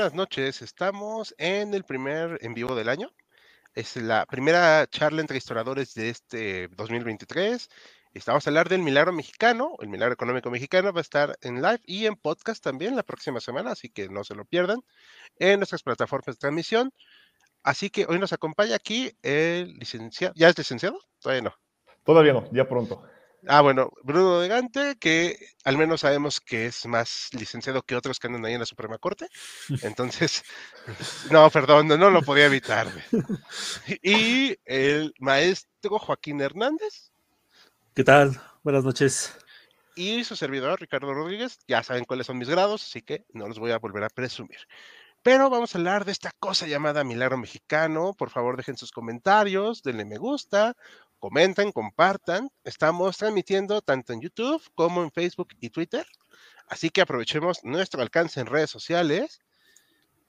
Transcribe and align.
Buenas 0.00 0.14
noches. 0.14 0.62
Estamos 0.62 1.34
en 1.36 1.74
el 1.74 1.84
primer 1.84 2.38
en 2.40 2.54
vivo 2.54 2.74
del 2.74 2.88
año. 2.88 3.12
Es 3.74 3.96
la 3.96 4.24
primera 4.24 4.86
charla 4.86 5.20
entre 5.20 5.36
historiadores 5.36 5.92
de 5.92 6.08
este 6.08 6.68
2023. 6.68 7.68
Estamos 8.14 8.46
a 8.46 8.48
hablar 8.48 8.70
del 8.70 8.80
milagro 8.80 9.12
mexicano, 9.12 9.76
el 9.78 9.90
milagro 9.90 10.14
económico 10.14 10.50
mexicano 10.50 10.90
va 10.94 11.00
a 11.00 11.02
estar 11.02 11.36
en 11.42 11.56
live 11.56 11.80
y 11.84 12.06
en 12.06 12.16
podcast 12.16 12.64
también 12.64 12.96
la 12.96 13.02
próxima 13.02 13.40
semana, 13.40 13.72
así 13.72 13.90
que 13.90 14.08
no 14.08 14.24
se 14.24 14.34
lo 14.34 14.46
pierdan 14.46 14.80
en 15.36 15.60
nuestras 15.60 15.82
plataformas 15.82 16.36
de 16.36 16.40
transmisión. 16.40 16.94
Así 17.62 17.90
que 17.90 18.06
hoy 18.08 18.18
nos 18.18 18.32
acompaña 18.32 18.76
aquí 18.76 19.12
el 19.20 19.74
licenciado. 19.74 20.32
¿Ya 20.34 20.48
es 20.48 20.56
licenciado? 20.56 20.98
Todavía 21.18 21.42
no. 21.42 21.54
Todavía 22.04 22.32
no, 22.32 22.50
ya 22.52 22.66
pronto. 22.66 23.02
Ah, 23.46 23.62
bueno, 23.62 23.90
Bruno 24.02 24.40
de 24.40 24.48
Gante, 24.48 24.96
que 24.98 25.36
al 25.64 25.78
menos 25.78 26.02
sabemos 26.02 26.40
que 26.40 26.66
es 26.66 26.86
más 26.86 27.30
licenciado 27.32 27.82
que 27.82 27.96
otros 27.96 28.18
que 28.18 28.26
andan 28.26 28.44
ahí 28.44 28.54
en 28.54 28.60
la 28.60 28.66
Suprema 28.66 28.98
Corte. 28.98 29.28
Entonces, 29.82 30.44
no, 31.30 31.48
perdón, 31.50 31.88
no, 31.88 32.10
lo 32.10 32.22
podía 32.22 32.46
evitar. 32.46 32.88
Y 34.02 34.56
el 34.64 35.14
maestro 35.18 35.98
Joaquín 35.98 36.40
Hernández. 36.40 37.10
¿Qué 37.94 38.04
tal? 38.04 38.40
Buenas 38.62 38.84
noches. 38.84 39.34
Y 39.96 40.24
su 40.24 40.36
servidor, 40.36 40.80
Ricardo 40.80 41.12
Rodríguez. 41.12 41.58
Ya 41.66 41.82
saben 41.82 42.04
cuáles 42.04 42.26
son 42.26 42.38
mis 42.38 42.48
grados, 42.48 42.84
así 42.84 43.02
que 43.02 43.24
no 43.32 43.48
los 43.48 43.58
voy 43.58 43.70
a 43.70 43.78
volver 43.78 44.04
a 44.04 44.08
presumir. 44.08 44.58
Pero 45.22 45.50
vamos 45.50 45.74
a 45.74 45.78
hablar 45.78 46.06
de 46.06 46.12
esta 46.12 46.30
cosa 46.38 46.66
llamada 46.66 47.04
Milagro 47.04 47.36
Mexicano. 47.36 48.14
Por 48.16 48.30
favor, 48.30 48.56
dejen 48.56 48.78
sus 48.78 48.90
comentarios, 48.90 49.82
denle 49.82 50.06
me 50.06 50.16
gusta, 50.16 50.74
comenten, 51.20 51.70
compartan. 51.70 52.50
Estamos 52.64 53.18
transmitiendo 53.18 53.82
tanto 53.82 54.12
en 54.12 54.20
YouTube 54.22 54.62
como 54.74 55.04
en 55.04 55.12
Facebook 55.12 55.50
y 55.60 55.70
Twitter. 55.70 56.04
Así 56.66 56.90
que 56.90 57.02
aprovechemos 57.02 57.62
nuestro 57.62 58.02
alcance 58.02 58.40
en 58.40 58.46
redes 58.46 58.70
sociales. 58.70 59.40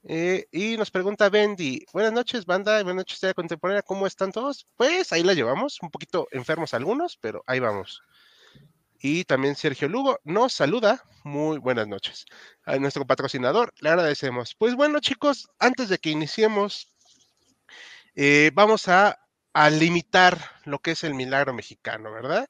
Eh, 0.04 0.48
y 0.52 0.78
nos 0.78 0.90
pregunta 0.90 1.30
Bendy, 1.30 1.86
buenas 1.94 2.12
noches, 2.12 2.46
banda, 2.46 2.82
buenas 2.82 2.96
noches, 2.96 3.18
Historia 3.18 3.36
Contemporánea, 3.36 3.84
¿cómo 3.84 4.08
están 4.08 4.32
todos? 4.32 4.66
Pues 4.76 5.14
ahí 5.14 5.22
la 5.22 5.36
llevamos, 5.36 5.78
un 5.84 5.92
poquito 5.92 6.28
enfermos 6.32 6.74
algunos, 6.74 7.18
pero 7.18 7.44
ahí 7.46 7.60
vamos. 7.60 8.02
Y 9.00 9.26
también 9.26 9.56
Sergio 9.56 9.88
Lugo 9.88 10.20
nos 10.24 10.54
saluda, 10.54 11.04
muy 11.24 11.60
buenas 11.60 11.88
noches. 11.88 12.26
A 12.66 12.78
nuestro 12.78 13.06
patrocinador, 13.06 13.74
le 13.80 13.90
agradecemos. 13.90 14.56
Pues 14.56 14.76
bueno, 14.76 15.00
chicos, 15.00 15.50
antes 15.60 15.90
de 15.90 16.00
que 16.00 16.10
iniciemos, 16.10 16.92
eh, 18.16 18.52
vamos 18.54 18.88
a 18.88 19.20
a 19.54 19.70
limitar 19.70 20.38
lo 20.66 20.80
que 20.80 20.92
es 20.92 21.04
el 21.04 21.14
milagro 21.14 21.54
mexicano, 21.54 22.12
¿verdad? 22.12 22.48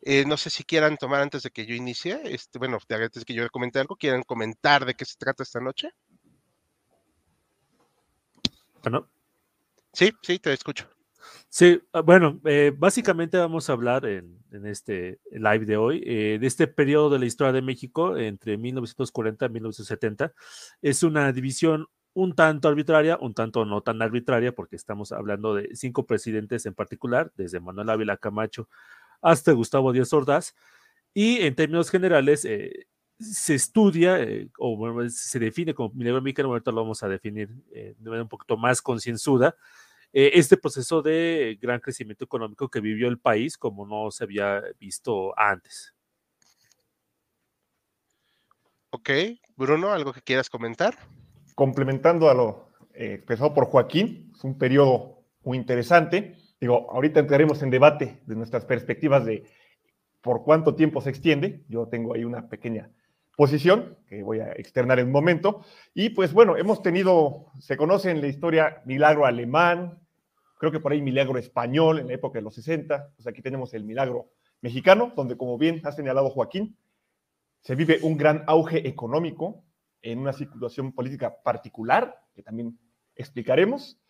Eh, 0.00 0.24
no 0.26 0.36
sé 0.36 0.50
si 0.50 0.64
quieran 0.64 0.96
tomar 0.96 1.20
antes 1.20 1.42
de 1.42 1.50
que 1.50 1.66
yo 1.66 1.74
inicie, 1.74 2.20
este, 2.24 2.58
bueno, 2.58 2.78
antes 2.88 3.20
de 3.20 3.24
que 3.24 3.34
yo 3.34 3.48
comente 3.50 3.80
algo, 3.80 3.96
¿quieren 3.96 4.22
comentar 4.22 4.84
de 4.84 4.94
qué 4.94 5.04
se 5.04 5.18
trata 5.18 5.42
esta 5.42 5.60
noche? 5.60 5.90
Bueno. 8.82 9.08
Sí, 9.92 10.12
sí, 10.22 10.38
te 10.38 10.52
escucho. 10.52 10.88
Sí, 11.48 11.80
ah, 11.92 12.00
bueno, 12.00 12.40
eh, 12.44 12.72
básicamente 12.76 13.38
vamos 13.38 13.68
a 13.68 13.72
hablar 13.72 14.06
en, 14.06 14.38
este 14.64 15.20
live 15.30 15.66
de 15.66 15.76
hoy 15.76 16.02
eh, 16.06 16.38
de 16.40 16.46
este 16.46 16.66
periodo 16.68 17.10
de 17.10 17.18
la 17.18 17.26
historia 17.26 17.52
de 17.52 17.62
México 17.62 18.16
entre 18.16 18.56
1940 18.56 19.46
y 19.46 19.48
1970. 19.50 20.32
Es 20.80 21.02
una 21.02 21.32
división 21.32 21.86
un 22.14 22.34
tanto 22.34 22.68
arbitraria, 22.68 23.18
un 23.20 23.34
tanto 23.34 23.64
no 23.64 23.80
tan 23.80 24.02
arbitraria, 24.02 24.52
porque 24.52 24.76
estamos 24.76 25.12
hablando 25.12 25.54
de 25.54 25.74
cinco 25.76 26.06
presidentes 26.06 26.66
en 26.66 26.74
particular, 26.74 27.32
desde 27.36 27.60
Manuel 27.60 27.90
Ávila 27.90 28.16
Camacho 28.16 28.68
hasta 29.20 29.52
Gustavo 29.52 29.92
Díaz 29.92 30.12
Ordaz, 30.12 30.54
y 31.14 31.38
en 31.42 31.54
términos 31.54 31.90
generales 31.90 32.44
eh, 32.44 32.86
se 33.18 33.54
estudia 33.54 34.20
eh, 34.20 34.48
o 34.58 35.08
se 35.08 35.38
define 35.38 35.74
como 35.74 35.94
milagro 35.94 36.22
mexicano, 36.22 36.48
ahorita 36.50 36.70
lo 36.70 36.82
vamos 36.82 37.02
a 37.02 37.08
definir 37.08 37.50
eh, 37.72 37.94
de 37.98 38.10
manera 38.10 38.22
un 38.22 38.28
poquito 38.28 38.56
más 38.56 38.82
concienzuda, 38.82 39.56
este 40.10 40.56
proceso 40.56 41.02
de 41.02 41.58
gran 41.60 41.80
crecimiento 41.80 42.24
económico 42.24 42.70
que 42.70 42.80
vivió 42.80 43.08
el 43.08 43.18
país 43.18 43.58
como 43.58 43.86
no 43.86 44.10
se 44.10 44.24
había 44.24 44.62
visto 44.80 45.38
antes. 45.38 45.94
Ok, 48.90 49.10
Bruno, 49.54 49.92
¿algo 49.92 50.14
que 50.14 50.22
quieras 50.22 50.48
comentar? 50.48 50.96
Complementando 51.58 52.30
a 52.30 52.34
lo 52.34 52.68
eh, 52.94 53.14
expresado 53.14 53.52
por 53.52 53.64
Joaquín, 53.64 54.30
es 54.32 54.44
un 54.44 54.56
periodo 54.56 55.24
muy 55.42 55.58
interesante. 55.58 56.36
Digo, 56.60 56.88
ahorita 56.92 57.18
entraremos 57.18 57.60
en 57.64 57.70
debate 57.70 58.22
de 58.26 58.36
nuestras 58.36 58.64
perspectivas 58.64 59.24
de 59.24 59.42
por 60.20 60.44
cuánto 60.44 60.76
tiempo 60.76 61.00
se 61.00 61.10
extiende. 61.10 61.64
Yo 61.68 61.88
tengo 61.88 62.14
ahí 62.14 62.22
una 62.22 62.48
pequeña 62.48 62.92
posición 63.36 63.98
que 64.06 64.22
voy 64.22 64.38
a 64.38 64.52
externar 64.52 65.00
en 65.00 65.06
un 65.06 65.12
momento. 65.12 65.62
Y 65.94 66.10
pues 66.10 66.32
bueno, 66.32 66.56
hemos 66.56 66.80
tenido, 66.80 67.46
se 67.58 67.76
conoce 67.76 68.12
en 68.12 68.20
la 68.20 68.28
historia 68.28 68.80
milagro 68.84 69.26
alemán, 69.26 69.98
creo 70.60 70.70
que 70.70 70.78
por 70.78 70.92
ahí 70.92 71.02
milagro 71.02 71.40
español 71.40 71.98
en 71.98 72.06
la 72.06 72.14
época 72.14 72.38
de 72.38 72.44
los 72.44 72.54
60. 72.54 73.14
Pues 73.16 73.26
aquí 73.26 73.42
tenemos 73.42 73.74
el 73.74 73.82
milagro 73.82 74.28
mexicano, 74.60 75.12
donde 75.16 75.36
como 75.36 75.58
bien 75.58 75.80
ha 75.82 75.90
señalado 75.90 76.30
Joaquín, 76.30 76.76
se 77.62 77.74
vive 77.74 77.98
un 78.02 78.16
gran 78.16 78.44
auge 78.46 78.86
económico, 78.86 79.64
en 80.02 80.18
una 80.18 80.32
situación 80.32 80.92
política 80.92 81.34
particular, 81.42 82.14
que 82.34 82.42
también 82.42 82.78
explicaremos, 83.14 84.00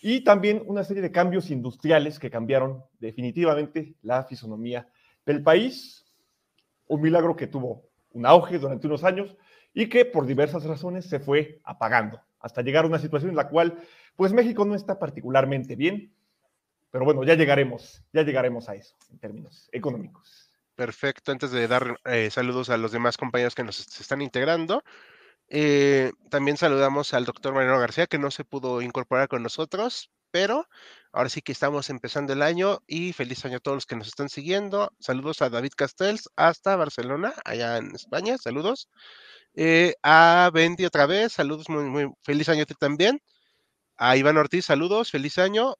y 0.00 0.22
también 0.22 0.62
una 0.66 0.84
serie 0.84 1.02
de 1.02 1.10
cambios 1.10 1.50
industriales 1.50 2.18
que 2.18 2.30
cambiaron 2.30 2.84
definitivamente 2.98 3.94
la 4.02 4.24
fisonomía 4.24 4.86
del 5.24 5.42
país. 5.42 6.04
Un 6.86 7.00
milagro 7.00 7.36
que 7.36 7.46
tuvo 7.46 7.88
un 8.10 8.26
auge 8.26 8.58
durante 8.58 8.86
unos 8.86 9.02
años 9.02 9.34
y 9.72 9.88
que 9.88 10.04
por 10.04 10.26
diversas 10.26 10.64
razones 10.64 11.08
se 11.08 11.20
fue 11.20 11.60
apagando 11.64 12.20
hasta 12.44 12.60
llegar 12.60 12.84
a 12.84 12.88
una 12.88 12.98
situación 12.98 13.30
en 13.30 13.36
la 13.36 13.48
cual 13.48 13.78
pues 14.16 14.34
México 14.34 14.66
no 14.66 14.74
está 14.74 14.98
particularmente 14.98 15.74
bien, 15.74 16.12
pero 16.90 17.06
bueno, 17.06 17.24
ya 17.24 17.34
llegaremos, 17.34 18.04
ya 18.12 18.22
llegaremos 18.22 18.68
a 18.68 18.74
eso 18.74 18.94
en 19.10 19.18
términos 19.18 19.70
económicos. 19.72 20.50
Perfecto, 20.76 21.32
antes 21.32 21.50
de 21.50 21.66
dar 21.66 21.98
eh, 22.04 22.28
saludos 22.30 22.68
a 22.68 22.76
los 22.76 22.92
demás 22.92 23.16
compañeros 23.16 23.54
que 23.54 23.64
nos 23.64 23.80
están 23.98 24.20
integrando, 24.20 24.84
eh, 25.48 26.12
también 26.30 26.56
saludamos 26.56 27.14
al 27.14 27.24
doctor 27.24 27.54
Mariano 27.54 27.78
García, 27.78 28.06
que 28.06 28.18
no 28.18 28.30
se 28.30 28.44
pudo 28.44 28.82
incorporar 28.82 29.28
con 29.28 29.42
nosotros, 29.42 30.10
pero 30.30 30.66
ahora 31.12 31.28
sí 31.28 31.42
que 31.42 31.52
estamos 31.52 31.90
empezando 31.90 32.32
el 32.32 32.42
año 32.42 32.80
y 32.86 33.12
feliz 33.12 33.44
año 33.44 33.58
a 33.58 33.60
todos 33.60 33.76
los 33.76 33.86
que 33.86 33.96
nos 33.96 34.08
están 34.08 34.28
siguiendo. 34.28 34.90
Saludos 35.00 35.42
a 35.42 35.50
David 35.50 35.72
Castells 35.76 36.28
hasta 36.36 36.76
Barcelona, 36.76 37.34
allá 37.44 37.76
en 37.78 37.94
España, 37.94 38.36
saludos. 38.38 38.88
Eh, 39.54 39.94
a 40.02 40.50
Bendy 40.52 40.84
otra 40.86 41.06
vez, 41.06 41.32
saludos, 41.32 41.68
muy, 41.68 41.84
muy 41.84 42.12
feliz 42.22 42.48
año 42.48 42.62
a 42.64 42.66
ti 42.66 42.74
también. 42.74 43.20
A 43.96 44.16
Iván 44.16 44.36
Ortiz, 44.38 44.66
saludos, 44.66 45.10
feliz 45.10 45.38
año. 45.38 45.74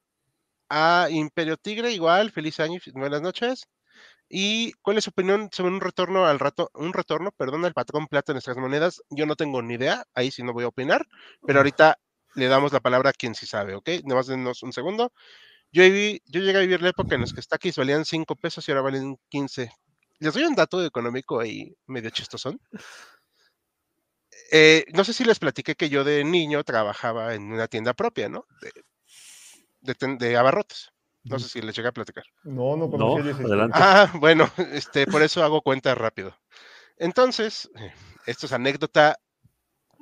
A 0.71 1.09
Imperio 1.11 1.57
Tigre, 1.59 1.93
igual, 1.93 2.33
feliz 2.33 2.61
año, 2.61 2.81
buenas 2.95 3.23
noches. 3.23 3.67
¿Y 4.37 4.73
cuál 4.83 4.99
es 4.99 5.05
su 5.05 5.11
opinión 5.11 5.49
sobre 5.53 5.71
un 5.73 5.81
retorno 5.81 6.27
al 6.27 6.41
rato, 6.41 6.69
un 6.75 6.93
retorno, 6.93 7.31
perdón, 7.31 7.65
al 7.65 7.73
patrón 7.73 8.09
plata 8.09 8.33
en 8.33 8.35
nuestras 8.35 8.57
monedas? 8.57 9.01
Yo 9.11 9.27
no 9.27 9.37
tengo 9.37 9.63
ni 9.63 9.75
idea, 9.75 10.05
ahí 10.13 10.33
sí 10.33 10.43
no 10.43 10.53
voy 10.53 10.65
a 10.65 10.69
opinar, 10.69 11.07
pero 11.47 11.61
ahorita 11.61 11.99
le 12.35 12.49
damos 12.49 12.73
la 12.73 12.81
palabra 12.81 13.11
a 13.11 13.13
quien 13.13 13.37
sí 13.37 13.47
sabe, 13.47 13.77
¿ok? 13.77 13.89
Nada 14.03 14.17
más 14.17 14.27
denos 14.27 14.65
un 14.65 14.73
segundo. 14.73 15.13
Yo, 15.73 15.85
viví, 15.85 16.23
yo 16.27 16.41
llegué 16.41 16.59
a 16.59 16.63
vivir 16.63 16.83
la 16.83 16.91
época 16.91 17.15
en 17.17 17.23
la 17.23 17.29
que 17.29 17.43
Takis 17.43 17.77
valían 17.77 18.05
5 18.07 18.37
pesos 18.37 18.69
y 18.69 18.73
ahora 18.73 18.83
valen 18.83 19.19
15. 19.29 19.71
Les 20.21 20.35
doy 20.35 20.45
un 20.45 20.55
dato 20.57 20.85
económico 20.85 21.41
ahí 21.41 21.77
medio 21.87 22.11
chistosón. 22.11 22.61
Eh, 24.53 24.85
no 24.95 25.05
sé 25.05 25.13
si 25.13 25.25
les 25.25 25.39
platiqué 25.39 25.75
que 25.75 25.89
yo 25.89 26.05
de 26.05 26.25
niño 26.25 26.63
trabajaba 26.65 27.35
en 27.35 27.53
una 27.53 27.69
tienda 27.69 27.95
propia, 27.95 28.29
¿no? 28.29 28.47
De, 28.61 29.95
de, 29.95 30.17
de 30.17 30.37
abarrotes. 30.37 30.91
No 31.25 31.39
sé 31.39 31.49
si 31.49 31.63
les 31.63 31.75
llegué 31.75 31.89
a 31.89 31.93
platicar. 31.93 32.25
No, 32.43 32.77
no, 32.77 32.87
No, 32.87 33.17
adelante. 33.17 33.79
Ah, 33.81 34.13
bueno, 34.21 34.51
este, 34.73 35.07
por 35.07 35.23
eso 35.23 35.43
hago 35.43 35.63
cuenta 35.63 35.95
rápido. 35.95 36.39
Entonces, 36.99 37.71
eh, 37.77 37.93
esto 38.27 38.47
es 38.47 38.53
anécdota 38.53 39.19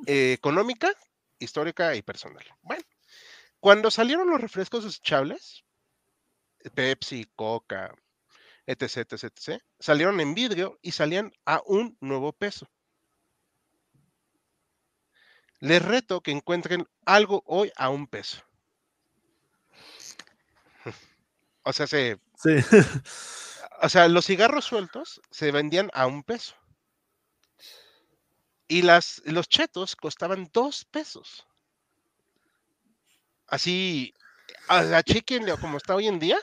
eh, 0.06 0.32
económica, 0.32 0.92
histórica 1.38 1.94
y 1.94 2.02
personal. 2.02 2.44
Bueno, 2.62 2.82
cuando 3.60 3.90
salieron 3.90 4.28
los 4.28 4.40
refrescos 4.40 4.84
desechables, 4.84 5.64
Pepsi, 6.74 7.30
Coca, 7.36 7.94
etc, 8.66 8.96
etc, 8.96 9.24
etc, 9.24 9.62
salieron 9.78 10.20
en 10.20 10.34
vidrio 10.34 10.78
y 10.82 10.92
salían 10.92 11.32
a 11.46 11.62
un 11.66 11.96
nuevo 12.00 12.32
peso. 12.32 12.68
Les 15.60 15.80
reto 15.80 16.20
que 16.20 16.32
encuentren 16.32 16.88
algo 17.06 17.44
hoy 17.46 17.70
a 17.76 17.88
un 17.88 18.08
peso. 18.08 18.42
O 21.64 21.72
sea, 21.72 21.86
se, 21.86 22.18
Sí. 22.42 22.50
o 23.82 23.88
sea, 23.88 24.08
los 24.08 24.26
cigarros 24.26 24.64
sueltos 24.64 25.20
se 25.30 25.52
vendían 25.52 25.90
a 25.94 26.06
un 26.06 26.22
peso. 26.22 26.54
Y 28.68 28.82
las, 28.82 29.22
los 29.24 29.48
chetos 29.48 29.96
costaban 29.96 30.48
dos 30.52 30.84
pesos. 30.86 31.46
Así, 33.46 34.14
a 34.68 34.82
sea, 34.82 35.02
chequenle 35.02 35.56
como 35.58 35.76
está 35.76 35.94
hoy 35.94 36.08
en 36.08 36.18
día 36.18 36.38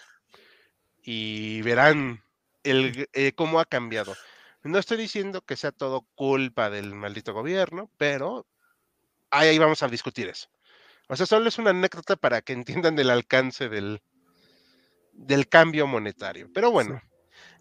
y 1.01 1.61
verán 1.63 2.23
el, 2.63 3.09
eh, 3.13 3.33
cómo 3.33 3.59
ha 3.59 3.65
cambiado. 3.65 4.15
No 4.63 4.77
estoy 4.77 4.97
diciendo 4.97 5.41
que 5.41 5.55
sea 5.55 5.71
todo 5.71 6.05
culpa 6.15 6.69
del 6.69 6.93
maldito 6.93 7.33
gobierno, 7.33 7.89
pero 7.97 8.45
ahí 9.31 9.57
vamos 9.57 9.81
a 9.81 9.87
discutir 9.87 10.27
eso. 10.27 10.49
O 11.07 11.15
sea, 11.15 11.25
solo 11.25 11.47
es 11.47 11.57
una 11.57 11.71
anécdota 11.71 12.15
para 12.15 12.41
que 12.41 12.53
entiendan 12.53 12.99
el 12.99 13.09
alcance 13.09 13.69
del, 13.69 14.03
del 15.19 15.49
cambio 15.49 15.85
monetario. 15.85 16.49
Pero 16.53 16.71
bueno, 16.71 17.01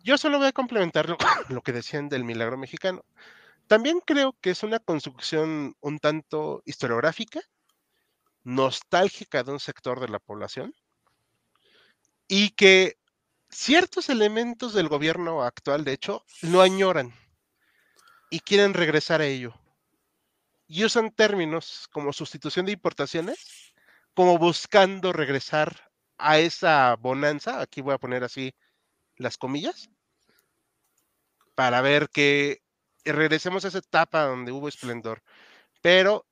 yo 0.05 0.17
solo 0.17 0.39
voy 0.39 0.49
a 0.49 0.53
complementar 0.53 1.09
lo, 1.09 1.17
lo 1.49 1.63
que 1.63 1.73
decían 1.73 2.09
del 2.09 2.25
milagro 2.25 2.57
mexicano. 2.57 3.05
También 3.67 4.01
creo 4.01 4.37
que 4.41 4.51
es 4.51 4.63
una 4.63 4.79
construcción 4.79 5.77
un 5.81 5.99
tanto 5.99 6.63
historiográfica, 6.65 7.41
nostálgica 8.45 9.43
de 9.43 9.53
un 9.53 9.61
sector 9.61 10.01
de 10.01 10.09
la 10.09 10.21
población, 10.21 10.75
y 12.29 12.51
que 12.51 12.97
ciertos 13.51 14.09
elementos 14.09 14.73
del 14.73 14.89
gobierno 14.89 15.43
actual, 15.43 15.85
de 15.85 15.93
hecho, 15.93 16.25
lo 16.43 16.63
añoran 16.63 17.13
y 18.31 18.41
quieren 18.41 18.75
regresar 18.75 19.21
a 19.21 19.27
ello. 19.27 19.55
Y 20.67 20.85
usan 20.85 21.11
términos 21.11 21.89
como 21.91 22.13
sustitución 22.13 22.67
de 22.67 22.73
importaciones, 22.73 23.75
como 24.15 24.39
buscando 24.39 25.13
regresar 25.13 25.88
a 26.19 26.39
esa 26.39 26.97
bonanza, 26.97 27.61
aquí 27.61 27.81
voy 27.81 27.95
a 27.95 27.99
poner 27.99 28.25
así 28.25 28.55
las 29.17 29.39
comillas, 29.39 29.91
para 31.55 31.81
ver 31.81 32.09
que 32.11 32.63
regresemos 33.05 33.65
a 33.65 33.69
esa 33.69 33.79
etapa 33.79 34.25
donde 34.25 34.53
hubo 34.53 34.69
esplendor. 34.69 35.23
Pero, 35.81 36.27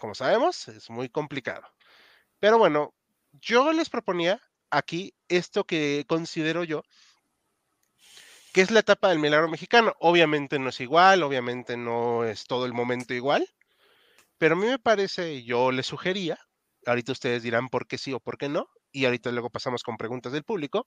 como 0.00 0.14
sabemos, 0.14 0.68
es 0.68 0.90
muy 0.90 1.08
complicado. 1.08 1.66
Pero 2.40 2.58
bueno, 2.58 2.94
yo 3.32 3.72
les 3.72 3.90
proponía 3.90 4.40
aquí 4.70 5.14
esto 5.28 5.64
que 5.64 6.04
considero 6.08 6.64
yo 6.64 6.82
que 8.52 8.62
es 8.62 8.70
la 8.70 8.80
etapa 8.80 9.08
del 9.08 9.18
milagro 9.18 9.48
mexicano. 9.48 9.94
Obviamente 10.00 10.58
no 10.58 10.70
es 10.70 10.80
igual, 10.80 11.22
obviamente 11.22 11.76
no 11.76 12.24
es 12.24 12.44
todo 12.46 12.66
el 12.66 12.72
momento 12.72 13.14
igual, 13.14 13.48
pero 14.38 14.54
a 14.54 14.58
mí 14.58 14.66
me 14.66 14.78
parece, 14.78 15.44
yo 15.44 15.70
les 15.72 15.86
sugería, 15.86 16.38
ahorita 16.86 17.12
ustedes 17.12 17.42
dirán 17.42 17.68
por 17.68 17.86
qué 17.86 17.98
sí 17.98 18.12
o 18.12 18.20
por 18.20 18.38
qué 18.38 18.48
no, 18.48 18.68
y 18.98 19.04
ahorita 19.04 19.30
luego 19.30 19.50
pasamos 19.50 19.82
con 19.82 19.96
preguntas 19.96 20.32
del 20.32 20.42
público. 20.42 20.86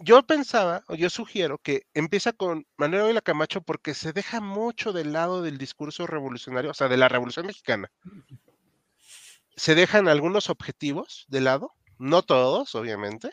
Yo 0.00 0.22
pensaba, 0.22 0.84
o 0.86 0.94
yo 0.94 1.10
sugiero 1.10 1.58
que 1.58 1.86
empieza 1.92 2.32
con 2.32 2.66
Manuel 2.76 3.02
Ávila 3.02 3.20
Camacho 3.20 3.62
porque 3.62 3.94
se 3.94 4.12
deja 4.12 4.40
mucho 4.40 4.92
del 4.92 5.12
lado 5.12 5.42
del 5.42 5.58
discurso 5.58 6.06
revolucionario, 6.06 6.70
o 6.70 6.74
sea, 6.74 6.88
de 6.88 6.96
la 6.96 7.08
Revolución 7.08 7.46
Mexicana. 7.46 7.90
Se 9.56 9.74
dejan 9.74 10.06
algunos 10.06 10.50
objetivos 10.50 11.24
de 11.28 11.40
lado, 11.40 11.72
no 11.98 12.22
todos, 12.22 12.76
obviamente. 12.76 13.32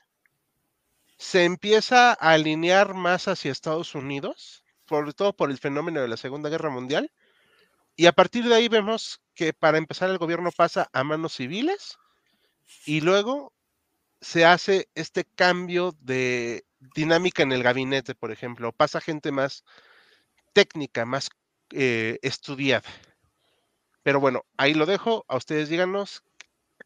Se 1.17 1.43
empieza 1.43 2.11
a 2.11 2.31
alinear 2.31 2.95
más 2.95 3.27
hacia 3.27 3.51
Estados 3.51 3.93
Unidos, 3.93 4.63
sobre 4.89 5.13
todo 5.13 5.33
por 5.35 5.51
el 5.51 5.59
fenómeno 5.59 6.01
de 6.01 6.07
la 6.07 6.17
Segunda 6.17 6.49
Guerra 6.49 6.71
Mundial. 6.71 7.11
Y 7.95 8.07
a 8.07 8.11
partir 8.11 8.43
de 8.45 8.55
ahí 8.55 8.69
vemos 8.69 9.21
que 9.35 9.53
para 9.53 9.77
empezar 9.77 10.09
el 10.09 10.17
gobierno 10.17 10.51
pasa 10.51 10.89
a 10.93 11.03
manos 11.03 11.35
civiles 11.35 11.99
y 12.85 13.01
luego 13.01 13.53
se 14.21 14.45
hace 14.45 14.89
este 14.95 15.25
cambio 15.25 15.95
de 16.01 16.65
dinámica 16.95 17.43
en 17.43 17.51
el 17.51 17.63
gabinete, 17.63 18.15
por 18.15 18.31
ejemplo. 18.31 18.71
Pasa 18.71 19.01
gente 19.01 19.31
más 19.31 19.63
técnica, 20.53 21.05
más 21.05 21.29
eh, 21.71 22.19
estudiada. 22.21 22.89
Pero 24.03 24.19
bueno, 24.19 24.45
ahí 24.57 24.73
lo 24.73 24.85
dejo. 24.85 25.25
A 25.27 25.37
ustedes 25.37 25.69
díganos 25.69 26.23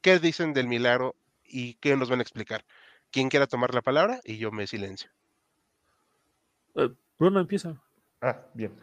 qué 0.01 0.19
dicen 0.19 0.53
del 0.53 0.67
milagro 0.67 1.15
y 1.43 1.75
qué 1.75 1.95
nos 1.95 2.09
van 2.09 2.19
a 2.19 2.23
explicar. 2.23 2.65
Quien 3.11 3.29
quiera 3.29 3.47
tomar 3.47 3.73
la 3.73 3.81
palabra 3.81 4.19
y 4.23 4.37
yo 4.37 4.51
me 4.51 4.67
silencio. 4.67 5.09
Eh, 6.75 6.89
Bruno 7.17 7.39
empieza. 7.39 7.81
Ah, 8.21 8.41
bien. 8.53 8.73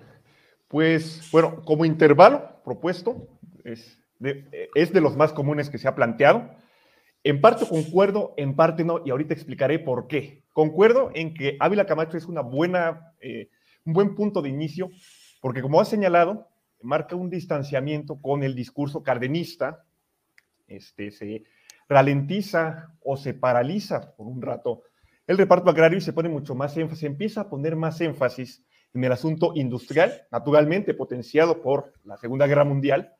Pues, 0.69 1.29
bueno, 1.31 1.63
como 1.65 1.85
intervalo 1.85 2.63
propuesto, 2.65 3.29
es 3.65 3.99
de, 4.19 4.71
es 4.75 4.93
de 4.93 5.01
los 5.01 5.17
más 5.17 5.33
comunes 5.33 5.71
que 5.71 5.79
se 5.79 5.89
ha 5.89 5.95
planteado. 5.95 6.51
En 7.27 7.41
parte 7.41 7.67
concuerdo, 7.67 8.35
en 8.37 8.55
parte 8.55 8.85
no, 8.85 9.03
y 9.05 9.11
ahorita 9.11 9.35
explicaré 9.35 9.81
por 9.81 10.07
qué. 10.07 10.45
Concuerdo 10.53 11.11
en 11.13 11.35
que 11.35 11.57
Ávila 11.59 11.85
Camacho 11.85 12.17
es 12.17 12.27
una 12.27 12.41
buena, 12.41 13.15
eh, 13.21 13.51
un 13.85 13.95
buen 13.95 14.15
punto 14.15 14.43
de 14.43 14.49
inicio, 14.49 14.91
porque 15.41 15.61
como 15.61 15.81
ha 15.81 15.85
señalado, 15.85 16.47
marca 16.81 17.17
un 17.17 17.29
distanciamiento 17.29 18.21
con 18.23 18.45
el 18.45 18.55
discurso 18.55 19.03
cardenista, 19.03 19.85
este, 20.69 21.11
se 21.11 21.43
ralentiza 21.89 22.95
o 23.03 23.17
se 23.17 23.35
paraliza 23.35 24.15
por 24.15 24.29
un 24.29 24.41
rato 24.41 24.85
el 25.27 25.37
reparto 25.37 25.69
agrario 25.69 25.99
y 25.99 26.03
se 26.03 26.13
pone 26.13 26.29
mucho 26.29 26.55
más 26.55 26.77
énfasis, 26.77 27.03
empieza 27.03 27.41
a 27.41 27.49
poner 27.49 27.75
más 27.75 28.01
énfasis 28.01 28.65
en 28.95 29.03
el 29.03 29.11
asunto 29.11 29.51
industrial, 29.57 30.29
naturalmente 30.31 30.95
potenciado 30.95 31.61
por 31.61 31.93
la 32.05 32.19
Segunda 32.19 32.47
Guerra 32.47 32.63
Mundial 32.63 33.17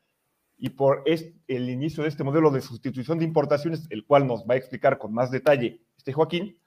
y 0.57 0.69
por 0.69 1.03
el 1.05 1.69
inicio 1.69 2.03
de 2.03 2.09
este 2.09 2.23
modelo 2.23 2.49
de 2.49 2.61
sustitución 2.61 3.19
de 3.19 3.25
importaciones, 3.25 3.87
el 3.89 4.05
cual 4.05 4.25
nos 4.25 4.43
va 4.43 4.55
a 4.55 4.57
explicar 4.57 4.97
con 4.97 5.13
más 5.13 5.29
detalle 5.29 5.81
este 5.97 6.13
Joaquín, 6.13 6.57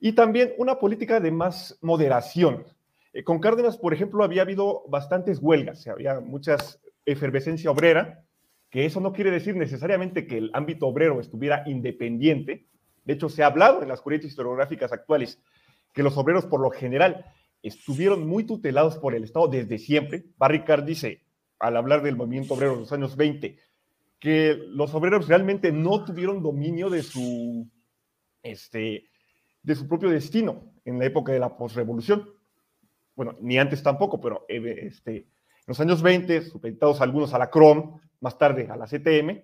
y 0.00 0.12
también 0.12 0.52
una 0.58 0.78
política 0.78 1.18
de 1.20 1.30
más 1.30 1.78
moderación. 1.80 2.64
Eh, 3.12 3.24
con 3.24 3.40
Cárdenas, 3.40 3.78
por 3.78 3.94
ejemplo, 3.94 4.22
había 4.22 4.42
habido 4.42 4.84
bastantes 4.88 5.38
huelgas, 5.40 5.86
había 5.86 6.20
muchas 6.20 6.80
efervescencia 7.04 7.70
obrera, 7.70 8.24
que 8.70 8.84
eso 8.84 9.00
no 9.00 9.12
quiere 9.12 9.30
decir 9.30 9.56
necesariamente 9.56 10.26
que 10.26 10.36
el 10.36 10.50
ámbito 10.52 10.86
obrero 10.86 11.20
estuviera 11.20 11.62
independiente. 11.66 12.66
De 13.04 13.14
hecho, 13.14 13.30
se 13.30 13.42
ha 13.42 13.46
hablado 13.46 13.82
en 13.82 13.88
las 13.88 14.02
corrientes 14.02 14.30
historiográficas 14.30 14.92
actuales 14.92 15.40
que 15.94 16.02
los 16.02 16.18
obreros 16.18 16.44
por 16.44 16.60
lo 16.60 16.70
general 16.70 17.24
estuvieron 17.62 18.26
muy 18.26 18.44
tutelados 18.44 18.98
por 18.98 19.14
el 19.14 19.24
Estado 19.24 19.48
desde 19.48 19.78
siempre. 19.78 20.26
Barricard 20.36 20.84
dice, 20.84 21.22
al 21.58 21.76
hablar 21.76 22.02
del 22.02 22.16
movimiento 22.16 22.54
obrero 22.54 22.74
de 22.74 22.80
los 22.80 22.92
años 22.92 23.16
20, 23.16 23.58
que 24.18 24.58
los 24.68 24.94
obreros 24.94 25.28
realmente 25.28 25.72
no 25.72 26.04
tuvieron 26.04 26.42
dominio 26.42 26.90
de 26.90 27.02
su, 27.02 27.68
este, 28.42 29.08
de 29.62 29.74
su 29.74 29.88
propio 29.88 30.10
destino 30.10 30.72
en 30.84 30.98
la 30.98 31.06
época 31.06 31.32
de 31.32 31.38
la 31.38 31.56
posrevolución. 31.56 32.28
Bueno, 33.14 33.36
ni 33.40 33.58
antes 33.58 33.82
tampoco, 33.82 34.20
pero 34.20 34.44
eh, 34.48 34.86
este, 34.86 35.16
en 35.16 35.26
los 35.66 35.80
años 35.80 36.02
20, 36.02 36.42
supeditados 36.42 37.00
algunos 37.00 37.34
a 37.34 37.38
la 37.38 37.50
CROM, 37.50 38.00
más 38.20 38.38
tarde 38.38 38.68
a 38.70 38.76
la 38.76 38.86
CTM, 38.86 39.42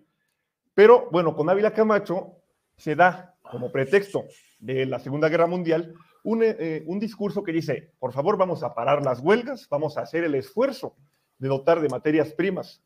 pero 0.74 1.08
bueno, 1.10 1.36
con 1.36 1.48
Ávila 1.48 1.72
Camacho 1.72 2.38
se 2.76 2.96
da 2.96 3.36
como 3.42 3.70
pretexto 3.70 4.24
de 4.58 4.86
la 4.86 4.98
Segunda 4.98 5.28
Guerra 5.28 5.46
Mundial 5.46 5.94
un, 6.24 6.42
eh, 6.42 6.82
un, 6.86 6.98
discurso 6.98 7.44
que 7.44 7.52
dice, 7.52 7.92
por 7.98 8.12
favor 8.12 8.36
vamos 8.36 8.64
a 8.64 8.74
parar 8.74 9.04
las 9.04 9.20
huelgas, 9.20 9.68
vamos 9.68 9.96
a 9.96 10.00
hacer 10.00 10.24
el 10.24 10.34
esfuerzo 10.34 10.96
de 11.38 11.48
dotar 11.48 11.80
de 11.80 11.88
materias 11.88 12.32
primas 12.32 12.82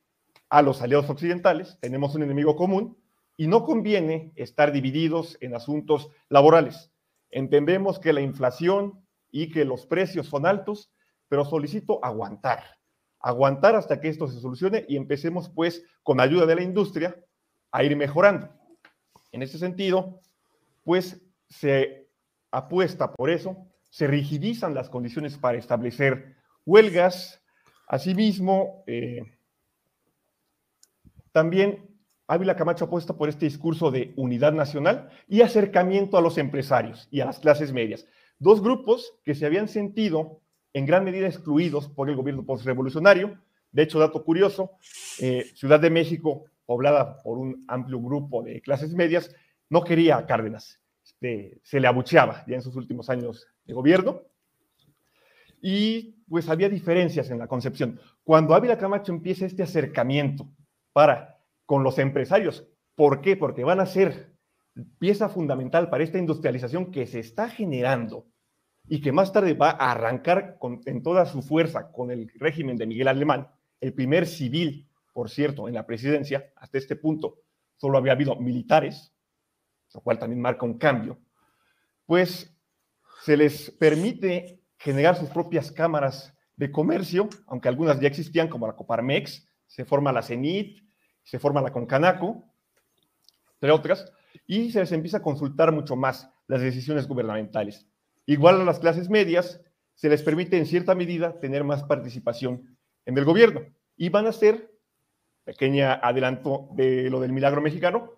a 0.49 0.63
los 0.63 0.81
aliados 0.83 1.11
occidentales, 1.11 1.79
tenemos 1.81 2.15
un 2.15 2.23
enemigo 2.23 2.57
común 2.57 2.97
y 3.37 3.47
no 3.47 3.65
conviene 3.65 4.33
estar 4.35 4.73
divididos 4.73 5.37
en 5.41 5.55
asuntos 5.55 6.11
laborales. 6.29 6.91
Entendemos 7.31 7.99
que 7.99 8.13
la 8.13 8.21
inflación 8.21 9.05
y 9.31 9.51
que 9.51 9.65
los 9.65 9.87
precios 9.87 10.27
son 10.27 10.47
altos, 10.47 10.91
pero 11.29 11.45
solicito 11.45 12.01
aguantar, 12.03 12.65
aguantar 13.21 13.77
hasta 13.77 14.01
que 14.01 14.09
esto 14.09 14.27
se 14.27 14.41
solucione 14.41 14.87
y 14.89 14.97
empecemos 14.97 15.51
pues 15.51 15.85
con 16.03 16.21
ayuda 16.21 16.47
de 16.47 16.57
la 16.57 16.63
industria 16.63 17.17
a 17.71 17.85
ir 17.85 17.97
mejorando. 17.97 18.49
En 19.33 19.43
ese 19.43 19.59
sentido, 19.59 20.21
pues 20.85 21.23
se 21.49 22.09
apuesta 22.51 23.13
por 23.13 23.31
eso, 23.31 23.69
se 23.91 24.07
rigidizan 24.07 24.75
las 24.75 24.89
condiciones 24.89 25.37
para 25.37 25.59
establecer 25.59 26.37
huelgas. 26.65 27.43
Asimismo, 27.89 28.85
eh, 28.87 29.23
también 31.33 31.89
Ávila 32.27 32.55
Camacho 32.55 32.85
apuesta 32.85 33.17
por 33.17 33.31
este 33.31 33.47
discurso 33.47 33.91
de 33.91 34.13
unidad 34.17 34.53
nacional 34.53 35.09
y 35.27 35.41
acercamiento 35.41 36.19
a 36.19 36.21
los 36.21 36.37
empresarios 36.37 37.09
y 37.11 37.21
a 37.21 37.25
las 37.25 37.39
clases 37.39 37.73
medias. 37.73 38.07
Dos 38.39 38.63
grupos 38.63 39.15
que 39.25 39.35
se 39.35 39.47
habían 39.47 39.69
sentido 39.69 40.43
en 40.75 40.85
gran 40.85 41.05
medida 41.05 41.27
excluidos 41.27 41.89
por 41.89 42.11
el 42.11 42.17
gobierno 42.17 42.45
postrevolucionario. 42.45 43.41
De 43.73 43.83
hecho, 43.83 43.99
dato 43.99 44.23
curioso, 44.23 44.73
eh, 45.21 45.47
Ciudad 45.55 45.81
de 45.81 45.89
México, 45.89 46.45
poblada 46.67 47.23
por 47.23 47.39
un 47.39 47.65
amplio 47.67 47.99
grupo 48.01 48.43
de 48.43 48.61
clases 48.61 48.93
medias, 48.93 49.35
no 49.71 49.83
quería 49.83 50.19
a 50.19 50.27
Cárdenas. 50.27 50.79
Este, 51.03 51.59
se 51.63 51.81
le 51.81 51.89
abucheaba 51.89 52.45
ya 52.47 52.57
en 52.57 52.63
sus 52.63 52.77
últimos 52.77 53.09
años 53.09 53.47
de 53.65 53.73
gobierno. 53.73 54.23
Y 55.61 56.23
pues 56.29 56.49
había 56.49 56.69
diferencias 56.69 57.31
en 57.31 57.39
la 57.39 57.47
concepción. 57.47 58.01
Cuando 58.23 58.55
Ávila 58.55 58.79
Camacho 58.79 59.13
empieza 59.13 59.47
este 59.47 59.63
acercamiento 59.63 60.49
para 60.93 61.39
con 61.69 61.83
los 61.83 61.99
empresarios. 61.99 62.67
¿Por 62.95 63.21
qué? 63.21 63.37
Porque 63.37 63.63
van 63.63 63.81
a 63.81 63.87
ser 63.87 64.33
pieza 64.99 65.29
fundamental 65.29 65.91
para 65.91 66.03
esta 66.03 66.19
industrialización 66.19 66.91
que 66.91 67.07
se 67.07 67.19
está 67.19 67.49
generando 67.49 68.27
y 68.89 69.01
que 69.01 69.13
más 69.13 69.33
tarde 69.33 69.55
va 69.55 69.71
a 69.71 69.93
arrancar 69.93 70.57
con, 70.59 70.81
en 70.87 71.03
toda 71.03 71.27
su 71.27 71.43
fuerza 71.43 71.93
con 71.93 72.11
el 72.11 72.31
régimen 72.37 72.77
de 72.77 72.87
Miguel 72.87 73.09
Alemán, 73.09 73.49
el 73.81 73.93
primer 73.93 74.27
civil, 74.27 74.89
por 75.13 75.29
cierto, 75.29 75.69
en 75.69 75.75
la 75.75 75.87
presidencia, 75.87 76.51
hasta 76.57 76.79
este 76.79 76.97
punto 76.97 77.37
solo 77.77 77.99
había 77.99 78.13
habido 78.13 78.35
militares, 78.37 79.13
lo 79.93 80.01
cual 80.01 80.19
también 80.19 80.41
marca 80.41 80.65
un 80.65 80.79
cambio, 80.79 81.19
pues 82.07 82.57
se 83.23 83.37
les 83.37 83.71
permite 83.73 84.63
generar 84.79 85.17
sus 85.17 85.29
propias 85.29 85.71
cámaras 85.71 86.35
de 86.57 86.71
comercio, 86.73 87.29
aunque 87.47 87.69
algunas 87.69 88.01
ya 88.01 88.09
existían, 88.09 88.49
como 88.49 88.67
la 88.67 88.75
Coparmex, 88.75 89.49
se 89.67 89.85
forma 89.85 90.13
la 90.13 90.23
CENIT, 90.23 90.83
se 91.23 91.39
forma 91.39 91.61
la 91.61 91.73
Concanaco, 91.73 92.45
entre 93.55 93.71
otras, 93.71 94.13
y 94.47 94.71
se 94.71 94.81
les 94.81 94.93
empieza 94.93 95.19
a 95.19 95.23
consultar 95.23 95.73
mucho 95.73 95.95
más 95.97 96.31
las 96.47 96.61
decisiones 96.61 97.07
gubernamentales. 97.07 97.87
Igual 98.27 98.61
a 98.61 98.65
las 98.65 98.79
clases 98.79 99.11
medias, 99.11 99.61
se 99.95 100.09
les 100.09 100.23
permite 100.23 100.57
en 100.57 100.67
cierta 100.67 100.95
medida 100.95 101.39
tener 101.41 101.65
más 101.65 101.83
participación 101.83 102.77
en 103.05 103.19
el 103.19 103.25
gobierno 103.25 103.63
y 103.97 104.09
van 104.09 104.27
a 104.27 104.33
ser, 104.33 104.71
pequeña 105.45 105.95
adelanto 105.95 106.69
de 106.75 107.11
lo 107.11 107.21
del 107.21 107.33
milagro 107.33 107.61
mexicano, 107.61 108.13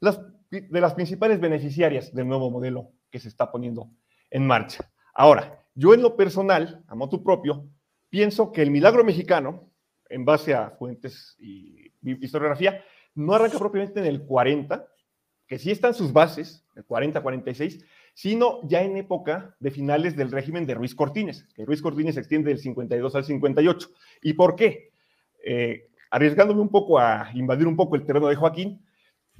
las, 0.00 0.20
de 0.50 0.80
las 0.80 0.94
principales 0.94 1.40
beneficiarias 1.40 2.12
del 2.12 2.28
nuevo 2.28 2.50
modelo 2.50 2.90
que 3.10 3.18
se 3.18 3.28
está 3.28 3.50
poniendo 3.50 3.90
en 4.30 4.46
marcha. 4.46 4.90
Ahora, 5.14 5.61
yo 5.74 5.94
en 5.94 6.02
lo 6.02 6.16
personal, 6.16 6.84
a 6.86 6.94
motu 6.94 7.22
propio, 7.22 7.68
pienso 8.10 8.52
que 8.52 8.62
el 8.62 8.70
milagro 8.70 9.04
mexicano, 9.04 9.70
en 10.08 10.24
base 10.24 10.54
a 10.54 10.70
fuentes 10.70 11.36
y 11.38 11.92
historiografía, 12.02 12.84
no 13.14 13.34
arranca 13.34 13.58
propiamente 13.58 14.00
en 14.00 14.06
el 14.06 14.22
40, 14.22 14.86
que 15.46 15.58
sí 15.58 15.70
están 15.70 15.94
sus 15.94 16.12
bases, 16.12 16.64
el 16.76 16.86
40-46, 16.86 17.84
sino 18.14 18.60
ya 18.68 18.82
en 18.82 18.96
época 18.96 19.56
de 19.60 19.70
finales 19.70 20.16
del 20.16 20.30
régimen 20.30 20.66
de 20.66 20.74
Ruiz 20.74 20.94
Cortines, 20.94 21.48
que 21.54 21.64
Ruiz 21.64 21.82
Cortines 21.82 22.14
se 22.14 22.20
extiende 22.20 22.50
del 22.50 22.58
52 22.58 23.14
al 23.14 23.24
58. 23.24 23.88
¿Y 24.22 24.34
por 24.34 24.56
qué? 24.56 24.92
Eh, 25.44 25.88
arriesgándome 26.10 26.60
un 26.60 26.68
poco 26.68 26.98
a 26.98 27.30
invadir 27.34 27.66
un 27.66 27.76
poco 27.76 27.96
el 27.96 28.04
terreno 28.04 28.28
de 28.28 28.36
Joaquín, 28.36 28.84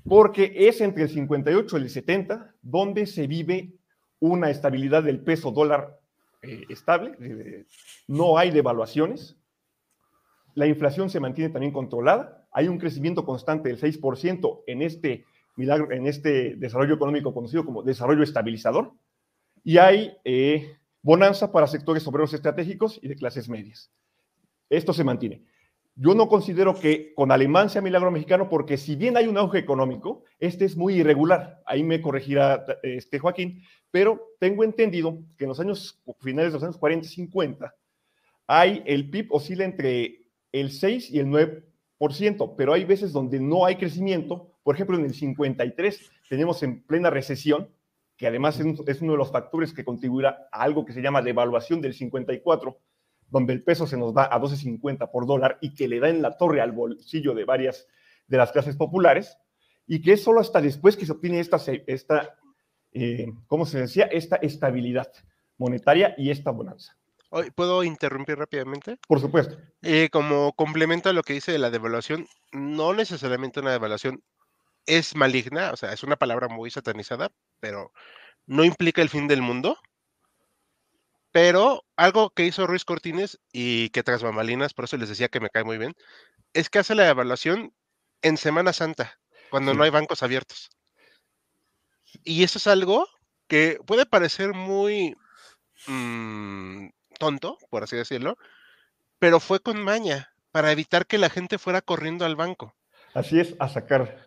porque 0.04 0.52
es 0.56 0.80
entre 0.80 1.04
el 1.04 1.10
58 1.10 1.78
y 1.78 1.80
el 1.82 1.90
70 1.90 2.54
donde 2.62 3.06
se 3.06 3.26
vive 3.26 3.74
una 4.18 4.50
estabilidad 4.50 5.02
del 5.02 5.20
peso 5.20 5.50
dólar 5.50 5.98
eh, 6.42 6.64
estable, 6.68 7.66
no 8.08 8.36
hay 8.36 8.50
devaluaciones, 8.50 9.36
la 10.54 10.66
inflación 10.66 11.08
se 11.08 11.20
mantiene 11.20 11.50
también 11.50 11.72
controlada, 11.72 12.46
hay 12.52 12.68
un 12.68 12.78
crecimiento 12.78 13.24
constante 13.24 13.68
del 13.68 13.80
6% 13.80 14.64
en 14.66 14.82
este, 14.82 15.24
milagro, 15.56 15.90
en 15.92 16.06
este 16.06 16.56
desarrollo 16.56 16.94
económico 16.94 17.32
conocido 17.32 17.64
como 17.64 17.82
desarrollo 17.82 18.22
estabilizador, 18.22 18.92
y 19.64 19.78
hay 19.78 20.16
eh, 20.24 20.76
bonanza 21.00 21.50
para 21.52 21.66
sectores 21.66 22.06
obreros 22.06 22.34
estratégicos 22.34 22.98
y 23.02 23.08
de 23.08 23.16
clases 23.16 23.48
medias. 23.48 23.90
Esto 24.68 24.92
se 24.92 25.04
mantiene. 25.04 25.44
Yo 25.94 26.14
no 26.14 26.28
considero 26.28 26.78
que 26.78 27.12
con 27.14 27.30
Alemán 27.30 27.68
sea 27.68 27.82
milagro 27.82 28.10
mexicano 28.10 28.48
porque 28.48 28.78
si 28.78 28.96
bien 28.96 29.16
hay 29.16 29.26
un 29.26 29.36
auge 29.36 29.58
económico, 29.58 30.24
este 30.38 30.64
es 30.64 30.76
muy 30.76 30.94
irregular. 30.94 31.62
Ahí 31.66 31.82
me 31.82 32.00
corregirá 32.00 32.64
este 32.82 33.18
Joaquín, 33.18 33.62
pero 33.90 34.20
tengo 34.40 34.64
entendido 34.64 35.18
que 35.36 35.44
en 35.44 35.48
los 35.48 35.60
años 35.60 36.02
finales 36.20 36.52
de 36.52 36.56
los 36.56 36.62
años 36.64 36.78
40 36.78 37.06
y 37.06 37.10
50 37.10 37.74
hay 38.46 38.82
el 38.86 39.10
PIB 39.10 39.32
oscila 39.32 39.64
entre 39.64 40.26
el 40.50 40.70
6 40.70 41.10
y 41.10 41.18
el 41.18 41.28
9 41.28 41.72
pero 42.56 42.72
hay 42.72 42.84
veces 42.84 43.12
donde 43.12 43.38
no 43.38 43.64
hay 43.64 43.76
crecimiento. 43.76 44.50
Por 44.62 44.74
ejemplo, 44.74 44.98
en 44.98 45.04
el 45.04 45.14
53 45.14 46.10
tenemos 46.28 46.62
en 46.62 46.82
plena 46.82 47.10
recesión, 47.10 47.68
que 48.16 48.26
además 48.26 48.60
es 48.86 49.02
uno 49.02 49.12
de 49.12 49.18
los 49.18 49.30
factores 49.30 49.72
que 49.72 49.84
contribuirá 49.84 50.48
a 50.50 50.62
algo 50.62 50.84
que 50.84 50.92
se 50.92 51.00
llama 51.00 51.22
devaluación 51.22 51.80
del 51.80 51.94
54, 51.94 52.76
donde 53.32 53.54
el 53.54 53.64
peso 53.64 53.86
se 53.86 53.96
nos 53.96 54.14
va 54.14 54.24
a 54.24 54.38
12.50 54.38 55.10
por 55.10 55.26
dólar 55.26 55.56
y 55.62 55.74
que 55.74 55.88
le 55.88 56.00
da 56.00 56.10
en 56.10 56.20
la 56.20 56.36
torre 56.36 56.60
al 56.60 56.72
bolsillo 56.72 57.34
de 57.34 57.46
varias 57.46 57.88
de 58.28 58.36
las 58.36 58.52
clases 58.52 58.76
populares, 58.76 59.38
y 59.86 60.02
que 60.02 60.12
es 60.12 60.22
solo 60.22 60.40
hasta 60.40 60.60
después 60.60 60.96
que 60.96 61.06
se 61.06 61.12
obtiene 61.12 61.40
esta, 61.40 61.56
esta 61.86 62.38
eh, 62.92 63.32
¿cómo 63.46 63.64
se 63.64 63.80
decía? 63.80 64.04
Esta 64.04 64.36
estabilidad 64.36 65.10
monetaria 65.56 66.14
y 66.18 66.30
esta 66.30 66.50
bonanza. 66.50 66.96
¿Puedo 67.54 67.82
interrumpir 67.82 68.36
rápidamente? 68.36 68.98
Por 69.08 69.18
supuesto. 69.18 69.56
Eh, 69.80 70.10
como 70.12 70.52
complemento 70.52 71.08
a 71.08 71.14
lo 71.14 71.22
que 71.22 71.32
dice 71.32 71.52
de 71.52 71.58
la 71.58 71.70
devaluación, 71.70 72.26
no 72.52 72.92
necesariamente 72.92 73.60
una 73.60 73.72
devaluación 73.72 74.22
es 74.84 75.16
maligna, 75.16 75.70
o 75.72 75.76
sea, 75.76 75.94
es 75.94 76.02
una 76.02 76.16
palabra 76.16 76.48
muy 76.48 76.70
satanizada, 76.70 77.32
pero 77.60 77.92
no 78.46 78.64
implica 78.64 79.00
el 79.00 79.08
fin 79.08 79.26
del 79.26 79.40
mundo. 79.40 79.78
Pero 81.32 81.84
algo 81.96 82.30
que 82.30 82.44
hizo 82.44 82.66
Ruiz 82.66 82.84
Cortines 82.84 83.40
y 83.52 83.88
que 83.90 84.02
tras 84.02 84.22
bambalinas, 84.22 84.74
por 84.74 84.84
eso 84.84 84.98
les 84.98 85.08
decía 85.08 85.28
que 85.28 85.40
me 85.40 85.48
cae 85.48 85.64
muy 85.64 85.78
bien, 85.78 85.94
es 86.52 86.68
que 86.68 86.78
hace 86.78 86.94
la 86.94 87.04
devaluación 87.04 87.74
en 88.20 88.36
Semana 88.36 88.72
Santa, 88.72 89.18
cuando 89.50 89.74
no 89.74 89.82
hay 89.82 89.90
bancos 89.90 90.22
abiertos. 90.22 90.70
Y 92.22 92.44
eso 92.44 92.58
es 92.58 92.66
algo 92.66 93.08
que 93.48 93.78
puede 93.86 94.04
parecer 94.04 94.52
muy 94.52 95.16
mm, 95.86 96.88
tonto, 97.18 97.58
por 97.70 97.82
así 97.82 97.96
decirlo, 97.96 98.36
pero 99.18 99.40
fue 99.40 99.60
con 99.60 99.82
maña 99.82 100.32
para 100.50 100.70
evitar 100.70 101.06
que 101.06 101.18
la 101.18 101.30
gente 101.30 101.58
fuera 101.58 101.80
corriendo 101.80 102.26
al 102.26 102.36
banco. 102.36 102.74
Así 103.14 103.40
es, 103.40 103.56
a 103.58 103.68
sacar. 103.68 104.26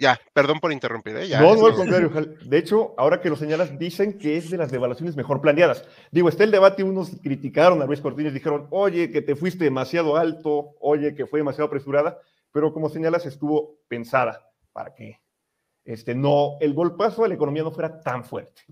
Ya, 0.00 0.18
perdón 0.32 0.60
por 0.60 0.72
interrumpir. 0.72 1.14
¿eh? 1.18 1.28
no, 1.38 1.54
no, 1.54 1.66
al 1.66 1.74
contrario. 1.74 2.10
De 2.42 2.56
hecho, 2.56 2.94
ahora 2.96 3.20
que 3.20 3.28
lo 3.28 3.36
señalas, 3.36 3.78
dicen 3.78 4.18
que 4.18 4.38
es 4.38 4.50
de 4.50 4.56
las 4.56 4.70
devaluaciones 4.72 5.14
mejor 5.14 5.42
planeadas. 5.42 5.84
Digo, 6.10 6.30
está 6.30 6.42
el 6.42 6.50
debate, 6.50 6.82
unos 6.82 7.10
criticaron 7.22 7.82
a 7.82 7.84
Luis 7.84 8.00
Cortines, 8.00 8.32
dijeron, 8.32 8.66
oye, 8.70 9.10
que 9.10 9.20
te 9.20 9.36
fuiste 9.36 9.64
demasiado 9.64 10.16
alto, 10.16 10.74
oye, 10.80 11.14
que 11.14 11.26
fue 11.26 11.40
demasiado 11.40 11.66
apresurada, 11.66 12.18
pero 12.50 12.72
como 12.72 12.88
señalas, 12.88 13.26
estuvo 13.26 13.78
pensada 13.88 14.50
para 14.72 14.94
que 14.94 15.20
este, 15.84 16.14
no, 16.14 16.56
el 16.60 16.72
golpazo 16.72 17.24
a 17.24 17.28
la 17.28 17.34
economía 17.34 17.62
no 17.62 17.70
fuera 17.70 18.00
tan 18.00 18.24
fuerte. 18.24 18.62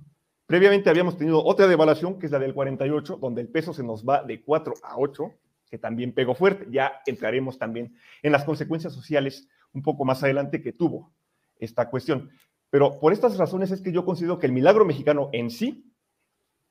Previamente 0.46 0.88
habíamos 0.88 1.18
tenido 1.18 1.44
otra 1.44 1.66
devaluación, 1.66 2.18
que 2.18 2.24
es 2.24 2.32
la 2.32 2.38
del 2.38 2.54
48, 2.54 3.18
donde 3.20 3.42
el 3.42 3.48
peso 3.48 3.74
se 3.74 3.82
nos 3.82 4.02
va 4.02 4.22
de 4.22 4.42
4 4.42 4.72
a 4.82 4.96
8, 4.96 5.30
que 5.70 5.76
también 5.76 6.14
pegó 6.14 6.34
fuerte. 6.34 6.66
Ya 6.70 7.02
entraremos 7.04 7.58
también 7.58 7.94
en 8.22 8.32
las 8.32 8.44
consecuencias 8.44 8.94
sociales 8.94 9.46
un 9.72 9.82
poco 9.82 10.06
más 10.06 10.22
adelante 10.22 10.62
que 10.62 10.72
tuvo 10.72 11.12
esta 11.58 11.90
cuestión. 11.90 12.30
Pero 12.70 12.98
por 13.00 13.12
estas 13.12 13.36
razones 13.36 13.70
es 13.70 13.80
que 13.80 13.92
yo 13.92 14.04
considero 14.04 14.38
que 14.38 14.46
el 14.46 14.52
milagro 14.52 14.84
mexicano 14.84 15.30
en 15.32 15.50
sí 15.50 15.92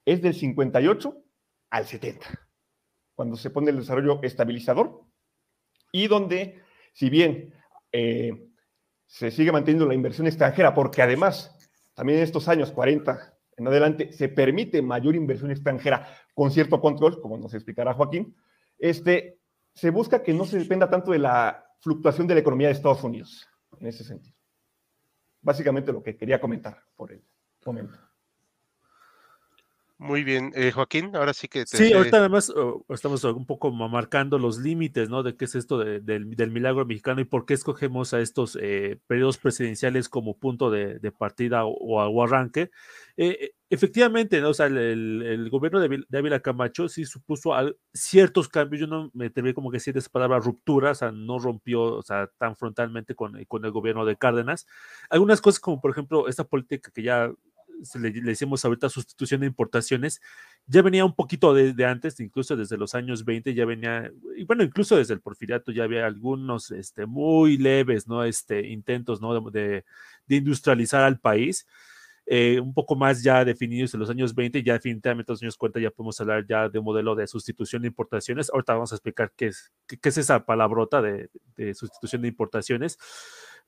es 0.06 0.22
del 0.22 0.34
58 0.34 1.24
al 1.70 1.86
70, 1.86 2.28
cuando 3.16 3.36
se 3.36 3.50
pone 3.50 3.72
el 3.72 3.78
desarrollo 3.78 4.22
estabilizador 4.24 5.04
y 5.92 6.08
donde, 6.08 6.62
si 6.94 7.10
bien 7.10 7.54
eh, 7.92 8.48
se 9.06 9.32
sigue 9.32 9.52
manteniendo 9.52 9.86
la 9.86 9.96
inversión 9.96 10.28
extranjera, 10.28 10.74
porque 10.74 11.02
además, 11.02 11.58
también 11.94 12.20
en 12.20 12.24
estos 12.24 12.48
años 12.48 12.72
40, 12.72 13.38
en 13.58 13.68
adelante 13.68 14.12
se 14.12 14.30
permite 14.30 14.82
mayor 14.82 15.16
inversión 15.16 15.52
extranjera 15.52 16.08
con 16.34 16.52
cierto 16.52 16.80
control, 16.80 17.20
como 17.22 17.38
nos 17.38 17.54
explicará 17.54 17.94
Joaquín, 17.94 18.36
este, 18.78 19.40
se 19.74 19.90
busca 19.90 20.22
que 20.22 20.34
no 20.34 20.46
se 20.46 20.60
dependa 20.60 20.90
tanto 20.90 21.12
de 21.12 21.20
la 21.20 21.66
fluctuación 21.82 22.28
de 22.28 22.36
la 22.36 22.42
economía 22.42 22.68
de 22.68 22.74
Estados 22.74 23.04
Unidos, 23.04 23.48
en 23.80 23.88
ese 23.88 24.04
sentido. 24.04 24.37
Básicamente 25.48 25.94
lo 25.94 26.04
que 26.04 26.18
quería 26.18 26.42
comentar 26.42 26.84
por 26.94 27.14
el 27.14 27.24
momento. 27.66 27.98
Muy 30.00 30.24
bien, 30.24 30.52
eh, 30.54 30.72
Joaquín, 30.72 31.16
ahora 31.16 31.34
sí 31.34 31.48
que... 31.48 31.66
Te 31.66 31.76
sí, 31.76 31.92
ahorita 31.92 32.18
además 32.18 32.54
estamos 32.90 33.24
un 33.24 33.48
poco 33.48 33.72
marcando 33.72 34.38
los 34.38 34.60
límites, 34.60 35.10
¿no? 35.10 35.24
De 35.24 35.36
qué 35.36 35.46
es 35.46 35.56
esto 35.56 35.80
del, 35.80 36.52
milagro 36.52 36.86
mexicano 36.86 37.20
y 37.20 37.26
por 37.26 37.48
qué 37.48 37.56
escogemos 37.56 38.14
a 38.14 38.20
estos 38.20 38.60
eh, 38.62 39.00
periodos 39.08 39.40
presidenciales 39.40 40.08
como 40.08 40.38
punto 40.38 40.70
de, 40.70 41.12
partida 41.18 41.66
o, 41.66 42.22
arranque. 42.22 42.70
Eh, 43.18 43.54
efectivamente, 43.72 44.40
¿no? 44.40 44.50
O 44.50 44.54
sea, 44.54 44.68
el, 44.68 45.50
gobierno 45.50 45.80
de, 45.80 46.06
Ávila 46.16 46.42
Camacho 46.42 46.88
sí 46.90 47.04
supuso 47.06 47.54
ciertos 47.92 48.50
cambios, 48.50 48.82
yo 48.82 48.88
no 48.88 49.10
me 49.16 49.26
atreví 49.26 49.56
como 49.56 49.72
que 49.72 49.78
decir 49.78 49.98
esa 49.98 50.12
palabra 50.12 50.40
ruptura, 50.40 50.92
o 50.92 50.96
sea, 50.96 51.12
no 51.12 51.40
rompió, 51.40 51.82
o 51.82 52.04
sea, 52.04 52.30
tan 52.38 52.56
frontalmente 52.56 53.16
con, 53.16 53.44
con 53.46 53.66
el 53.66 53.72
gobierno 53.72 54.06
de 54.06 54.16
Cárdenas. 54.16 54.68
Algunas 55.10 55.42
cosas 55.42 55.60
como, 55.60 55.82
por 55.82 55.90
ejemplo, 55.90 56.28
esta 56.28 56.44
política 56.44 56.92
que 56.94 57.02
ya 57.02 57.32
le, 57.96 58.12
le, 58.12 58.22
decimos 58.22 58.64
ahorita 58.64 58.90
sustitución 58.90 59.42
de 59.42 59.48
importaciones, 59.48 60.22
ya 60.66 60.82
venía 60.82 61.06
un 61.06 61.16
poquito 61.16 61.54
de, 61.54 61.86
antes, 61.86 62.20
incluso 62.20 62.56
desde 62.56 62.78
los 62.78 62.96
años 62.96 63.24
20 63.26 63.54
ya 63.54 63.66
venía, 63.66 64.12
y 64.36 64.44
bueno, 64.44 64.64
incluso 64.64 64.98
desde 64.98 65.14
el 65.14 65.22
porfiriato 65.22 65.72
ya 65.72 65.84
había 65.84 66.06
algunos 66.06 66.72
este, 66.72 67.06
muy 67.06 67.58
leves, 67.58 68.08
¿no? 68.08 68.24
Este, 68.24 68.68
intentos, 68.68 69.22
¿no? 69.22 69.50
De 69.52 69.84
industrializar 70.28 71.04
al 71.04 71.20
país. 71.20 71.66
Eh, 72.30 72.60
un 72.60 72.74
poco 72.74 72.96
más 72.98 73.24
ya 73.24 73.46
definidos 73.46 73.94
en 73.94 74.02
los 74.02 74.10
años 74.10 74.36
20, 74.36 74.62
ya 74.62 74.74
definitivamente 74.74 75.32
en 75.32 75.34
los 75.34 75.44
años 75.44 75.58
40 75.58 75.80
ya 75.80 75.92
podemos 75.92 76.20
hablar 76.20 76.46
ya 76.46 76.68
de 76.68 76.78
un 76.78 76.84
modelo 76.84 77.16
de 77.16 77.26
sustitución 77.26 77.84
de 77.84 77.88
importaciones. 77.88 78.50
Ahorita 78.50 78.74
vamos 78.74 78.92
a 78.92 78.96
explicar 78.96 79.32
qué 79.36 79.48
es, 79.48 79.72
qué, 79.88 79.98
es 80.02 80.18
esa 80.18 80.46
palabrota 80.46 81.02
de, 81.02 81.30
de 81.56 81.74
sustitución 81.74 82.24
de 82.24 82.28
importaciones. 82.28 82.98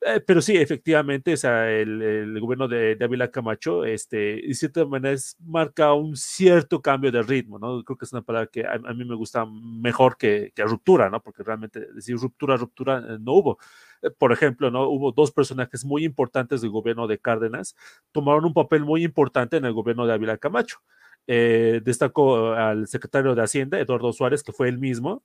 Eh, 0.01 0.21
pero 0.25 0.41
sí, 0.41 0.55
efectivamente, 0.55 1.33
o 1.33 1.37
sea, 1.37 1.69
el, 1.69 2.39
gobierno 2.39 2.69
de, 2.69 2.97
Ávila 3.01 3.31
Camacho, 3.31 3.83
este, 3.83 4.17
de 4.47 4.53
cierta 4.53 4.85
manera, 4.85 5.17
marca 5.39 5.93
un 5.93 6.15
cierto 6.15 6.81
cambio 6.81 7.11
de 7.11 7.21
ritmo, 7.21 7.59
¿no? 7.59 7.83
Creo 7.83 7.97
que 7.97 8.05
es 8.05 8.13
una 8.13 8.21
palabra 8.21 8.47
que 8.47 8.65
a, 8.65 8.77
mí 8.93 9.03
me 9.03 9.15
gusta 9.15 9.45
mejor 9.45 10.15
que, 10.17 10.53
que, 10.55 10.63
ruptura, 10.63 11.09
¿no? 11.09 11.21
Porque 11.21 11.43
realmente 11.43 11.85
decir 11.93 12.15
ruptura, 12.15 12.55
ruptura 12.55 12.99
eh, 12.99 13.17
no 13.19 13.33
hubo. 13.33 13.59
Eh, 14.01 14.09
por 14.17 14.31
ejemplo, 14.31 14.71
¿no? 14.71 14.87
Hubo 14.89 15.11
dos 15.11 15.31
personajes 15.31 15.85
muy 15.85 16.05
importantes 16.05 16.61
del 16.61 16.71
gobierno 16.71 17.07
de 17.07 17.19
Cárdenas, 17.19 17.75
tomaron 18.11 18.45
un 18.45 18.53
papel 18.53 18.83
muy 18.83 19.03
importante 19.03 19.57
en 19.57 19.65
el 19.65 19.73
gobierno 19.73 20.05
de 20.05 20.13
Ávila 20.13 20.37
Camacho. 20.37 20.79
destacó 21.27 22.53
al 22.53 22.87
secretario 22.87 23.35
de 23.35 23.43
Hacienda, 23.43 23.79
Eduardo 23.79 24.11
Suárez, 24.13 24.41
que 24.43 24.51
fue 24.51 24.67
el 24.69 24.79
mismo, 24.79 25.23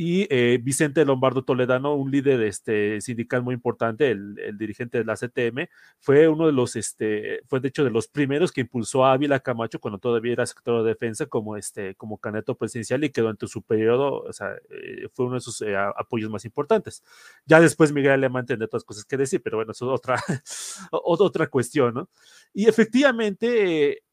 y 0.00 0.28
eh, 0.30 0.60
Vicente 0.62 1.04
Lombardo 1.04 1.42
Toledano, 1.42 1.96
un 1.96 2.12
líder 2.12 2.40
este, 2.42 3.00
sindical 3.00 3.42
muy 3.42 3.52
importante, 3.52 4.12
el, 4.12 4.56
dirigente 4.56 4.96
de 4.96 5.04
la 5.04 5.16
CTM, 5.16 5.68
fue 5.98 6.28
uno 6.28 6.46
de 6.46 6.52
los, 6.52 6.76
este, 6.76 7.40
fue 7.48 7.58
de 7.58 7.66
hecho 7.66 7.82
de 7.82 7.90
los 7.90 8.06
primeros 8.06 8.52
que 8.52 8.60
impulsó 8.60 9.04
a 9.04 9.12
Ávila 9.12 9.40
Camacho 9.40 9.80
cuando 9.80 9.98
todavía 9.98 10.34
era 10.34 10.46
secretario 10.46 10.84
de 10.84 10.90
defensa 10.90 11.26
como, 11.26 11.56
este, 11.56 11.96
como 11.96 12.16
candidato 12.18 12.54
presidencial 12.54 13.02
y 13.02 13.10
que 13.10 13.22
durante 13.22 13.48
su 13.48 13.62
periodo, 13.62 14.20
o 14.20 14.32
sea, 14.32 14.52
eh, 14.70 15.08
fue 15.14 15.26
uno 15.26 15.34
de 15.34 15.40
sus 15.40 15.62
eh, 15.62 15.76
apoyos 15.76 16.30
más 16.30 16.44
importantes. 16.44 17.02
Ya 17.44 17.58
después 17.58 17.90
Miguel 17.90 18.12
Alemán 18.12 18.46
tendrá 18.46 18.66
otras 18.66 18.84
cosas 18.84 19.04
que 19.04 19.16
decir, 19.16 19.42
pero 19.42 19.56
bueno, 19.56 19.72
eso 19.72 19.92
es 19.92 19.98
otra, 19.98 20.22
otra 20.92 21.48
cuestión, 21.48 21.94
¿no? 21.94 22.08
Y 22.54 22.68
efectivamente, 22.68 24.04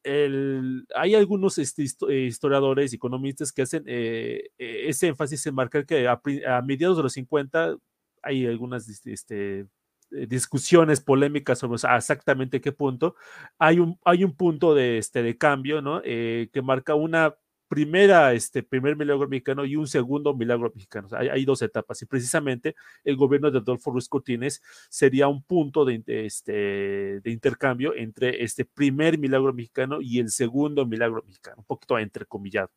hay 0.94 1.14
algunos 1.14 1.58
este, 1.58 1.84
historiadores 2.26 2.92
y 2.92 2.96
economistas 2.96 3.52
que 3.52 3.62
hacen 3.62 3.84
ese 3.86 5.08
énfasis 5.08 5.46
en 5.46 5.54
marcar 5.54 5.86
que 5.86 6.06
a, 6.08 6.20
mediados 6.62 6.96
de 6.96 7.02
los 7.02 7.12
50 7.14 7.76
hay 8.22 8.46
algunas 8.46 8.88
este, 8.88 9.66
eh, 10.12 10.26
discusiones 10.28 11.00
polémicas 11.00 11.58
sobre 11.58 11.76
exactamente 11.96 12.60
qué 12.60 12.72
punto. 12.72 13.16
Hay 13.58 13.80
un, 13.80 13.98
hay 14.04 14.22
un 14.22 14.36
punto 14.36 14.74
de, 14.74 14.98
este, 14.98 15.22
de 15.22 15.36
cambio, 15.36 15.82
¿no? 15.82 16.00
Eh, 16.04 16.48
que 16.52 16.62
marca 16.62 16.94
una 16.94 17.34
primera, 17.68 18.32
este, 18.32 18.62
primer 18.62 18.96
milagro 18.96 19.28
mexicano 19.28 19.64
y 19.64 19.76
un 19.76 19.86
segundo 19.86 20.34
milagro 20.34 20.72
mexicano. 20.74 21.08
hay, 21.12 21.44
dos 21.44 21.62
etapas 21.62 22.00
y 22.02 22.06
precisamente 22.06 22.74
el 23.04 23.16
gobierno 23.16 23.50
de 23.50 23.58
Adolfo 23.58 23.90
Ruiz 23.90 24.08
Cortines 24.08 24.62
sería 24.88 25.28
un 25.28 25.42
punto 25.42 25.84
de, 25.84 26.02
este, 26.06 27.20
de 27.20 27.30
intercambio 27.30 27.94
entre 27.94 28.42
este 28.42 28.64
primer 28.64 29.18
milagro 29.18 29.52
mexicano 29.52 30.00
y 30.00 30.18
el 30.18 30.30
segundo 30.30 30.86
milagro 30.86 31.22
mexicano, 31.24 31.58
un 31.58 31.64
poquito 31.64 31.98
entrecomillado. 31.98 32.70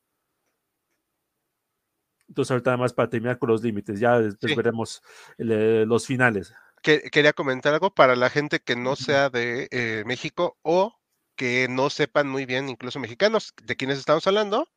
Entonces, 2.28 2.52
ahorita 2.52 2.71
nada 2.71 2.84
más 2.84 2.93
para 2.93 3.10
terminar 3.10 3.39
con 3.39 3.49
los 3.49 3.63
límites, 3.63 3.99
ya 3.99 4.19
después 4.19 4.56
veremos 4.56 5.02
los 5.38 6.06
finales. 6.06 6.54
quería 6.82 7.34
comentar 7.34 7.73
algo 7.73 7.93
para 7.93 8.15
la 8.15 8.30
gente 8.30 8.60
que 8.60 8.75
no 8.75 8.95
sea 8.95 9.30
de 9.30 9.67
eh, 9.71 10.04
México 10.06 10.58
o 10.62 10.95
que 11.36 11.67
no 11.69 11.89
sepan 11.89 12.28
muy 12.28 12.45
bien, 12.45 12.69
incluso 12.69 12.99
mexicanos, 12.99 13.54
de 13.63 13.75
quienes 13.75 13.97
estamos 13.97 14.28
hablando. 14.28 14.67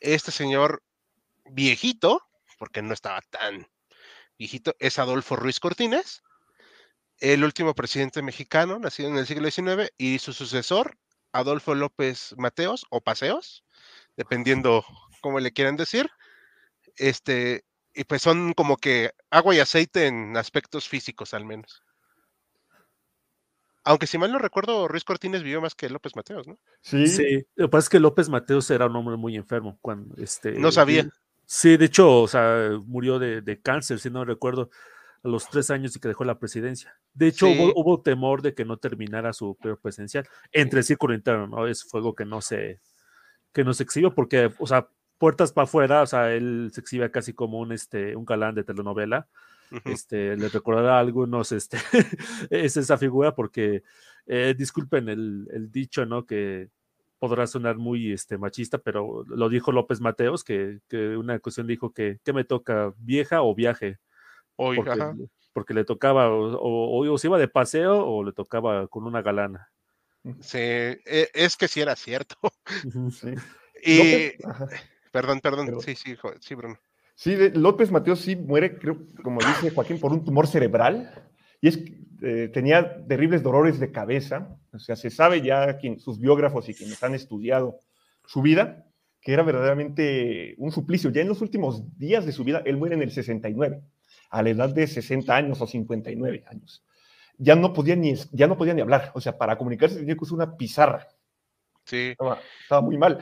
Este 0.00 0.30
señor 0.30 0.82
viejito, 1.44 2.20
porque 2.58 2.82
no 2.82 2.94
estaba 2.94 3.20
tan 3.22 3.66
viejito, 4.38 4.74
es 4.78 4.98
Adolfo 4.98 5.36
Ruiz 5.36 5.60
Cortines, 5.60 6.22
el 7.18 7.44
último 7.44 7.74
presidente 7.74 8.22
mexicano, 8.22 8.78
nacido 8.78 9.08
en 9.08 9.16
el 9.16 9.26
siglo 9.26 9.50
XIX, 9.50 9.90
y 9.96 10.18
su 10.18 10.32
sucesor, 10.32 10.98
Adolfo 11.32 11.74
López 11.74 12.34
Mateos 12.36 12.86
o 12.90 13.00
Paseos, 13.00 13.64
dependiendo 14.16 14.84
cómo 15.20 15.40
le 15.40 15.52
quieran 15.52 15.76
decir, 15.76 16.10
este, 16.96 17.64
y 17.94 18.04
pues 18.04 18.22
son 18.22 18.52
como 18.52 18.76
que 18.76 19.12
agua 19.30 19.54
y 19.54 19.60
aceite 19.60 20.06
en 20.06 20.36
aspectos 20.36 20.88
físicos 20.88 21.34
al 21.34 21.44
menos. 21.44 21.82
Aunque 23.84 24.06
si 24.06 24.16
mal 24.16 24.32
no 24.32 24.38
recuerdo, 24.38 24.88
Ruiz 24.88 25.04
Cortines 25.04 25.42
vivió 25.42 25.60
más 25.60 25.74
que 25.74 25.90
López 25.90 26.16
Mateos, 26.16 26.48
¿no? 26.48 26.58
Sí. 26.80 27.06
sí. 27.06 27.46
Lo 27.54 27.66
que 27.66 27.70
pasa 27.70 27.84
es 27.84 27.88
que 27.90 28.00
López 28.00 28.28
Mateos 28.28 28.70
era 28.70 28.86
un 28.86 28.96
hombre 28.96 29.16
muy 29.16 29.36
enfermo 29.36 29.78
cuando 29.82 30.14
este. 30.22 30.52
No 30.52 30.72
sabía. 30.72 31.06
Sí, 31.46 31.76
de 31.76 31.84
hecho, 31.84 32.22
o 32.22 32.28
sea, 32.28 32.70
murió 32.86 33.18
de, 33.18 33.60
cáncer, 33.62 33.98
si 33.98 34.08
no 34.08 34.24
recuerdo, 34.24 34.70
a 35.22 35.28
los 35.28 35.48
tres 35.48 35.70
años 35.70 35.94
y 35.94 36.00
que 36.00 36.08
dejó 36.08 36.24
la 36.24 36.38
presidencia. 36.38 36.98
De 37.12 37.26
hecho, 37.26 37.46
hubo, 37.48 38.00
temor 38.00 38.40
de 38.40 38.54
que 38.54 38.64
no 38.64 38.78
terminara 38.78 39.32
su 39.32 39.54
periodo 39.56 39.80
presidencial 39.80 40.26
entre 40.52 40.80
el 40.80 40.84
círculo 40.84 41.14
interno, 41.14 41.46
¿no? 41.46 41.66
Es 41.66 41.84
fuego 41.84 42.14
que 42.14 42.24
no 42.24 42.40
se 42.40 42.80
que 43.52 43.62
no 43.62 43.72
se 43.72 43.84
exhibió 43.84 44.14
porque, 44.14 44.52
o 44.58 44.66
sea, 44.66 44.88
puertas 45.18 45.52
para 45.52 45.64
afuera, 45.64 46.02
o 46.02 46.06
sea, 46.06 46.32
él 46.32 46.70
se 46.72 46.80
exhibe 46.80 47.08
casi 47.12 47.32
como 47.32 47.60
un, 47.60 47.70
este, 47.70 48.16
un 48.16 48.24
galán 48.24 48.56
de 48.56 48.64
telenovela. 48.64 49.28
Este, 49.84 50.36
le 50.36 50.48
recordará 50.48 50.96
a 50.96 51.00
algunos, 51.00 51.52
este, 51.52 51.78
es 52.50 52.76
esa 52.76 52.98
figura 52.98 53.34
porque, 53.34 53.82
eh, 54.26 54.54
disculpen 54.56 55.08
el, 55.08 55.48
el, 55.52 55.70
dicho, 55.70 56.06
¿no? 56.06 56.26
Que 56.26 56.68
podrá 57.18 57.46
sonar 57.46 57.76
muy 57.76 58.12
este, 58.12 58.38
machista, 58.38 58.78
pero 58.78 59.24
lo 59.26 59.48
dijo 59.48 59.72
López 59.72 60.00
Mateos, 60.00 60.44
que, 60.44 60.80
que 60.88 61.16
una 61.16 61.38
cuestión 61.38 61.66
dijo 61.66 61.92
que, 61.92 62.18
¿qué 62.24 62.32
me 62.32 62.44
toca, 62.44 62.92
vieja 62.98 63.42
o 63.42 63.54
viaje? 63.54 63.98
Hoy, 64.56 64.76
porque, 64.76 65.28
porque, 65.52 65.74
le 65.74 65.84
tocaba, 65.84 66.30
o, 66.30 67.10
o, 67.10 67.18
se 67.18 67.26
iba 67.26 67.38
de 67.38 67.48
paseo 67.48 68.06
o 68.06 68.22
le 68.22 68.32
tocaba 68.32 68.86
con 68.88 69.04
una 69.04 69.22
galana. 69.22 69.70
Sí, 70.40 70.58
e, 70.58 71.30
es 71.34 71.56
que 71.56 71.68
sí 71.68 71.80
era 71.80 71.96
cierto. 71.96 72.36
Sí. 73.10 73.34
Y, 73.84 74.32
Perdón, 75.14 75.40
perdón. 75.40 75.80
sí, 75.80 75.94
sí, 75.94 76.16
sí, 76.40 76.54
Bruno. 76.56 76.76
Sí, 77.14 77.36
López 77.54 77.90
Mateos 77.90 78.20
sí 78.20 78.36
muere, 78.36 78.78
creo, 78.78 78.98
como 79.22 79.40
dice 79.40 79.70
Joaquín, 79.70 80.00
por 80.00 80.12
un 80.12 80.24
tumor 80.24 80.46
cerebral. 80.46 81.10
Y 81.60 81.68
es 81.68 81.78
eh, 82.26 82.48
tenía 82.48 83.06
terribles 83.06 83.42
dolores 83.42 83.78
de 83.78 83.92
cabeza. 83.92 84.56
O 84.72 84.78
sea, 84.78 84.96
se 84.96 85.10
sabe 85.10 85.42
ya 85.42 85.76
quien, 85.76 86.00
sus 86.00 86.18
biógrafos 86.18 86.68
y 86.70 86.74
quienes 86.74 87.02
han 87.02 87.14
estudiado 87.14 87.80
su 88.24 88.40
vida, 88.40 88.86
que 89.20 89.34
era 89.34 89.42
verdaderamente 89.42 90.54
un 90.58 90.72
suplicio. 90.72 91.10
Ya 91.10 91.20
en 91.20 91.28
los 91.28 91.42
últimos 91.42 91.98
días 91.98 92.24
de 92.24 92.32
su 92.32 92.42
vida, 92.42 92.62
él 92.64 92.78
muere 92.78 92.94
en 92.94 93.02
el 93.02 93.10
69, 93.10 93.82
a 94.30 94.42
la 94.42 94.50
edad 94.50 94.70
de 94.70 94.86
60 94.86 95.36
años 95.36 95.60
o 95.60 95.66
59 95.66 96.44
años. 96.46 96.82
Ya 97.36 97.56
no 97.56 97.74
podía 97.74 97.94
ni, 97.94 98.14
ya 98.32 98.46
no 98.46 98.56
podía 98.56 98.72
ni 98.74 98.80
hablar. 98.80 99.10
O 99.14 99.20
sea, 99.20 99.36
para 99.36 99.58
comunicarse 99.58 99.98
tenía 99.98 100.14
que 100.14 100.24
usar 100.24 100.36
una 100.36 100.56
pizarra. 100.56 101.08
Sí. 101.84 102.10
Estaba, 102.12 102.38
estaba 102.62 102.80
muy 102.80 102.96
mal. 102.96 103.18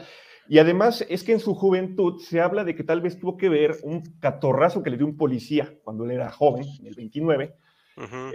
Y 0.53 0.59
además 0.59 1.03
es 1.09 1.25
que 1.25 1.33
en 1.33 1.41
su 1.41 1.55
juventud 1.55 2.21
se 2.21 2.43
habla 2.43 2.63
de 2.63 2.75
que 2.75 2.85
tal 2.85 3.01
vez 3.01 3.19
tuvo 3.19 3.39
que 3.39 3.49
ver 3.49 3.79
un 3.85 4.03
catorrazo 4.21 4.83
que 4.83 4.91
le 4.91 4.99
dio 4.99 5.07
un 5.07 5.17
policía 5.17 5.79
cuando 5.83 6.05
él 6.05 6.11
era 6.11 6.31
joven, 6.31 6.67
en 6.79 6.89
el 6.89 6.95
29, 6.95 7.57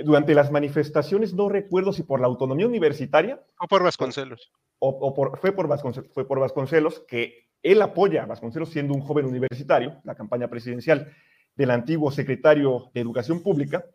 durante 0.03 0.33
las 0.33 0.51
manifestaciones, 0.51 1.35
no 1.35 1.47
recuerdo 1.47 1.93
si 1.93 2.01
por 2.01 2.19
la 2.19 2.25
autonomía 2.25 2.65
universitaria. 2.65 3.39
O 3.59 3.67
por 3.67 3.83
Vasconcelos. 3.83 4.51
O, 4.79 5.13
por, 5.13 5.37
fue, 5.37 5.51
por 5.51 5.67
Vasconcelos, 5.67 6.11
fue 6.11 6.27
por 6.27 6.39
Vasconcelos, 6.39 7.01
que 7.07 7.51
él 7.61 7.83
apoya 7.83 8.23
a 8.23 8.25
Vasconcelos 8.25 8.71
siendo 8.71 8.95
un 8.95 9.01
joven 9.01 9.27
universitario, 9.27 10.01
la 10.03 10.15
campaña 10.15 10.47
presidencial 10.47 11.13
del 11.55 11.69
antiguo 11.69 12.09
secretario 12.09 12.89
de 12.95 13.01
Educación 13.01 13.43
Pública, 13.43 13.85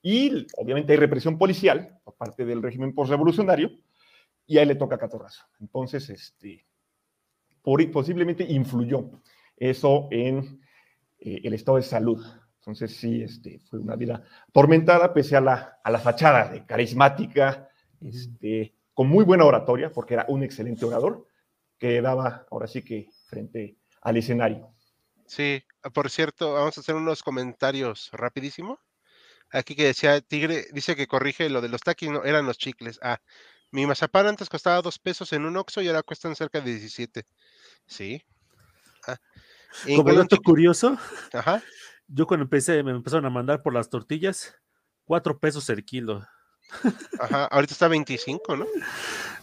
y 0.00 0.46
obviamente 0.56 0.92
hay 0.92 1.00
represión 1.00 1.36
policial 1.36 1.98
por 2.04 2.14
parte 2.14 2.44
del 2.44 2.62
régimen 2.62 2.94
postrevolucionario, 2.94 3.72
y 4.46 4.58
a 4.58 4.62
él 4.62 4.68
le 4.68 4.76
toca 4.76 4.98
catorrazo. 4.98 5.42
Entonces, 5.58 6.08
este, 6.10 6.64
posiblemente 7.62 8.44
influyó 8.44 9.22
eso 9.56 10.08
en 10.10 10.60
eh, 11.18 11.40
el 11.44 11.54
estado 11.54 11.76
de 11.76 11.82
salud. 11.82 12.24
Entonces 12.58 12.96
sí, 12.96 13.22
este, 13.22 13.60
fue 13.60 13.78
una 13.78 13.96
vida 13.96 14.22
tormentada 14.52 15.12
pese 15.12 15.36
a 15.36 15.40
la, 15.40 15.80
a 15.82 15.90
la 15.90 15.98
fachada 15.98 16.48
de 16.48 16.64
carismática, 16.64 17.68
este, 18.00 18.74
con 18.94 19.08
muy 19.08 19.24
buena 19.24 19.44
oratoria, 19.44 19.90
porque 19.90 20.14
era 20.14 20.26
un 20.28 20.42
excelente 20.42 20.84
orador, 20.84 21.26
que 21.78 22.00
daba 22.00 22.46
ahora 22.50 22.68
sí 22.68 22.82
que 22.82 23.08
frente 23.26 23.78
al 24.02 24.16
escenario. 24.16 24.72
Sí, 25.26 25.62
por 25.94 26.10
cierto, 26.10 26.52
vamos 26.52 26.76
a 26.76 26.80
hacer 26.80 26.94
unos 26.94 27.22
comentarios 27.22 28.10
rapidísimo. 28.12 28.78
Aquí 29.50 29.74
que 29.74 29.84
decía 29.84 30.20
Tigre, 30.20 30.66
dice 30.72 30.94
que 30.94 31.06
corrige 31.06 31.50
lo 31.50 31.60
de 31.60 31.68
los 31.68 31.80
taquis, 31.80 32.10
no, 32.10 32.24
eran 32.24 32.46
los 32.46 32.58
chicles. 32.58 32.98
Ah, 33.02 33.20
mi 33.72 33.86
mazapán 33.86 34.26
antes 34.26 34.48
costaba 34.48 34.82
dos 34.82 34.98
pesos 34.98 35.32
en 35.32 35.44
un 35.46 35.56
Oxxo 35.56 35.80
y 35.80 35.88
ahora 35.88 36.02
cuestan 36.02 36.36
cerca 36.36 36.60
de 36.60 36.70
17. 36.72 37.24
Sí. 37.86 38.22
Ah. 39.08 39.18
Como 39.96 40.12
dato 40.12 40.36
curioso, 40.36 40.98
Ajá. 41.32 41.62
yo 42.06 42.26
cuando 42.26 42.44
empecé, 42.44 42.82
me 42.82 42.92
empezaron 42.92 43.24
a 43.24 43.30
mandar 43.30 43.62
por 43.62 43.72
las 43.72 43.88
tortillas, 43.88 44.54
cuatro 45.04 45.38
pesos 45.38 45.68
el 45.70 45.84
kilo. 45.84 46.26
Ajá, 47.18 47.46
ahorita 47.46 47.72
está 47.72 47.88
25, 47.88 48.56
¿no? 48.56 48.66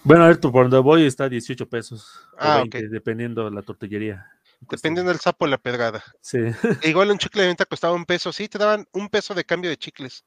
Bueno, 0.03 0.23
a 0.23 0.27
ver, 0.27 0.37
tú, 0.37 0.51
por 0.51 0.63
donde 0.63 0.77
voy 0.79 1.05
está 1.05 1.27
18 1.27 1.67
pesos. 1.67 2.27
Ah, 2.37 2.57
20, 2.57 2.89
dependiendo 2.89 3.45
de 3.45 3.51
la 3.51 3.63
tortillería. 3.63 4.27
Dependiendo 4.61 5.11
del 5.11 5.19
sapo 5.19 5.47
la 5.47 5.57
pedrada. 5.57 6.03
Sí. 6.21 6.37
E 6.81 6.89
Igual 6.89 7.11
un 7.11 7.17
chicle 7.17 7.41
de 7.41 7.47
venta 7.47 7.65
costaba 7.65 7.93
un 7.93 8.05
peso, 8.05 8.31
sí, 8.31 8.47
te 8.47 8.57
daban 8.57 8.87
un 8.91 9.09
peso 9.09 9.33
de 9.33 9.43
cambio 9.43 9.69
de 9.69 9.77
chicles. 9.77 10.23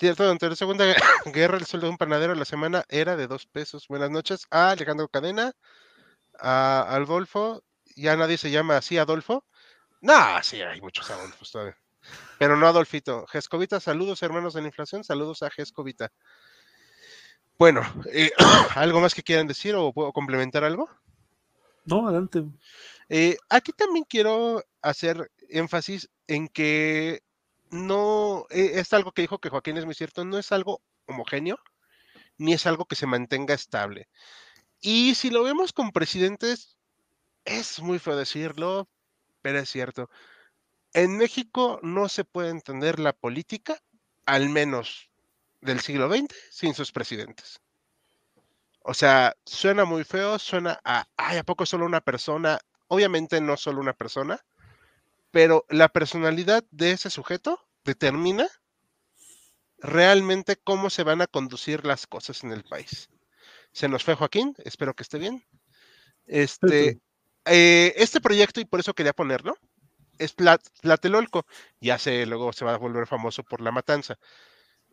Cierto, 0.00 0.22
durante 0.22 0.48
la 0.48 0.56
Segunda 0.56 0.86
Guerra 1.26 1.58
el 1.58 1.66
sueldo 1.66 1.86
de 1.86 1.90
un 1.90 1.98
panadero 1.98 2.32
a 2.32 2.36
la 2.36 2.46
semana 2.46 2.86
era 2.88 3.16
de 3.16 3.26
dos 3.26 3.44
pesos. 3.44 3.86
Buenas 3.86 4.10
noches 4.10 4.46
a 4.50 4.70
Alejandro 4.70 5.08
Cadena, 5.08 5.52
a 6.38 6.86
Adolfo, 6.96 7.62
ya 7.96 8.16
nadie 8.16 8.38
se 8.38 8.50
llama 8.50 8.78
así 8.78 8.96
Adolfo. 8.96 9.44
No, 10.00 10.42
sí, 10.42 10.62
hay 10.62 10.80
muchos 10.80 11.10
Adolfos 11.10 11.52
todavía. 11.52 11.76
Pero 12.38 12.56
no 12.56 12.66
Adolfito. 12.66 13.26
Gescovita, 13.26 13.78
saludos 13.78 14.22
hermanos 14.22 14.54
de 14.54 14.62
la 14.62 14.68
inflación, 14.68 15.04
saludos 15.04 15.42
a 15.42 15.50
Gescovita. 15.50 16.10
Bueno, 17.58 17.82
eh, 18.10 18.30
¿algo 18.76 19.02
más 19.02 19.14
que 19.14 19.22
quieran 19.22 19.48
decir 19.48 19.74
o 19.74 19.92
puedo 19.92 20.14
complementar 20.14 20.64
algo? 20.64 20.88
No, 21.84 22.08
adelante. 22.08 22.42
Eh, 23.10 23.36
aquí 23.50 23.72
también 23.72 24.06
quiero 24.08 24.64
hacer 24.80 25.30
énfasis 25.50 26.08
en 26.26 26.48
que 26.48 27.20
no 27.70 28.46
eh, 28.50 28.72
es 28.74 28.92
algo 28.92 29.12
que 29.12 29.22
dijo 29.22 29.38
que 29.38 29.48
Joaquín 29.48 29.76
es 29.76 29.84
muy 29.86 29.94
cierto, 29.94 30.24
no 30.24 30.38
es 30.38 30.52
algo 30.52 30.82
homogéneo, 31.06 31.58
ni 32.38 32.52
es 32.52 32.66
algo 32.66 32.86
que 32.86 32.96
se 32.96 33.06
mantenga 33.06 33.54
estable. 33.54 34.08
Y 34.80 35.14
si 35.14 35.30
lo 35.30 35.42
vemos 35.42 35.72
con 35.72 35.92
presidentes, 35.92 36.78
es 37.44 37.80
muy 37.80 37.98
feo 37.98 38.16
decirlo, 38.16 38.88
pero 39.42 39.58
es 39.58 39.68
cierto. 39.70 40.10
En 40.92 41.16
México 41.16 41.78
no 41.82 42.08
se 42.08 42.24
puede 42.24 42.50
entender 42.50 42.98
la 42.98 43.12
política, 43.12 43.80
al 44.26 44.48
menos 44.48 45.10
del 45.60 45.80
siglo 45.80 46.08
XX, 46.08 46.34
sin 46.50 46.74
sus 46.74 46.92
presidentes. 46.92 47.60
O 48.82 48.94
sea, 48.94 49.36
suena 49.44 49.84
muy 49.84 50.04
feo, 50.04 50.38
suena 50.38 50.80
a, 50.84 51.06
ay, 51.16 51.38
¿a 51.38 51.44
poco 51.44 51.66
solo 51.66 51.84
una 51.84 52.00
persona? 52.00 52.58
Obviamente 52.88 53.40
no 53.40 53.56
solo 53.56 53.80
una 53.80 53.92
persona, 53.92 54.40
pero 55.30 55.64
la 55.68 55.88
personalidad 55.88 56.64
de 56.70 56.92
ese 56.92 57.10
sujeto 57.10 57.60
determina 57.84 58.48
realmente 59.78 60.56
cómo 60.56 60.90
se 60.90 61.02
van 61.02 61.22
a 61.22 61.26
conducir 61.26 61.86
las 61.86 62.06
cosas 62.06 62.44
en 62.44 62.52
el 62.52 62.64
país. 62.64 63.08
Se 63.72 63.88
nos 63.88 64.04
fue 64.04 64.14
Joaquín, 64.14 64.54
espero 64.64 64.94
que 64.94 65.02
esté 65.02 65.18
bien. 65.18 65.44
Este, 66.26 67.00
eh, 67.46 67.94
este 67.96 68.20
proyecto, 68.20 68.60
y 68.60 68.64
por 68.64 68.80
eso 68.80 68.94
quería 68.94 69.12
ponerlo, 69.12 69.56
es 70.18 70.34
Tlatelolco. 70.34 71.46
Ya 71.80 71.98
sé, 71.98 72.26
luego 72.26 72.52
se 72.52 72.64
va 72.64 72.74
a 72.74 72.78
volver 72.78 73.06
famoso 73.06 73.42
por 73.42 73.60
la 73.60 73.72
matanza. 73.72 74.18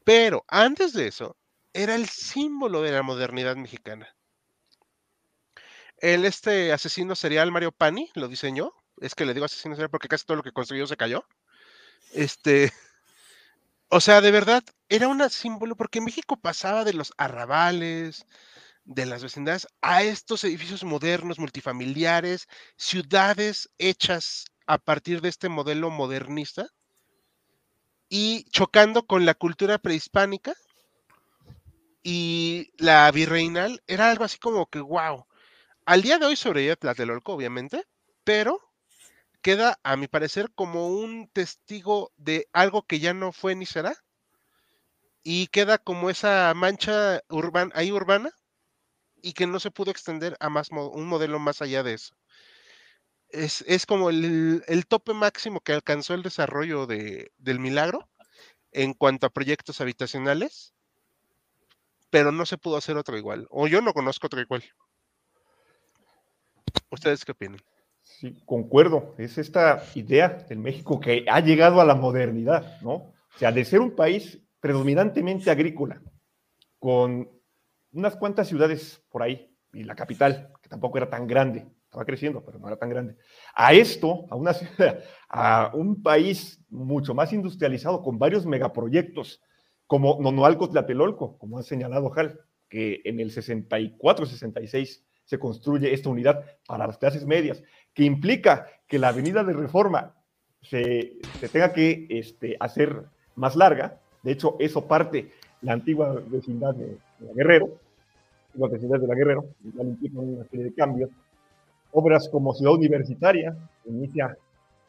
Pero 0.03 0.45
antes 0.47 0.93
de 0.93 1.07
eso, 1.07 1.37
era 1.73 1.95
el 1.95 2.07
símbolo 2.07 2.81
de 2.81 2.91
la 2.91 3.03
modernidad 3.03 3.55
mexicana. 3.55 4.15
El 5.97 6.25
este 6.25 6.71
asesino 6.71 7.15
serial 7.15 7.51
Mario 7.51 7.71
Pani 7.71 8.09
lo 8.15 8.27
diseñó. 8.27 8.71
Es 8.97 9.15
que 9.15 9.25
le 9.25 9.33
digo 9.33 9.45
asesino 9.45 9.75
serial 9.75 9.89
porque 9.89 10.07
casi 10.07 10.25
todo 10.25 10.37
lo 10.37 10.43
que 10.43 10.51
construyó 10.51 10.87
se 10.87 10.97
cayó. 10.97 11.25
Este, 12.13 12.71
o 13.89 13.99
sea, 14.01 14.21
de 14.21 14.31
verdad, 14.31 14.63
era 14.89 15.07
un 15.07 15.27
símbolo 15.29 15.75
porque 15.75 16.01
México 16.01 16.37
pasaba 16.37 16.83
de 16.83 16.93
los 16.93 17.13
arrabales, 17.17 18.25
de 18.85 19.05
las 19.05 19.21
vecindades, 19.21 19.67
a 19.81 20.03
estos 20.03 20.43
edificios 20.43 20.83
modernos, 20.83 21.39
multifamiliares, 21.39 22.47
ciudades 22.77 23.69
hechas 23.77 24.45
a 24.65 24.77
partir 24.77 25.21
de 25.21 25.29
este 25.29 25.49
modelo 25.49 25.89
modernista 25.89 26.69
y 28.09 28.45
chocando 28.45 29.05
con 29.05 29.25
la 29.25 29.33
cultura 29.33 29.77
prehispánica 29.77 30.53
y 32.01 32.71
la 32.77 33.11
virreinal, 33.11 33.83
era 33.85 34.09
algo 34.09 34.23
así 34.23 34.37
como 34.37 34.67
que, 34.67 34.79
wow. 34.79 35.25
Al 35.85 36.01
día 36.01 36.17
de 36.17 36.25
hoy 36.25 36.35
sobrevive 36.37 36.77
Tlatelolco, 36.77 37.33
obviamente, 37.33 37.85
pero 38.23 38.61
queda, 39.41 39.79
a 39.83 39.97
mi 39.97 40.07
parecer, 40.07 40.51
como 40.53 40.87
un 40.87 41.29
testigo 41.29 42.11
de 42.17 42.47
algo 42.53 42.83
que 42.83 42.99
ya 42.99 43.13
no 43.13 43.31
fue 43.31 43.55
ni 43.55 43.65
será. 43.65 43.95
Y 45.23 45.47
queda 45.47 45.77
como 45.77 46.09
esa 46.09 46.53
mancha 46.55 47.21
urbana, 47.29 47.71
ahí 47.75 47.91
urbana, 47.91 48.31
y 49.21 49.33
que 49.33 49.47
no 49.47 49.59
se 49.59 49.71
pudo 49.71 49.91
extender 49.91 50.37
a 50.39 50.49
más 50.49 50.69
un 50.71 51.07
modelo 51.07 51.39
más 51.39 51.61
allá 51.61 51.83
de 51.83 51.93
eso. 51.93 52.15
Es, 53.29 53.63
es 53.67 53.85
como 53.85 54.09
el, 54.09 54.63
el 54.67 54.87
tope 54.87 55.13
máximo 55.13 55.59
que 55.59 55.73
alcanzó 55.73 56.13
el 56.13 56.23
desarrollo 56.23 56.87
de, 56.87 57.31
del 57.37 57.59
milagro 57.59 58.09
en 58.71 58.93
cuanto 58.93 59.27
a 59.27 59.31
proyectos 59.31 59.81
habitacionales, 59.81 60.73
pero 62.09 62.31
no 62.31 62.45
se 62.45 62.57
pudo 62.57 62.77
hacer 62.77 62.95
otro 62.97 63.17
igual. 63.17 63.47
O 63.49 63.67
yo 63.67 63.81
no 63.81 63.93
conozco 63.93 64.27
otro 64.27 64.39
igual. 64.39 64.63
¿Ustedes 66.89 67.25
qué 67.25 67.33
opinan? 67.33 67.61
Sí, 68.19 68.35
concuerdo. 68.47 69.13
Es 69.19 69.37
esta 69.37 69.83
idea 69.93 70.43
del 70.49 70.57
México 70.57 70.99
que 70.99 71.23
ha 71.29 71.39
llegado 71.39 71.79
a 71.81 71.85
la 71.85 71.93
modernidad, 71.93 72.81
¿no? 72.81 72.93
O 72.93 73.13
sea, 73.37 73.51
de 73.51 73.63
ser 73.63 73.79
un 73.79 73.95
país 73.95 74.41
predominantemente 74.59 75.51
agrícola, 75.51 76.01
con 76.79 77.29
unas 77.91 78.15
cuantas 78.15 78.47
ciudades 78.47 79.03
por 79.11 79.21
ahí, 79.21 79.55
y 79.71 79.83
la 79.83 79.93
capital, 79.93 80.51
que 80.63 80.67
tampoco 80.67 80.97
era 80.97 81.11
tan 81.11 81.27
grande, 81.27 81.67
estaba 81.83 82.05
creciendo, 82.05 82.43
pero 82.43 82.57
no 82.57 82.65
era 82.65 82.77
tan 82.77 82.89
grande, 82.89 83.17
a 83.53 83.73
esto, 83.73 84.25
a 84.31 84.35
una 84.35 84.55
a 85.29 85.71
un 85.75 86.01
país 86.01 86.59
mucho 86.69 87.13
más 87.13 87.31
industrializado, 87.33 88.01
con 88.01 88.17
varios 88.17 88.47
megaproyectos, 88.47 89.43
como 89.85 90.17
Nonoalco 90.19 90.67
Tlatelolco, 90.67 91.37
como 91.37 91.59
ha 91.59 91.61
señalado 91.61 92.11
Hal, 92.15 92.39
que 92.67 92.99
en 93.05 93.19
el 93.19 93.31
64-66 93.31 95.03
se 95.27 95.37
construye 95.37 95.93
esta 95.93 96.09
unidad 96.09 96.43
para 96.65 96.87
las 96.87 96.97
clases 96.97 97.25
medias, 97.25 97.61
que 97.93 98.03
implica 98.03 98.67
que 98.87 98.97
la 98.97 99.09
avenida 99.09 99.43
de 99.43 99.53
reforma 99.53 100.15
se, 100.61 101.17
se 101.39 101.49
tenga 101.49 101.73
que 101.73 102.07
este, 102.09 102.55
hacer 102.59 103.03
más 103.35 103.55
larga. 103.55 103.99
De 104.23 104.31
hecho, 104.31 104.55
eso 104.57 104.87
parte 104.87 105.31
la 105.61 105.73
antigua 105.73 106.21
vecindad 106.27 106.73
de, 106.73 106.85
de 107.19 107.27
la 107.27 107.33
Guerrero, 107.33 107.69
la 108.53 108.67
vecindad 108.69 108.99
de 108.99 109.07
la 109.07 109.15
Guerrero, 109.15 109.45
igual 109.65 109.89
implica 109.89 110.19
una 110.19 110.45
serie 110.45 110.65
de 110.65 110.73
cambios. 110.73 111.09
Obras 111.91 112.29
como 112.29 112.53
Ciudad 112.53 112.73
Universitaria, 112.73 113.55
que 113.83 113.89
inicia 113.89 114.37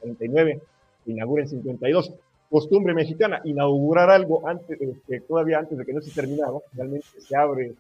en 0.02 0.14
39, 0.14 0.60
se 1.04 1.10
inaugura 1.10 1.42
en 1.42 1.48
52. 1.48 2.14
Costumbre 2.48 2.94
mexicana, 2.94 3.40
inaugurar 3.44 4.08
algo 4.08 4.46
antes, 4.48 4.80
este, 4.80 5.20
todavía 5.20 5.58
antes 5.58 5.76
de 5.76 5.84
que 5.84 5.92
no 5.92 5.98
esté 5.98 6.12
terminado. 6.12 6.62
Realmente 6.74 7.06
se 7.18 7.36
abre 7.36 7.74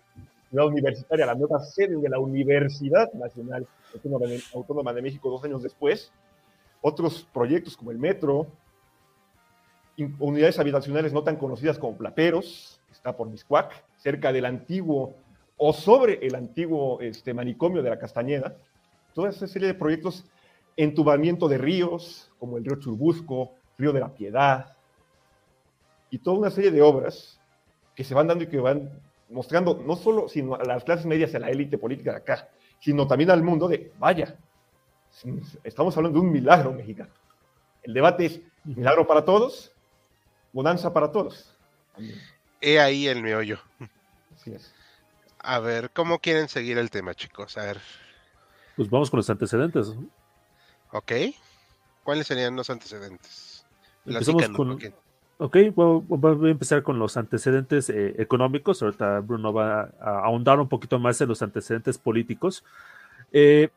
Ciudad 0.50 0.66
Universitaria, 0.66 1.26
la 1.26 1.34
nueva 1.34 1.60
sede 1.60 1.96
de 1.96 2.08
la 2.08 2.18
Universidad 2.18 3.12
Nacional 3.12 3.66
Autónoma 4.54 4.92
de, 4.92 5.02
México 5.02 5.30
dos 5.30 5.44
años 5.44 5.62
después. 5.62 6.12
Otros 6.80 7.26
proyectos 7.32 7.76
como 7.76 7.90
el 7.90 7.98
metro, 7.98 8.46
unidades 10.18 10.58
habitacionales 10.58 11.12
no 11.12 11.22
tan 11.22 11.36
conocidas 11.36 11.78
como 11.78 11.96
Plateros, 11.96 12.80
está 12.90 13.16
por 13.16 13.28
Miscuac, 13.28 13.84
cerca 13.96 14.32
del 14.32 14.46
antiguo 14.46 15.14
o 15.56 15.72
sobre 15.72 16.24
el 16.26 16.34
antiguo 16.34 17.00
este, 17.00 17.34
manicomio 17.34 17.82
de 17.82 17.90
la 17.90 17.98
Castañeda. 17.98 18.56
Toda 19.14 19.30
esa 19.30 19.46
serie 19.46 19.68
de 19.68 19.74
proyectos, 19.74 20.24
entubamiento 20.76 21.48
de 21.48 21.58
ríos, 21.58 22.30
como 22.38 22.56
el 22.56 22.64
río 22.64 22.76
Churbusco, 22.76 23.52
río 23.76 23.92
de 23.92 24.00
la 24.00 24.14
Piedad, 24.14 24.76
y 26.10 26.18
toda 26.18 26.38
una 26.38 26.50
serie 26.50 26.70
de 26.70 26.80
obras 26.80 27.38
que 27.94 28.04
se 28.04 28.14
van 28.14 28.28
dando 28.28 28.44
y 28.44 28.46
que 28.46 28.58
van 28.58 28.90
mostrando 29.30 29.82
no 29.84 29.96
solo 29.96 30.28
sino 30.28 30.54
a 30.54 30.64
las 30.64 30.84
clases 30.84 31.06
medias 31.06 31.32
y 31.32 31.36
a 31.36 31.40
la 31.40 31.50
élite 31.50 31.78
política 31.78 32.12
de 32.12 32.16
acá, 32.18 32.48
sino 32.80 33.06
también 33.06 33.30
al 33.30 33.42
mundo 33.42 33.68
de, 33.68 33.92
vaya, 33.98 34.36
estamos 35.64 35.96
hablando 35.96 36.20
de 36.20 36.26
un 36.26 36.32
milagro 36.32 36.72
mexicano. 36.72 37.12
El 37.82 37.94
debate 37.94 38.26
es, 38.26 38.40
milagro 38.64 39.06
para 39.06 39.24
todos, 39.24 39.72
bonanza 40.52 40.92
para 40.92 41.10
todos. 41.10 41.56
He 42.60 42.78
ahí 42.78 43.06
el 43.06 43.22
meollo. 43.22 43.58
Así 44.34 44.52
es. 44.52 44.72
A 45.40 45.58
ver, 45.60 45.90
¿cómo 45.90 46.18
quieren 46.18 46.48
seguir 46.48 46.78
el 46.78 46.90
tema, 46.90 47.14
chicos? 47.14 47.56
A 47.56 47.64
ver, 47.64 47.80
Pues 48.76 48.90
vamos 48.90 49.10
con 49.10 49.18
los 49.18 49.30
antecedentes. 49.30 49.94
¿ok? 50.92 51.12
¿Cuáles 52.02 52.26
serían 52.26 52.56
los 52.56 52.70
antecedentes? 52.70 53.64
Empezamos 54.04 54.48
con-. 54.50 54.78
Ok, 55.40 55.56
voy 55.76 56.48
a 56.48 56.50
empezar 56.50 56.82
con 56.82 56.98
los 56.98 57.16
antecedentes 57.16 57.88
eh, 57.90 58.16
económicos. 58.18 58.82
Ahorita 58.82 59.20
Bruno 59.20 59.52
va 59.52 59.82
a 60.00 60.24
ahondar 60.24 60.58
un 60.58 60.68
poquito 60.68 60.98
más 60.98 61.20
en 61.20 61.28
los 61.28 61.42
antecedentes 61.42 61.96
políticos. 61.96 62.64
Eh, 63.32 63.68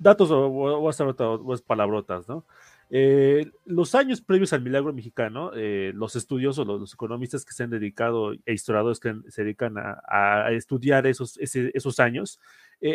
datos 0.00 0.32
o, 0.32 0.48
o, 0.48 0.90
o, 0.90 1.58
palabrotas, 1.64 2.28
¿no? 2.28 2.44
Eh, 2.90 3.52
los 3.66 3.94
años 3.94 4.20
previos 4.20 4.52
al 4.52 4.62
milagro 4.62 4.92
mexicano, 4.92 5.52
los 5.54 6.16
estudiosos, 6.16 6.66
los, 6.66 6.92
economistas 6.92 7.44
que 7.44 7.52
se 7.52 7.62
han 7.62 7.70
dedicado 7.70 8.32
e 8.44 8.52
historiadores 8.52 8.98
que 8.98 9.14
se 9.28 9.44
dedican 9.44 9.76
a, 9.78 10.50
estudiar 10.50 11.06
esos, 11.06 11.38
esos 11.38 12.00
años, 12.00 12.40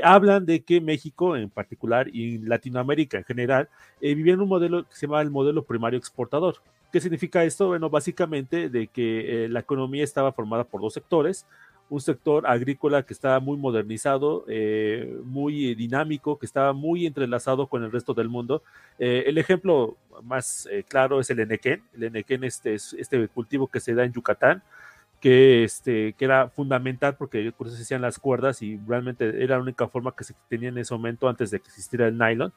hablan 0.04 0.46
de 0.46 0.66
que 0.66 0.82
México 0.82 1.38
en 1.38 1.50
particular 1.50 2.10
y 2.10 2.40
Latinoamérica 2.40 3.20
en 3.20 3.24
general 3.24 3.70
vivían 4.02 4.42
un 4.42 4.50
modelo 4.50 4.84
que 4.84 4.96
se 4.96 5.08
llama 5.08 5.22
el 5.22 5.32
modelo 5.32 5.64
primario 5.64 5.98
exportador. 5.98 6.58
¿Qué 6.96 7.02
significa 7.02 7.44
esto? 7.44 7.68
Bueno, 7.68 7.90
básicamente 7.90 8.70
de 8.70 8.88
que 8.88 9.44
eh, 9.44 9.50
la 9.50 9.60
economía 9.60 10.02
estaba 10.02 10.32
formada 10.32 10.64
por 10.64 10.80
dos 10.80 10.94
sectores, 10.94 11.46
un 11.90 12.00
sector 12.00 12.48
agrícola 12.48 13.04
que 13.04 13.12
estaba 13.12 13.42
muy 13.42 13.58
modernizado, 13.58 14.46
eh, 14.48 15.20
muy 15.26 15.76
dinámico, 15.76 16.40
que 16.40 16.46
estaba 16.46 16.72
muy 16.72 17.06
entrelazado 17.06 17.68
con 17.68 17.84
el 17.84 17.92
resto 17.92 18.14
del 18.14 18.30
mundo. 18.30 18.64
Eh, 18.98 19.26
el 19.28 19.38
ejemplo 19.38 19.98
más 20.24 20.70
eh, 20.72 20.86
claro 20.88 21.20
es 21.20 21.30
el 21.30 21.42
enequén. 21.42 21.84
El 21.96 22.04
enequén 22.04 22.46
este, 22.46 22.76
es 22.76 22.96
este 22.98 23.28
cultivo 23.28 23.68
que 23.68 23.82
se 23.82 23.94
da 23.94 24.06
en 24.06 24.14
Yucatán, 24.14 24.64
que, 25.20 25.66
este, 25.66 26.14
que 26.14 26.24
era 26.24 26.50
fundamental 26.50 27.18
porque 27.18 27.52
por 27.52 27.68
eso 27.68 27.76
se 27.76 27.84
hacían 27.84 28.04
las 28.04 28.20
cuerdas 28.20 28.62
y 28.62 28.80
realmente 28.88 29.44
era 29.44 29.58
la 29.58 29.64
única 29.64 29.88
forma 29.90 30.16
que 30.16 30.24
se 30.24 30.34
tenía 30.48 30.70
en 30.70 30.78
ese 30.78 30.94
momento 30.94 31.28
antes 31.28 31.52
de 31.52 31.60
que 31.60 31.68
existiera 31.68 32.08
el 32.08 32.18
nylon. 32.18 32.54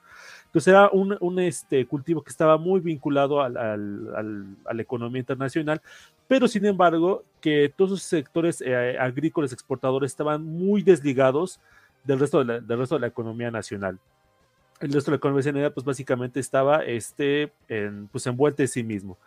Entonces 0.48 0.68
era 0.68 0.88
un, 0.90 1.16
un 1.20 1.38
este, 1.38 1.86
cultivo 1.86 2.22
que 2.22 2.30
estaba 2.30 2.56
muy 2.56 2.80
vinculado 2.80 3.42
al, 3.42 3.56
al, 3.56 4.14
al, 4.16 4.46
a 4.64 4.74
la 4.74 4.82
economía 4.82 5.20
internacional, 5.20 5.80
pero 6.26 6.48
sin 6.48 6.64
embargo 6.64 7.22
que 7.40 7.72
todos 7.76 7.90
los 7.90 8.02
sectores 8.02 8.62
eh, 8.62 8.96
agrícolas 8.98 9.52
exportadores 9.52 10.10
estaban 10.10 10.44
muy 10.44 10.82
desligados 10.82 11.60
del 12.02 12.18
resto 12.18 12.38
de 12.38 12.44
la, 12.46 12.60
del 12.60 12.78
resto 12.78 12.94
de 12.94 13.02
la 13.02 13.06
economía 13.08 13.50
nacional. 13.50 13.98
El 14.80 14.92
resto 14.92 15.10
de 15.10 15.16
la 15.16 15.18
economía 15.18 15.40
nacional 15.40 15.72
pues 15.72 15.84
básicamente 15.84 16.40
estaba 16.40 16.82
este, 16.84 17.52
en, 17.68 18.08
pues, 18.08 18.26
envuelta 18.26 18.62
en 18.62 18.68
sí 18.68 18.82
mismo. 18.82 19.18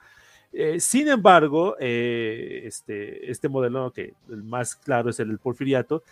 Eh, 0.54 0.80
sin 0.80 1.08
embargo, 1.08 1.78
eh, 1.80 2.64
este, 2.66 3.30
este 3.32 3.48
modelo, 3.48 3.92
que 3.92 4.14
el 4.30 4.44
más 4.44 4.76
claro 4.76 5.10
es 5.10 5.20
el 5.20 5.30
del 5.30 5.38
porfiriato, 5.38 6.04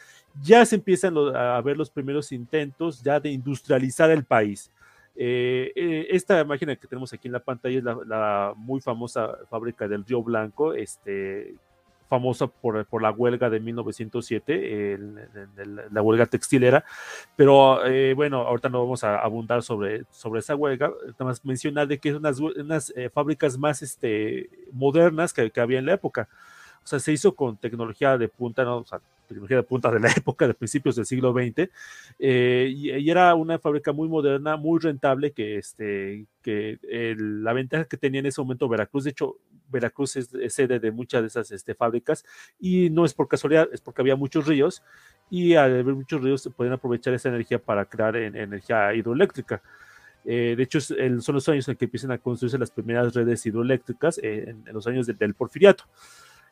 ya 0.41 0.65
se 0.65 0.75
empiezan 0.75 1.17
a 1.35 1.59
ver 1.61 1.75
los 1.77 1.89
primeros 1.89 2.31
intentos 2.31 3.01
ya 3.01 3.19
de 3.19 3.31
industrializar 3.31 4.11
el 4.11 4.23
país. 4.23 4.71
Eh, 5.21 5.73
eh, 5.75 6.07
esta 6.11 6.45
máquina 6.45 6.77
que 6.77 6.87
tenemos 6.87 7.11
aquí 7.11 7.27
en 7.27 7.33
la 7.33 7.43
pantalla 7.43 7.77
es 7.77 7.83
la, 7.83 8.53
muy 8.55 8.79
famosa 8.79 9.37
fábrica 9.49 9.85
del 9.85 10.05
Río 10.05 10.23
Blanco, 10.23 10.73
este, 10.73 11.55
famosa 12.07 12.47
por, 12.47 12.85
por, 12.85 13.01
la 13.01 13.11
huelga 13.11 13.49
de 13.49 13.59
1907, 13.59 14.93
el, 14.93 15.19
la 15.91 16.01
huelga 16.01 16.25
textilera, 16.25 16.85
pero 17.35 17.85
eh, 17.85 18.13
bueno, 18.13 18.43
ahorita 18.43 18.69
no 18.69 18.79
vamos 18.79 19.03
a 19.03 19.19
abundar 19.19 19.61
sobre, 19.61 20.05
sobre 20.09 20.39
esa 20.39 20.55
huelga, 20.55 20.87
nada 20.87 21.25
más 21.25 21.43
mencionar 21.43 21.87
de 21.89 21.99
que 21.99 22.09
es 22.09 22.15
unas, 22.15 22.39
unas 22.39 22.93
eh, 22.95 23.09
fábricas 23.09 23.57
más 23.57 23.81
este, 23.81 24.49
modernas 24.71 25.33
que, 25.33 25.51
había 25.57 25.79
en 25.79 25.85
la 25.85 25.95
época. 25.95 26.29
Sea, 26.89 26.99
se 26.99 27.13
hizo 27.13 27.35
con 27.35 27.55
tecnología 27.57 28.17
de 28.17 28.27
punta, 28.27 28.63
¿no? 28.63 28.77
O 28.77 28.85
sea, 28.85 28.99
tecnología 29.27 29.57
de 29.57 29.63
punta 29.63 29.91
de 29.91 29.99
la 29.99 30.09
época, 30.17 30.47
de 30.47 30.55
principios 30.55 30.95
del 30.95 31.05
siglo 31.05 31.31
XX, 31.31 31.69
eh, 32.17 32.73
y, 32.75 33.09
era 33.09 33.35
una 33.35 33.59
fábrica 33.59 33.93
muy 33.93 34.09
moderna, 34.09 34.57
muy 34.57 34.79
rentable, 34.79 35.31
que, 35.31 35.57
este, 35.57 36.25
la 36.43 37.53
ventaja 37.53 37.85
que 37.85 37.95
tenía 37.95 38.21
en 38.21 38.25
ese 38.25 38.41
momento 38.41 38.67
Veracruz, 38.67 39.03
de 39.03 39.11
hecho, 39.11 39.37
Veracruz 39.69 40.15
es, 40.15 40.29
sede 40.51 40.79
de 40.79 40.91
muchas 40.91 41.21
de 41.21 41.27
esas 41.27 41.51
este, 41.51 41.75
fábricas, 41.75 42.25
y 42.59 42.89
no 42.89 43.05
es 43.05 43.13
por 43.13 43.27
casualidad, 43.27 43.69
es 43.71 43.81
porque 43.81 44.01
había 44.01 44.15
muchos 44.15 44.47
ríos, 44.47 44.81
y 45.29 45.53
al 45.53 45.79
haber 45.79 45.93
muchos 45.93 46.21
ríos 46.21 46.41
se 46.41 46.49
pueden 46.49 46.73
aprovechar 46.73 47.13
esa 47.13 47.29
energía 47.29 47.59
para 47.59 47.85
crear 47.85 48.15
en, 48.15 48.35
energía 48.35 48.95
hidroeléctrica. 48.95 49.61
Eh, 50.25 50.55
de 50.57 50.63
hecho, 50.63 50.81
son 50.81 51.35
los 51.35 51.47
años 51.47 51.67
en 51.69 51.75
que 51.75 51.85
empiezan 51.85 52.11
a 52.11 52.17
construirse 52.17 52.57
las 52.57 52.71
primeras 52.71 53.13
redes 53.13 53.45
hidroeléctricas, 53.45 54.19
eh, 54.23 54.55
en, 54.65 54.73
los 54.73 54.87
años 54.87 55.05
de, 55.05 55.13
del 55.13 55.35
porfiriato. 55.35 55.85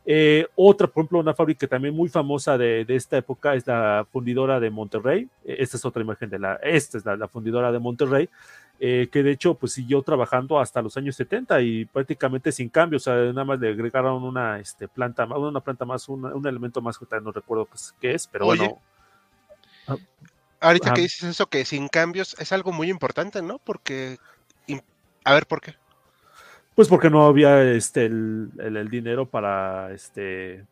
Eh, 0.10 0.48
otra, 0.56 0.88
por 0.88 1.02
ejemplo, 1.02 1.20
una 1.20 1.34
fábrica 1.34 1.68
también 1.68 1.94
muy 1.94 2.08
famosa 2.08 2.58
de, 2.58 2.86
de, 2.86 2.96
esta 2.96 3.18
época 3.18 3.56
es 3.56 3.68
la 3.68 4.08
fundidora 4.10 4.58
de 4.58 4.70
Monterrey. 4.70 5.28
Esta 5.44 5.76
es 5.76 5.84
otra 5.84 6.02
imagen 6.02 6.30
de 6.30 6.40
la, 6.40 6.54
esta 6.64 6.98
es 6.98 7.06
la, 7.06 7.18
la 7.18 7.28
fundidora 7.28 7.74
de 7.74 7.80
Monterrey, 7.80 8.30
eh, 8.80 9.10
que 9.12 9.22
de 9.22 9.32
hecho 9.32 9.56
pues 9.56 9.74
siguió 9.74 10.02
trabajando 10.04 10.62
hasta 10.62 10.82
los 10.82 10.96
años 10.96 11.18
70 11.18 11.60
y 11.60 11.84
prácticamente 11.84 12.54
sin 12.54 12.70
cambio, 12.70 12.98
o 12.98 13.00
sea, 13.02 13.16
nada 13.16 13.44
más 13.44 13.60
le 13.60 13.68
agregaron 13.68 14.24
una 14.24 14.60
este, 14.60 14.88
planta, 14.88 15.26
una 15.26 15.60
planta 15.60 15.84
más, 15.84 16.08
una, 16.08 16.34
un 16.34 16.48
elemento 16.48 16.80
más, 16.80 16.98
no 17.22 17.34
recuerdo 17.34 17.68
qué 18.00 18.14
es, 18.14 18.28
pero 18.28 18.48
Oye, 18.48 18.60
bueno. 19.86 20.00
Ahorita 20.62 20.92
ah, 20.92 20.94
que 20.94 21.02
dices 21.02 21.24
eso, 21.24 21.48
que 21.48 21.66
sin 21.66 21.90
cambios 21.90 22.34
es 22.40 22.54
algo 22.54 22.72
muy 22.72 22.90
importante, 22.90 23.42
¿no? 23.42 23.60
Porque, 23.60 24.20
a 25.26 25.34
ver, 25.34 25.46
¿por 25.48 25.60
qué? 25.60 25.76
Pues 26.78 26.90
porque 26.90 27.10
no 27.10 27.26
había 27.26 27.64
este, 27.72 28.06
el, 28.06 28.52
el, 28.60 28.88
dinero 28.88 29.28
para, 29.28 29.92
este, 29.94 30.64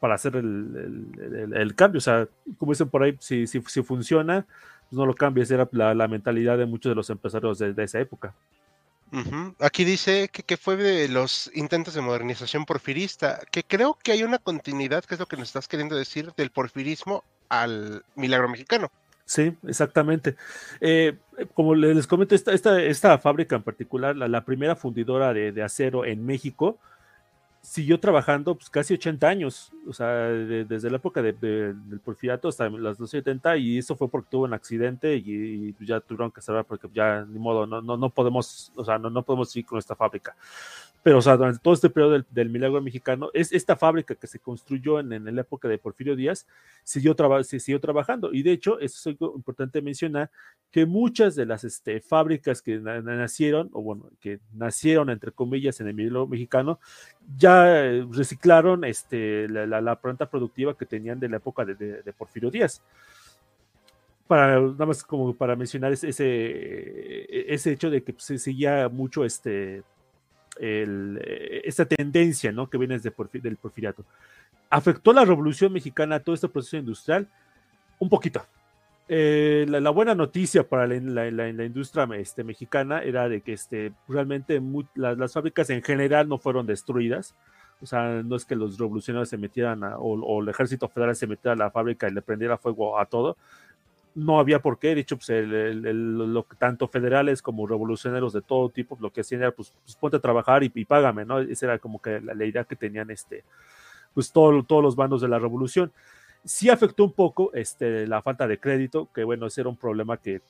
para 0.00 0.16
hacer 0.16 0.34
el, 0.34 1.52
el, 1.54 1.74
cambio. 1.76 1.98
O 1.98 2.00
sea, 2.00 2.26
como 2.58 2.72
dicen 2.72 2.88
por 2.88 3.04
ahí, 3.04 3.16
si, 3.20 3.46
si, 3.46 3.62
si 3.68 3.80
funciona, 3.84 4.44
pues 4.90 4.98
no 4.98 5.06
lo 5.06 5.14
cambies. 5.14 5.52
Era 5.52 5.68
la, 5.70 5.94
la, 5.94 6.08
mentalidad 6.08 6.58
de 6.58 6.66
muchos 6.66 6.90
de 6.90 6.96
los 6.96 7.08
empresarios 7.10 7.60
de, 7.60 7.74
esa 7.78 8.00
época. 8.00 8.34
Aquí 9.60 9.84
dice 9.84 10.28
que, 10.32 10.42
que, 10.42 10.56
fue 10.56 10.74
de 10.74 11.06
los 11.06 11.48
intentos 11.54 11.94
de 11.94 12.00
modernización 12.00 12.64
porfirista, 12.64 13.38
que 13.52 13.62
creo 13.62 13.96
que 14.02 14.10
hay 14.10 14.24
una 14.24 14.38
continuidad, 14.38 15.04
que 15.04 15.14
es 15.14 15.20
lo 15.20 15.26
que 15.26 15.36
nos 15.36 15.50
estás 15.50 15.68
queriendo 15.68 15.94
decir, 15.94 16.32
del 16.36 16.50
porfirismo 16.50 17.22
al 17.48 18.04
milagro 18.16 18.48
mexicano. 18.48 18.90
Sí, 19.24 19.56
exactamente. 19.66 20.36
Eh, 20.80 21.16
como 21.54 21.74
les 21.74 22.06
comento, 22.06 22.34
esta, 22.34 22.52
esta, 22.52 22.82
esta, 22.82 23.18
fábrica 23.18 23.56
en 23.56 23.62
particular, 23.62 24.16
la, 24.16 24.28
la 24.28 24.44
primera 24.44 24.76
fundidora 24.76 25.32
de, 25.32 25.52
de, 25.52 25.62
acero 25.62 26.04
en 26.04 26.24
México, 26.26 26.78
siguió 27.62 28.00
trabajando 28.00 28.56
pues, 28.56 28.68
casi 28.68 28.94
80 28.94 29.28
años, 29.28 29.72
o 29.86 29.92
sea, 29.92 30.08
de, 30.08 30.64
desde 30.64 30.90
la 30.90 30.96
época 30.96 31.22
de, 31.22 31.32
del 31.32 32.00
porfiriato 32.00 32.48
hasta 32.48 32.68
los 32.68 32.98
70, 33.08 33.56
y 33.56 33.78
eso 33.78 33.96
fue 33.96 34.08
porque 34.10 34.28
tuvo 34.30 34.44
un 34.44 34.54
accidente 34.54 35.16
y, 35.16 35.74
y 35.78 35.86
ya 35.86 36.00
tuvieron 36.00 36.32
que 36.32 36.42
cerrar 36.42 36.64
porque 36.64 36.88
ya 36.92 37.24
ni 37.24 37.38
modo, 37.38 37.66
no, 37.66 37.80
no, 37.80 37.96
no 37.96 38.10
podemos, 38.10 38.72
o 38.74 38.84
sea, 38.84 38.98
no, 38.98 39.08
no 39.10 39.22
podemos 39.22 39.50
seguir 39.50 39.66
con 39.66 39.78
esta 39.78 39.94
fábrica 39.94 40.34
pero 41.02 41.18
o 41.18 41.22
sea, 41.22 41.36
durante 41.36 41.60
todo 41.60 41.74
este 41.74 41.90
periodo 41.90 42.24
del, 42.30 42.48
milagro 42.48 42.80
mexicano, 42.80 43.30
es 43.34 43.52
esta 43.52 43.76
fábrica 43.76 44.14
que 44.14 44.28
se 44.28 44.38
construyó 44.38 45.00
en, 45.00 45.12
en 45.12 45.34
la 45.34 45.40
época 45.40 45.66
de 45.66 45.78
Porfirio 45.78 46.14
Díaz, 46.14 46.46
siguió, 46.84 47.16
traba, 47.16 47.42
se 47.42 47.58
siguió 47.58 47.80
trabajando. 47.80 48.32
Y 48.32 48.42
de 48.42 48.52
hecho, 48.52 48.78
es 48.78 49.04
importante 49.06 49.82
mencionar, 49.82 50.30
que 50.70 50.86
muchas 50.86 51.34
de 51.34 51.44
las 51.44 51.64
este, 51.64 52.00
fábricas 52.00 52.62
que 52.62 52.78
na 52.78 53.00
nacieron, 53.00 53.68
o 53.72 53.82
bueno, 53.82 54.10
que 54.20 54.38
nacieron, 54.54 55.10
entre 55.10 55.32
comillas, 55.32 55.80
en 55.80 55.88
el 55.88 55.94
milagro 55.94 56.28
mexicano, 56.28 56.78
ya 57.36 57.84
eh, 57.84 58.06
reciclaron 58.10 58.84
este, 58.84 59.48
la, 59.48 59.66
la, 59.66 59.80
la, 59.80 60.00
planta 60.00 60.30
productiva 60.30 60.76
que 60.76 60.86
tenían 60.86 61.18
de 61.18 61.28
la 61.28 61.38
época 61.38 61.64
de, 61.64 62.12
Porfirio 62.16 62.50
Díaz 62.50 62.82
para 64.28 64.60
nada 64.60 64.86
más 64.86 65.02
como 65.02 65.34
para 65.34 65.56
mencionar 65.56 65.92
ese, 65.92 66.08
ese 66.08 67.72
hecho 67.72 67.90
de 67.90 68.02
que 68.02 68.14
se 68.16 68.38
seguía 68.38 68.88
mucho 68.88 69.24
este 69.24 69.82
el, 70.58 71.20
eh, 71.24 71.62
esta 71.64 71.84
tendencia 71.84 72.52
¿no? 72.52 72.68
que 72.68 72.78
viene 72.78 72.98
desde 72.98 73.12
del 73.40 73.56
porfiriato. 73.56 74.04
¿Afectó 74.70 75.12
la 75.12 75.24
revolución 75.24 75.72
mexicana 75.72 76.20
todo 76.20 76.34
este 76.34 76.48
proceso 76.48 76.76
industrial? 76.76 77.28
Un 77.98 78.08
poquito. 78.08 78.44
Eh, 79.08 79.66
la, 79.68 79.80
la, 79.80 79.90
buena 79.90 80.14
noticia 80.14 80.66
para 80.66 80.86
la, 80.86 81.30
la, 81.30 81.52
la, 81.52 81.64
industria 81.64 82.08
este, 82.16 82.44
mexicana 82.44 83.02
era 83.02 83.28
de 83.28 83.42
que 83.42 83.52
este, 83.52 83.92
realmente 84.08 84.60
muy, 84.60 84.86
las, 84.94 85.32
fábricas 85.32 85.68
en 85.70 85.82
general 85.82 86.28
no 86.28 86.38
fueron 86.38 86.66
destruidas. 86.66 87.34
O 87.80 87.86
sea, 87.86 88.22
no 88.22 88.36
es 88.36 88.44
que 88.44 88.54
los 88.54 88.78
revolucionarios 88.78 89.28
se 89.28 89.36
metieran 89.36 89.82
a, 89.84 89.98
o, 89.98 90.14
o, 90.20 90.40
el 90.40 90.48
ejército 90.48 90.88
federal 90.88 91.16
se 91.16 91.26
metiera 91.26 91.52
a 91.52 91.56
la 91.56 91.70
fábrica 91.70 92.08
y 92.08 92.12
le 92.12 92.22
prendiera 92.22 92.56
fuego 92.56 92.98
a 92.98 93.06
todo 93.06 93.36
no 94.14 94.38
había 94.38 94.60
por 94.60 94.78
qué, 94.78 94.94
de 94.94 95.00
hecho, 95.00 95.16
pues 95.16 95.30
el, 95.30 96.32
lo, 96.32 96.46
tanto 96.58 96.88
federales 96.88 97.40
como 97.42 97.66
revolucionarios 97.66 98.32
de 98.32 98.42
todo 98.42 98.68
tipo, 98.68 98.96
lo 99.00 99.10
que 99.10 99.22
hacían 99.22 99.42
era, 99.42 99.52
pues, 99.52 99.72
pues 99.84 99.96
ponte 99.96 100.16
a 100.16 100.20
trabajar 100.20 100.62
y, 100.62 100.70
y, 100.74 100.84
págame, 100.84 101.24
¿no? 101.24 101.38
Esa 101.40 101.66
era 101.66 101.78
como 101.78 102.00
que 102.00 102.20
la, 102.20 102.34
la, 102.34 102.44
idea 102.44 102.64
que 102.64 102.76
tenían, 102.76 103.10
este, 103.10 103.44
pues 104.14 104.32
todo, 104.32 104.62
todos 104.62 104.82
los 104.82 104.96
bandos 104.96 105.20
de 105.20 105.28
la 105.28 105.38
revolución. 105.38 105.92
Sí 106.44 106.68
afectó 106.68 107.04
un 107.04 107.12
poco 107.12 107.52
este, 107.54 108.06
la 108.06 108.20
falta 108.22 108.46
de 108.46 108.58
crédito, 108.58 109.08
que 109.14 109.24
bueno, 109.24 109.46
ese 109.46 109.62
era 109.62 109.70
un 109.70 109.76
problema 109.76 110.16
que 110.16 110.42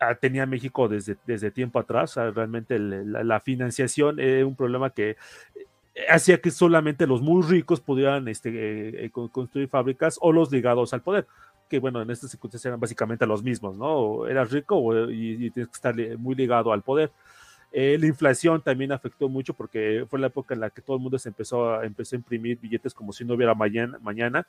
ah, 0.00 0.14
tenía 0.14 0.46
México 0.46 0.88
desde, 0.88 1.16
desde 1.26 1.50
tiempo 1.50 1.78
atrás, 1.78 2.16
realmente 2.16 2.78
la, 2.78 3.40
financiación 3.40 4.18
era 4.18 4.46
un 4.46 4.56
problema 4.56 4.90
que 4.90 5.10
eh, 5.10 5.16
hacía 6.08 6.40
que 6.40 6.50
solamente 6.50 7.06
los 7.06 7.20
muy 7.20 7.42
ricos 7.42 7.80
pudieran 7.80 8.28
este, 8.28 9.04
eh, 9.04 9.10
construir 9.10 9.68
fábricas 9.68 10.18
o 10.20 10.32
los 10.32 10.50
ligados 10.50 10.94
al 10.94 11.02
poder 11.02 11.26
que 11.68 11.78
bueno, 11.78 12.02
en 12.02 12.10
estas 12.10 12.30
circunstancias 12.30 12.66
eran 12.66 12.80
básicamente 12.80 13.26
los 13.26 13.42
mismos, 13.42 13.76
¿no? 13.76 13.86
O 13.86 14.26
eras 14.26 14.50
rico 14.50 14.76
o, 14.76 15.10
y, 15.10 15.46
y, 15.46 15.50
tienes 15.50 15.68
que 15.68 15.76
estar 15.76 15.94
muy 16.18 16.34
ligado 16.34 16.72
al 16.72 16.82
poder. 16.82 17.10
Eh, 17.72 17.98
la 18.00 18.06
inflación 18.06 18.62
también 18.62 18.92
afectó 18.92 19.28
mucho 19.28 19.52
porque 19.52 20.06
fue 20.08 20.18
la 20.18 20.28
época 20.28 20.54
en 20.54 20.60
la 20.60 20.70
que 20.70 20.80
todo 20.80 20.96
el 20.96 21.02
mundo 21.02 21.18
se 21.18 21.28
empezó 21.28 21.74
a, 21.74 21.84
empezó 21.84 22.16
a 22.16 22.18
imprimir 22.18 22.58
billetes 22.58 22.94
como 22.94 23.12
si 23.12 23.24
no 23.24 23.34
hubiera 23.34 23.54
mañana. 23.54 23.98
mañana. 24.00 24.46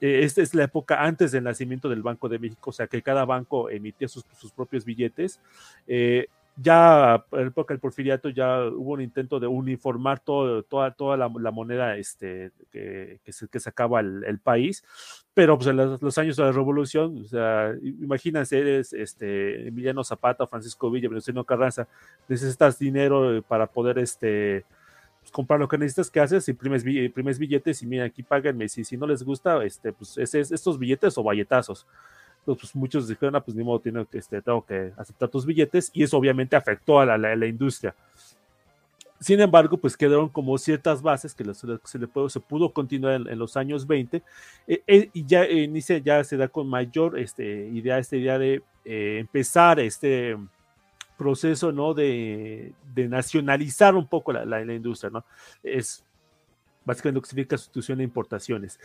esta 0.00 0.40
es 0.40 0.54
la 0.54 0.64
época 0.64 1.02
antes 1.04 1.32
del 1.32 1.44
nacimiento 1.44 1.88
del 1.88 2.02
Banco 2.02 2.28
de 2.28 2.38
México, 2.38 2.70
o 2.70 2.72
sea 2.72 2.86
que 2.86 3.02
cada 3.02 3.24
banco 3.24 3.68
emitía 3.68 4.08
sus, 4.08 4.24
sus 4.38 4.50
propios 4.52 4.84
billetes. 4.84 5.40
Eh, 5.86 6.28
ya 6.56 7.24
en 7.32 7.40
la 7.40 7.46
época 7.48 7.74
del 7.74 7.80
porfiriato 7.80 8.30
ya 8.30 8.64
hubo 8.64 8.92
un 8.92 9.02
intento 9.02 9.38
de 9.38 9.46
uniformar 9.46 10.20
todo, 10.20 10.62
toda, 10.62 10.90
toda 10.90 11.16
la, 11.16 11.28
moneda 11.28 11.96
este, 11.96 12.50
que, 12.72 13.20
que, 13.24 13.60
sacaba 13.60 14.00
el, 14.00 14.40
país, 14.42 14.82
pero 15.34 15.58
pues 15.58 15.68
en 15.68 15.76
los, 15.76 16.18
años 16.18 16.36
de 16.36 16.44
la 16.44 16.52
revolución, 16.52 17.22
o 17.24 17.28
sea, 17.28 17.74
imagínense, 17.82 18.58
eres 18.58 18.92
este, 18.94 19.68
Emiliano 19.68 20.02
Zapata, 20.02 20.46
Francisco 20.46 20.90
Villa, 20.90 21.08
Venustiano 21.08 21.44
Carranza, 21.44 21.86
necesitas 22.26 22.78
dinero 22.78 23.42
para 23.46 23.66
poder 23.66 23.98
este, 23.98 24.64
pues, 25.20 25.30
comprar 25.30 25.60
lo 25.60 25.68
que 25.68 25.76
necesitas, 25.76 26.10
¿qué 26.10 26.20
haces? 26.20 26.48
Imprimes, 26.48 26.84
billetes 27.38 27.82
y 27.82 27.86
mira, 27.86 28.04
aquí 28.04 28.22
páganme, 28.22 28.68
si, 28.68 28.82
si 28.82 28.96
no 28.96 29.06
les 29.06 29.22
gusta, 29.22 29.62
este, 29.62 29.92
pues 29.92 30.16
estos 30.16 30.78
billetes 30.78 31.18
o 31.18 31.22
valletazos 31.22 31.86
pues 32.54 32.74
muchos 32.76 33.08
dijeron, 33.08 33.34
ah, 33.34 33.40
pues 33.40 33.56
ni 33.56 33.64
modo, 33.64 33.80
tengo 33.80 34.04
que, 34.04 34.18
este, 34.18 34.40
tengo 34.40 34.64
que 34.64 34.92
aceptar 34.96 35.28
tus 35.28 35.44
billetes, 35.44 35.90
y 35.92 36.04
eso 36.04 36.16
obviamente 36.16 36.54
afectó 36.54 37.00
a 37.00 37.18
la, 37.18 37.46
industria. 37.46 37.94
Sin 39.18 39.40
embargo, 39.40 39.78
pues 39.78 39.96
quedaron 39.96 40.28
como 40.28 40.56
ciertas 40.58 41.02
bases 41.02 41.34
que 41.34 41.42
se, 41.54 41.98
le 41.98 42.06
pudo, 42.06 42.28
se 42.28 42.38
pudo 42.38 42.70
continuar 42.70 43.14
en, 43.14 43.38
los 43.38 43.56
años 43.56 43.86
20 43.86 44.22
eh, 44.66 44.82
eh, 44.86 45.10
y 45.12 45.24
ya 45.24 45.48
inicia, 45.48 45.98
ya 45.98 46.22
se 46.22 46.36
da 46.36 46.48
con 46.48 46.68
mayor 46.68 47.18
este, 47.18 47.68
idea, 47.68 47.98
esta 47.98 48.16
idea 48.16 48.38
de 48.38 48.62
eh, 48.84 49.16
empezar 49.18 49.80
este 49.80 50.36
proceso, 51.16 51.72
¿no? 51.72 51.94
De, 51.94 52.74
de 52.94 53.08
nacionalizar 53.08 53.94
un 53.96 54.06
poco 54.06 54.34
la, 54.34 54.44
la, 54.44 54.74
industria, 54.74 55.08
¿no? 55.10 55.24
Es 55.62 56.04
básicamente 56.84 57.16
lo 57.16 57.22
que 57.22 57.28
significa 57.30 57.56
sustitución 57.56 57.98
de 57.98 58.04
importaciones. 58.04 58.78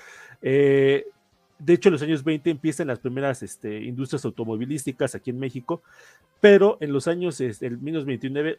De 1.63 1.73
hecho, 1.73 1.89
en 1.89 1.93
los 1.93 2.01
años 2.01 2.23
20 2.23 2.49
empiezan 2.49 2.87
las 2.87 2.97
primeras 2.97 3.43
este, 3.43 3.83
industrias 3.83 4.25
automovilísticas 4.25 5.13
aquí 5.13 5.29
en 5.29 5.39
México, 5.39 5.83
pero 6.39 6.77
en 6.81 6.91
los 6.91 7.07
años, 7.07 7.39
este, 7.39 7.67
el 7.67 7.77
1929, 7.77 8.57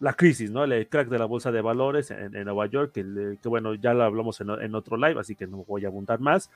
la 0.00 0.12
crisis, 0.12 0.50
¿no? 0.50 0.62
El 0.62 0.88
crack 0.88 1.08
de 1.08 1.18
la 1.18 1.24
bolsa 1.24 1.50
de 1.50 1.62
valores 1.62 2.10
en, 2.10 2.32
Nueva 2.44 2.66
York, 2.66 2.92
que, 2.92 3.48
bueno, 3.48 3.74
ya 3.74 3.94
lo 3.94 4.04
hablamos 4.04 4.38
en, 4.42 4.74
otro 4.74 4.98
live, 4.98 5.18
así 5.18 5.34
que 5.34 5.46
no 5.46 5.64
voy 5.64 5.86
a 5.86 5.88
abundar 5.88 6.20
más. 6.20 6.50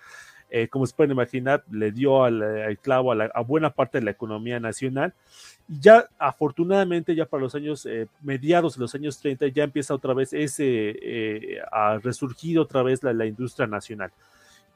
Eh, 0.51 0.69
como 0.69 0.87
se 0.87 0.95
pueden 0.95 1.13
imaginar, 1.13 1.65
le 1.71 1.91
dio 1.91 2.23
al, 2.23 2.79
clavo 2.83 3.13
a, 3.13 3.41
buena 3.41 3.71
parte 3.71 3.99
de 3.99 4.05
la 4.05 4.11
economía 4.11 4.61
nacional. 4.61 5.15
Y 5.69 5.81
ya, 5.81 6.07
afortunadamente, 6.19 7.15
ya 7.15 7.25
para 7.25 7.45
los 7.45 7.55
años 7.55 7.87
eh, 7.87 8.09
mediados 8.21 8.75
de 8.75 8.81
los 8.83 8.95
años 8.95 9.19
30, 9.19 9.49
ya 9.49 9.65
empieza 9.65 9.95
otra 9.95 10.13
vez 10.13 10.35
ese, 10.35 10.65
eh, 11.01 11.63
a 11.73 11.99
resurgir 11.99 12.59
otra 12.59 12.83
vez 12.83 13.03
la 13.03 13.25
industria 13.25 13.67
nacional. 13.67 14.13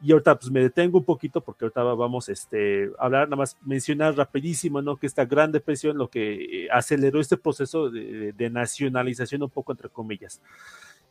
Y 0.02 0.12
ahorita 0.12 0.38
pues 0.38 0.50
me 0.50 0.60
detengo 0.60 0.98
un 0.98 1.04
poquito 1.04 1.40
porque 1.40 1.64
ahorita 1.64 1.82
vamos 1.82 2.28
este, 2.28 2.90
a 2.98 3.06
hablar, 3.06 3.28
nada 3.28 3.36
más 3.36 3.56
mencionar 3.62 4.14
rapidísimo, 4.14 4.82
¿no? 4.82 4.96
Que 4.96 5.06
esta 5.06 5.24
gran 5.24 5.52
depresión 5.52 5.96
lo 5.96 6.08
que 6.08 6.64
eh, 6.64 6.68
aceleró 6.70 7.20
este 7.20 7.36
proceso 7.36 7.90
de, 7.90 8.50
nacionalización 8.50 9.42
un 9.42 9.50
poco 9.50 9.72
entre 9.72 9.88
comillas. 9.88 10.40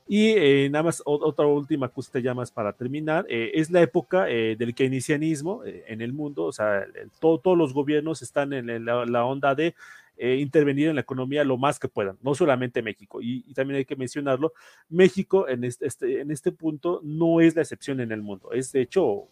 Y 0.08 0.34
eh, 0.38 0.70
nada 0.70 0.84
más 0.84 1.02
otra 1.04 1.48
última 1.48 1.90
cosa 1.90 2.20
ya 2.20 2.36
más 2.36 2.52
para 2.52 2.74
terminar, 2.74 3.26
eh, 3.28 3.52
es 3.56 3.72
la 3.72 3.82
época 3.82 4.26
del 4.26 4.76
keynesianismo 4.76 5.64
en 5.66 6.02
el 6.02 6.14
mundo, 6.14 6.44
o 6.44 6.52
sea, 6.52 6.86
todos 7.20 7.58
los 7.58 7.74
gobiernos 7.74 8.22
están 8.22 8.54
en 8.54 8.86
la 8.86 9.26
onda 9.26 9.56
de 9.56 9.74
eh, 10.18 10.36
intervenir 10.36 10.90
en 10.90 10.96
la 10.96 11.02
economía 11.02 11.44
lo 11.44 11.58
más 11.58 11.80
que 11.80 11.88
puedan, 11.88 12.18
no 12.22 12.36
solamente 12.36 12.82
México. 12.82 13.22
Y, 13.22 13.42
también 13.54 13.78
hay 13.78 13.86
que 13.86 13.96
mencionarlo, 13.96 14.54
México 14.90 15.48
en 15.48 15.64
este, 15.64 15.88
este, 15.88 16.22
en 16.22 16.32
este 16.32 16.52
punto 16.52 17.02
no 17.04 17.42
es 17.42 17.56
la 17.56 17.62
excepción 17.62 18.00
en 18.00 18.12
el 18.12 18.22
mundo, 18.22 18.52
es 18.52 18.72
de 18.72 18.82
hecho 18.82 19.28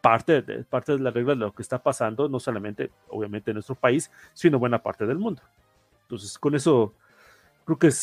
parte 0.00 0.42
de, 0.42 0.64
parte 0.64 0.92
de 0.92 0.98
la 0.98 1.10
regla 1.10 1.34
de 1.34 1.40
lo 1.40 1.52
que 1.52 1.62
está 1.62 1.82
pasando, 1.82 2.28
no 2.28 2.38
solamente 2.38 2.90
obviamente 3.08 3.50
en 3.50 3.54
nuestro 3.54 3.74
país, 3.74 4.10
sino 4.34 4.58
buena 4.58 4.82
parte 4.82 5.06
del 5.06 5.18
mundo. 5.18 5.42
Entonces, 6.02 6.38
con 6.38 6.54
eso 6.54 6.92
creo 7.64 7.78
que 7.78 7.86
es 7.86 7.96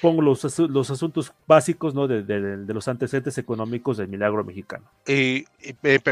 pongo 0.00 0.22
los, 0.22 0.58
los 0.58 0.90
asuntos 0.90 1.32
básicos 1.46 1.94
¿no? 1.94 2.06
de, 2.06 2.22
de, 2.22 2.74
los 2.74 2.88
antecedentes 2.88 3.38
económicos 3.38 3.96
del 3.96 4.08
milagro 4.08 4.44
mexicano. 4.44 4.90
Y, 5.06 5.44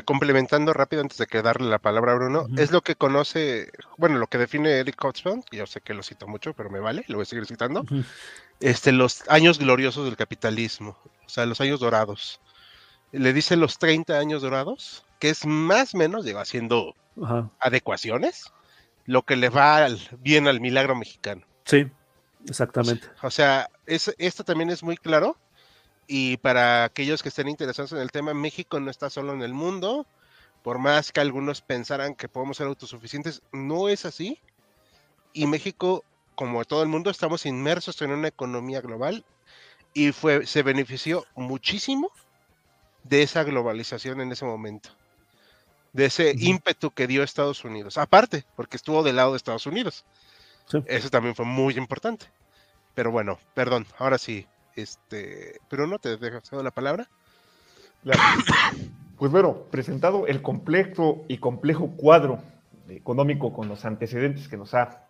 complementando 0.04 0.72
rápido 0.72 1.02
antes 1.02 1.18
de 1.18 1.26
que 1.26 1.42
darle 1.42 1.68
la 1.68 1.78
palabra 1.78 2.12
a 2.12 2.16
Bruno, 2.16 2.46
es 2.56 2.72
lo 2.72 2.82
que 2.82 2.96
conoce, 2.96 3.70
bueno, 3.98 4.18
lo 4.18 4.26
que 4.26 4.38
define 4.38 4.78
Eric 4.78 5.02
Hobsbawm, 5.02 5.42
yo 5.52 5.66
sé 5.66 5.80
que 5.80 5.94
lo 5.94 6.02
cito 6.02 6.26
mucho, 6.26 6.54
pero 6.54 6.70
me 6.70 6.80
vale, 6.80 7.04
lo 7.08 7.16
voy 7.16 7.22
a 7.22 7.26
seguir 7.26 7.46
citando, 7.46 7.84
este, 8.60 8.92
los 8.92 9.28
años 9.28 9.58
gloriosos 9.58 10.04
del 10.04 10.16
capitalismo, 10.16 10.96
o 11.24 11.28
sea, 11.28 11.46
los 11.46 11.60
años 11.60 11.80
dorados. 11.80 12.40
Le 13.12 13.32
dice 13.32 13.56
los 13.56 13.78
30 13.78 14.18
años 14.18 14.42
dorados, 14.42 15.04
que 15.18 15.28
es 15.28 15.46
más 15.46 15.94
o 15.94 15.98
menos, 15.98 16.24
lleva 16.24 16.40
haciendo 16.40 16.94
adecuaciones, 17.60 18.52
lo 19.04 19.22
que 19.22 19.36
le 19.36 19.50
va 19.50 19.86
bien 20.18 20.48
al 20.48 20.60
milagro 20.60 20.96
mexicano. 20.96 21.42
Sí. 21.64 21.86
Exactamente. 22.48 23.08
O 23.22 23.30
sea, 23.30 23.68
es, 23.86 24.14
esto 24.18 24.44
también 24.44 24.70
es 24.70 24.82
muy 24.82 24.96
claro. 24.96 25.36
Y 26.06 26.36
para 26.38 26.84
aquellos 26.84 27.22
que 27.22 27.28
estén 27.28 27.48
interesados 27.48 27.92
en 27.92 27.98
el 27.98 28.10
tema, 28.10 28.34
México 28.34 28.80
no 28.80 28.90
está 28.90 29.10
solo 29.10 29.32
en 29.32 29.42
el 29.42 29.54
mundo. 29.54 30.06
Por 30.62 30.78
más 30.78 31.12
que 31.12 31.20
algunos 31.20 31.60
pensaran 31.60 32.14
que 32.14 32.28
podemos 32.28 32.56
ser 32.56 32.66
autosuficientes, 32.66 33.42
no 33.52 33.88
es 33.88 34.04
así. 34.04 34.38
Y 35.32 35.46
México, 35.46 36.04
como 36.34 36.64
todo 36.64 36.82
el 36.82 36.88
mundo, 36.88 37.10
estamos 37.10 37.46
inmersos 37.46 38.00
en 38.02 38.10
una 38.10 38.28
economía 38.28 38.80
global 38.80 39.24
y 39.94 40.12
fue, 40.12 40.46
se 40.46 40.62
benefició 40.62 41.26
muchísimo 41.34 42.10
de 43.04 43.22
esa 43.22 43.42
globalización 43.44 44.20
en 44.20 44.32
ese 44.32 44.44
momento. 44.44 44.90
De 45.92 46.06
ese 46.06 46.34
ímpetu 46.38 46.90
que 46.90 47.06
dio 47.06 47.22
Estados 47.22 47.64
Unidos. 47.64 47.98
Aparte, 47.98 48.44
porque 48.56 48.76
estuvo 48.76 49.02
del 49.02 49.16
lado 49.16 49.32
de 49.32 49.36
Estados 49.36 49.66
Unidos. 49.66 50.04
Eso 50.86 51.10
también 51.10 51.34
fue 51.34 51.44
muy 51.44 51.76
importante. 51.76 52.26
Pero 52.94 53.10
bueno, 53.10 53.38
perdón, 53.54 53.86
ahora 53.98 54.18
sí. 54.18 54.46
Este, 54.74 55.60
pero 55.68 55.86
no 55.86 55.98
te 55.98 56.16
dejas 56.16 56.50
la 56.52 56.70
palabra. 56.70 57.08
Pues 59.18 59.30
bueno, 59.30 59.54
presentado 59.70 60.26
el 60.26 60.42
complejo 60.42 61.24
y 61.28 61.38
complejo 61.38 61.92
cuadro 61.96 62.40
económico 62.88 63.52
con 63.52 63.68
los 63.68 63.84
antecedentes 63.84 64.48
que 64.48 64.56
nos 64.56 64.74
ha 64.74 65.06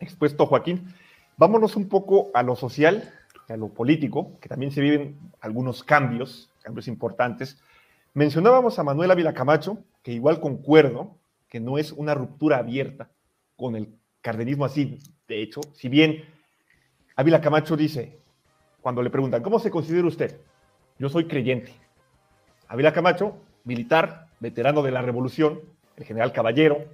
expuesto 0.00 0.46
Joaquín, 0.46 0.92
vámonos 1.36 1.76
un 1.76 1.88
poco 1.88 2.32
a 2.34 2.42
lo 2.42 2.56
social, 2.56 3.12
a 3.48 3.56
lo 3.56 3.68
político, 3.68 4.32
que 4.40 4.48
también 4.48 4.72
se 4.72 4.80
viven 4.80 5.18
algunos 5.40 5.84
cambios, 5.84 6.50
cambios 6.64 6.88
importantes. 6.88 7.58
Mencionábamos 8.12 8.80
a 8.80 8.82
Manuel 8.82 9.12
Ávila 9.12 9.34
Camacho, 9.34 9.78
que 10.02 10.10
igual 10.10 10.40
concuerdo 10.40 11.16
que 11.48 11.60
no 11.60 11.78
es 11.78 11.92
una 11.92 12.14
ruptura 12.14 12.58
abierta 12.58 13.10
con 13.56 13.76
el 13.76 13.94
cardenismo 14.24 14.64
así. 14.64 14.98
De 15.28 15.42
hecho, 15.42 15.60
si 15.74 15.90
bien 15.90 16.24
Ávila 17.14 17.42
Camacho 17.42 17.76
dice, 17.76 18.18
cuando 18.80 19.02
le 19.02 19.10
preguntan, 19.10 19.42
¿cómo 19.42 19.58
se 19.58 19.70
considera 19.70 20.08
usted? 20.08 20.40
Yo 20.98 21.10
soy 21.10 21.26
creyente. 21.26 21.72
Ávila 22.66 22.94
Camacho, 22.94 23.36
militar, 23.64 24.28
veterano 24.40 24.82
de 24.82 24.92
la 24.92 25.02
revolución, 25.02 25.60
el 25.96 26.04
general 26.04 26.32
Caballero, 26.32 26.86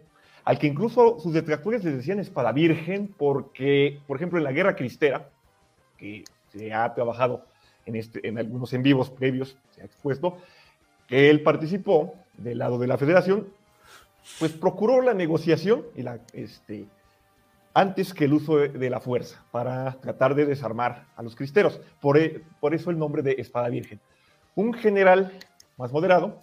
al 0.45 0.59
que 0.59 0.67
incluso 0.67 1.21
sus 1.21 1.33
detractores 1.33 1.85
le 1.85 1.93
decían 1.93 2.19
espada 2.19 2.51
virgen 2.51 3.15
porque, 3.17 4.01
por 4.09 4.17
ejemplo, 4.17 4.39
en 4.39 4.45
la 4.45 4.53
guerra 4.53 4.75
cristera, 4.75 5.31
que 5.97 6.25
se 6.49 6.75
ha 6.75 6.93
trabajado 6.95 7.47
en, 7.87 7.95
este, 7.95 8.29
algunos 8.37 8.73
en 8.73 8.83
vivos 8.83 9.09
previos, 9.09 9.57
se 9.71 9.83
ha 9.83 9.85
expuesto, 9.85 10.39
que 11.07 11.31
él 11.31 11.43
participó 11.43 12.15
del 12.37 12.59
lado 12.59 12.77
de 12.79 12.89
la 12.89 12.99
federación, 12.99 13.47
pues 14.41 14.51
procuró 14.53 15.01
la 15.01 15.15
negociación 15.15 15.85
y 15.95 16.03
la, 16.03 16.19
este, 16.33 16.87
antes 17.75 18.13
que 18.13 18.25
el 18.25 18.33
uso 18.33 18.57
de, 18.57 18.91
la 18.91 19.01
fuerza 19.01 19.45
para 19.51 19.93
tratar 20.01 20.35
de 20.35 20.47
desarmar 20.47 21.07
a 21.17 21.23
los 21.23 21.37
cristeros. 21.37 21.81
Por, 22.01 22.19
e, 22.19 22.43
por, 22.61 22.75
eso 22.75 22.91
el 22.91 22.99
nombre 22.99 23.23
de 23.23 23.37
Espada 23.39 23.69
Virgen. 23.69 24.01
Un 24.55 24.75
general 24.75 25.33
más 25.77 25.93
moderado, 25.93 26.43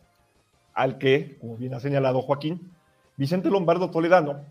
al 0.73 0.97
que, 0.97 1.37
como 1.39 1.57
bien 1.57 1.73
ha 1.73 1.79
señalado 1.79 2.21
Joaquín, 2.21 2.71
Vicente 3.17 3.49
Lombardo 3.49 3.89
Toledano, 3.89 4.41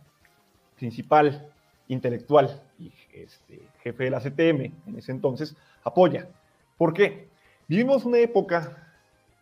principal 0.77 1.51
intelectual 1.89 2.61
y 2.79 2.93
este, 3.13 3.63
jefe 3.83 4.05
de 4.05 4.11
la 4.11 4.21
CTM 4.21 4.73
en 4.87 4.99
ese 4.99 5.13
entonces, 5.13 5.57
apoya. 5.85 6.29
¿Por 6.77 6.93
qué? 6.93 7.29
Vivimos 7.69 8.05
una 8.05 8.19
época 8.19 8.93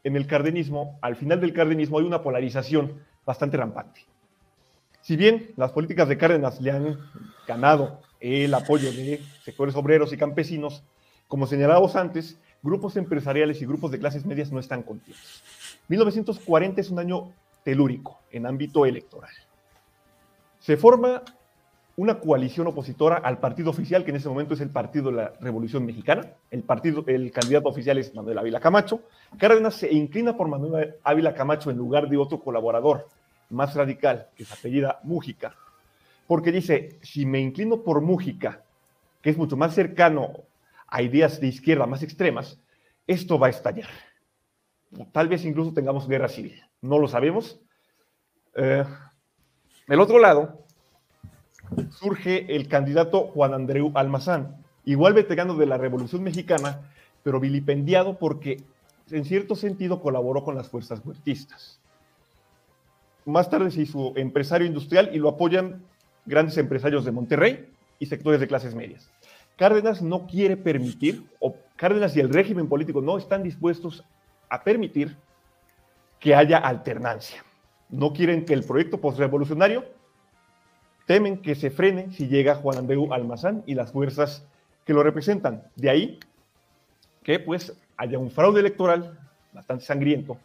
en 0.04 0.16
el 0.16 0.26
cardenismo, 0.26 0.98
al 1.00 1.16
final 1.16 1.40
del 1.40 1.52
cardenismo 1.52 1.98
hay 1.98 2.04
una 2.04 2.22
polarización 2.22 3.02
bastante 3.24 3.56
rampante. 3.56 4.02
Si 5.04 5.16
bien 5.16 5.50
las 5.56 5.72
políticas 5.72 6.08
de 6.08 6.16
Cárdenas 6.16 6.62
le 6.62 6.70
han 6.70 6.98
ganado 7.46 8.00
el 8.20 8.54
apoyo 8.54 8.90
de 8.90 9.20
sectores 9.44 9.76
obreros 9.76 10.14
y 10.14 10.16
campesinos, 10.16 10.82
como 11.28 11.46
señalábamos 11.46 11.94
antes, 11.94 12.40
grupos 12.62 12.96
empresariales 12.96 13.60
y 13.60 13.66
grupos 13.66 13.90
de 13.90 13.98
clases 13.98 14.24
medias 14.24 14.50
no 14.50 14.60
están 14.60 14.82
contentos. 14.82 15.44
1940 15.88 16.80
es 16.80 16.88
un 16.88 17.00
año 17.00 17.32
telúrico 17.62 18.20
en 18.30 18.46
ámbito 18.46 18.86
electoral. 18.86 19.30
Se 20.58 20.78
forma 20.78 21.22
una 21.96 22.18
coalición 22.18 22.66
opositora 22.66 23.16
al 23.16 23.40
partido 23.40 23.68
oficial, 23.68 24.04
que 24.04 24.10
en 24.10 24.16
ese 24.16 24.30
momento 24.30 24.54
es 24.54 24.62
el 24.62 24.70
Partido 24.70 25.10
de 25.10 25.16
la 25.16 25.32
Revolución 25.38 25.84
Mexicana. 25.84 26.32
El, 26.50 26.62
partido, 26.62 27.04
el 27.08 27.30
candidato 27.30 27.68
oficial 27.68 27.98
es 27.98 28.14
Manuel 28.14 28.38
Ávila 28.38 28.58
Camacho. 28.58 29.02
Cárdenas 29.36 29.74
se 29.74 29.92
inclina 29.92 30.34
por 30.34 30.48
Manuel 30.48 30.94
Ávila 31.04 31.34
Camacho 31.34 31.70
en 31.70 31.76
lugar 31.76 32.08
de 32.08 32.16
otro 32.16 32.40
colaborador 32.40 33.06
más 33.54 33.74
radical, 33.74 34.28
que 34.36 34.44
se 34.44 34.54
apellida 34.54 35.00
Mújica, 35.04 35.56
porque 36.26 36.52
dice, 36.52 36.98
si 37.02 37.26
me 37.26 37.40
inclino 37.40 37.82
por 37.82 38.00
Mújica, 38.00 38.62
que 39.22 39.30
es 39.30 39.38
mucho 39.38 39.56
más 39.56 39.74
cercano 39.74 40.32
a 40.86 41.02
ideas 41.02 41.40
de 41.40 41.48
izquierda 41.48 41.86
más 41.86 42.02
extremas, 42.02 42.60
esto 43.06 43.38
va 43.38 43.48
a 43.48 43.50
estallar. 43.50 43.88
Tal 45.12 45.28
vez 45.28 45.44
incluso 45.44 45.72
tengamos 45.72 46.08
guerra 46.08 46.28
civil, 46.28 46.62
no 46.80 46.98
lo 46.98 47.08
sabemos. 47.08 47.60
Eh, 48.54 48.84
del 49.86 50.00
otro 50.00 50.18
lado, 50.18 50.64
surge 51.90 52.54
el 52.54 52.68
candidato 52.68 53.28
Juan 53.28 53.54
Andreu 53.54 53.92
Almazán, 53.94 54.56
igual 54.84 55.14
veterano 55.14 55.54
de 55.54 55.66
la 55.66 55.78
Revolución 55.78 56.22
Mexicana, 56.22 56.80
pero 57.22 57.40
vilipendiado 57.40 58.18
porque 58.18 58.62
en 59.10 59.24
cierto 59.24 59.56
sentido 59.56 60.00
colaboró 60.00 60.44
con 60.44 60.54
las 60.54 60.68
fuerzas 60.68 61.00
huertistas. 61.04 61.80
Más 63.24 63.48
tarde 63.48 63.70
se 63.70 63.82
hizo 63.82 64.12
empresario 64.16 64.66
industrial 64.66 65.10
y 65.12 65.18
lo 65.18 65.30
apoyan 65.30 65.82
grandes 66.26 66.58
empresarios 66.58 67.04
de 67.04 67.12
Monterrey 67.12 67.70
y 67.98 68.06
sectores 68.06 68.40
de 68.40 68.46
clases 68.46 68.74
medias. 68.74 69.10
Cárdenas 69.56 70.02
no 70.02 70.26
quiere 70.26 70.56
permitir, 70.56 71.24
o 71.40 71.56
Cárdenas 71.76 72.16
y 72.16 72.20
el 72.20 72.32
régimen 72.32 72.68
político 72.68 73.00
no 73.00 73.16
están 73.16 73.42
dispuestos 73.42 74.04
a 74.48 74.62
permitir 74.62 75.16
que 76.20 76.34
haya 76.34 76.58
alternancia. 76.58 77.44
No 77.88 78.12
quieren 78.12 78.44
que 78.44 78.54
el 78.54 78.64
proyecto 78.64 79.00
postrevolucionario 79.00 79.84
temen 81.06 81.40
que 81.40 81.54
se 81.54 81.70
frene 81.70 82.12
si 82.12 82.28
llega 82.28 82.56
Juan 82.56 82.78
Andreu 82.78 83.12
Almazán 83.12 83.62
y 83.66 83.74
las 83.74 83.92
fuerzas 83.92 84.46
que 84.84 84.92
lo 84.92 85.02
representan. 85.02 85.64
De 85.76 85.90
ahí 85.90 86.18
que 87.22 87.38
pues 87.38 87.76
haya 87.96 88.18
un 88.18 88.30
fraude 88.30 88.60
electoral 88.60 89.18
bastante 89.52 89.84
sangriento, 89.84 90.36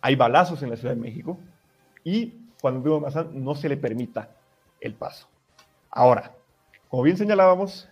hay 0.00 0.16
balazos 0.16 0.62
en 0.62 0.70
la 0.70 0.76
Ciudad 0.76 0.94
de 0.94 1.00
México 1.00 1.38
y 2.04 2.34
Juan 2.60 2.76
Andreu 2.76 2.96
Almazán 2.96 3.30
no 3.42 3.54
se 3.54 3.68
le 3.68 3.76
permita 3.76 4.30
el 4.80 4.94
paso. 4.94 5.26
Ahora, 5.90 6.32
como 6.88 7.02
bien 7.02 7.16
señalábamos, 7.16 7.88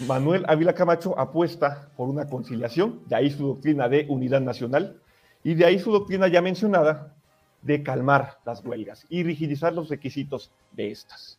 Manuel 0.00 0.44
Ávila 0.48 0.74
Camacho 0.74 1.18
apuesta 1.18 1.88
por 1.96 2.08
una 2.08 2.28
conciliación, 2.28 3.02
de 3.06 3.16
ahí 3.16 3.30
su 3.30 3.46
doctrina 3.46 3.88
de 3.88 4.06
unidad 4.08 4.40
nacional 4.40 5.00
y 5.44 5.54
de 5.54 5.66
ahí 5.66 5.78
su 5.78 5.92
doctrina 5.92 6.26
ya 6.26 6.42
mencionada 6.42 7.14
de 7.62 7.82
calmar 7.82 8.38
las 8.44 8.64
huelgas 8.64 9.06
y 9.08 9.22
rigidizar 9.22 9.72
los 9.72 9.88
requisitos 9.88 10.50
de 10.72 10.90
estas. 10.90 11.38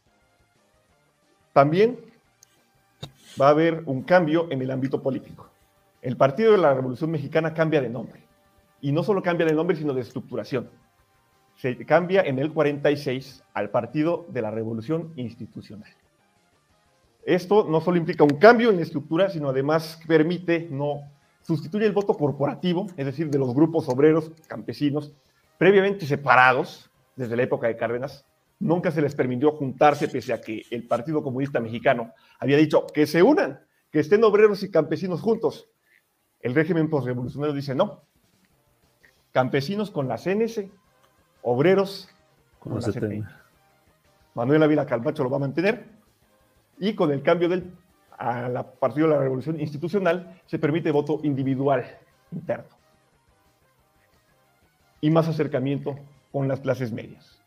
También 1.54 2.00
va 3.40 3.48
a 3.48 3.52
haber 3.52 3.84
un 3.86 4.04
cambio 4.04 4.48
en 4.52 4.62
el 4.62 4.72
ámbito 4.72 5.02
político. 5.02 5.50
El 6.02 6.18
Partido 6.18 6.52
de 6.52 6.58
la 6.58 6.74
Revolución 6.74 7.12
Mexicana 7.12 7.54
cambia 7.54 7.82
de 7.82 7.90
nombre. 7.90 8.24
Y 8.82 8.92
no 8.92 9.04
solo 9.04 9.24
cambia 9.24 9.46
de 9.46 9.54
nombre, 9.54 9.76
sino 9.76 9.94
de 9.94 10.02
estructuración. 10.02 10.70
Se 11.56 11.86
cambia 11.86 12.22
en 12.22 12.40
el 12.40 12.52
46 12.52 13.44
al 13.54 13.70
Partido 13.70 14.26
de 14.30 14.42
la 14.42 14.52
Revolución 14.52 15.14
Institucional. 15.16 15.90
Esto 17.26 17.66
no 17.68 17.82
solo 17.82 17.98
implica 17.98 18.24
un 18.24 18.38
cambio 18.38 18.70
en 18.70 18.76
la 18.76 18.84
estructura, 18.84 19.30
sino 19.30 19.50
además 19.50 20.00
permite, 20.08 20.68
no 20.70 21.02
sustituye 21.42 21.86
el 21.86 21.92
voto 21.92 22.14
corporativo, 22.14 22.88
es 22.98 23.06
decir, 23.06 23.30
de 23.30 23.40
los 23.40 23.54
grupos 23.54 23.90
obreros, 23.90 24.32
campesinos, 24.48 25.14
previamente 25.58 26.06
separados 26.06 26.90
desde 27.16 27.36
la 27.36 27.44
época 27.44 27.68
de 27.68 27.78
Cárdenas. 27.78 28.26
Nunca 28.60 28.92
se 28.92 29.02
les 29.02 29.16
permitió 29.16 29.52
juntarse, 29.52 30.08
pese 30.08 30.34
a 30.34 30.42
que 30.42 30.64
el 30.70 30.88
Partido 30.88 31.24
Comunista 31.24 31.60
Mexicano 31.60 32.14
había 32.40 32.58
dicho 32.58 32.86
que 32.88 33.08
se 33.08 33.24
unan, 33.24 33.60
que 33.92 34.00
estén 34.00 34.24
obreros 34.24 34.62
y 34.64 34.70
campesinos 34.72 35.22
juntos. 35.22 35.70
El 36.40 36.54
régimen 36.54 36.90
postrevolucionario 36.90 37.56
dice 37.56 37.74
no. 37.74 38.04
Campesinos 39.32 39.90
con 39.90 40.08
la 40.08 40.18
CNS, 40.18 40.66
obreros 41.46 42.10
con 42.60 42.74
la 42.74 42.82
CNI. 42.82 43.24
Manuel 44.34 44.64
Ávila 44.64 44.86
Calmacho 44.86 45.24
lo 45.24 45.30
va 45.30 45.38
a 45.38 45.42
mantener 45.42 45.86
y 46.80 46.94
con 46.94 47.12
el 47.12 47.22
cambio 47.22 47.48
del 47.48 47.72
a 48.18 48.50
la 48.50 48.64
Partido 48.64 49.08
de 49.08 49.16
la 49.16 49.22
Revolución 49.22 49.60
Institucional 49.60 50.40
se 50.46 50.58
permite 50.58 50.92
voto 50.92 51.20
individual 51.24 51.86
interno 52.32 52.76
y 55.02 55.10
más 55.10 55.28
acercamiento 55.28 56.00
con 56.32 56.48
las 56.48 56.62
clases 56.62 56.92
medias. 56.92 57.42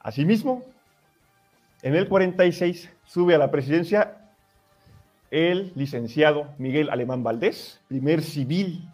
Asimismo, 0.00 0.64
en 1.82 1.94
el 1.94 2.08
46 2.08 2.90
sube 3.04 3.34
a 3.34 3.38
la 3.38 3.50
presidencia 3.50 4.32
el 5.30 5.72
licenciado 5.74 6.48
Miguel 6.58 6.90
Alemán 6.90 7.22
Valdés, 7.22 7.80
primer 7.88 8.22
civil 8.22 8.88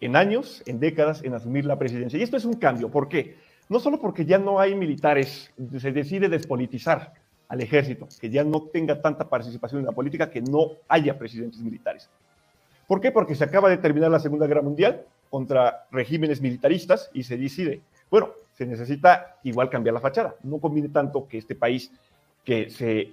en 0.00 0.16
años, 0.16 0.62
en 0.66 0.78
décadas, 0.80 1.22
en 1.24 1.34
asumir 1.34 1.64
la 1.64 1.78
presidencia. 1.78 2.18
Y 2.18 2.22
esto 2.22 2.36
es 2.36 2.44
un 2.44 2.54
cambio. 2.54 2.90
¿Por 2.90 3.08
qué? 3.08 3.36
No 3.68 3.80
solo 3.80 4.00
porque 4.00 4.24
ya 4.24 4.38
no 4.38 4.60
hay 4.60 4.74
militares, 4.74 5.52
se 5.78 5.92
decide 5.92 6.28
despolitizar 6.28 7.12
al 7.48 7.60
ejército, 7.60 8.08
que 8.20 8.30
ya 8.30 8.44
no 8.44 8.62
tenga 8.62 9.00
tanta 9.00 9.28
participación 9.28 9.80
en 9.80 9.86
la 9.86 9.92
política, 9.92 10.30
que 10.30 10.40
no 10.40 10.72
haya 10.88 11.18
presidentes 11.18 11.60
militares. 11.60 12.08
¿Por 12.86 13.00
qué? 13.00 13.10
Porque 13.10 13.34
se 13.34 13.44
acaba 13.44 13.68
de 13.68 13.78
terminar 13.78 14.10
la 14.10 14.20
Segunda 14.20 14.46
Guerra 14.46 14.62
Mundial, 14.62 15.04
contra 15.30 15.86
regímenes 15.90 16.40
militaristas 16.40 17.10
y 17.12 17.22
se 17.22 17.36
decide, 17.36 17.82
bueno, 18.10 18.30
se 18.56 18.64
necesita 18.64 19.36
igual 19.42 19.68
cambiar 19.68 19.92
la 19.92 20.00
fachada. 20.00 20.34
No 20.42 20.58
conviene 20.58 20.88
tanto 20.88 21.28
que 21.28 21.38
este 21.38 21.54
país, 21.54 21.92
que 22.44 23.12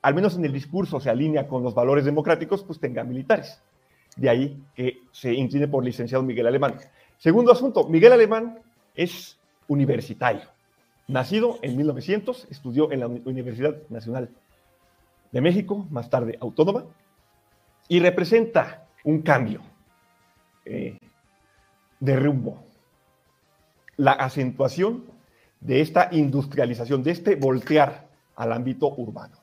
al 0.00 0.14
menos 0.14 0.36
en 0.36 0.44
el 0.46 0.52
discurso, 0.52 0.98
se 0.98 1.10
alinea 1.10 1.46
con 1.46 1.62
los 1.62 1.74
valores 1.74 2.06
democráticos, 2.06 2.64
pues 2.64 2.80
tenga 2.80 3.04
militares. 3.04 3.60
De 4.16 4.28
ahí 4.28 4.62
que 4.74 5.02
se 5.10 5.32
incline 5.32 5.68
por 5.68 5.84
licenciado 5.84 6.22
Miguel 6.22 6.46
Alemán. 6.46 6.76
Segundo 7.18 7.52
asunto, 7.52 7.88
Miguel 7.88 8.12
Alemán 8.12 8.58
es 8.94 9.38
universitario. 9.68 10.42
Nacido 11.08 11.58
en 11.62 11.76
1900, 11.76 12.48
estudió 12.50 12.92
en 12.92 13.00
la 13.00 13.06
Universidad 13.06 13.76
Nacional 13.88 14.30
de 15.30 15.40
México, 15.40 15.86
más 15.90 16.10
tarde 16.10 16.36
autónoma, 16.40 16.84
y 17.88 18.00
representa 18.00 18.86
un 19.04 19.22
cambio. 19.22 19.60
Eh, 20.64 20.98
de 22.02 22.16
rumbo. 22.16 22.64
La 23.96 24.12
acentuación 24.12 25.04
de 25.60 25.80
esta 25.80 26.08
industrialización, 26.10 27.04
de 27.04 27.12
este 27.12 27.36
voltear 27.36 28.08
al 28.34 28.52
ámbito 28.52 28.92
urbano. 28.96 29.36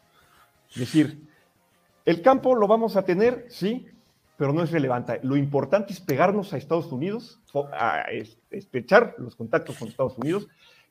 Es 0.70 0.80
decir, 0.80 1.26
el 2.04 2.22
campo 2.22 2.54
lo 2.56 2.68
vamos 2.68 2.98
a 2.98 3.04
tener, 3.04 3.46
sí, 3.50 3.88
pero 4.40 4.54
no 4.54 4.64
es 4.64 4.72
relevante. 4.72 5.20
Lo 5.22 5.36
importante 5.36 5.92
es 5.92 6.00
pegarnos 6.00 6.54
a 6.54 6.58
Estados 6.58 6.90
Unidos, 6.94 7.42
a 7.74 8.06
estrechar 8.50 9.14
los 9.18 9.36
contactos 9.36 9.78
con 9.78 9.90
Estados 9.90 10.18
Unidos 10.18 10.48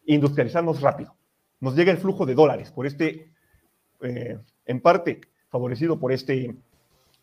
e 0.07 0.15
industrializarnos 0.15 0.83
rápido. 0.83 1.15
Nos 1.59 1.75
llega 1.75 1.91
el 1.91 1.97
flujo 1.97 2.27
de 2.27 2.35
dólares 2.35 2.71
por 2.71 2.87
este, 2.87 3.33
eh, 4.03 4.39
en 4.67 4.81
parte 4.83 5.23
favorecido 5.49 5.99
por 5.99 6.13
este 6.13 6.55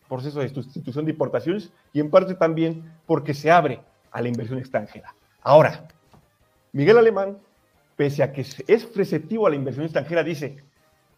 proceso 0.09 0.39
de 0.39 0.49
sustitución 0.49 1.05
de 1.05 1.11
importaciones 1.11 1.71
y 1.93 1.99
en 1.99 2.09
parte 2.09 2.33
también 2.33 2.91
porque 3.05 3.35
se 3.35 3.51
abre 3.51 3.81
a 4.09 4.19
la 4.19 4.27
inversión 4.27 4.57
extranjera. 4.57 5.13
Ahora, 5.43 5.87
Miguel 6.71 6.97
Alemán, 6.97 7.37
pese 7.95 8.23
a 8.23 8.33
que 8.33 8.41
es 8.41 8.95
receptivo 8.95 9.45
a 9.45 9.51
la 9.51 9.57
inversión 9.57 9.85
extranjera, 9.85 10.23
dice, 10.23 10.57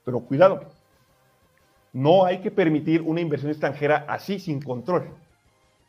pero 0.04 0.20
cuidado, 0.20 0.70
no 1.94 2.26
hay 2.26 2.40
que 2.40 2.52
permitir 2.52 3.02
una 3.02 3.22
inversión 3.22 3.52
extranjera 3.52 4.06
así, 4.08 4.40
sin 4.40 4.62
control. 4.62 5.10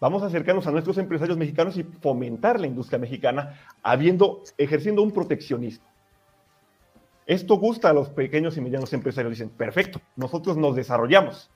Vamos 0.00 0.22
a 0.22 0.26
acercarnos 0.26 0.66
a 0.66 0.70
nuestros 0.70 0.96
empresarios 0.98 1.36
mexicanos 1.36 1.76
y 1.76 1.82
fomentar 1.82 2.60
la 2.60 2.68
industria 2.68 2.98
mexicana, 2.98 3.60
habiendo, 3.82 4.42
ejerciendo 4.56 5.02
un 5.02 5.10
proteccionismo. 5.10 5.84
Esto 7.26 7.56
gusta 7.56 7.90
a 7.90 7.92
los 7.92 8.08
pequeños 8.08 8.56
y 8.56 8.60
medianos 8.60 8.92
empresarios. 8.92 9.32
Dicen, 9.32 9.50
perfecto, 9.50 10.00
nosotros 10.16 10.56
nos 10.56 10.76
desarrollamos. 10.76 11.50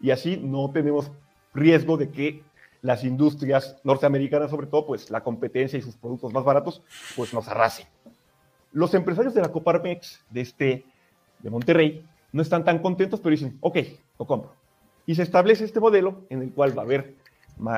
Y 0.00 0.10
así 0.10 0.36
no 0.36 0.70
tenemos 0.70 1.10
riesgo 1.52 1.96
de 1.96 2.10
que 2.10 2.42
las 2.82 3.04
industrias 3.04 3.76
norteamericanas, 3.82 4.50
sobre 4.50 4.68
todo, 4.68 4.86
pues 4.86 5.10
la 5.10 5.22
competencia 5.22 5.78
y 5.78 5.82
sus 5.82 5.96
productos 5.96 6.32
más 6.32 6.44
baratos, 6.44 6.82
pues 7.16 7.34
nos 7.34 7.48
arrasen. 7.48 7.86
Los 8.72 8.94
empresarios 8.94 9.34
de 9.34 9.42
la 9.42 9.50
Coparmex, 9.50 10.24
de, 10.30 10.40
este, 10.40 10.84
de 11.40 11.50
Monterrey, 11.50 12.06
no 12.36 12.42
están 12.42 12.64
tan 12.64 12.78
contentos, 12.78 13.20
pero 13.20 13.30
dicen, 13.30 13.58
ok, 13.60 13.78
lo 14.18 14.26
compro. 14.26 14.52
Y 15.06 15.14
se 15.14 15.22
establece 15.22 15.64
este 15.64 15.80
modelo 15.80 16.24
en 16.30 16.42
el 16.42 16.52
cual 16.52 16.76
va 16.76 16.82
a 16.82 16.84
haber 16.84 17.14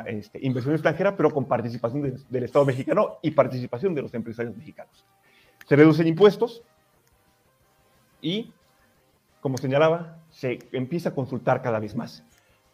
este, 0.07 0.45
inversión 0.45 0.75
extranjera, 0.75 1.17
pero 1.17 1.31
con 1.31 1.45
participación 1.45 2.25
del 2.29 2.45
Estado 2.45 2.65
mexicano 2.65 3.19
y 3.23 3.31
participación 3.31 3.95
de 3.95 4.03
los 4.03 4.15
empresarios 4.15 4.57
mexicanos. 4.57 5.05
Se 5.67 5.77
reducen 5.77 6.07
impuestos 6.07 6.63
y, 8.21 8.53
como 9.41 9.59
señalaba, 9.59 10.19
se 10.31 10.59
empieza 10.73 11.11
a 11.11 11.15
consultar 11.15 11.63
cada 11.63 11.79
vez 11.79 11.95
más 11.95 12.25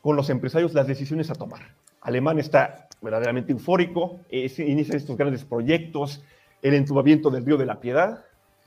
con 0.01 0.17
los 0.17 0.31
empresarios 0.31 0.75
las 0.75 0.87
decisiones 0.87 1.31
a 1.31 1.35
tomar 1.35 1.75
alemán 2.05 2.39
está 2.39 2.87
verdaderamente 3.01 3.53
eufórico, 3.53 4.21
inicia 4.31 4.97
estos 4.97 5.17
grandes 5.17 5.45
proyectos, 5.45 6.23
el 6.63 6.75
entubamiento 6.75 7.31
del 7.31 7.45
río 7.45 7.57
de 7.57 7.67
la 7.67 7.81
Piedad, 7.81 8.25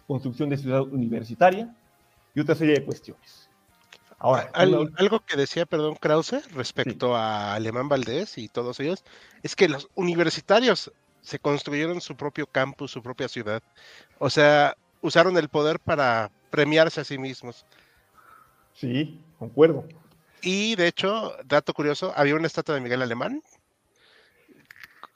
construcción 0.07 0.49
de 0.49 0.57
ciudad 0.57 0.82
universitaria, 0.82 1.74
y 2.38 2.39
otra 2.39 2.53
serie 2.53 2.75
de 2.75 2.85
cuestiones. 2.85 3.49
Ahora, 4.19 4.51
algo 4.53 5.19
que 5.25 5.35
decía, 5.35 5.65
perdón, 5.65 5.95
Krause, 5.95 6.51
respecto 6.53 7.15
a 7.15 7.55
Alemán 7.55 7.89
Valdés 7.89 8.38
y 8.38 8.47
todos 8.47 8.79
ellos, 8.79 9.03
es 9.41 9.55
que 9.55 9.67
los 9.67 9.89
universitarios 9.95 10.91
se 11.21 11.39
construyeron 11.39 11.99
su 11.99 12.15
propio 12.15 12.45
campus, 12.45 12.91
su 12.91 13.01
propia 13.01 13.27
ciudad. 13.27 13.63
O 14.19 14.29
sea, 14.29 14.77
usaron 15.01 15.35
el 15.38 15.49
poder 15.49 15.79
para 15.79 16.29
premiarse 16.51 17.01
a 17.01 17.05
sí 17.05 17.17
mismos. 17.17 17.65
sí, 18.73 19.19
concuerdo. 19.39 19.88
Y 20.43 20.75
de 20.75 20.88
hecho, 20.88 21.35
dato 21.43 21.73
curioso, 21.73 22.13
había 22.15 22.35
una 22.35 22.45
estatua 22.45 22.75
de 22.75 22.81
Miguel 22.81 23.01
Alemán. 23.01 23.41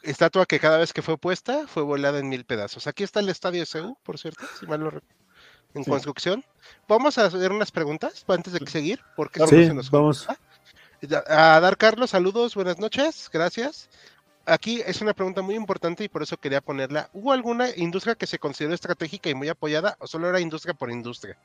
Estatua 0.02 0.48
que 0.48 0.60
cada 0.60 0.80
vez 0.80 0.92
que 0.92 1.04
fue 1.04 1.20
puesta 1.20 1.68
fue 1.68 1.84
volada 1.84 2.18
en 2.18 2.30
mil 2.30 2.46
pedazos. 2.46 2.88
Aquí 2.88 3.04
está 3.04 3.20
el 3.20 3.30
estadio 3.30 3.64
SU, 3.64 3.96
por 4.02 4.18
cierto, 4.18 4.44
si 4.60 4.66
mal 4.66 4.80
no 4.80 4.90
recuerdo, 4.90 5.21
en 5.74 5.84
Sí. 5.84 5.90
construcción. 5.90 6.44
Vamos 6.88 7.18
a 7.18 7.26
hacer 7.26 7.52
unas 7.52 7.72
preguntas 7.72 8.24
antes 8.28 8.54
de 8.54 8.66
seguir, 8.68 9.00
porque 9.16 9.40
Sí, 9.48 9.66
se 9.66 9.74
nos 9.74 9.90
vamos. 9.90 10.28
a 11.28 11.60
dar 11.60 11.78
Carlos, 11.78 12.12
saludos, 12.12 12.56
buenas 12.56 12.78
noches, 12.80 13.30
gracias. 13.32 13.90
Aquí 14.46 14.82
es 14.86 15.02
una 15.02 15.14
pregunta 15.14 15.42
muy 15.42 15.56
importante 15.56 16.04
y 16.04 16.10
por 16.10 16.24
eso 16.24 16.36
quería 16.38 16.62
ponerla. 16.62 17.10
¿Hubo 17.14 17.32
alguna 17.32 17.68
industria 17.76 18.16
que 18.16 18.26
se 18.28 18.40
consideró 18.40 18.74
estratégica 18.74 19.30
y 19.30 19.36
muy 19.36 19.50
apoyada 19.50 19.96
o 20.00 20.08
solo 20.08 20.28
era 20.30 20.40
industria 20.40 20.74
por 20.74 20.90
industria? 20.92 21.38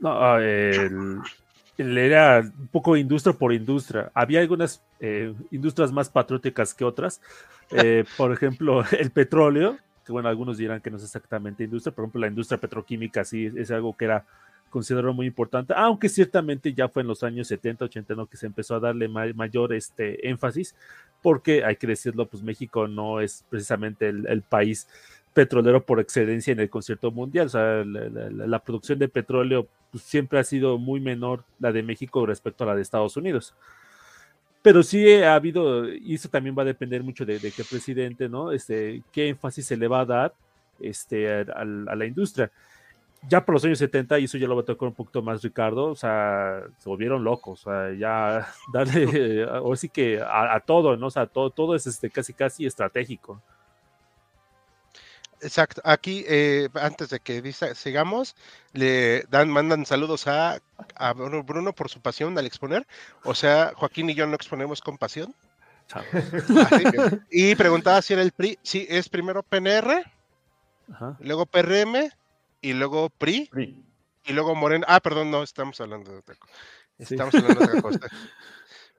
No, 0.00 0.10
ah, 0.20 0.38
el, 0.42 1.20
el 1.78 1.98
era 1.98 2.40
un 2.40 2.68
poco 2.68 2.96
industria 2.96 3.32
por 3.32 3.52
industria. 3.52 4.10
Había 4.14 4.40
algunas 4.40 4.82
eh, 4.98 5.32
industrias 5.52 5.92
más 5.92 6.08
patrióticas 6.10 6.74
que 6.74 6.84
otras. 6.84 7.20
Eh, 7.70 8.04
por 8.16 8.32
ejemplo, 8.32 8.84
el 8.98 9.10
petróleo, 9.12 9.78
bueno, 10.12 10.28
algunos 10.28 10.58
dirán 10.58 10.80
que 10.80 10.90
no 10.90 10.96
es 10.96 11.04
exactamente 11.04 11.64
industria. 11.64 11.94
Por 11.94 12.04
ejemplo, 12.04 12.20
la 12.20 12.28
industria 12.28 12.60
petroquímica 12.60 13.24
sí 13.24 13.50
es, 13.56 13.70
algo 13.70 13.96
que 13.96 14.04
era 14.04 14.24
considerado 14.70 15.12
muy 15.12 15.26
importante, 15.26 15.74
aunque 15.76 16.08
ciertamente 16.08 16.72
ya 16.72 16.88
fue 16.88 17.02
en 17.02 17.08
los 17.08 17.22
años 17.22 17.48
70, 17.48 17.84
80, 17.84 18.14
¿no? 18.14 18.26
que 18.26 18.36
se 18.36 18.46
empezó 18.46 18.74
a 18.74 18.80
darle 18.80 19.06
ma- 19.08 19.32
mayor 19.34 19.74
este, 19.74 20.28
énfasis, 20.28 20.74
porque 21.20 21.64
hay 21.64 21.76
que 21.76 21.86
decirlo, 21.86 22.26
pues 22.26 22.42
México 22.42 22.88
no 22.88 23.20
es 23.20 23.44
precisamente 23.50 24.08
el, 24.08 24.42
país 24.42 24.88
petrolero 25.34 25.84
por 25.84 26.00
excelencia 26.00 26.52
en 26.52 26.60
el 26.60 26.70
concierto 26.70 27.10
mundial. 27.10 27.46
O 27.46 27.50
sea, 27.50 27.84
la 27.84 28.58
producción 28.60 28.98
de 28.98 29.08
petróleo 29.08 29.68
pues, 29.90 30.04
siempre 30.04 30.38
ha 30.38 30.44
sido 30.44 30.78
muy 30.78 31.00
menor 31.00 31.44
la 31.58 31.72
de 31.72 31.82
México 31.82 32.24
respecto 32.24 32.64
a 32.64 32.68
la 32.68 32.74
de 32.74 32.82
Estados 32.82 33.16
Unidos. 33.16 33.54
Pero 34.62 34.82
sí 34.82 35.12
ha 35.14 35.34
habido, 35.34 35.92
y 35.92 36.14
eso 36.14 36.28
también 36.28 36.54
va 36.56 36.62
a 36.62 36.66
depender 36.66 37.02
mucho 37.02 37.26
de, 37.26 37.38
qué 37.40 37.64
presidente, 37.64 38.28
¿no? 38.28 38.52
Este, 38.52 39.02
qué 39.12 39.28
énfasis 39.28 39.66
se 39.66 39.76
le 39.76 39.88
va 39.88 40.00
a 40.00 40.04
dar 40.04 40.34
este, 40.80 41.28
a, 41.32 41.40
a 41.40 41.96
la 41.96 42.06
industria. 42.06 42.50
Ya 43.28 43.44
por 43.44 43.54
los 43.54 43.64
años 43.64 43.78
70, 43.78 44.18
y 44.18 44.24
eso 44.24 44.38
ya 44.38 44.48
lo 44.48 44.56
va 44.56 44.62
a 44.62 44.64
tocar 44.64 44.88
un 44.88 44.94
poquito 44.94 45.22
más 45.22 45.42
Ricardo, 45.42 45.86
o 45.86 45.94
sea, 45.94 46.62
se 46.78 46.88
volvieron 46.88 47.22
locos, 47.22 47.66
o 47.66 47.70
sea, 47.70 47.92
ya 47.92 48.48
darle, 48.72 49.44
o 49.44 49.74
sí 49.76 49.88
que 49.88 50.20
a, 50.20 50.54
a 50.54 50.60
todo, 50.60 50.96
¿no? 50.96 51.06
O 51.06 51.10
sea, 51.10 51.26
todo, 51.26 51.50
todo 51.50 51.74
es 51.74 51.86
este, 51.86 52.10
casi, 52.10 52.32
casi 52.32 52.66
estratégico. 52.66 53.40
Exacto. 55.42 55.80
Aquí, 55.84 56.24
eh, 56.28 56.68
antes 56.74 57.10
de 57.10 57.20
que 57.20 57.42
dice- 57.42 57.74
sigamos, 57.74 58.36
le 58.72 59.22
dan, 59.30 59.50
mandan 59.50 59.84
saludos 59.84 60.26
a, 60.28 60.60
a 60.94 61.12
Bruno, 61.12 61.42
Bruno 61.42 61.72
por 61.74 61.88
su 61.90 62.00
pasión 62.00 62.38
al 62.38 62.46
exponer. 62.46 62.86
O 63.24 63.34
sea, 63.34 63.72
Joaquín 63.76 64.08
y 64.10 64.14
yo 64.14 64.26
no 64.26 64.34
exponemos 64.36 64.80
con 64.80 64.96
pasión. 64.98 65.34
Que- 66.10 67.20
y 67.30 67.54
preguntaba 67.56 68.00
si 68.02 68.12
era 68.14 68.22
el 68.22 68.32
PRI. 68.32 68.58
Sí, 68.62 68.86
es 68.88 69.08
primero 69.08 69.42
PNR, 69.42 70.04
Ajá. 70.92 71.16
luego 71.20 71.44
PRM 71.46 72.10
y 72.60 72.72
luego 72.72 73.10
PRI 73.10 73.50
y 74.24 74.32
luego 74.32 74.54
Morena. 74.54 74.86
Ah, 74.88 75.00
perdón, 75.00 75.30
no, 75.30 75.42
estamos 75.42 75.80
hablando 75.80 76.12
de 76.12 76.18
otra 76.18 76.34
cosa. 76.36 76.52
Sí. 76.98 77.14
Estamos 77.14 77.34
hablando 77.34 77.60
de 77.60 77.66
otra 77.66 77.82
cosa. 77.82 77.98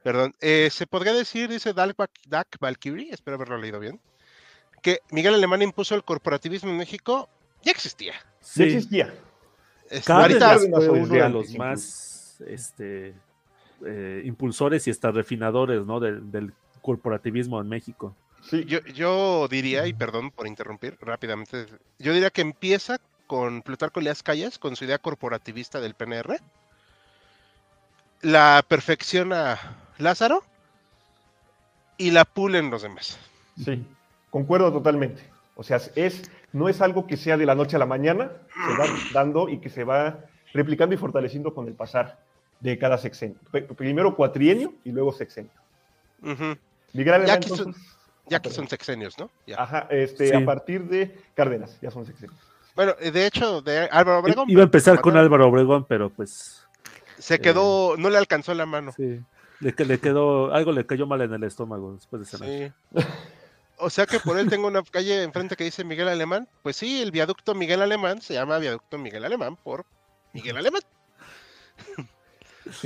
Perdón. 0.04 0.36
Eh, 0.42 0.68
¿Se 0.72 0.86
podría 0.86 1.14
decir, 1.14 1.50
dice 1.50 1.72
Dak, 1.74 1.96
Dak 2.28 2.58
Valkyrie, 2.60 3.14
espero 3.14 3.36
haberlo 3.36 3.58
leído 3.58 3.80
bien, 3.80 4.02
que 4.84 5.00
Miguel 5.10 5.34
Alemán 5.34 5.64
impuso 5.64 5.96
el 5.96 6.04
corporativismo 6.04 6.70
en 6.70 6.78
México? 6.78 7.28
Ya 7.64 7.72
existía. 7.72 8.14
Sí 8.42 8.70
Sí. 8.70 8.76
existía. 8.76 9.14
Este, 9.90 10.12
fue 10.12 10.90
o 10.90 10.94
uno 10.94 11.14
de 11.16 11.30
los 11.30 11.56
más 11.56 12.42
este, 12.48 13.16
eh, 13.86 14.22
impulsores 14.26 14.86
y 14.88 14.92
hasta 14.92 15.12
refinadores 15.12 15.86
¿no? 15.86 16.00
del, 16.00 16.32
del 16.32 16.54
corporativismo 16.82 17.60
en 17.62 17.70
México. 17.70 18.16
Sí, 18.50 18.66
yo, 18.66 18.80
yo 18.82 19.48
diría, 19.50 19.88
y 19.88 19.94
perdón 19.94 20.30
por 20.32 20.48
interrumpir 20.48 20.98
rápidamente, 21.00 21.66
yo 22.00 22.12
diría 22.14 22.30
que 22.30 22.42
empieza 22.42 23.00
con 23.28 23.62
Plutarco 23.62 24.00
Elías 24.02 24.22
Calles, 24.22 24.60
con 24.60 24.76
su 24.76 24.84
idea 24.84 24.98
corporativista 24.98 25.80
del 25.80 25.94
PNR, 25.96 26.40
la 28.22 28.64
perfecciona 28.68 29.78
Lázaro 29.98 30.44
y 31.98 32.12
la 32.12 32.26
pulen 32.26 32.70
los 32.70 32.82
demás. 32.82 33.18
sí, 33.64 33.86
concuerdo 34.34 34.74
totalmente. 34.74 35.22
O 35.56 35.62
sea, 35.62 35.80
es, 35.96 36.24
no 36.52 36.68
es 36.68 36.82
algo 36.82 37.06
que 37.06 37.18
sea 37.18 37.38
de 37.38 37.46
la 37.46 37.54
noche 37.54 37.76
a 37.76 37.80
la 37.80 37.86
mañana, 37.86 38.32
se 38.68 38.78
va 38.78 38.86
dando 39.14 39.48
y 39.48 39.60
que 39.60 39.70
se 39.70 39.84
va 39.84 40.22
replicando 40.54 40.96
y 40.96 40.98
fortaleciendo 40.98 41.54
con 41.54 41.68
el 41.68 41.76
pasar 41.76 42.18
de 42.60 42.80
cada 42.80 42.98
sexenio. 42.98 43.36
Primero 43.78 44.16
cuatrienio 44.16 44.74
y 44.84 44.92
luego 44.92 45.14
sexenio. 45.14 45.52
Ujú. 46.24 46.58
Miguel 46.94 47.14
Alemán, 47.14 47.38
aquí 47.38 47.50
son- 47.50 47.60
entonces, 47.60 47.84
Ya 48.30 48.38
Ah, 48.38 48.42
que 48.42 48.50
son 48.50 48.68
sexenios, 48.70 49.20
¿no? 49.20 49.30
Ya. 49.46 49.62
Ajá, 49.62 49.86
este, 49.92 50.30
Sí. 50.30 50.34
a 50.36 50.44
partir 50.46 50.86
de 50.88 51.14
Cárdenas, 51.36 51.78
ya 51.82 51.92
son 51.92 52.06
sexenios. 52.06 52.40
Bueno, 52.74 52.94
eh, 53.00 53.12
de 53.12 53.28
hecho, 53.28 53.62
de 53.62 53.80
Álvaro 53.92 54.20
Obregón. 54.20 54.50
Iba 54.50 54.62
a 54.62 54.64
empezar 54.64 55.00
con. 55.02 55.16
Álvaro 55.18 55.48
Obregón, 55.50 55.86
pero 55.88 56.10
pues 56.10 56.66
Se 57.20 57.40
quedó, 57.40 57.98
no 57.98 58.10
le 58.10 58.18
alcanzó 58.18 58.54
la 58.56 58.66
mano. 58.66 58.94
sí, 58.94 59.20
le, 59.60 59.74
que- 59.74 59.86
le 59.86 60.00
quedó, 60.00 60.54
algo 60.54 60.72
le 60.72 60.86
cayó 60.86 61.06
mal 61.06 61.22
en 61.22 61.34
el 61.34 61.44
estómago 61.44 61.94
después 61.96 62.22
de 62.22 62.26
cenar. 62.26 62.50
Sí. 62.50 62.72
O 63.84 63.90
sea 63.90 64.06
que 64.06 64.20
por 64.20 64.38
él 64.40 64.50
tengo 64.50 64.68
una 64.68 64.82
calle 64.84 65.24
enfrente 65.24 65.56
que 65.56 65.64
dice 65.66 65.84
Miguel 65.84 66.08
Alemán. 66.08 66.48
Pues 66.62 66.78
sí, 66.78 67.02
el 67.02 67.12
viaducto 67.12 67.54
Miguel 67.54 67.82
Alemán 67.82 68.22
se 68.22 68.34
llama 68.34 68.58
viaducto 68.60 68.98
Miguel 68.98 69.26
Alemán 69.26 69.56
por 69.58 69.86
Miguel 70.34 70.58
Alemán. 70.58 70.82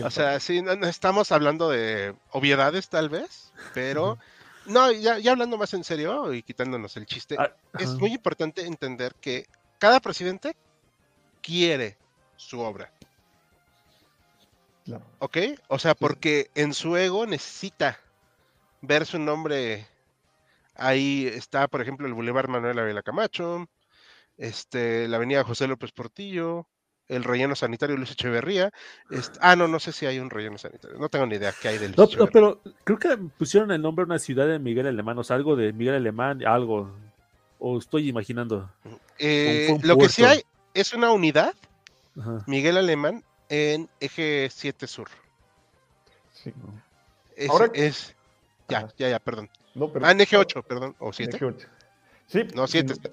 O 0.04 0.10
sea, 0.10 0.40
sí, 0.40 0.62
no, 0.62 0.76
no 0.76 0.88
estamos 0.88 1.32
hablando 1.32 1.70
de 1.70 2.16
obviedades 2.32 2.90
tal 2.90 3.10
vez, 3.10 3.54
pero 3.76 4.18
no, 4.66 4.92
ya, 4.92 5.20
ya 5.20 5.32
hablando 5.32 5.58
más 5.58 5.74
en 5.76 5.84
serio 5.84 6.34
y 6.34 6.42
quitándonos 6.42 6.98
el 6.98 7.06
chiste, 7.06 7.36
Ah, 7.38 7.52
es 7.78 7.90
muy 7.92 8.12
importante 8.14 8.66
entender 8.66 9.14
que 9.22 9.46
cada 9.78 10.00
presidente 10.00 10.56
quiere 11.42 11.96
su 12.38 12.60
obra, 12.60 12.92
Claro. 14.84 15.06
¿ok? 15.20 15.38
O 15.68 15.78
sea, 15.78 15.94
porque 15.94 16.50
en 16.56 16.74
su 16.74 16.98
ego 16.98 17.26
necesita 17.26 18.00
ver 18.82 19.06
su 19.06 19.20
nombre. 19.20 19.86
Ahí 20.78 21.28
está, 21.28 21.68
por 21.68 21.82
ejemplo, 21.82 22.08
el 22.08 22.14
Boulevard 22.14 22.50
Manuel 22.50 22.80
Ávila 22.80 23.02
Camacho, 23.04 23.68
este, 24.38 25.08
la 25.08 25.18
Avenida 25.18 25.44
José 25.44 25.68
López 25.68 25.92
Portillo, 25.92 26.68
el 27.08 27.24
relleno 27.24 27.56
sanitario 27.56 27.96
Luis 27.98 28.12
Echeverría. 28.12 28.72
este- 29.10 29.40
ah, 29.42 29.56
no, 29.56 29.68
no 29.68 29.80
sé 29.80 29.92
si 29.94 30.06
hay 30.06 30.20
un 30.20 30.30
relleno 30.30 30.58
sanitario. 30.58 30.98
No 31.00 31.10
tengo 31.10 31.26
ni 31.26 31.36
idea 31.36 31.54
qué 31.60 31.70
hay 31.70 31.78
de 31.78 31.90
Luis 31.90 32.18
No, 32.18 32.28
pero 32.28 32.62
creo 32.84 33.00
que 33.00 33.18
pusieron 33.18 33.72
el 33.72 33.82
nombre 33.82 34.04
de 34.06 34.12
una 34.12 34.20
ciudad 34.20 34.46
de 34.48 34.60
Miguel 34.60 34.88
Alemán, 34.88 35.18
o 35.18 35.24
sea, 35.24 35.36
algo 35.38 35.56
de 35.56 35.74
Miguel 35.74 35.96
Alemán, 35.96 36.46
algo. 36.46 36.92
O 37.60 37.80
estoy 37.80 38.08
imaginando. 38.10 38.70
Eh, 39.18 39.66
fue 39.70 39.76
un 39.78 39.88
lo 39.88 39.98
que 39.98 40.10
sí 40.10 40.24
hay 40.24 40.42
es 40.76 40.94
una 40.94 41.12
unidad, 41.12 41.56
Ajá. 42.20 42.44
Miguel 42.46 42.78
Alemán, 42.78 43.24
en 43.50 43.90
eje 44.00 44.48
7 44.52 44.86
sur. 44.86 45.08
Sí. 46.34 46.54
Es, 47.36 47.50
Ahora- 47.50 47.72
es- 47.74 48.16
ya, 48.68 48.80
Ajá. 48.80 48.88
ya, 48.98 49.10
ya, 49.10 49.20
perdón. 49.20 49.50
No, 49.78 49.92
pero- 49.92 50.06
Ah, 50.06 50.12
en 50.12 50.22
eje 50.22 50.36
8, 50.38 50.64
perdón, 50.64 50.96
o 51.00 51.14
7. 51.14 51.36
Eje 51.38 51.46
ocho. 51.46 51.68
Sí, 52.26 52.46
No, 52.56 52.68
7, 52.68 52.94
sin, 52.96 53.04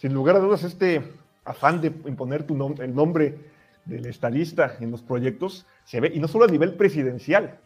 sin 0.00 0.14
lugar 0.14 0.36
a 0.36 0.38
dudas, 0.38 0.62
este 0.62 1.02
afán 1.44 1.80
de 1.80 1.88
imponer 1.88 2.44
tu 2.44 2.54
nom- 2.54 2.78
el 2.80 2.94
nombre 2.94 3.36
del 3.84 4.06
estadista 4.06 4.76
en 4.80 4.90
los 4.90 5.02
proyectos 5.02 5.66
se 5.84 5.98
ve, 6.00 6.12
y 6.14 6.20
no 6.20 6.28
solo 6.28 6.44
a 6.44 6.48
nivel 6.48 6.74
presidencial. 6.74 7.58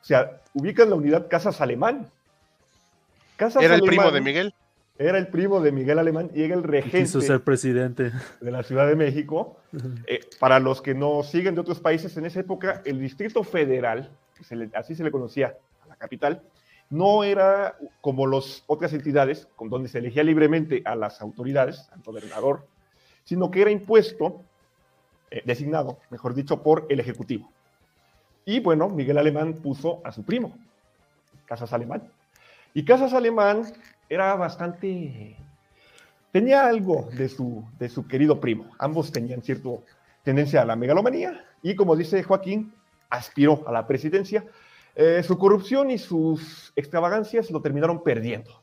O 0.00 0.04
sea, 0.04 0.40
ubican 0.54 0.90
la 0.90 0.96
unidad 0.96 1.26
Casas 1.28 1.60
Alemán. 1.60 2.06
Casas 3.36 3.62
Era 3.62 3.74
el 3.74 3.82
primo 3.82 4.10
de 4.10 4.20
Miguel. 4.20 4.54
Era 4.98 5.16
el 5.16 5.28
primo 5.28 5.62
de 5.62 5.72
Miguel 5.72 5.98
Alemán 5.98 6.30
y 6.34 6.42
era 6.42 6.54
el 6.54 6.60
Y 6.60 6.64
regente 6.64 6.98
Quiso 7.00 7.22
ser 7.22 7.40
presidente. 7.40 8.12
de 8.42 8.50
la 8.50 8.62
Ciudad 8.62 8.86
de 8.86 8.96
México. 8.96 9.56
Eh, 10.06 10.20
para 10.38 10.60
los 10.60 10.82
que 10.82 10.92
no 10.94 11.22
siguen 11.22 11.54
de 11.54 11.62
otros 11.62 11.80
países, 11.80 12.14
en 12.18 12.26
esa 12.26 12.40
época 12.40 12.82
el 12.84 13.00
Distrito 13.00 13.42
Federal, 13.42 14.10
que 14.36 14.44
se 14.44 14.56
le- 14.56 14.70
así 14.74 14.94
se 14.94 15.02
le 15.02 15.10
conocía 15.10 15.54
a 15.82 15.88
la 15.88 15.96
capital, 15.96 16.42
no 16.90 17.24
era 17.24 17.76
como 18.00 18.26
las 18.26 18.64
otras 18.66 18.92
entidades, 18.92 19.48
donde 19.58 19.88
se 19.88 19.98
elegía 19.98 20.24
libremente 20.24 20.82
a 20.84 20.94
las 20.94 21.20
autoridades, 21.20 21.88
al 21.92 22.02
gobernador, 22.02 22.66
sino 23.24 23.50
que 23.50 23.62
era 23.62 23.70
impuesto, 23.70 24.42
eh, 25.30 25.42
designado, 25.44 25.98
mejor 26.10 26.34
dicho, 26.34 26.62
por 26.62 26.86
el 26.88 27.00
Ejecutivo. 27.00 27.50
Y 28.44 28.60
bueno, 28.60 28.88
Miguel 28.88 29.18
Alemán 29.18 29.54
puso 29.54 30.00
a 30.04 30.12
su 30.12 30.24
primo, 30.24 30.58
Casas 31.46 31.72
Alemán. 31.72 32.10
Y 32.74 32.84
Casas 32.84 33.14
Alemán 33.14 33.72
era 34.08 34.34
bastante 34.34 35.36
tenía 36.32 36.66
algo 36.66 37.08
de 37.12 37.28
su, 37.28 37.64
de 37.78 37.88
su 37.88 38.06
querido 38.06 38.40
primo. 38.40 38.70
Ambos 38.78 39.12
tenían 39.12 39.42
cierto 39.42 39.84
tendencia 40.22 40.62
a 40.62 40.64
la 40.64 40.76
megalomanía 40.76 41.44
y, 41.62 41.74
como 41.74 41.96
dice 41.96 42.22
Joaquín, 42.22 42.72
aspiró 43.08 43.64
a 43.66 43.72
la 43.72 43.86
presidencia. 43.86 44.44
Eh, 45.02 45.22
su 45.22 45.38
corrupción 45.38 45.90
y 45.90 45.96
sus 45.96 46.74
extravagancias 46.76 47.50
lo 47.50 47.62
terminaron 47.62 48.02
perdiendo, 48.02 48.62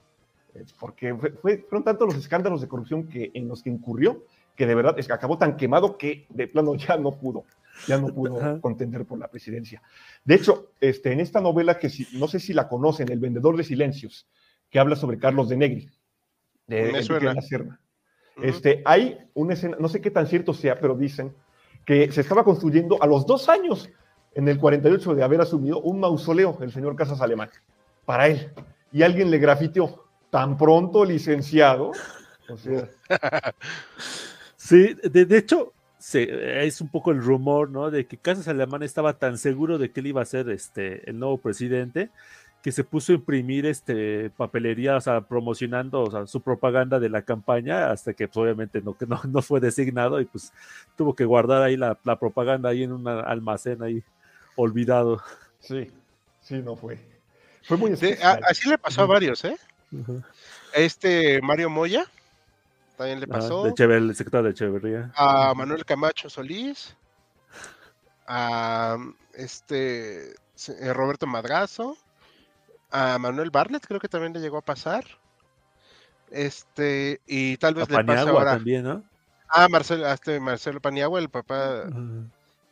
eh, 0.54 0.64
porque 0.80 1.16
fue, 1.42 1.58
fueron 1.68 1.84
tantos 1.84 2.08
los 2.08 2.16
escándalos 2.16 2.62
de 2.62 2.68
corrupción 2.68 3.08
que, 3.08 3.32
en 3.34 3.48
los 3.48 3.64
que 3.64 3.72
incurrió 3.72 4.24
que 4.56 4.68
de 4.68 4.76
verdad 4.76 5.00
es 5.00 5.08
que 5.08 5.14
acabó 5.14 5.40
tan 5.40 5.58
quemado 5.58 5.98
que 5.98 6.28
de 6.30 6.48
plano 6.48 6.76
ya 6.76 6.96
no 6.98 7.12
pudo, 7.12 7.46
ya 7.88 7.98
no 7.98 8.08
pudo 8.08 8.62
contender 8.62 9.06
por 9.06 9.18
la 9.18 9.30
presidencia. 9.30 9.82
De 10.26 10.36
hecho, 10.36 10.72
este, 10.80 11.12
en 11.12 11.22
esta 11.22 11.42
novela 11.42 11.80
que 11.80 11.90
si, 11.90 12.08
no 12.20 12.28
sé 12.28 12.40
si 12.40 12.54
la 12.54 12.68
conocen, 12.68 13.12
El 13.12 13.20
vendedor 13.20 13.58
de 13.58 13.64
silencios, 13.64 14.28
que 14.70 14.78
habla 14.78 14.96
sobre 14.96 15.18
Carlos 15.18 15.50
de 15.50 15.58
Negri, 15.58 15.90
de 16.68 16.92
la 16.92 17.42
Serna. 17.42 17.80
Este, 18.44 18.84
hay 18.86 19.18
una 19.34 19.54
escena, 19.54 19.78
no 19.80 19.88
sé 19.88 20.02
qué 20.02 20.12
tan 20.12 20.28
cierto 20.28 20.54
sea, 20.54 20.80
pero 20.80 20.96
dicen 20.96 21.34
que 21.86 22.12
se 22.12 22.22
estaba 22.22 22.44
construyendo 22.44 23.02
a 23.02 23.08
los 23.08 23.26
dos 23.26 23.50
años, 23.50 23.90
en 24.38 24.48
el 24.48 24.60
48, 24.60 25.16
de 25.16 25.24
haber 25.24 25.42
asumido 25.42 25.82
un 25.82 26.00
mausoleo, 26.00 26.60
el 26.62 26.72
señor 26.72 26.96
Casas 26.96 27.22
Alemán, 27.22 27.50
para 28.06 28.28
él. 28.28 28.52
Y 28.92 29.02
alguien 29.02 29.32
le 29.32 29.40
grafiteó, 29.40 30.06
tan 30.30 30.58
pronto 30.58 31.04
licenciado. 31.04 31.92
O 32.48 32.56
sea. 32.56 32.88
Sí, 34.56 34.96
de, 35.02 35.38
hecho, 35.38 35.72
es 36.14 36.82
un 36.82 36.90
poco 36.90 37.12
el 37.12 37.24
rumor, 37.24 37.70
¿no? 37.70 37.90
De 37.90 38.06
que 38.06 38.18
Casas 38.18 38.50
Alemán 38.50 38.84
estaba 38.84 39.14
tan 39.14 39.38
seguro 39.38 39.78
de 39.78 39.92
que 39.92 40.02
él 40.02 40.08
iba 40.08 40.22
a 40.22 40.26
ser 40.26 40.50
este, 40.50 41.10
el 41.10 41.18
nuevo 41.18 41.38
presidente 41.38 42.10
que 42.62 42.72
se 42.74 42.84
puso 42.84 43.14
a 43.14 43.16
imprimir 43.16 43.66
este 43.66 44.30
papelería, 44.32 44.98
o 44.98 45.02
sea, 45.02 45.22
promocionando 45.22 46.28
su 46.28 46.42
propaganda 46.42 47.00
de 47.00 47.10
la 47.10 47.22
campaña, 47.22 47.92
hasta 47.92 48.14
que 48.14 48.28
pues, 48.28 48.38
obviamente 48.38 48.82
no, 48.82 48.96
no, 49.08 49.22
no 49.28 49.42
fue 49.42 49.62
designado 49.62 50.20
y 50.20 50.26
pues 50.26 50.52
tuvo 50.96 51.16
que 51.16 51.24
guardar 51.24 51.62
ahí 51.64 51.78
la, 51.78 51.96
propaganda 52.20 52.70
ahí 52.70 52.84
en 52.84 52.92
un 52.92 53.08
almacén 53.08 53.82
ahí 53.82 54.04
olvidado. 54.58 55.24
Sí, 55.60 55.90
sí, 56.42 56.56
no 56.56 56.76
fue. 56.76 57.00
Fue 57.64 57.78
muy 57.78 57.94
Así 57.94 58.70
le 58.70 58.78
pasó 58.78 59.04
a 59.04 59.06
varios, 59.06 59.44
¿eh? 59.46 59.58
Este 60.74 61.42
Mario 61.42 61.70
Moya 61.70 62.06
también 62.98 63.20
le 63.20 63.26
ah, 63.30 63.34
pasó. 63.34 63.64
de 63.64 63.98
el 63.98 64.16
secretario 64.16 64.46
de 64.46 64.52
Echeverría. 64.52 65.12
A 65.16 65.54
Manuel 65.54 65.86
Camacho 65.86 66.30
Solís. 66.30 66.96
A 68.26 68.98
este 69.34 70.32
eh, 70.32 70.94
Roberto 70.94 71.28
Madrazo. 71.28 71.96
A 72.92 73.18
Manuel 73.20 73.52
Barlet 73.52 73.86
creo 73.86 74.00
que 74.00 74.10
también 74.10 74.34
le 74.34 74.40
llegó 74.40 74.58
a 74.58 74.62
pasar. 74.62 75.06
Este, 76.32 77.22
y 77.28 77.56
tal 77.58 77.76
vez 77.76 77.90
le 77.90 78.04
pase 78.04 78.30
ahora. 78.30 78.54
también, 78.54 78.84
¿no? 78.84 79.04
Ah, 79.50 79.68
Marcelo, 79.70 80.12
este 80.12 80.40
Marcelo 80.40 80.82
Paniagua, 80.82 81.20
el 81.20 81.30
papá 81.30 81.86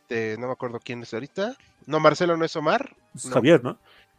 de 0.08 0.36
no 0.38 0.46
me 0.46 0.52
acuerdo 0.52 0.80
quién 0.82 1.02
es 1.02 1.12
ahorita. 1.14 1.56
No, 1.86 2.00
Marcelo 2.00 2.36
no 2.36 2.44
es 2.44 2.56
Omar. 2.56 2.96
Javier, 3.32 3.62
¿no? 3.62 3.78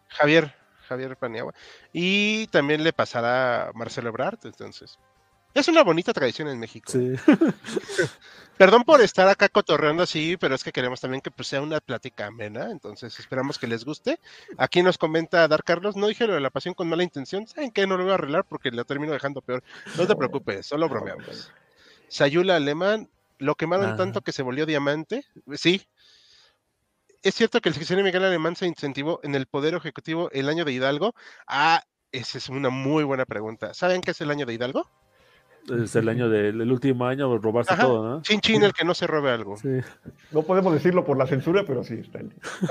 Javier, 0.10 0.56
Javier 0.88 1.18
Paniagua. 1.18 1.54
Y 1.94 2.48
también 2.48 2.84
le 2.84 2.94
pasará 2.94 3.70
a 3.70 3.74
Marcelo 3.74 4.10
Ebrard, 4.10 4.40
entonces. 4.44 4.98
Es 5.54 5.68
una 5.68 5.84
bonita 5.84 6.14
tradición 6.14 6.50
en 6.50 6.60
México. 6.60 6.92
Sí. 6.92 7.14
Perdón 8.58 8.84
por 8.84 9.02
estar 9.02 9.28
acá 9.28 9.50
cotorreando 9.50 10.04
así, 10.04 10.38
pero 10.38 10.56
es 10.56 10.64
que 10.64 10.72
queremos 10.72 11.02
también 11.02 11.22
que 11.22 11.32
pues, 11.32 11.48
sea 11.48 11.62
una 11.62 11.80
plática 11.80 12.28
amena, 12.28 12.70
entonces 12.72 13.18
esperamos 13.20 13.58
que 13.58 13.68
les 13.68 13.86
guste. 13.86 14.20
Aquí 14.58 14.84
nos 14.84 14.98
comenta 14.98 15.48
Dar 15.48 15.64
Carlos, 15.64 15.96
no 15.96 16.08
dije 16.08 16.28
lo 16.28 16.34
de 16.34 16.42
la 16.42 16.50
pasión 16.50 16.74
con 16.74 16.88
mala 16.90 17.04
intención, 17.04 17.48
¿saben 17.48 17.72
qué? 17.72 17.88
No 17.88 17.98
lo 17.98 18.04
voy 18.04 18.12
a 18.12 18.16
arreglar 18.16 18.46
porque 18.46 18.72
lo 18.72 18.86
termino 18.86 19.14
dejando 19.14 19.42
peor. 19.42 19.64
No 19.96 20.08
te 20.08 20.16
preocupes, 20.16 20.66
solo 20.66 20.90
bromeamos. 20.90 21.52
Sayula 22.08 22.56
Alemán, 22.56 23.10
lo 23.40 23.56
quemaron 23.56 23.92
ah. 23.92 23.96
tanto 23.96 24.22
que 24.22 24.32
se 24.32 24.44
volvió 24.44 24.66
diamante. 24.66 25.24
Sí. 25.56 25.82
Es 27.24 27.36
cierto 27.36 27.62
que 27.62 27.70
el 27.70 27.76
secretario 27.76 28.04
Miguel 28.04 28.24
Alemán 28.24 28.56
se 28.56 28.68
incentivó 28.68 29.20
en 29.24 29.36
el 29.36 29.48
Poder 29.48 29.74
Ejecutivo 29.74 30.30
el 30.32 30.50
año 30.50 30.66
de 30.66 30.74
Hidalgo. 30.74 31.14
Ah, 31.48 31.84
esa 32.12 32.38
es 32.38 32.50
una 32.50 32.70
muy 32.70 33.04
buena 33.04 33.26
pregunta. 33.26 33.74
¿Saben 33.74 34.02
qué 34.02 34.12
es 34.12 34.22
el 34.22 34.32
año 34.32 34.46
de 34.46 34.54
Hidalgo? 34.54 34.90
es 35.70 35.96
el 35.96 36.08
año 36.08 36.30
del 36.30 36.72
último 36.72 37.06
año, 37.06 37.38
robarse 37.38 37.76
todo, 37.76 38.08
¿no? 38.08 38.22
Chin 38.22 38.40
chin 38.40 38.64
el 38.64 38.74
que 38.74 38.86
no 38.86 38.94
se 38.94 39.06
robe 39.06 39.32
algo. 39.32 39.56
No 40.32 40.44
podemos 40.44 40.74
decirlo 40.74 41.04
por 41.04 41.18
la 41.18 41.28
censura, 41.28 41.64
pero 41.66 41.84
sí 41.84 41.96
está. 41.96 42.20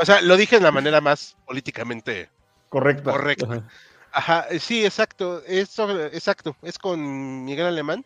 O 0.01 0.05
sea, 0.05 0.23
lo 0.23 0.37
dije 0.37 0.57
de 0.57 0.63
la 0.63 0.73
manera 0.73 1.01
más 1.01 1.37
políticamente 1.47 2.31
correcta. 2.69 3.13
Correcta. 3.13 3.65
Ajá. 4.13 4.47
sí, 4.59 4.85
exacto. 4.85 5.43
Es 5.47 5.79
exacto. 6.13 6.57
Es 6.63 6.79
con 6.79 7.45
Miguel 7.45 7.67
Alemán. 7.67 8.05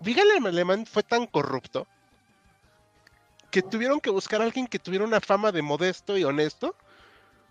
Miguel 0.00 0.46
Alemán 0.46 0.86
fue 0.86 1.02
tan 1.02 1.26
corrupto 1.26 1.86
que 3.50 3.62
tuvieron 3.62 4.00
que 4.00 4.10
buscar 4.10 4.40
a 4.40 4.44
alguien 4.44 4.66
que 4.66 4.78
tuviera 4.78 5.04
una 5.04 5.20
fama 5.20 5.52
de 5.52 5.62
modesto 5.62 6.16
y 6.16 6.24
honesto 6.24 6.76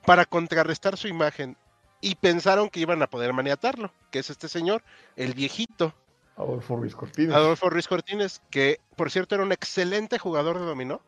para 0.06 0.26
contrarrestar 0.26 0.98
su 0.98 1.08
imagen 1.08 1.58
y 2.02 2.16
pensaron 2.16 2.70
que 2.70 2.80
iban 2.80 3.02
a 3.02 3.08
poder 3.08 3.34
maniatarlo, 3.34 3.92
que 4.12 4.20
es 4.20 4.30
este 4.30 4.48
señor, 4.48 4.84
el 5.16 5.34
viejito. 5.34 5.94
Adolfo 6.38 6.76
Ruiz 6.76 6.96
Cortines. 6.96 7.36
Adolfo 7.36 7.70
Ruiz 7.70 7.88
Cortines, 7.88 8.42
que 8.52 8.80
por 8.96 9.10
cierto 9.10 9.36
era 9.36 9.44
un 9.44 9.52
excelente 9.52 10.20
jugador 10.20 10.60
de 10.60 10.66
dominó 10.66 11.02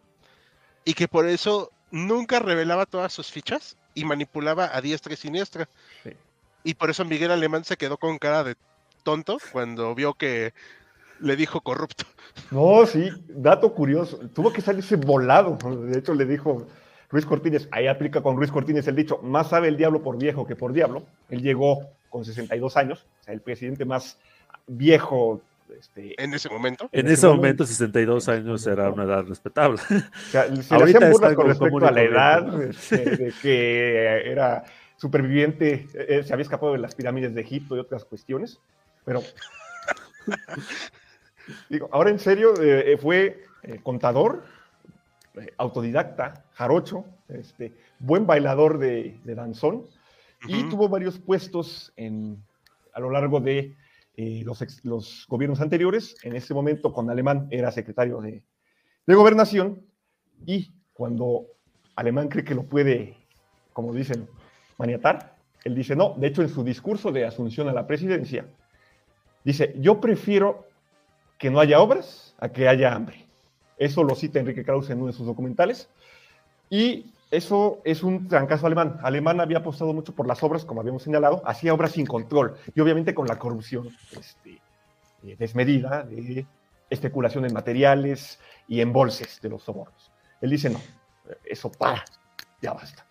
y 0.83 0.95
que 0.95 1.07
por 1.07 1.27
eso 1.27 1.71
nunca 1.91 2.39
revelaba 2.39 2.85
todas 2.85 3.13
sus 3.13 3.31
fichas 3.31 3.77
y 3.93 4.05
manipulaba 4.05 4.75
a 4.75 4.81
diestra 4.81 5.13
y 5.13 5.17
siniestra. 5.17 5.69
Y 6.63 6.73
por 6.73 6.89
eso 6.89 7.05
Miguel 7.05 7.31
Alemán 7.31 7.63
se 7.63 7.77
quedó 7.77 7.97
con 7.97 8.17
cara 8.17 8.43
de 8.43 8.55
tonto 9.03 9.37
cuando 9.51 9.95
vio 9.95 10.13
que 10.15 10.53
le 11.21 11.35
dijo 11.35 11.61
corrupto. 11.61 12.05
No, 12.51 12.85
sí, 12.85 13.09
dato 13.27 13.73
curioso. 13.73 14.19
Tuvo 14.33 14.51
que 14.53 14.61
salirse 14.61 14.95
volado. 14.95 15.57
De 15.85 15.99
hecho, 15.99 16.13
le 16.13 16.25
dijo, 16.25 16.67
Ruiz 17.09 17.25
Cortines, 17.25 17.67
ahí 17.71 17.87
aplica 17.87 18.21
con 18.21 18.37
Ruiz 18.37 18.51
Cortines 18.51 18.87
el 18.87 18.95
dicho, 18.95 19.19
más 19.23 19.49
sabe 19.49 19.67
el 19.67 19.77
diablo 19.77 20.01
por 20.01 20.17
viejo 20.17 20.45
que 20.45 20.55
por 20.55 20.73
diablo. 20.73 21.03
Él 21.29 21.41
llegó 21.41 21.89
con 22.09 22.25
62 22.25 22.77
años, 22.77 23.05
o 23.21 23.23
sea, 23.23 23.33
el 23.33 23.41
presidente 23.41 23.85
más 23.85 24.17
viejo. 24.67 25.41
Este, 25.77 26.21
en 26.21 26.33
ese 26.33 26.49
momento. 26.49 26.89
En, 26.91 27.07
ese, 27.07 27.27
momento, 27.27 27.65
62 27.65 28.27
años 28.29 28.65
era 28.65 28.89
una 28.89 29.03
edad 29.03 29.23
respetable. 29.23 29.79
O 29.79 30.31
sea, 30.31 30.55
se 30.55 30.73
Ahorita 30.73 30.99
le 30.99 31.11
burlas 31.11 31.35
con 31.35 31.47
respecto 31.47 31.85
a 31.85 31.91
la 31.91 32.01
edad, 32.01 32.63
este, 32.63 32.97
de 32.97 33.33
que 33.41 34.31
era 34.31 34.63
superviviente, 34.97 35.87
eh, 35.93 36.23
se 36.23 36.33
había 36.33 36.43
escapado 36.43 36.73
de 36.73 36.79
las 36.79 36.95
pirámides 36.95 37.33
de 37.33 37.41
Egipto 37.41 37.75
y 37.75 37.79
otras 37.79 38.03
cuestiones, 38.03 38.59
pero 39.05 39.21
digo, 41.69 41.89
ahora 41.91 42.09
en 42.09 42.19
serio, 42.19 42.53
eh, 42.61 42.97
fue 42.97 43.43
eh, 43.63 43.79
contador, 43.83 44.43
eh, 45.35 45.53
autodidacta, 45.57 46.45
jarocho, 46.53 47.05
este, 47.27 47.73
buen 47.99 48.25
bailador 48.25 48.77
de, 48.77 49.19
danzón, 49.23 49.85
y 50.47 50.63
tuvo 50.69 50.87
varios 50.87 51.19
puestos 51.19 51.91
en, 51.97 52.41
a 52.93 53.01
lo 53.01 53.09
largo 53.09 53.41
de 53.41 53.75
eh, 54.15 54.45
los, 54.83 55.25
gobiernos 55.27 55.59
anteriores. 55.59 56.15
En 56.23 56.35
ese 56.35 56.53
momento, 56.53 56.93
con 56.93 57.09
Alemán 57.09 57.47
era 57.51 57.71
secretario 57.71 58.21
de, 58.21 58.43
gobernación, 59.05 59.85
y 60.45 60.71
cuando 60.93 61.47
Alemán 61.95 62.29
cree 62.29 62.45
que 62.45 62.55
lo 62.55 62.63
puede, 62.63 63.17
como 63.73 63.93
dicen, 63.93 64.27
maniatar, 64.77 65.35
él 65.65 65.75
dice 65.75 65.95
no. 65.95 66.15
De 66.17 66.27
hecho, 66.27 66.41
en 66.41 66.49
su 66.49 66.63
discurso 66.63 67.11
de 67.11 67.25
asunción 67.25 67.67
a 67.67 67.73
la 67.73 67.85
presidencia, 67.85 68.47
dice, 69.43 69.75
yo 69.79 69.99
prefiero 69.99 70.68
que 71.39 71.49
no 71.49 71.59
haya 71.59 71.79
obras 71.79 72.35
a 72.37 72.49
que 72.49 72.67
haya 72.67 72.93
hambre. 72.93 73.25
Eso 73.77 74.03
lo 74.03 74.13
cita 74.13 74.39
Enrique 74.39 74.63
Krause 74.63 74.91
en 74.91 74.99
uno 74.99 75.07
de 75.07 75.13
sus 75.13 75.25
documentales. 75.25 75.89
Y 76.69 77.11
eso 77.31 77.81
es 77.85 78.03
un 78.03 78.27
trancazo 78.27 78.67
alemán. 78.67 78.99
Alemán 79.01 79.39
había 79.39 79.59
apostado 79.59 79.93
mucho 79.93 80.13
por 80.13 80.27
las 80.27 80.43
obras, 80.43 80.65
como 80.65 80.81
habíamos 80.81 81.01
señalado, 81.01 81.41
hacía 81.45 81.73
obras 81.73 81.93
sin 81.93 82.05
control 82.05 82.55
y 82.75 82.79
obviamente 82.81 83.15
con 83.15 83.25
la 83.27 83.39
corrupción 83.39 83.89
este, 84.19 84.59
eh, 85.23 85.35
desmedida 85.39 86.03
de 86.03 86.45
especulación 86.89 87.45
en 87.45 87.53
materiales 87.53 88.39
y 88.67 88.81
embolses 88.81 89.39
de 89.41 89.49
los 89.49 89.63
sobornos. 89.63 90.11
Él 90.41 90.49
dice, 90.49 90.69
no, 90.69 90.81
eso 91.45 91.71
para, 91.71 92.03
ya 92.61 92.73
basta. 92.73 93.05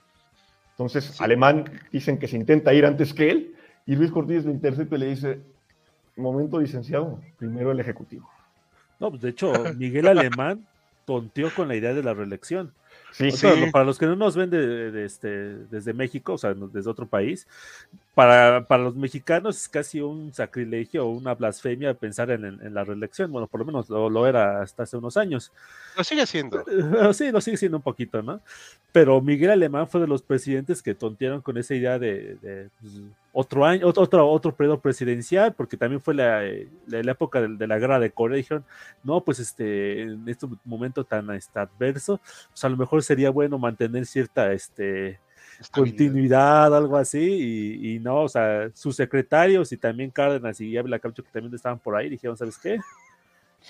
Entonces, 0.72 1.20
Alemán 1.20 1.64
dicen 1.90 2.18
que 2.18 2.28
se 2.28 2.36
intenta 2.36 2.74
ir 2.74 2.86
antes 2.86 3.14
que 3.14 3.30
él 3.30 3.56
y 3.86 3.96
Luis 3.96 4.10
Cortés 4.10 4.44
le 4.44 4.52
intercepta 4.52 4.96
y 4.96 4.98
le 4.98 5.06
dice, 5.06 5.40
momento 6.18 6.60
licenciado, 6.60 7.20
primero 7.38 7.72
el 7.72 7.80
Ejecutivo. 7.80 8.28
No, 9.00 9.10
pues 9.10 9.22
de 9.22 9.30
hecho, 9.30 9.52
Miguel 9.76 10.08
Alemán 10.08 10.66
tonteó 11.04 11.54
con 11.54 11.68
la 11.68 11.76
idea 11.76 11.94
de 11.94 12.02
la 12.02 12.14
reelección. 12.14 12.72
Sí, 13.12 13.30
Para 13.72 13.84
los 13.84 13.98
que 13.98 14.06
no 14.06 14.14
nos 14.14 14.36
ven 14.36 14.50
de, 14.50 15.04
este, 15.04 15.28
desde 15.28 15.92
México, 15.92 16.34
o 16.34 16.38
sea, 16.38 16.54
desde 16.54 16.90
otro 16.90 17.06
país, 17.06 17.46
para, 18.14 18.66
para, 18.66 18.82
los 18.84 18.94
mexicanos 18.94 19.56
es 19.56 19.68
casi 19.68 20.00
un 20.00 20.32
sacrilegio 20.32 21.06
o 21.06 21.10
una 21.10 21.34
blasfemia 21.34 21.94
pensar 21.94 22.30
en, 22.30 22.74
la 22.74 22.84
reelección. 22.84 23.32
Bueno, 23.32 23.46
por 23.46 23.60
lo 23.60 23.66
menos 23.66 23.88
lo, 23.88 24.26
era 24.26 24.60
hasta 24.60 24.82
hace 24.82 24.96
unos 24.96 25.16
años. 25.16 25.50
Lo 25.96 26.04
sigue 26.04 26.26
siendo. 26.26 26.64
Sí, 27.14 27.30
lo 27.30 27.40
sigue 27.40 27.56
siendo 27.56 27.78
un 27.78 27.82
poquito, 27.82 28.22
¿no? 28.22 28.40
Pero 28.92 29.20
Miguel 29.20 29.50
Alemán 29.50 29.88
fue 29.88 30.00
de 30.00 30.06
los 30.06 30.22
presidentes 30.22 30.82
que 30.82 30.94
tontearon 30.94 31.40
con 31.40 31.56
esa 31.56 31.74
idea 31.74 31.98
de, 31.98 32.68
pues, 32.80 32.92
otro 33.40 33.64
año, 33.64 33.86
otro, 33.86 34.28
otro 34.28 34.52
periodo 34.52 34.80
presidencial, 34.80 35.54
porque 35.54 35.76
también 35.76 36.00
fue 36.00 36.12
la, 36.12 36.42
la, 36.88 37.12
época 37.12 37.40
de, 37.40 37.66
la 37.68 37.78
guerra 37.78 38.00
de 38.00 38.10
Corea. 38.10 38.36
Dijeron, 38.36 38.64
no, 39.04 39.20
pues 39.20 39.38
este, 39.38 40.02
en 40.02 40.28
este 40.28 40.48
momento 40.64 41.04
tan 41.04 41.30
este, 41.30 41.60
adverso, 41.60 42.20
pues 42.50 42.64
a 42.64 42.68
lo 42.68 42.76
mejor 42.76 43.00
sería 43.04 43.30
bueno 43.30 43.56
mantener 43.56 44.06
cierta 44.06 44.52
este, 44.52 45.20
continuidad, 45.70 46.74
algo 46.74 46.96
así, 46.96 47.78
y, 47.80 48.00
no, 48.00 48.22
o 48.22 48.28
sea, 48.28 48.70
sus 48.74 48.96
secretarios 48.96 49.70
y 49.70 49.76
también 49.76 50.10
Cárdenas 50.10 50.60
y 50.60 50.76
Ávila 50.76 50.98
Camacho 50.98 51.22
que 51.22 51.30
también 51.30 51.54
estaban 51.54 51.78
por 51.78 51.94
ahí, 51.94 52.08
dijeron, 52.08 52.36
¿sabes 52.36 52.58
qué? 52.58 52.80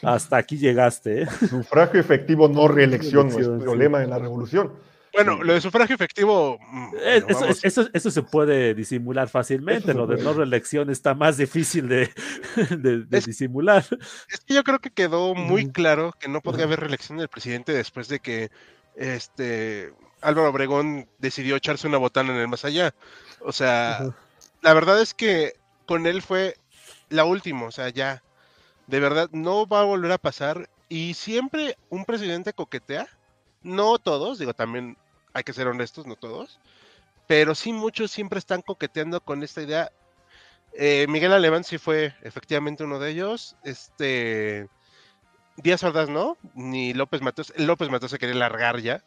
Hasta 0.02 0.38
aquí 0.38 0.56
llegaste. 0.56 1.22
¿eh? 1.22 1.26
Sufragio 1.46 2.00
efectivo, 2.00 2.48
no 2.48 2.68
reelección, 2.68 3.28
no 3.28 3.38
es 3.38 3.62
problema 3.62 3.98
de 3.98 4.06
la 4.06 4.18
revolución. 4.18 4.72
Bueno, 5.18 5.42
lo 5.42 5.52
de 5.52 5.60
sufragio 5.60 5.96
efectivo. 5.96 6.60
Mm, 6.70 6.94
eso, 7.64 8.10
se 8.10 8.22
puede 8.22 8.72
disimular 8.72 9.28
fácilmente. 9.28 9.92
Lo 9.92 10.06
de 10.06 10.22
no 10.22 10.32
reelección 10.32 10.90
está 10.90 11.12
más 11.12 11.36
difícil 11.36 11.88
de, 11.88 12.12
disimular. 13.26 13.84
Es 14.30 14.40
que 14.46 14.54
yo 14.54 14.62
creo 14.62 14.78
que 14.78 14.90
quedó 14.90 15.34
muy 15.34 15.72
claro 15.72 16.12
que 16.20 16.28
no 16.28 16.40
podría 16.40 16.66
haber 16.66 16.78
reelección 16.78 17.18
del 17.18 17.26
presidente 17.26 17.72
después 17.72 18.06
de 18.06 18.20
que 18.20 18.52
este 18.94 19.92
Álvaro 20.20 20.50
Obregón 20.50 21.08
decidió 21.18 21.56
echarse 21.56 21.88
una 21.88 21.98
botana 21.98 22.32
en 22.32 22.38
el 22.38 22.46
más 22.46 22.64
allá. 22.64 22.94
O 23.40 23.50
sea, 23.50 24.14
la 24.62 24.72
verdad 24.72 25.02
es 25.02 25.14
que 25.14 25.54
con 25.86 26.06
él 26.06 26.22
fue 26.22 26.54
la 27.08 27.24
última. 27.24 27.66
O 27.66 27.72
sea, 27.72 27.88
ya. 27.88 28.22
De 28.86 29.00
verdad, 29.00 29.28
no 29.32 29.66
va 29.66 29.80
a 29.80 29.84
volver 29.84 30.12
a 30.12 30.18
pasar. 30.18 30.70
Y 30.88 31.14
siempre 31.14 31.76
un 31.90 32.04
presidente 32.04 32.52
coquetea 32.52 33.08
no 33.62 33.98
todos, 33.98 34.38
digo, 34.38 34.54
también 34.54 34.96
hay 35.38 35.44
que 35.44 35.52
ser 35.52 35.66
honestos, 35.68 36.06
no 36.06 36.16
todos, 36.16 36.58
pero 37.26 37.54
sí 37.54 37.72
muchos 37.72 38.10
siempre 38.10 38.38
están 38.38 38.62
coqueteando 38.62 39.20
con 39.20 39.42
esta 39.42 39.62
idea. 39.62 39.92
Eh, 40.74 41.06
Miguel 41.08 41.32
Alemán 41.32 41.64
sí 41.64 41.78
fue 41.78 42.14
efectivamente 42.22 42.84
uno 42.84 42.98
de 42.98 43.10
ellos. 43.10 43.56
Este 43.64 44.68
Díaz 45.56 45.82
Ordaz 45.82 46.08
no, 46.08 46.36
ni 46.54 46.94
López 46.94 47.22
Mateos. 47.22 47.52
López 47.56 47.88
Mateos 47.90 48.10
se 48.10 48.18
quería 48.18 48.36
largar 48.36 48.80
ya. 48.80 49.02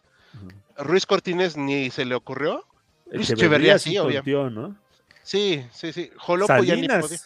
Ruiz 0.77 1.05
Cortines 1.05 1.57
ni 1.57 1.89
se 1.89 2.05
le 2.05 2.15
ocurrió. 2.15 2.65
Luis 3.11 3.29
Echeverría 3.29 3.77
sí, 3.77 3.97
obviamente. 3.97 4.75
Sí, 5.23 5.65
sí, 5.71 5.93
sí. 5.93 6.11
Jolopo 6.17 6.47
Salinas. 6.47 6.67
ya 6.67 6.75
ni 6.75 7.01
podía. 7.01 7.19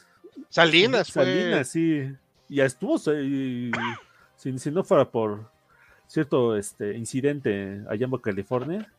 Salinas 0.50 1.12
fue. 1.12 1.26
Salinas, 1.26 1.68
sí. 1.70 2.16
Ya 2.50 2.66
estuvo. 2.66 2.98
si, 2.98 3.72
si 4.38 4.72
no 4.72 4.84
fuera 4.84 5.10
por 5.10 5.50
cierto 6.08 6.56
este 6.56 6.96
incidente 6.96 7.82
allá 7.90 8.06
en 8.06 8.18
California. 8.18 8.92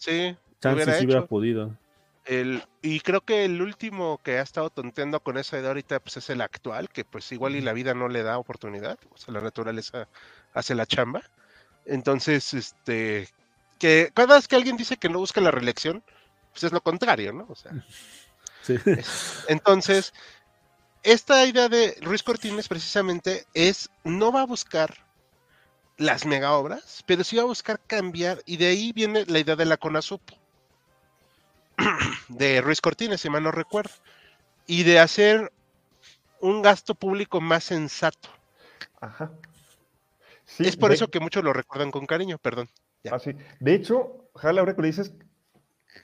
Sí, 0.00 0.34
chances 0.60 0.98
si 0.98 1.04
hubiera 1.04 1.26
podido. 1.26 1.76
El, 2.24 2.64
y 2.82 3.00
creo 3.00 3.20
que 3.20 3.44
el 3.44 3.60
último 3.60 4.18
que 4.22 4.38
ha 4.38 4.42
estado 4.42 4.70
tonteando 4.70 5.20
con 5.20 5.36
esa 5.36 5.58
idea 5.58 5.68
ahorita 5.68 6.00
pues 6.00 6.16
es 6.16 6.30
el 6.30 6.40
actual, 6.40 6.88
que 6.88 7.04
pues 7.04 7.30
igual 7.32 7.54
y 7.54 7.60
la 7.60 7.72
vida 7.72 7.92
no 7.92 8.08
le 8.08 8.22
da 8.22 8.38
oportunidad, 8.38 8.98
o 9.10 9.16
sea, 9.16 9.34
la 9.34 9.40
naturaleza 9.40 10.08
hace 10.54 10.74
la 10.74 10.86
chamba. 10.86 11.22
Entonces, 11.84 12.54
este, 12.54 13.28
que 13.78 14.10
cada 14.14 14.36
vez 14.36 14.48
que 14.48 14.56
alguien 14.56 14.76
dice 14.76 14.96
que 14.96 15.08
no 15.08 15.18
busca 15.18 15.40
la 15.40 15.50
reelección, 15.50 16.02
pues 16.52 16.64
es 16.64 16.72
lo 16.72 16.80
contrario, 16.80 17.32
¿no? 17.32 17.46
O 17.48 17.54
sea. 17.54 17.72
Sí. 18.62 18.74
entonces, 19.48 20.12
esta 21.02 21.46
idea 21.46 21.70
de 21.70 21.96
Ruiz 22.02 22.22
Cortines 22.22 22.68
precisamente 22.68 23.46
es, 23.54 23.88
no 24.04 24.32
va 24.32 24.42
a 24.42 24.46
buscar 24.46 24.94
las 26.00 26.24
mega 26.24 26.54
obras, 26.54 27.04
pero 27.06 27.22
sí 27.22 27.36
va 27.36 27.42
a 27.42 27.46
buscar 27.46 27.78
cambiar, 27.86 28.42
y 28.46 28.56
de 28.56 28.68
ahí 28.68 28.90
viene 28.92 29.26
la 29.26 29.38
idea 29.38 29.54
de 29.54 29.66
la 29.66 29.76
CONASUP, 29.76 30.22
de 32.28 32.62
Ruiz 32.62 32.80
Cortines, 32.80 33.20
si 33.20 33.28
mal 33.28 33.42
no 33.42 33.52
recuerdo, 33.52 33.92
y 34.66 34.82
de 34.84 34.98
hacer 34.98 35.52
un 36.40 36.62
gasto 36.62 36.94
público 36.94 37.42
más 37.42 37.64
sensato. 37.64 38.30
Ajá. 38.98 39.30
es 40.58 40.76
por 40.76 40.90
eso 40.90 41.08
que 41.08 41.20
muchos 41.20 41.44
lo 41.44 41.52
recuerdan 41.52 41.90
con 41.90 42.06
cariño, 42.06 42.38
perdón. 42.38 42.70
Ah, 43.10 43.18
de 43.60 43.74
hecho, 43.74 44.30
Jala, 44.36 44.60
ahora 44.60 44.74
que 44.74 44.80
le 44.80 44.88
dices, 44.88 45.12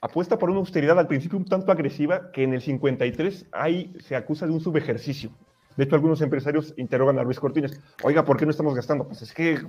apuesta 0.01 0.37
por 0.37 0.51
una 0.51 0.59
austeridad 0.59 0.99
al 0.99 1.07
principio 1.07 1.39
un 1.39 1.45
tanto 1.45 1.71
agresiva 1.71 2.31
que 2.31 2.43
en 2.43 2.53
el 2.53 2.61
53 2.61 3.47
ahí 3.51 3.95
se 3.99 4.15
acusa 4.15 4.45
de 4.45 4.51
un 4.51 4.61
subejercicio. 4.61 5.31
De 5.77 5.83
hecho, 5.83 5.95
algunos 5.95 6.19
empresarios 6.21 6.73
interrogan 6.75 7.19
a 7.19 7.23
Luis 7.23 7.39
Cortines, 7.39 7.79
oiga, 8.03 8.25
¿por 8.25 8.35
qué 8.35 8.45
no 8.45 8.51
estamos 8.51 8.73
gastando? 8.73 9.07
Pues 9.07 9.21
es 9.21 9.31
que 9.31 9.59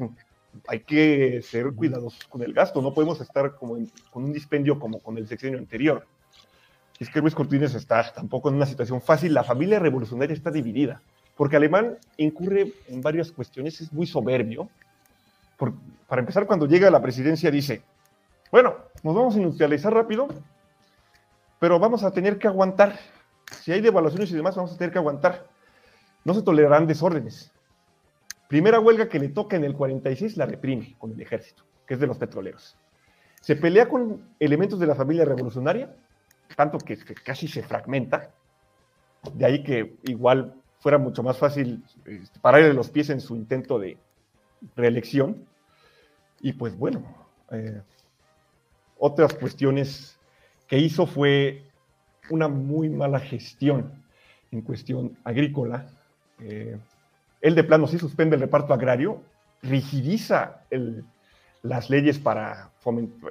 hay 0.67 0.81
que 0.81 1.43
ser 1.43 1.73
cuidadosos 1.75 2.25
con 2.25 2.43
el 2.43 2.55
gasto, 2.55 2.81
no 2.81 2.95
podemos 2.95 3.21
estar 3.21 3.55
como 3.57 3.77
con 4.11 4.25
un 4.25 4.33
dispendio 4.33 4.79
como 4.79 5.01
con 5.01 5.19
el 5.19 5.29
sexenio 5.29 5.59
anterior. 5.59 6.07
Es 6.99 7.11
que 7.11 7.21
Luis 7.21 7.35
Cortines 7.35 7.75
está 7.75 8.11
tampoco 8.13 8.49
en 8.49 8.55
una 8.55 8.65
situación 8.65 9.03
fácil, 9.03 9.35
la 9.35 9.45
familia 9.45 9.79
revolucionaria 9.79 10.35
está 10.35 10.51
dividida, 10.51 11.03
porque 11.37 11.57
Alemán 11.57 11.99
incurre 12.17 12.73
en 12.89 13.03
varias 13.03 13.31
cuestiones, 13.31 13.79
es 13.83 13.93
muy 13.93 14.07
soberbio. 14.07 14.71
para 16.09 16.21
empezar, 16.21 16.47
cuando 16.47 16.67
llega 16.67 16.89
a 16.89 16.91
la 16.91 17.03
presidencia 17.03 17.51
dice, 17.51 17.83
bueno, 18.51 18.77
nos 19.03 19.15
vamos 19.15 19.35
a 19.35 19.39
industrializar 19.39 19.93
rápido, 19.93 20.27
pero 21.61 21.79
vamos 21.79 22.03
a 22.03 22.11
tener 22.13 22.39
que 22.39 22.49
aguantar. 22.49 22.99
Si 23.61 23.73
hay 23.73 23.83
devaluaciones 23.83 24.31
y 24.31 24.37
demás, 24.37 24.57
vamos 24.57 24.73
a 24.73 24.79
tener 24.79 24.91
que 24.91 24.99
aguantar 24.99 25.58
no 26.25 26.35
se 26.35 26.43
tolerarán 26.43 26.87
desórdenes. 26.87 27.53
Primera 28.49 28.81
huelga 28.81 29.09
que 29.09 29.19
le 29.19 29.29
toca 29.29 29.57
en 29.57 29.64
el 29.64 29.75
46 29.75 30.37
la 30.37 30.47
reprime 30.47 30.97
con 30.99 31.12
el 31.12 31.21
ejército, 31.21 31.64
que 31.87 31.95
es 31.95 32.01
de 32.01 32.07
los 32.07 32.16
petroleros. 32.16 32.77
Se 33.41 33.57
pelea 33.57 33.89
con 33.89 34.23
elementos 34.41 34.79
de 34.79 34.87
la 34.87 34.95
familia 34.95 35.25
revolucionaria, 35.25 35.95
tanto 36.57 36.79
que, 36.79 36.97
casi 36.97 37.47
se 37.47 37.62
fragmenta. 37.62 38.31
De 39.35 39.45
ahí 39.45 39.62
que 39.62 39.97
igual 40.05 40.55
fuera 40.81 40.99
mucho 40.99 41.23
más 41.23 41.37
fácil 41.37 41.85
este, 42.05 42.41
pararle 42.41 42.73
los 42.73 42.91
pies 42.91 43.11
en 43.11 43.21
su 43.21 43.37
intento 43.37 43.79
de 43.79 43.99
reelección. 44.77 45.47
Y 46.41 46.53
pues 46.53 46.77
bueno, 46.77 47.05
eh, 47.51 47.83
otras 48.99 49.35
cuestiones 49.35 50.19
que 50.66 50.79
hizo 50.79 51.07
fue 51.07 51.64
una 52.31 52.49
muy 52.49 52.89
mala 52.89 53.21
gestión 53.21 54.05
en 54.51 54.62
cuestión 54.62 55.19
agrícola, 55.25 55.87
eh, 56.41 56.78
él 57.41 57.55
de 57.55 57.64
plano 57.64 57.86
sí 57.86 57.99
suspende 57.99 58.36
el 58.36 58.43
reparto 58.43 58.74
agrario, 58.74 59.22
rigidiza 59.62 60.62
las 61.62 61.91
leyes 61.91 62.18
para 62.18 62.70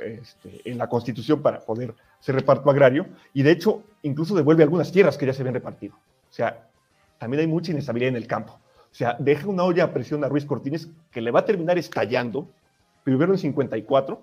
este, 0.04 0.62
en 0.70 0.78
la 0.78 0.88
constitución 0.88 1.42
para 1.42 1.60
poder 1.60 1.96
hacer 2.20 2.36
reparto 2.36 2.70
agrario 2.70 3.08
y 3.34 3.44
de 3.44 3.52
hecho 3.52 3.84
incluso 4.04 4.36
devuelve 4.36 4.64
algunas 4.64 4.92
tierras 4.92 5.18
que 5.18 5.26
ya 5.26 5.34
se 5.34 5.42
habían 5.42 5.56
repartido. 5.56 5.96
O 5.96 6.34
sea, 6.34 6.68
también 7.18 7.42
hay 7.42 7.48
mucha 7.48 7.72
inestabilidad 7.72 8.10
en 8.10 8.18
el 8.18 8.28
campo. 8.28 8.60
O 8.92 8.96
sea, 8.98 9.16
deja 9.20 9.48
una 9.48 9.64
olla 9.64 9.86
a 9.86 9.94
presión 9.94 10.24
a 10.24 10.30
Ruiz 10.30 10.46
Cortines 10.46 10.90
que 11.12 11.22
le 11.22 11.32
va 11.32 11.42
a 11.42 11.46
terminar 11.46 11.78
estallando, 11.78 12.50
primero 13.04 13.34
en 13.34 13.40
54, 13.40 14.22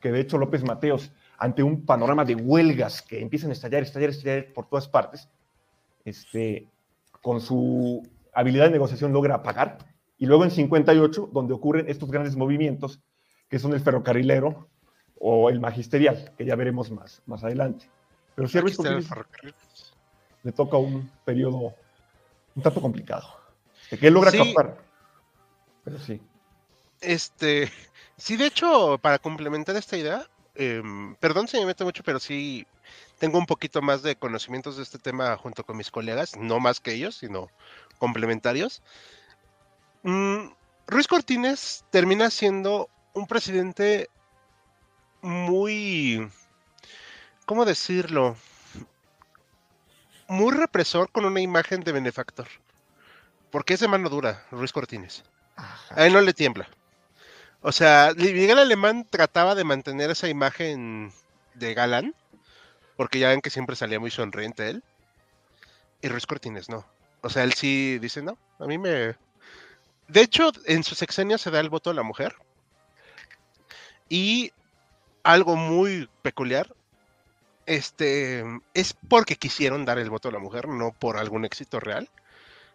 que 0.00 0.12
de 0.12 0.20
hecho 0.20 0.38
López 0.38 0.62
Mateos, 0.64 1.12
ante 1.38 1.62
un 1.62 1.84
panorama 1.84 2.24
de 2.24 2.34
huelgas 2.34 3.02
que 3.02 3.20
empiezan 3.20 3.50
a 3.50 3.52
estallar, 3.52 3.82
estallar, 3.82 4.10
estallar 4.10 4.46
por 4.54 4.68
todas 4.68 4.88
partes, 4.88 5.28
este, 6.04 6.68
con 7.20 7.40
su 7.40 8.02
habilidad 8.36 8.66
de 8.66 8.70
negociación 8.70 9.12
logra 9.12 9.42
pagar. 9.42 9.78
Y 10.18 10.26
luego 10.26 10.44
en 10.44 10.50
58, 10.50 11.30
donde 11.32 11.54
ocurren 11.54 11.88
estos 11.88 12.10
grandes 12.10 12.36
movimientos, 12.36 13.00
que 13.48 13.58
son 13.58 13.72
el 13.72 13.80
ferrocarrilero 13.80 14.68
o 15.18 15.50
el 15.50 15.60
magisterial, 15.60 16.32
que 16.36 16.44
ya 16.44 16.54
veremos 16.54 16.90
más, 16.90 17.22
más 17.26 17.42
adelante. 17.42 17.90
Pero 18.34 18.48
sí, 18.48 18.58
le 20.42 20.52
toca 20.52 20.76
un 20.76 21.10
periodo 21.24 21.74
un 22.54 22.62
tanto 22.62 22.80
complicado, 22.80 23.26
de 23.90 23.98
que 23.98 24.06
él 24.06 24.14
logra 24.14 24.32
captar. 24.32 24.78
Pero 25.84 25.98
sí. 25.98 26.20
Este, 27.00 27.70
sí, 28.16 28.36
de 28.36 28.46
hecho, 28.46 28.98
para 28.98 29.18
complementar 29.18 29.76
esta 29.76 29.96
idea, 29.96 30.26
em, 30.54 31.14
perdón 31.16 31.48
si 31.48 31.58
me 31.58 31.66
meto 31.66 31.84
mucho, 31.84 32.02
pero 32.02 32.18
sí 32.18 32.66
tengo 33.18 33.38
un 33.38 33.46
poquito 33.46 33.82
más 33.82 34.02
de 34.02 34.16
conocimientos 34.16 34.76
de 34.76 34.82
este 34.82 34.98
tema 34.98 35.36
junto 35.36 35.64
con 35.64 35.76
mis 35.76 35.90
colegas, 35.90 36.36
no 36.36 36.60
más 36.60 36.80
que 36.80 36.94
ellos, 36.94 37.16
sino 37.16 37.48
complementarios. 37.98 38.82
Mm, 40.02 40.48
Ruiz 40.86 41.08
Cortines 41.08 41.84
termina 41.90 42.30
siendo 42.30 42.88
un 43.12 43.26
presidente 43.26 44.08
muy, 45.22 46.30
¿cómo 47.44 47.64
decirlo? 47.64 48.36
Muy 50.28 50.52
represor 50.52 51.10
con 51.10 51.24
una 51.24 51.40
imagen 51.40 51.80
de 51.80 51.92
benefactor. 51.92 52.46
Porque 53.50 53.74
es 53.74 53.80
de 53.80 53.88
mano 53.88 54.08
dura, 54.08 54.44
Ruiz 54.50 54.72
Cortines. 54.72 55.24
A 55.90 56.06
él 56.06 56.12
no 56.12 56.20
le 56.20 56.34
tiembla. 56.34 56.68
O 57.62 57.72
sea, 57.72 58.12
Miguel 58.16 58.58
Alemán 58.58 59.06
trataba 59.08 59.54
de 59.54 59.64
mantener 59.64 60.10
esa 60.10 60.28
imagen 60.28 61.12
de 61.54 61.74
galán, 61.74 62.14
porque 62.96 63.18
ya 63.18 63.30
ven 63.30 63.40
que 63.40 63.50
siempre 63.50 63.76
salía 63.76 63.98
muy 63.98 64.10
sonriente 64.10 64.68
él. 64.68 64.84
Y 66.02 66.08
Ruiz 66.08 66.26
Cortines 66.26 66.68
no. 66.68 66.86
O 67.26 67.28
sea, 67.28 67.42
él 67.42 67.52
sí 67.54 67.98
dice, 67.98 68.22
no, 68.22 68.38
a 68.60 68.66
mí 68.66 68.78
me... 68.78 69.16
De 70.08 70.20
hecho, 70.20 70.52
en 70.66 70.84
su 70.84 70.94
sexenio 70.94 71.38
se 71.38 71.50
da 71.50 71.58
el 71.58 71.68
voto 71.68 71.90
a 71.90 71.94
la 71.94 72.04
mujer. 72.04 72.36
Y 74.08 74.52
algo 75.24 75.56
muy 75.56 76.08
peculiar, 76.22 76.72
este, 77.66 78.44
es 78.74 78.94
porque 79.08 79.34
quisieron 79.34 79.84
dar 79.84 79.98
el 79.98 80.08
voto 80.08 80.28
a 80.28 80.32
la 80.32 80.38
mujer, 80.38 80.68
no 80.68 80.92
por 80.92 81.16
algún 81.16 81.44
éxito 81.44 81.80
real. 81.80 82.08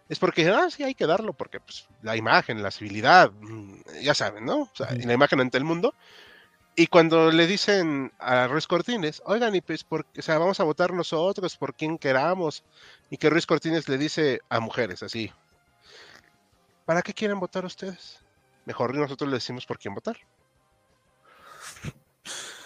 Es 0.10 0.20
porque, 0.20 0.50
ah, 0.50 0.70
sí, 0.70 0.84
hay 0.84 0.96
que 0.96 1.08
darlo, 1.08 1.32
porque 1.32 1.62
pues, 1.62 1.88
la 2.02 2.18
imagen, 2.18 2.62
la 2.62 2.72
civilidad, 2.72 3.32
mm, 3.32 3.76
ya 4.02 4.14
saben, 4.14 4.44
¿no? 4.44 4.64
O 4.64 4.72
sea, 4.74 4.92
la 4.92 5.14
imagen 5.14 5.40
ante 5.40 5.58
el 5.58 5.64
mundo. 5.64 5.96
Y 6.76 6.88
cuando 6.88 7.32
le 7.32 7.48
dicen 7.48 8.14
a 8.18 8.48
Ruiz 8.48 8.66
Cortines, 8.66 9.22
oigan, 9.26 9.54
y 9.56 9.62
pues, 9.62 9.84
por, 9.84 10.06
o 10.18 10.22
sea, 10.22 10.38
vamos 10.38 10.60
a 10.60 10.64
votar 10.64 10.94
nosotros 10.94 11.58
por 11.58 11.74
quien 11.74 11.98
queramos, 11.98 12.64
y 13.10 13.18
que 13.18 13.30
Ruiz 13.30 13.46
Cortines 13.46 13.90
le 13.90 13.98
dice 13.98 14.40
a 14.50 14.60
mujeres 14.62 15.04
así, 15.04 15.32
¿para 16.86 17.02
qué 17.02 17.14
quieren 17.14 17.40
votar 17.40 17.66
ustedes? 17.66 18.20
Mejor 18.66 18.96
nosotros 18.96 19.30
le 19.30 19.36
decimos 19.36 19.66
por 19.66 19.80
quién 19.80 19.94
votar. 19.94 20.18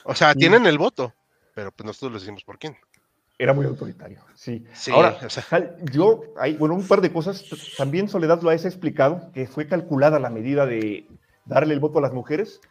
O 0.03 0.13
sea, 0.13 0.33
Sí. 0.33 0.39
tienen 0.39 0.65
el 0.67 0.77
voto, 0.77 1.13
pero 1.55 1.71
pues 1.71 1.85
nosotros 1.85 2.13
les 2.13 2.21
decimos 2.21 2.43
por 2.43 2.59
quién. 2.59 2.77
Era 3.37 3.53
muy 3.53 3.65
autoritario, 3.65 4.23
sí. 4.35 4.65
Sí, 4.73 4.91
Ahora, 4.91 5.17
o 5.25 5.29
sea. 5.29 5.43
Yo, 5.91 6.21
hay, 6.37 6.55
bueno, 6.55 6.75
un 6.75 6.87
par 6.87 7.01
de 7.01 7.11
cosas. 7.11 7.43
También 7.77 8.07
Soledad 8.07 8.41
lo 8.41 8.49
ha 8.49 8.53
explicado, 8.53 9.31
que 9.33 9.47
fue 9.47 9.67
calculada 9.67 10.19
la 10.19 10.29
medida 10.29 10.65
de 10.65 11.07
darle 11.43 11.73
el 11.73 11.79
voto 11.79 11.99
a 11.99 12.01
las 12.01 12.13
mujeres, 12.13 12.61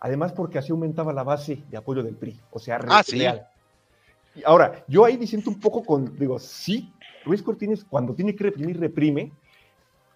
además 0.00 0.32
porque 0.32 0.58
así 0.58 0.70
aumentaba 0.72 1.12
la 1.12 1.22
base 1.22 1.62
de 1.70 1.76
apoyo 1.76 2.02
del 2.02 2.16
PRI, 2.16 2.40
o 2.50 2.58
sea, 2.58 2.78
Ah, 2.88 3.02
sí. 3.02 3.18
real. 3.18 3.46
Y 4.34 4.42
ahora, 4.44 4.84
yo 4.88 5.04
ahí 5.04 5.16
disiento 5.16 5.48
un 5.50 5.60
poco 5.60 5.82
con, 5.84 6.18
digo, 6.18 6.38
sí, 6.38 6.92
Luis 7.24 7.42
Cortines 7.42 7.84
cuando 7.84 8.14
tiene 8.14 8.34
que 8.34 8.44
reprimir, 8.44 8.78
reprime, 8.80 9.32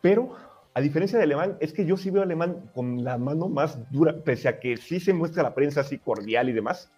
pero 0.01 0.35
a 0.75 0.81
diferencia 0.81 1.19
de 1.19 1.25
Alemán, 1.25 1.57
es 1.61 1.73
que 1.73 1.85
yo 1.85 1.97
sí 1.97 2.11
veo 2.11 2.23
a 2.23 2.25
Alemán 2.25 2.71
con 2.75 3.03
la 3.03 3.17
mano 3.19 3.49
más 3.49 3.91
dura, 3.91 4.15
pese 4.25 4.49
a 4.49 4.61
que 4.61 4.77
sí 4.77 5.01
se 5.01 5.13
muestra 5.13 5.43
la 5.43 5.55
prensa 5.55 5.81
así 5.81 5.99
cordial 5.99 6.49
y 6.49 6.53
demás. 6.53 6.91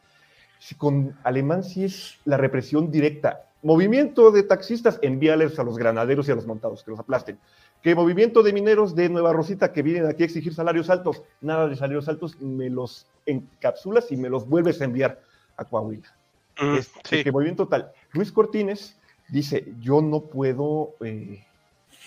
sí, 0.59 0.75
con 0.75 1.17
Alemán 1.25 1.65
sí 1.65 1.85
es 1.85 2.19
la 2.27 2.37
represión 2.37 2.91
directa. 2.91 3.47
Movimiento 3.63 4.31
de 4.31 4.43
taxistas, 4.43 4.99
envíales 5.01 5.59
a 5.59 5.63
los 5.65 5.79
granaderos 5.79 6.29
y 6.29 6.33
a 6.33 6.35
los 6.35 6.47
montados, 6.47 6.83
que 6.85 6.91
los 6.91 7.01
aplasten. 7.01 7.39
Que 7.83 7.95
movimiento 7.95 8.43
de 8.43 8.53
mineros 8.53 8.95
de 8.95 9.09
Nueva 9.09 9.33
Rosita 9.33 9.73
que 9.73 9.83
vienen 9.83 10.07
aquí 10.07 10.23
a 10.23 10.27
exigir 10.27 10.55
salarios 10.55 10.91
altos, 10.91 11.23
nada 11.41 11.67
de 11.67 11.77
salarios 11.77 12.09
altos, 12.09 12.39
me 12.41 12.69
los 12.69 13.07
encapsulas 13.27 14.13
y 14.13 14.17
me 14.17 14.29
los 14.29 14.47
vuelves 14.47 14.81
a 14.81 14.85
enviar 14.85 15.21
a 15.57 15.65
Coahuila. 15.65 16.15
Mm, 16.61 16.75
Este, 16.77 17.23
sí. 17.23 17.31
movimiento 17.31 17.67
tal. 17.69 17.91
Luis 18.13 18.33
Cortines 18.33 18.99
dice, 19.29 19.73
yo 19.81 20.03
no 20.03 20.21
puedo, 20.21 20.95
eh, 21.05 21.43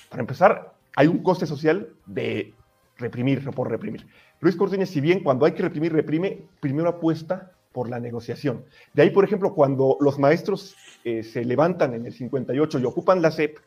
para 0.10 0.22
empezar, 0.22 0.74
hay 0.96 1.08
un 1.08 1.24
coste 1.24 1.48
social 1.48 1.90
de 2.06 2.54
reprimir, 2.98 3.44
por 3.52 3.70
reprimir. 3.70 4.06
Luis 4.42 4.56
Cortines, 4.56 4.90
si 4.90 5.02
bien 5.02 5.24
cuando 5.24 5.46
hay 5.46 5.54
que 5.54 5.64
reprimir, 5.64 5.92
reprime, 5.92 6.44
primero 6.60 6.90
apuesta 6.90 7.52
por 7.72 7.90
la 7.90 8.00
negociación. 8.00 8.64
De 8.94 9.02
ahí, 9.02 9.10
por 9.10 9.24
ejemplo, 9.24 9.56
cuando 9.56 9.98
los 10.00 10.20
maestros 10.20 10.76
eh, 11.04 11.24
se 11.24 11.44
levantan 11.44 11.96
en 11.96 12.06
el 12.06 12.14
58 12.14 12.78
y 12.78 12.86
ocupan 12.86 13.22
la 13.24 13.32
CEP, 13.32 13.58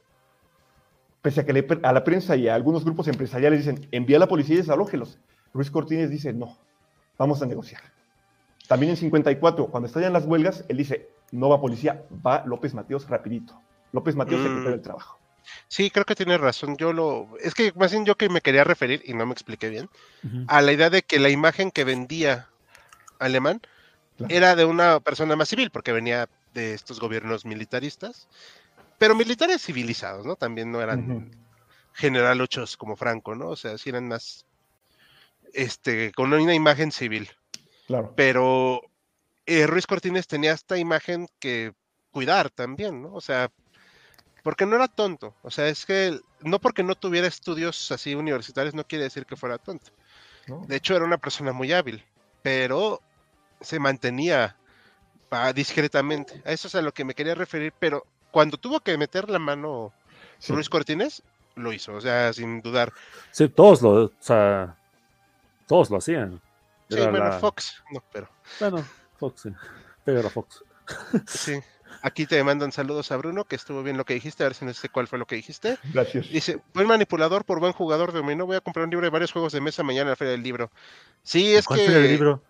pese 1.27 1.41
a 1.41 1.45
que 1.45 1.53
le- 1.53 1.67
a 1.83 1.93
la 1.93 2.05
prensa 2.05 2.37
y 2.37 2.47
a 2.47 2.55
algunos 2.55 2.85
grupos 2.85 3.09
empresariales 3.09 3.59
dicen, 3.67 3.89
envía 3.91 4.17
a 4.17 4.21
la 4.21 4.29
policía 4.29 4.55
y 4.55 4.59
desalójelos. 4.59 5.19
Luis 5.53 5.73
Cortines 5.73 6.09
dice, 6.09 6.33
no, 6.33 6.57
vamos 7.19 7.43
a 7.43 7.47
negociar. 7.47 7.83
También 8.69 8.91
en 8.91 8.97
54, 8.97 9.67
cuando 9.67 9.89
estallan 9.89 10.13
las 10.13 10.25
huelgas, 10.25 10.65
él 10.69 10.77
dice, 10.77 11.09
no 11.33 11.49
va 11.49 11.61
policía, 11.61 12.05
va 12.25 12.45
López 12.47 12.75
Mateos 12.75 13.09
rapidito. 13.09 13.61
López 13.91 14.15
Mateos, 14.15 14.41
Mm. 14.41 14.45
secretario 14.45 14.71
del 14.71 14.83
Trabajo. 14.83 15.19
Sí, 15.67 15.91
creo 15.91 16.05
que 16.05 16.15
tienes 16.15 16.41
razón. 16.41 16.77
Yo 16.77 16.93
lo. 16.93 17.29
Es 17.43 17.55
que 17.55 17.73
más 17.75 17.91
bien 17.91 18.05
yo 18.05 18.15
que 18.17 18.29
me 18.29 18.41
quería 18.41 18.63
referir, 18.63 19.03
y 19.05 19.13
no 19.15 19.27
me 19.27 19.33
expliqué 19.33 19.69
bien, 19.69 19.89
a 20.47 20.63
la 20.63 20.73
idea 20.73 20.91
de 20.91 21.03
que 21.03 21.19
la 21.19 21.29
imagen 21.31 21.73
que 21.73 21.83
vendía 21.83 22.47
Alemán 23.19 23.61
Claro. 24.17 24.33
era 24.33 24.55
de 24.55 24.65
una 24.65 25.01
persona 25.01 25.35
más 25.35 25.49
civil, 25.49 25.71
porque 25.73 25.91
venía 25.91 26.29
de 26.55 26.73
estos 26.75 27.01
gobiernos 27.01 27.45
militaristas, 27.45 28.29
pero 28.99 29.15
militares 29.15 29.63
civilizados, 29.63 30.25
¿no? 30.27 30.37
También 30.37 30.71
no 30.71 30.81
eran 30.81 31.11
Ujú. 31.11 31.31
generaluchos 31.93 32.77
como 32.77 32.97
Franco, 32.97 33.35
¿no? 33.35 33.49
O 33.49 33.57
sea, 33.57 33.77
sí 33.79 33.91
eran 33.91 34.09
más. 34.09 34.47
Este, 35.53 36.13
con 36.13 36.33
una 36.33 36.55
imagen 36.55 36.93
civil. 36.93 37.31
Claro. 37.87 38.13
Pero 38.17 38.83
eh, 39.47 39.67
Ruiz 39.67 39.87
Cortines 39.87 40.27
tenía 40.27 40.53
esta 40.53 40.77
imagen 40.77 41.29
que 41.39 41.73
cuidar 42.11 42.51
también, 42.51 43.03
¿no? 43.03 43.15
O 43.15 43.21
sea, 43.21 43.51
porque 44.43 44.67
no 44.67 44.77
era 44.77 44.89
tonto. 44.89 45.35
O 45.43 45.51
sea, 45.51 45.69
es 45.69 45.87
que 45.87 46.19
no 46.43 46.61
porque 46.61 46.83
no 46.83 46.95
tuviera 46.95 47.27
estudios 47.27 47.91
así 47.91 48.15
universitarios 48.15 48.75
no 48.75 48.85
quiere 48.85 49.05
decir 49.05 49.27
que 49.27 49.37
fuera 49.37 49.59
tonto. 49.59 49.91
¿no? 50.47 50.65
De 50.67 50.77
hecho, 50.77 50.95
era 50.95 51.05
una 51.05 51.19
persona 51.19 51.53
muy 51.53 51.73
hábil, 51.73 52.05
pero 52.43 53.01
se 53.61 53.79
mantenía 53.79 54.57
ah, 55.31 55.53
discretamente. 55.53 56.43
A 56.45 56.53
eso 56.53 56.69
es 56.69 56.75
a 56.75 56.83
lo 56.83 56.93
que 56.93 57.05
me 57.05 57.15
quería 57.15 57.35
referir, 57.35 57.73
pero 57.79 58.05
cuando 58.37 58.59
tuvo 58.59 58.81
que 58.81 58.99
meter 58.99 59.31
la 59.31 59.39
mano 59.39 59.95
Sí. 60.39 60.53
Ruiz 60.53 60.69
Cortines, 60.69 61.23
lo 61.55 61.73
hizo, 61.73 61.95
o 61.95 62.01
sea, 62.03 62.31
sin 62.35 62.61
dudar. 62.61 62.93
Sí, 63.31 63.49
todos 63.49 63.81
lo, 63.81 64.05
o 64.05 64.13
sea, 64.21 64.77
todos 65.67 65.89
lo 65.89 65.97
hacían. 65.97 66.39
Sí, 66.91 66.99
Era 66.99 67.09
bueno, 67.11 67.25
la- 67.31 67.39
Fox, 67.39 67.83
no, 67.91 68.05
pero 68.13 68.29
Bueno, 68.61 68.85
Fox, 69.19 69.41
sí. 69.41 69.49
Pero 70.05 70.29
Fox. 70.29 70.63
sí. 71.27 71.59
Aquí 72.03 72.27
te 72.27 72.45
mandan 72.45 72.73
saludos 72.73 73.11
a 73.11 73.17
Bruno, 73.17 73.45
que 73.45 73.57
estuvo 73.57 73.83
bien 73.83 73.97
lo 73.97 74.05
que 74.05 74.13
dijiste, 74.13 74.43
a 74.45 74.49
ver 74.49 74.55
si 74.55 74.67
no 74.67 74.75
sé 74.75 74.91
cuál 74.91 75.09
fue 75.09 75.19
lo 75.19 75.25
que 75.25 75.37
dijiste. 75.37 75.79
Gracias. 75.95 76.29
Dice, 76.29 76.61
buen 76.75 76.87
manipulador 76.87 77.47
por 77.47 77.59
buen 77.59 77.73
jugador 77.73 78.13
de 78.13 78.19
dominó, 78.19 78.45
voy 78.45 78.57
a 78.57 78.61
comprar 78.61 78.85
un 78.85 78.91
libro 78.91 79.07
de 79.07 79.11
varios 79.11 79.33
juegos 79.33 79.55
de 79.55 79.63
mesa 79.63 79.83
mañana 79.83 80.03
en 80.03 80.09
la 80.11 80.17
Feria 80.17 80.33
del 80.33 80.43
Libro. 80.43 80.71
Sí, 81.23 81.55
es 81.55 81.65
¿Cuál 81.65 81.79
que... 81.81 81.87
fue 81.87 81.95
el 81.97 82.09
libro? 82.09 82.43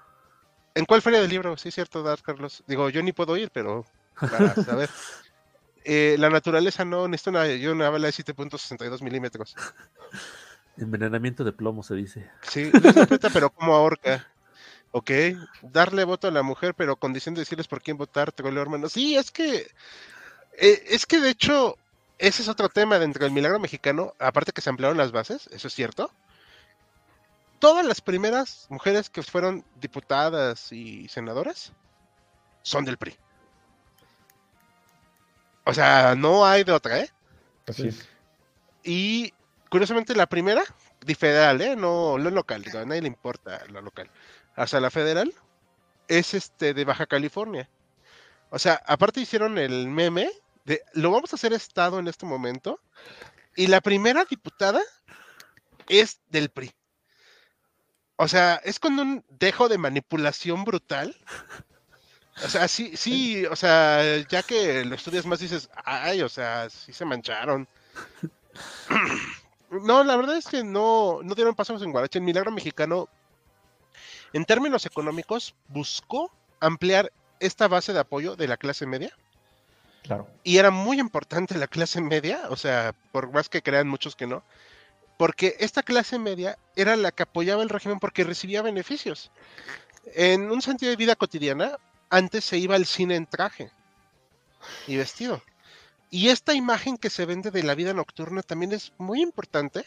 ¿En 0.75 0.85
cuál 0.85 1.01
Feria 1.01 1.21
del 1.21 1.31
Libro? 1.31 1.57
Sí, 1.57 1.71
cierto, 1.71 2.03
Dar 2.03 2.21
Carlos. 2.23 2.65
Digo, 2.67 2.91
yo 2.91 3.01
ni 3.05 3.13
puedo 3.13 3.37
ir, 3.37 3.51
pero 3.53 3.85
para 4.21 4.53
saber. 4.57 4.91
Eh, 5.89 6.17
la 6.19 6.31
naturaleza 6.31 6.85
no 6.85 7.07
necesita 7.07 7.31
una, 7.31 7.47
yo 7.47 7.71
una 7.71 7.89
bala 7.91 8.09
de 8.09 8.13
7.62 8.13 9.03
milímetros. 9.03 9.55
Envenenamiento 10.77 11.45
de 11.45 11.53
plomo 11.53 11.85
se 11.85 11.95
dice. 11.95 12.29
Sí, 12.43 12.73
pero 13.33 13.51
como 13.51 13.73
ahorca. 13.73 14.27
Ok, 14.91 15.11
darle 15.63 16.03
voto 16.03 16.27
a 16.27 16.33
la 16.33 16.43
mujer, 16.43 16.75
pero 16.75 16.97
con 16.97 17.11
condición 17.11 17.37
de 17.37 17.43
decirles 17.43 17.69
por 17.69 17.83
quién 17.83 17.97
votar, 17.97 18.33
te 18.33 18.43
goleo, 18.43 18.63
hermano. 18.63 18.89
Sí, 18.89 19.17
es 19.17 19.31
que, 19.31 19.71
eh, 20.59 20.83
es 20.89 21.07
que 21.07 21.21
de 21.21 21.31
hecho, 21.31 21.77
ese 22.19 22.43
es 22.43 22.49
otro 22.49 22.69
tema 22.69 22.99
dentro 22.99 23.23
del 23.23 23.33
milagro 23.33 23.61
mexicano, 23.61 24.13
aparte 24.19 24.51
que 24.51 24.63
se 24.63 24.71
ampliaron 24.71 24.99
las 24.99 25.13
bases, 25.13 25.49
eso 25.53 25.69
es 25.69 25.75
cierto. 25.75 26.11
Todas 27.61 27.87
las 27.87 28.01
primeras 28.01 28.67
mujeres 28.71 29.09
que 29.09 29.23
fueron 29.23 29.65
diputadas 29.81 30.73
y 30.73 31.07
senadoras 31.09 31.73
son 32.63 32.85
del 32.85 32.97
PRI. 32.97 33.17
O 35.67 35.75
sea, 35.75 36.15
no 36.15 36.47
hay 36.47 36.63
de 36.63 36.73
otra, 36.73 37.01
¿eh? 37.01 37.11
Así 37.67 37.89
es. 37.89 38.09
Y 38.85 39.35
curiosamente 39.69 40.15
la 40.15 40.29
primera, 40.29 40.63
de 41.05 41.15
federal, 41.17 41.61
¿eh? 41.61 41.75
No, 41.75 42.17
no 42.19 42.31
local, 42.31 42.63
digo, 42.63 42.79
a 42.79 42.85
nadie 42.85 43.03
le 43.03 43.09
importa 43.09 43.61
la 43.73 43.81
local. 43.81 44.09
Hasta 44.55 44.81
la 44.81 44.91
federal 44.91 45.35
es 46.07 46.35
este 46.35 46.73
de 46.73 46.85
Baja 46.85 47.07
California. 47.07 47.69
O 48.51 48.61
sea, 48.61 48.81
aparte 48.87 49.21
hicieron 49.21 49.59
el 49.59 49.89
meme 49.89 50.31
de 50.65 50.83
lo 50.93 51.11
vamos 51.11 51.33
a 51.33 51.37
hacer 51.37 51.53
estado 51.53 51.99
en 51.99 52.07
este 52.07 52.27
momento. 52.27 52.81
Y 53.57 53.67
la 53.67 53.81
primera 53.81 54.25
diputada 54.25 54.81
es 55.89 56.21
del 56.29 56.51
PRI. 56.51 56.73
O 58.17 58.29
sea, 58.29 58.61
es 58.65 58.79
con 58.79 58.99
un 59.01 59.25
dejo 59.29 59.69
de 59.69 59.79
manipulación 59.79 60.65
brutal. 60.65 61.17
O 62.45 62.49
sea, 62.49 62.69
sí, 62.69 62.97
sí, 62.97 63.47
o 63.47 63.57
sea, 63.57 64.19
ya 64.29 64.43
que 64.43 64.85
lo 64.85 64.95
estudias 64.95 65.25
más 65.25 65.39
dices, 65.39 65.71
ay, 65.85 66.23
o 66.23 66.29
sea, 66.29 66.69
sí 66.69 66.93
se 66.93 67.05
mancharon. 67.05 67.67
No, 69.69 70.05
la 70.05 70.17
verdad 70.17 70.37
es 70.37 70.47
que 70.47 70.63
no, 70.63 71.21
no 71.25 71.35
dieron 71.35 71.57
pasos 71.57 71.83
en 71.83 71.91
Guarache. 71.91 72.21
El 72.21 72.25
milagro 72.25 72.53
mexicano, 72.53 73.09
en 74.33 74.45
términos 74.45 74.87
económicos, 74.87 75.57
buscó 75.69 76.31
ampliar 76.61 77.13
esta 77.41 77.67
base 77.67 77.93
de 77.93 77.99
apoyo 77.99 78.37
de 78.37 78.47
la 78.47 78.57
clase 78.57 78.87
media. 78.87 79.13
Claro. 80.05 80.29
Y 80.45 80.59
era 80.59 80.71
muy 80.71 81.01
importante 81.01 81.59
la 81.59 81.67
clase 81.67 82.01
media, 82.01 82.43
o 82.49 82.57
sea, 82.57 82.95
por 83.11 83.33
más 83.33 83.49
que 83.49 83.61
crean 83.61 83.89
muchos 83.89 84.15
que 84.15 84.29
no, 84.29 84.45
porque 85.17 85.57
esta 85.59 85.83
clase 85.83 86.19
media 86.19 86.59
era 86.77 86.95
la 86.97 87.11
que 87.11 87.25
apoyaba 87.25 87.63
el 87.63 87.69
régimen 87.69 87.99
porque 87.99 88.23
recibía 88.25 88.63
beneficios. 88.63 89.31
En 90.15 90.51
un 90.51 90.63
sentido 90.63 90.91
de 90.91 90.97
vida 90.97 91.17
cotidiana, 91.17 91.79
antes 92.11 92.45
se 92.45 92.59
iba 92.59 92.75
al 92.75 92.87
cine 92.87 93.17
en 93.17 93.27
traje 93.27 93.71
y 94.87 94.97
vestido. 94.97 95.43
Y 96.11 96.29
esta 96.29 96.55
imagen 96.55 96.97
que 96.99 97.11
se 97.11 97.27
vende 97.27 97.51
de 97.51 97.63
la 97.63 97.75
vida 97.75 97.93
nocturna 97.93 98.43
también 98.43 98.73
es 98.73 98.93
muy 98.99 99.23
importante 99.23 99.85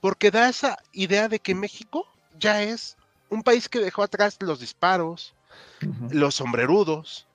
porque 0.00 0.30
da 0.30 0.48
esa 0.48 0.78
idea 0.92 1.28
de 1.28 1.38
que 1.40 1.54
México 1.54 2.06
ya 2.38 2.62
es 2.62 2.96
un 3.30 3.42
país 3.42 3.68
que 3.68 3.80
dejó 3.80 4.02
atrás 4.02 4.36
los 4.40 4.60
disparos, 4.60 5.34
los 6.10 6.36
sombrerudos. 6.36 7.26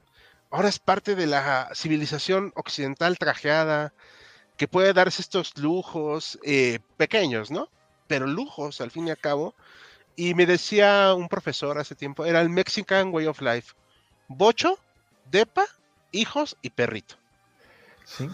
Ahora 0.51 0.69
es 0.69 0.79
parte 0.79 1.15
de 1.15 1.27
la 1.27 1.69
civilización 1.73 2.53
occidental 2.55 3.17
trajeada, 3.17 3.93
que 4.57 4.67
puede 4.67 4.93
darse 4.93 5.21
estos 5.21 5.57
lujos 5.57 6.39
eh, 6.43 6.79
pequeños, 6.97 7.51
¿no? 7.51 7.67
Pero 8.07 8.27
lujos, 8.27 8.79
al 8.79 8.91
fin 8.91 9.07
y 9.07 9.11
al 9.11 9.17
cabo. 9.17 9.55
Y 10.15 10.33
me 10.33 10.45
decía 10.45 11.13
un 11.13 11.27
profesor 11.27 11.77
hace 11.77 11.95
tiempo, 11.95 12.25
era 12.25 12.41
el 12.41 12.49
Mexican 12.49 13.13
Way 13.13 13.27
of 13.27 13.41
Life. 13.41 13.73
Bocho, 14.27 14.77
depa, 15.25 15.65
hijos 16.11 16.57
y 16.61 16.69
perrito. 16.69 17.15
Sí. 18.05 18.29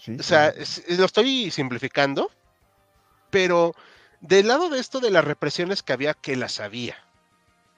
Sí, 0.00 0.16
O 0.18 0.22
sea, 0.22 0.52
sí. 0.64 0.82
lo 0.96 1.06
estoy 1.06 1.50
simplificando, 1.50 2.30
pero 3.30 3.74
del 4.20 4.48
lado 4.48 4.68
de 4.68 4.78
esto 4.78 5.00
de 5.00 5.10
las 5.10 5.24
represiones 5.24 5.82
que 5.82 5.92
había, 5.92 6.14
que 6.14 6.36
las 6.36 6.60
había. 6.60 6.96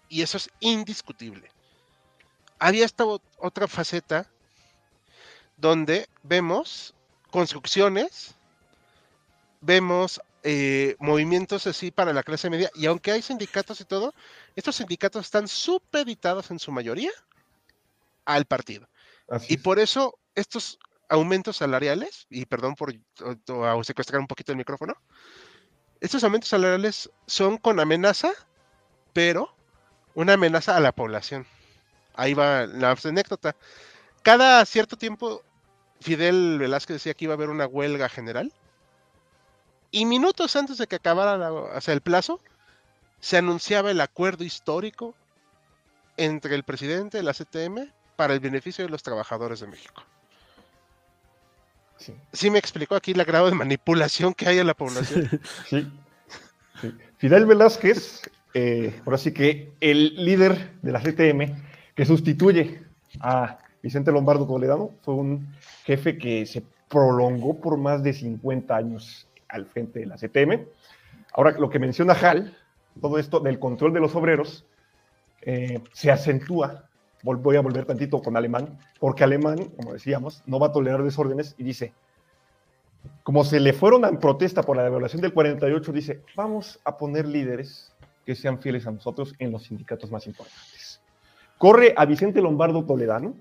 Y 0.08 0.22
eso 0.22 0.36
es 0.36 0.50
indiscutible. 0.60 1.50
Había 2.58 2.84
esta 2.84 3.04
otra 3.04 3.68
faceta 3.68 4.28
donde 5.56 6.08
vemos 6.22 6.94
construcciones, 7.30 8.34
vemos 9.60 10.20
eh, 10.48 10.94
movimientos 11.00 11.66
así 11.66 11.90
para 11.90 12.12
la 12.12 12.22
clase 12.22 12.48
media, 12.48 12.70
y 12.76 12.86
aunque 12.86 13.10
hay 13.10 13.20
sindicatos 13.20 13.80
y 13.80 13.84
todo, 13.84 14.14
estos 14.54 14.76
sindicatos 14.76 15.24
están 15.24 15.48
supeditados 15.48 16.52
en 16.52 16.60
su 16.60 16.70
mayoría 16.70 17.10
al 18.24 18.44
partido. 18.44 18.88
Así 19.28 19.54
Y 19.54 19.56
es. 19.56 19.62
por 19.62 19.80
eso 19.80 20.18
estos 20.36 20.78
aumentos 21.08 21.56
salariales, 21.56 22.26
y 22.30 22.46
perdón 22.46 22.76
por 22.76 22.92
o- 22.92 23.62
o 23.78 23.84
secuestrar 23.84 24.20
un 24.20 24.28
poquito 24.28 24.52
el 24.52 24.58
micrófono, 24.58 24.94
estos 26.00 26.22
aumentos 26.22 26.50
salariales 26.50 27.10
son 27.26 27.58
con 27.58 27.80
amenaza, 27.80 28.30
pero 29.12 29.52
una 30.14 30.34
amenaza 30.34 30.76
a 30.76 30.80
la 30.80 30.92
población. 30.92 31.44
Ahí 32.14 32.34
va 32.34 32.66
la 32.66 32.96
anécdota. 33.04 33.56
Cada 34.22 34.64
cierto 34.64 34.96
tiempo, 34.96 35.42
Fidel 36.00 36.58
Velázquez 36.60 36.96
decía 36.96 37.14
que 37.14 37.24
iba 37.24 37.34
a 37.34 37.36
haber 37.36 37.50
una 37.50 37.66
huelga 37.66 38.08
general. 38.08 38.52
Y 39.96 40.04
minutos 40.04 40.54
antes 40.56 40.76
de 40.76 40.86
que 40.86 40.96
acabara 40.96 41.38
la- 41.38 41.50
o 41.50 41.80
sea, 41.80 41.94
el 41.94 42.02
plazo, 42.02 42.38
se 43.18 43.38
anunciaba 43.38 43.90
el 43.90 44.02
acuerdo 44.02 44.44
histórico 44.44 45.14
entre 46.18 46.54
el 46.54 46.64
presidente 46.64 47.16
de 47.16 47.22
la 47.22 47.32
CTM 47.32 47.90
para 48.14 48.34
el 48.34 48.40
beneficio 48.40 48.84
de 48.84 48.90
los 48.90 49.02
trabajadores 49.02 49.60
de 49.60 49.68
México. 49.68 50.02
Sí. 51.96 52.14
Sí 52.30 52.50
me 52.50 52.58
explicó 52.58 52.94
aquí 52.94 53.12
el 53.12 53.24
grado 53.24 53.46
de 53.46 53.54
manipulación 53.54 54.34
que 54.34 54.46
hay 54.46 54.58
en 54.58 54.66
la 54.66 54.74
población. 54.74 55.30
Sí, 55.66 55.90
sí. 56.82 56.94
Fidel 57.16 57.46
Velázquez, 57.46 58.20
eh, 58.52 59.00
ahora 59.06 59.16
sí 59.16 59.32
que 59.32 59.72
el 59.80 60.14
líder 60.22 60.74
de 60.82 60.92
la 60.92 61.00
CTM, 61.00 61.56
que 61.94 62.04
sustituye 62.04 62.82
a 63.20 63.60
Vicente 63.82 64.12
Lombardo 64.12 64.46
Toledano, 64.46 64.90
fue 65.00 65.14
un 65.14 65.54
jefe 65.84 66.18
que 66.18 66.44
se 66.44 66.62
prolongó 66.90 67.58
por 67.58 67.78
más 67.78 68.02
de 68.02 68.12
50 68.12 68.76
años 68.76 69.25
al 69.48 69.66
frente 69.66 70.00
de 70.00 70.06
la 70.06 70.16
CTM. 70.16 70.66
Ahora, 71.32 71.52
lo 71.52 71.68
que 71.70 71.78
menciona 71.78 72.14
Hal, 72.14 72.56
todo 73.00 73.18
esto 73.18 73.40
del 73.40 73.58
control 73.58 73.92
de 73.92 74.00
los 74.00 74.14
obreros, 74.14 74.66
eh, 75.42 75.80
se 75.92 76.10
acentúa, 76.10 76.88
voy 77.22 77.56
a 77.56 77.60
volver 77.60 77.84
tantito 77.84 78.20
con 78.20 78.36
Alemán, 78.36 78.78
porque 78.98 79.24
Alemán, 79.24 79.70
como 79.76 79.92
decíamos, 79.92 80.42
no 80.46 80.58
va 80.58 80.68
a 80.68 80.72
tolerar 80.72 81.02
desórdenes 81.02 81.54
y 81.58 81.64
dice, 81.64 81.92
como 83.22 83.44
se 83.44 83.60
le 83.60 83.72
fueron 83.72 84.04
en 84.04 84.18
protesta 84.18 84.62
por 84.62 84.76
la 84.76 84.84
devaluación 84.84 85.22
del 85.22 85.32
48, 85.32 85.92
dice, 85.92 86.22
vamos 86.34 86.80
a 86.84 86.96
poner 86.96 87.26
líderes 87.26 87.92
que 88.24 88.34
sean 88.34 88.58
fieles 88.58 88.86
a 88.86 88.90
nosotros 88.90 89.34
en 89.38 89.52
los 89.52 89.64
sindicatos 89.64 90.10
más 90.10 90.26
importantes. 90.26 91.00
Corre 91.58 91.94
a 91.96 92.04
Vicente 92.04 92.42
Lombardo 92.42 92.84
Toledano, 92.84 93.34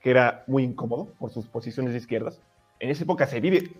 que 0.00 0.10
era 0.10 0.44
muy 0.46 0.64
incómodo 0.64 1.08
por 1.18 1.30
sus 1.30 1.46
posiciones 1.46 1.92
de 1.92 1.98
izquierdas. 1.98 2.40
En 2.80 2.90
esa 2.90 3.04
época 3.04 3.26
se 3.26 3.40
vive 3.40 3.70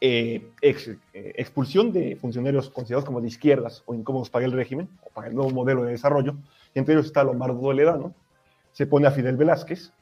una 0.00 0.98
expulsión 1.12 1.92
de 1.92 2.16
funcionarios 2.16 2.70
considerados 2.70 3.04
como 3.04 3.20
de 3.20 3.28
izquierdas 3.28 3.82
o 3.86 3.94
incómodos 3.94 4.30
para 4.30 4.44
el 4.44 4.52
régimen 4.52 4.88
o 5.02 5.10
para 5.10 5.28
el 5.28 5.34
nuevo 5.34 5.50
modelo 5.50 5.84
de 5.84 5.92
desarrollo. 5.92 6.36
Entre 6.74 6.94
ellos 6.94 7.06
está 7.06 7.24
Lombardo 7.24 7.60
Toledano. 7.60 8.14
Se 8.72 8.86
pone 8.86 9.06
a 9.06 9.10
Fidel 9.10 9.36
Velázquez 9.36 9.92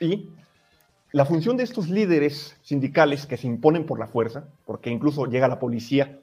y 0.00 0.28
la 1.12 1.24
función 1.24 1.56
de 1.56 1.64
estos 1.64 1.88
líderes 1.90 2.56
sindicales 2.62 3.26
que 3.26 3.36
se 3.36 3.46
imponen 3.46 3.84
por 3.84 3.98
la 3.98 4.06
fuerza, 4.06 4.48
porque 4.64 4.90
incluso 4.90 5.26
llega 5.26 5.48
la 5.48 5.58
policía 5.58 6.20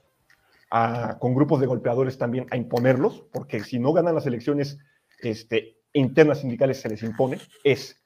con 1.19 1.35
grupos 1.35 1.59
de 1.59 1.67
golpeadores 1.67 2.17
también 2.17 2.47
a 2.51 2.57
imponerlos, 2.57 3.23
porque 3.31 3.59
si 3.59 3.79
no 3.79 3.91
ganan 3.91 4.15
las 4.15 4.25
elecciones 4.25 4.77
este, 5.21 5.77
internas 5.93 6.39
sindicales 6.39 6.79
se 6.79 6.89
les 6.89 7.03
impone, 7.03 7.39
es 7.63 8.01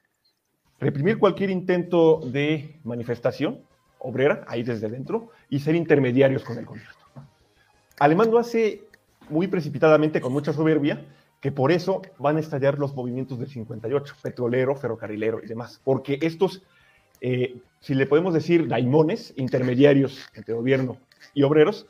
reprimir 0.79 1.19
cualquier 1.19 1.49
intento 1.49 2.19
de 2.19 2.79
manifestación 2.83 3.61
obrera, 4.03 4.45
ahí 4.47 4.63
desde 4.63 4.89
dentro, 4.89 5.29
y 5.49 5.59
ser 5.59 5.75
intermediarios 5.75 6.43
con 6.43 6.57
el 6.57 6.65
gobierno. 6.65 6.93
Alemán 7.99 8.29
lo 8.29 8.37
hace 8.37 8.83
muy 9.29 9.47
precipitadamente, 9.47 10.21
con 10.21 10.33
mucha 10.33 10.53
soberbia, 10.53 11.05
que 11.39 11.51
por 11.51 11.71
eso 11.71 12.01
van 12.19 12.37
a 12.37 12.39
estallar 12.39 12.79
los 12.79 12.95
movimientos 12.95 13.39
del 13.39 13.49
58, 13.49 14.15
petrolero, 14.21 14.75
ferrocarrilero 14.75 15.41
y 15.43 15.47
demás, 15.47 15.81
porque 15.83 16.19
estos, 16.21 16.63
eh, 17.21 17.57
si 17.79 17.95
le 17.95 18.05
podemos 18.05 18.33
decir 18.33 18.67
daimones, 18.67 19.33
intermediarios 19.35 20.29
entre 20.35 20.53
gobierno 20.53 20.97
y 21.33 21.43
obreros, 21.43 21.87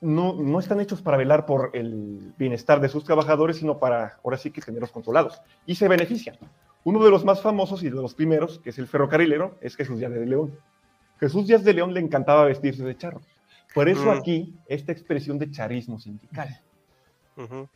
no, 0.00 0.34
no 0.34 0.58
están 0.58 0.80
hechos 0.80 1.00
para 1.00 1.16
velar 1.16 1.46
por 1.46 1.70
el 1.74 2.32
bienestar 2.38 2.80
de 2.80 2.88
sus 2.88 3.04
trabajadores, 3.04 3.58
sino 3.58 3.78
para, 3.78 4.18
ahora 4.24 4.36
sí 4.36 4.50
que 4.50 4.60
tenerlos 4.60 4.90
controlados, 4.90 5.40
y 5.64 5.76
se 5.76 5.88
benefician. 5.88 6.36
Uno 6.84 7.04
de 7.04 7.10
los 7.10 7.24
más 7.24 7.42
famosos 7.42 7.82
y 7.82 7.90
de 7.90 7.96
los 7.96 8.14
primeros, 8.14 8.58
que 8.58 8.70
es 8.70 8.78
el 8.78 8.86
ferrocarrilero, 8.86 9.56
es 9.60 9.76
Jesús 9.76 9.98
Díaz 9.98 10.12
de 10.12 10.26
León. 10.26 10.58
Jesús 11.20 11.46
Díaz 11.46 11.64
de 11.64 11.72
León 11.74 11.94
le 11.94 12.00
encantaba 12.00 12.44
vestirse 12.44 12.84
de 12.84 12.96
charro. 12.96 13.20
Por 13.74 13.88
eso 13.88 14.06
Mm. 14.06 14.18
aquí 14.18 14.54
esta 14.66 14.92
expresión 14.92 15.38
de 15.38 15.50
charismo 15.50 15.98
sindical. 15.98 16.60
Ujú. 17.36 17.68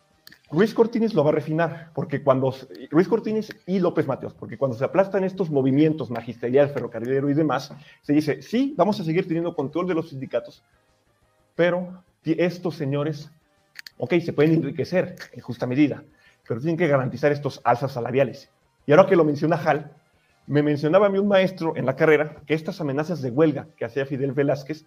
Ruiz 0.50 0.74
Cortines 0.74 1.14
lo 1.14 1.22
va 1.24 1.30
a 1.30 1.34
refinar, 1.34 1.90
porque 1.94 2.22
cuando 2.22 2.54
Ruiz 2.90 3.08
Cortines 3.08 3.54
y 3.66 3.78
López 3.78 4.06
Mateos, 4.06 4.34
porque 4.34 4.56
cuando 4.56 4.76
se 4.76 4.84
aplastan 4.84 5.24
estos 5.24 5.50
movimientos 5.50 6.10
magisterial, 6.10 6.70
ferrocarrilero 6.70 7.28
y 7.30 7.34
demás, 7.34 7.72
se 8.02 8.12
dice, 8.12 8.42
sí, 8.42 8.74
vamos 8.76 8.98
a 9.00 9.04
seguir 9.04 9.26
teniendo 9.26 9.54
control 9.54 9.86
de 9.86 9.94
los 9.94 10.08
sindicatos, 10.08 10.62
pero 11.54 12.02
estos 12.24 12.76
señores, 12.76 13.30
ok, 13.98 14.14
se 14.20 14.32
pueden 14.32 14.54
enriquecer 14.54 15.16
en 15.32 15.40
justa 15.40 15.66
medida, 15.66 16.02
pero 16.46 16.60
tienen 16.60 16.76
que 16.76 16.88
garantizar 16.88 17.30
estos 17.32 17.60
alzas 17.64 17.92
salariales. 17.92 18.50
Y 18.86 18.92
ahora 18.92 19.06
que 19.06 19.16
lo 19.16 19.24
menciona 19.24 19.56
Hal, 19.56 19.92
me 20.46 20.62
mencionaba 20.62 21.06
a 21.06 21.08
mí 21.10 21.18
un 21.18 21.28
maestro 21.28 21.76
en 21.76 21.86
la 21.86 21.96
carrera 21.96 22.36
que 22.46 22.54
estas 22.54 22.80
amenazas 22.80 23.22
de 23.22 23.30
huelga 23.30 23.68
que 23.76 23.84
hacía 23.84 24.06
Fidel 24.06 24.32
Velázquez, 24.32 24.84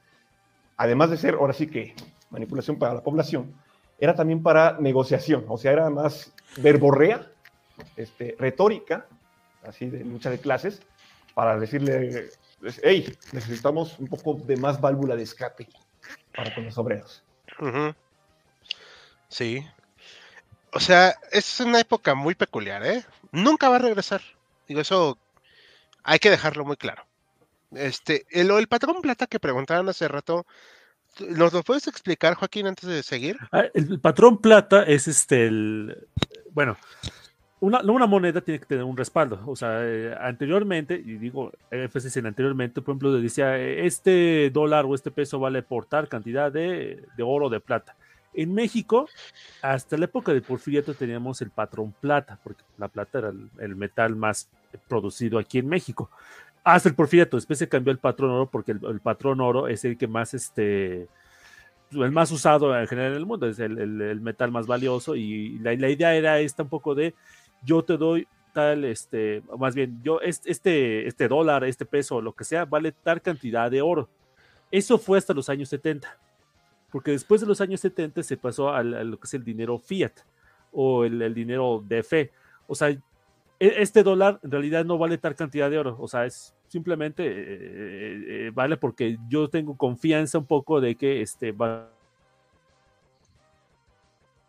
además 0.78 1.10
de 1.10 1.18
ser, 1.18 1.36
ahora 1.36 1.54
sí 1.54 1.68
que 1.68 1.96
manipulación 2.30 2.78
para 2.78 2.94
la 2.94 3.04
población, 3.04 3.54
era 4.00 4.16
también 4.16 4.44
para 4.44 4.78
negociación, 4.80 5.46
o 5.48 5.58
sea, 5.58 5.72
era 5.72 5.90
más 5.90 6.34
verborrea, 6.58 7.28
este, 7.96 8.36
retórica, 8.38 9.08
así 9.64 9.88
de 9.88 10.04
lucha 10.04 10.30
de 10.30 10.40
clases, 10.40 10.82
para 11.34 11.58
decirle, 11.58 12.30
hey, 12.84 13.16
necesitamos 13.32 13.98
un 14.00 14.08
poco 14.08 14.36
de 14.46 14.58
más 14.58 14.80
válvula 14.82 15.16
de 15.16 15.24
escape 15.24 15.68
para 16.36 16.54
con 16.54 16.66
los 16.66 16.78
obreros. 16.78 17.24
Sí. 19.30 19.66
O 20.74 20.80
sea, 20.80 21.16
es 21.32 21.60
una 21.60 21.80
época 21.80 22.16
muy 22.16 22.36
peculiar, 22.36 22.86
¿eh? 22.86 23.04
Nunca 23.32 23.70
va 23.70 23.78
a 23.78 23.80
regresar. 23.80 24.22
Digo, 24.68 24.82
eso 24.82 25.18
hay 26.04 26.20
que 26.20 26.30
dejarlo 26.30 26.66
muy 26.66 26.78
claro. 26.78 27.04
Este, 27.72 28.26
el, 28.30 28.52
el 28.52 28.68
patrón 28.68 29.02
plata 29.02 29.28
que 29.28 29.40
preguntaban 29.40 29.90
hace 29.90 30.08
rato, 30.08 30.46
¿nos 31.30 31.54
lo 31.54 31.64
puedes 31.64 31.88
explicar, 31.88 32.36
Joaquín, 32.36 32.68
antes 32.68 32.88
de 32.88 33.02
seguir? 33.04 33.38
Ah, 33.52 33.66
El 33.74 34.00
patrón 34.00 34.38
plata 34.38 34.84
es 34.84 35.08
este, 35.08 35.48
el, 35.48 36.08
bueno, 36.52 36.78
una, 37.60 37.80
una 37.82 38.06
moneda 38.06 38.42
tiene 38.42 38.60
que 38.60 38.66
tener 38.66 38.84
un 38.84 38.98
respaldo. 38.98 39.42
O 39.46 39.56
sea, 39.56 39.80
eh, 39.82 40.16
anteriormente, 40.20 40.96
y 40.96 41.18
digo 41.18 41.52
énfasis 41.72 42.18
en 42.18 42.28
anteriormente, 42.28 42.82
por 42.82 42.92
ejemplo, 42.92 43.14
decía, 43.14 43.58
eh, 43.58 43.86
este 43.86 44.50
dólar 44.52 44.86
o 44.86 44.94
este 44.94 45.12
peso 45.12 45.40
vale 45.40 45.64
por 45.64 45.86
tal 45.86 46.10
cantidad 46.10 46.52
de, 46.52 47.04
de 47.16 47.24
oro 47.24 47.48
o 47.48 47.50
de 47.50 47.60
plata. 47.60 47.96
En 48.34 48.54
México, 48.54 49.08
hasta 49.62 49.98
la 49.98 50.06
época 50.06 50.34
de 50.34 50.42
Porfiriato 50.42 50.94
teníamos 50.94 51.42
el 51.42 51.50
patrón 51.50 51.94
plata, 52.00 52.40
porque 52.44 52.64
la 52.78 52.88
plata 52.88 53.20
era 53.20 53.34
el, 53.60 53.76
metal 53.76 54.16
más 54.16 54.50
producido 54.88 55.40
aquí 55.40 55.60
en 55.60 55.68
México. 55.68 56.10
Hasta 56.64 56.90
el 56.90 56.96
Porfiriato, 56.96 57.38
después 57.38 57.60
se 57.60 57.70
cambió 57.70 57.92
el 57.92 58.00
patrón 58.00 58.32
oro, 58.32 58.50
porque 58.50 58.72
el, 58.72 59.00
patrón 59.02 59.42
oro 59.42 59.68
es 59.68 59.86
el 59.86 59.98
que 59.98 60.08
más, 60.08 60.34
este, 60.34 61.08
el 61.92 62.12
más 62.12 62.32
usado 62.32 62.78
en 62.78 62.88
general 62.88 63.12
en 63.12 63.18
el 63.18 63.26
mundo, 63.26 63.48
es 63.48 63.60
el, 63.60 64.22
metal 64.22 64.52
más 64.52 64.66
valioso 64.66 65.16
y 65.16 65.60
la, 65.60 65.74
la, 65.76 65.90
idea 65.90 66.16
era 66.16 66.40
esta 66.40 66.64
un 66.64 66.70
poco 66.70 66.96
de 66.96 67.14
yo 67.64 67.84
te 67.84 67.98
doy 67.98 68.28
tal, 68.54 68.86
este, 68.86 69.44
más 69.58 69.76
bien, 69.76 70.00
yo, 70.04 70.22
este, 70.22 71.08
este 71.08 71.28
dólar, 71.28 71.66
este 71.66 71.86
peso, 71.86 72.22
lo 72.22 72.34
que 72.34 72.46
sea, 72.46 72.66
vale 72.66 72.92
tal 72.92 73.22
cantidad 73.22 73.70
de 73.70 73.82
oro. 73.82 74.08
Eso 74.72 74.98
fue 74.98 75.18
hasta 75.18 75.34
los 75.34 75.50
años 75.50 75.70
70, 75.70 76.18
porque 76.94 77.10
después 77.10 77.42
de 77.42 77.48
los 77.48 77.60
años 77.60 77.82
70 77.82 78.22
se 78.22 78.38
pasó 78.38 78.70
a 78.70 78.84
lo 78.84 79.18
que 79.18 79.26
es 79.26 79.34
el 79.34 79.44
dinero 79.44 79.80
fiat 79.80 80.12
o 80.72 81.04
el, 81.04 81.34
dinero 81.34 81.84
de 81.84 82.04
fe. 82.04 82.32
O 82.68 82.76
sea, 82.76 82.96
este 83.58 84.04
dólar 84.04 84.40
en 84.44 84.52
realidad 84.52 84.86
no 84.86 85.00
vale 85.00 85.18
tal 85.18 85.36
cantidad 85.36 85.72
de 85.72 85.80
oro, 85.80 85.98
o 86.00 86.08
sea, 86.08 86.28
es 86.28 86.54
simplemente 86.68 87.26
eh, 87.26 88.46
eh, 88.48 88.52
vale 88.54 88.78
porque 88.78 89.18
yo 89.28 89.50
tengo 89.50 89.76
confianza 89.76 90.38
un 90.38 90.46
poco 90.46 90.80
de 90.80 90.94
que 90.94 91.24
este 91.24 91.52
va 91.52 91.90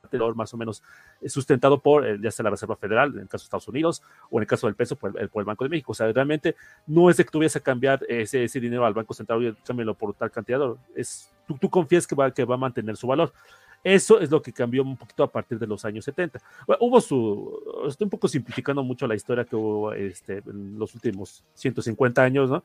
a 0.03 0.09
tener 0.09 0.35
más 0.35 0.53
o 0.53 0.59
menos 0.59 0.83
sustentado 1.29 1.81
por 1.81 2.21
ya 2.21 2.31
sea 2.31 2.45
la 2.45 2.51
Reserva 2.51 2.77
Federal, 2.77 3.13
en 3.15 3.21
el 3.21 3.29
caso 3.29 3.43
de 3.43 3.47
Estados 3.47 3.69
Unidos, 3.69 4.03
o 4.31 4.39
en 4.39 4.43
el 4.43 4.47
caso 4.47 4.67
del 4.67 4.77
peso, 4.77 4.97
por 4.97 5.19
el, 5.19 5.29
por 5.29 5.41
el 5.41 5.47
Banco 5.47 5.65
de 5.65 5.71
México. 5.71 5.93
O 5.93 5.95
sea, 5.95 6.11
realmente 6.13 6.57
no 6.87 7.11
es 7.11 7.17
de 7.17 7.25
que 7.25 7.31
tú 7.31 7.43
a 7.43 7.61
cambiar 7.61 8.01
ese, 8.09 8.45
ese 8.45 8.61
dinero 8.61 8.85
al 8.85 8.95
Banco 8.95 9.15
Central 9.15 9.43
y 9.43 9.53
cámbialo 9.67 9.95
por 9.95 10.15
tal 10.15 10.31
cantidad. 10.31 10.61
Es, 10.95 11.31
tú, 11.47 11.57
tú 11.59 11.69
confías 11.69 12.07
que 12.07 12.15
va, 12.15 12.31
que 12.31 12.45
va 12.45 12.55
a 12.55 12.59
mantener 12.59 12.97
su 12.97 13.07
valor. 13.07 13.33
Eso 13.85 14.19
es 14.19 14.31
lo 14.31 14.41
que 14.41 14.51
cambió 14.51 14.83
un 14.83 14.97
poquito 14.97 15.23
a 15.23 15.31
partir 15.31 15.59
de 15.59 15.67
los 15.67 15.85
años 15.85 16.07
70. 16.07 16.41
Bueno, 16.67 16.79
hubo 16.81 17.01
su, 17.03 17.85
estoy 17.87 18.07
un 18.07 18.11
poco 18.11 18.29
simplificando 18.29 18.83
mucho 18.83 19.07
la 19.07 19.15
historia 19.15 19.45
que 19.45 19.55
hubo 19.55 19.93
este, 19.93 20.39
en 20.39 20.79
los 20.79 20.95
últimos 20.95 21.45
150 21.53 22.23
años, 22.23 22.49
¿no? 22.49 22.65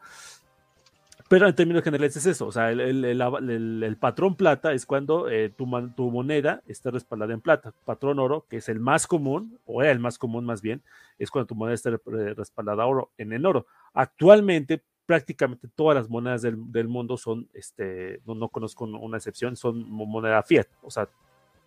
Pero 1.29 1.47
en 1.47 1.53
términos 1.53 1.83
generales 1.83 2.17
es 2.17 2.25
eso, 2.25 2.47
o 2.47 2.51
sea, 2.51 2.71
el, 2.71 2.81
el, 2.81 3.83
el, 3.83 3.97
patrón 3.97 4.33
plata 4.33 4.73
es 4.73 4.87
cuando 4.87 5.29
eh, 5.29 5.49
tu, 5.55 5.69
tu, 5.95 6.09
moneda 6.09 6.63
está 6.67 6.89
respaldada 6.89 7.35
en 7.35 7.39
plata. 7.39 7.71
Patrón 7.85 8.17
oro, 8.17 8.47
que 8.49 8.57
es 8.57 8.67
el 8.67 8.79
más 8.79 9.05
común, 9.05 9.59
o 9.67 9.83
era 9.83 9.91
el 9.91 9.99
más 9.99 10.17
común 10.17 10.43
más 10.43 10.63
bien, 10.63 10.81
es 11.19 11.29
cuando 11.29 11.45
tu 11.45 11.53
moneda 11.53 11.75
está 11.75 11.91
respaldada 12.35 12.87
oro, 12.87 13.11
en 13.19 13.31
el 13.31 13.45
oro. 13.45 13.67
Actualmente, 13.93 14.81
prácticamente 15.05 15.67
todas 15.75 15.95
las 15.95 16.09
monedas 16.09 16.41
del, 16.41 16.71
del 16.71 16.87
mundo 16.87 17.15
son, 17.15 17.47
este, 17.53 18.21
no, 18.25 18.33
no, 18.33 18.49
conozco 18.49 18.85
una 18.85 19.17
excepción, 19.17 19.55
son 19.55 19.87
moneda 19.87 20.41
fiat. 20.41 20.65
O 20.81 20.89
sea, 20.89 21.07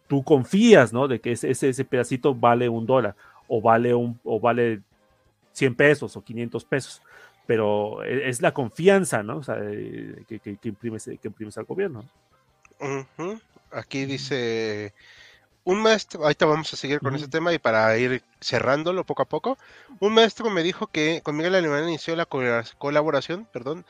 tú 0.09 0.25
confías, 0.25 0.93
¿no? 0.93 1.07
De 1.07 1.21
que 1.21 1.31
ese, 1.33 1.49
ese, 1.49 1.69
ese 1.69 1.85
pedacito 1.85 2.35
vale 2.35 2.69
un 2.69 2.85
dólar, 2.85 3.15
o 3.47 3.61
vale, 3.61 3.95
un, 3.95 4.19
o 4.25 4.41
vale 4.41 4.83
100 5.53 5.77
pesos 5.77 6.17
o 6.17 6.25
500 6.25 6.65
pesos 6.65 7.03
pero 7.47 8.03
e, 8.05 8.29
es 8.29 8.41
la 8.41 8.53
confianza, 8.53 9.23
¿no? 9.23 9.39
O 9.39 9.43
sea, 9.43 9.57
que, 9.57 10.39
que, 10.41 10.57
que, 10.57 10.69
imprimes, 10.69 11.05
que 11.05 11.29
imprimes 11.29 11.59
al 11.59 11.65
gobierno. 11.65 12.05
Uh 12.81 13.05
-huh. 13.17 13.41
Aquí 13.71 14.05
dice 14.07 14.93
un 15.65 15.81
maestro, 15.81 16.23
ahorita 16.23 16.47
vamos 16.47 16.73
a 16.73 16.77
seguir 16.77 16.99
con 17.01 17.13
uh 17.13 17.17
-huh. 17.17 17.21
ese 17.21 17.29
tema 17.29 17.53
y 17.53 17.59
para 17.59 17.97
ir 17.97 18.23
cerrándolo 18.41 19.05
poco 19.05 19.23
a 19.23 19.27
poco, 19.27 19.59
un 20.01 20.15
maestro 20.15 20.51
me 20.51 20.63
dijo 20.63 20.89
que 20.89 21.21
con 21.23 21.37
Miguel 21.37 21.55
Alemán 21.55 21.85
inició 21.89 22.17
la 22.17 22.27
colaboración, 22.27 23.47
perdón, 23.53 23.85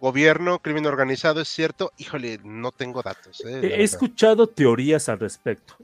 gobierno, 0.00 0.60
crimen 0.60 0.86
organizado, 0.86 1.40
es 1.40 1.48
cierto, 1.48 1.92
híjole, 1.98 2.38
no 2.44 2.72
tengo 2.72 3.02
datos. 3.02 3.42
Eh, 3.44 3.60
He 3.78 3.82
escuchado 3.82 4.46
teorías 4.46 5.08
al 5.08 5.18
respecto, 5.18 5.76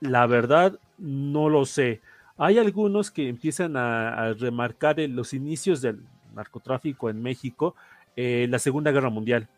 la 0.00 0.26
verdad 0.26 0.78
no 0.98 1.48
lo 1.48 1.64
sé. 1.64 2.00
Hay 2.36 2.58
algunos 2.58 3.10
que 3.10 3.28
empiezan 3.28 3.76
a, 3.76 4.12
a 4.14 4.32
remarcar 4.34 4.98
en 5.00 5.14
los 5.14 5.32
inicios 5.34 5.80
del, 5.82 6.00
narcotráfico 6.34 7.10
en 7.10 7.22
México 7.22 7.74
eh, 8.16 8.46
la 8.50 8.58
Segunda 8.58 8.90
Guerra 8.90 9.10
Mundial. 9.10 9.48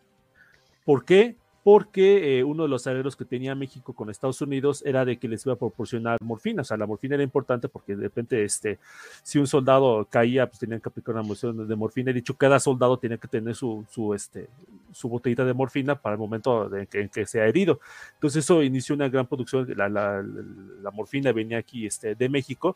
¿Por 0.85 1.05
qué? 1.05 1.35
Porque 1.63 2.39
eh, 2.39 2.43
uno 2.43 2.63
de 2.63 2.69
los 2.69 2.85
arreglos 2.87 3.15
que 3.15 3.23
tenía 3.23 3.55
México 3.55 3.93
con 3.93 4.09
Estados 4.09 4.41
Unidos 4.41 4.83
era 4.85 5.05
de 5.05 5.17
que 5.17 5.29
les 5.29 5.45
iba 5.45 5.53
a 5.53 5.57
proporcionar 5.57 6.21
morfina. 6.21 6.61
O 6.61 6.65
sea, 6.65 6.75
la 6.75 6.85
morfina 6.85 7.15
era 7.15 7.23
importante 7.23 7.69
porque 7.69 7.95
de 7.95 8.03
repente, 8.03 8.43
este, 8.43 8.79
si 9.21 9.39
un 9.39 9.47
soldado 9.47 10.05
caía, 10.09 10.45
pues 10.47 10.59
tenían 10.59 10.81
que 10.81 10.89
aplicar 10.89 11.15
una 11.15 11.23
moción 11.23 11.67
de 11.67 11.75
morfina. 11.75 12.11
He 12.11 12.13
dicho, 12.13 12.35
cada 12.35 12.59
soldado 12.59 12.97
tenía 12.97 13.17
que 13.17 13.27
tener 13.27 13.55
su, 13.55 13.85
su, 13.89 14.13
este, 14.13 14.49
su 14.91 15.07
botellita 15.07 15.45
de 15.45 15.53
morfina 15.53 15.95
para 15.95 16.15
el 16.15 16.19
momento 16.19 16.67
de 16.67 16.85
que, 16.87 17.01
en 17.01 17.09
que 17.09 17.25
sea 17.25 17.47
herido. 17.47 17.79
Entonces, 18.15 18.43
eso 18.43 18.61
inició 18.61 18.95
una 18.95 19.07
gran 19.07 19.25
producción. 19.25 19.65
La, 19.77 19.87
la, 19.87 20.21
la 20.21 20.91
morfina 20.91 21.31
venía 21.31 21.59
aquí 21.59 21.85
este, 21.85 22.15
de 22.15 22.27
México 22.27 22.75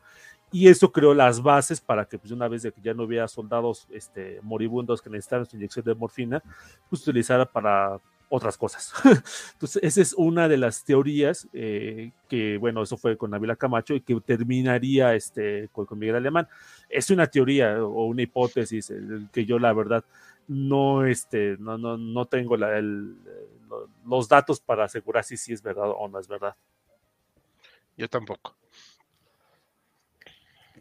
y 0.51 0.69
eso 0.69 0.91
creó 0.91 1.13
las 1.13 1.41
bases 1.41 1.81
para 1.81 2.05
que 2.05 2.17
pues 2.17 2.31
una 2.31 2.47
vez 2.47 2.61
de 2.63 2.71
que 2.71 2.81
ya 2.81 2.93
no 2.93 3.03
hubiera 3.03 3.27
soldados 3.27 3.85
este, 3.91 4.39
moribundos 4.43 5.01
que 5.01 5.09
necesitaran 5.09 5.45
su 5.45 5.57
inyección 5.57 5.83
de 5.83 5.93
morfina, 5.93 6.41
pues 6.89 7.01
utilizara 7.01 7.45
para 7.45 7.99
otras 8.29 8.57
cosas. 8.57 8.93
Entonces, 9.53 9.83
esa 9.83 10.01
es 10.01 10.13
una 10.13 10.47
de 10.47 10.57
las 10.57 10.83
teorías 10.83 11.47
eh, 11.53 12.11
que, 12.27 12.57
bueno, 12.57 12.83
eso 12.83 12.97
fue 12.97 13.17
con 13.17 13.31
Navila 13.31 13.55
Camacho 13.55 13.93
y 13.93 14.01
que 14.01 14.19
terminaría 14.21 15.15
este, 15.15 15.69
con, 15.71 15.85
con, 15.85 15.99
Miguel 15.99 16.15
Alemán. 16.15 16.47
Es 16.89 17.09
una 17.09 17.27
teoría 17.27 17.83
o 17.83 18.05
una 18.05 18.21
hipótesis 18.21 18.89
el, 18.89 19.29
que 19.31 19.45
yo 19.45 19.59
la 19.59 19.73
verdad 19.73 20.03
no, 20.47 21.05
este, 21.05 21.57
no, 21.59 21.77
no, 21.77 21.97
no 21.97 22.25
tengo 22.25 22.55
la, 22.57 22.77
el, 22.77 23.15
los 24.05 24.27
datos 24.27 24.59
para 24.59 24.85
asegurar 24.85 25.23
si 25.23 25.37
sí 25.37 25.53
es 25.53 25.61
verdad 25.61 25.89
o 25.89 26.07
no 26.07 26.19
es 26.19 26.27
verdad. 26.27 26.55
Yo 27.97 28.07
tampoco. 28.07 28.55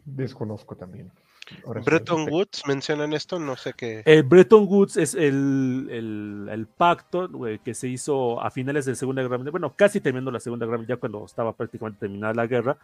Desconozco 0.05 0.75
también. 0.75 1.11
Bretton 1.85 2.25
sí, 2.25 2.31
Woods 2.31 2.63
mencionan 2.67 3.13
esto, 3.13 3.39
no 3.39 3.55
sé 3.55 3.73
qué. 3.73 4.01
El 4.05 4.23
Bretton 4.23 4.65
Woods 4.67 4.97
es 4.97 5.15
el, 5.15 5.87
el, 5.91 6.49
el 6.51 6.65
pacto 6.67 7.27
wey, 7.31 7.59
que 7.59 7.73
se 7.73 7.87
hizo 7.87 8.41
a 8.41 8.51
finales 8.51 8.85
de 8.85 8.91
la 8.91 8.95
Segunda 8.95 9.21
Guerra 9.21 9.37
Mundial, 9.37 9.51
bueno, 9.51 9.73
casi 9.75 10.01
terminando 10.01 10.31
la 10.31 10.39
Segunda 10.39 10.65
Guerra 10.65 10.77
Mundial, 10.77 10.97
ya 10.97 10.99
cuando 10.99 11.25
estaba 11.25 11.53
prácticamente 11.53 11.99
terminada 11.99 12.33
la 12.33 12.47
guerra, 12.47 12.77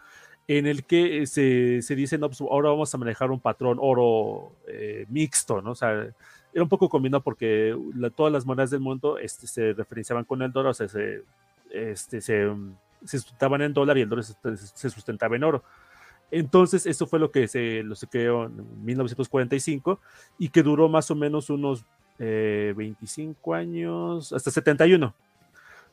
en 0.48 0.68
el 0.68 0.84
que 0.84 1.26
se, 1.28 1.82
se 1.82 1.96
dice, 1.96 2.18
no, 2.18 2.28
pues 2.30 2.42
ahora 2.42 2.70
vamos 2.70 2.94
a 2.94 2.98
manejar 2.98 3.32
un 3.32 3.40
patrón 3.40 3.78
oro 3.82 4.52
eh, 4.68 5.06
mixto, 5.10 5.62
¿no? 5.62 5.72
O 5.72 5.76
sea, 5.76 6.08
era 6.54 6.64
un 6.64 6.70
poco 6.70 6.90
combinado 6.90 7.24
porque 7.24 7.76
la, 7.96 8.10
todas 8.10 8.32
las 8.32 8.46
monedas 8.46 8.70
del 8.70 8.80
mundo 8.80 9.18
este, 9.18 9.48
se 9.48 9.74
referenciaban 9.74 10.26
con 10.26 10.42
el 10.42 10.52
dólar, 10.52 10.72
o 10.72 10.74
sea, 10.74 10.88
se, 10.88 11.24
este, 11.72 12.22
se, 12.22 12.50
se 13.06 13.20
sustentaban 13.20 13.62
en 13.62 13.74
dólar 13.74 13.98
y 13.98 14.02
el 14.02 14.10
dólar 14.10 14.26
se, 14.26 14.36
se 14.58 14.90
sustentaba 14.90 15.36
en 15.36 15.44
oro. 15.44 15.64
Entonces, 16.36 16.88
eso 16.88 17.06
fue 17.06 17.20
lo 17.20 17.30
que 17.30 17.48
se, 17.48 17.84
lo 17.84 17.94
se 17.94 18.08
creó 18.08 18.46
en 18.46 18.84
1945 18.84 20.00
y 20.40 20.50
que 20.50 20.64
duró 20.64 20.90
más 20.90 21.12
o 21.12 21.16
menos 21.16 21.52
unos 21.52 21.86
eh, 22.18 22.74
25 22.76 23.54
años, 23.54 24.34
hasta 24.34 24.50
71. 24.50 25.14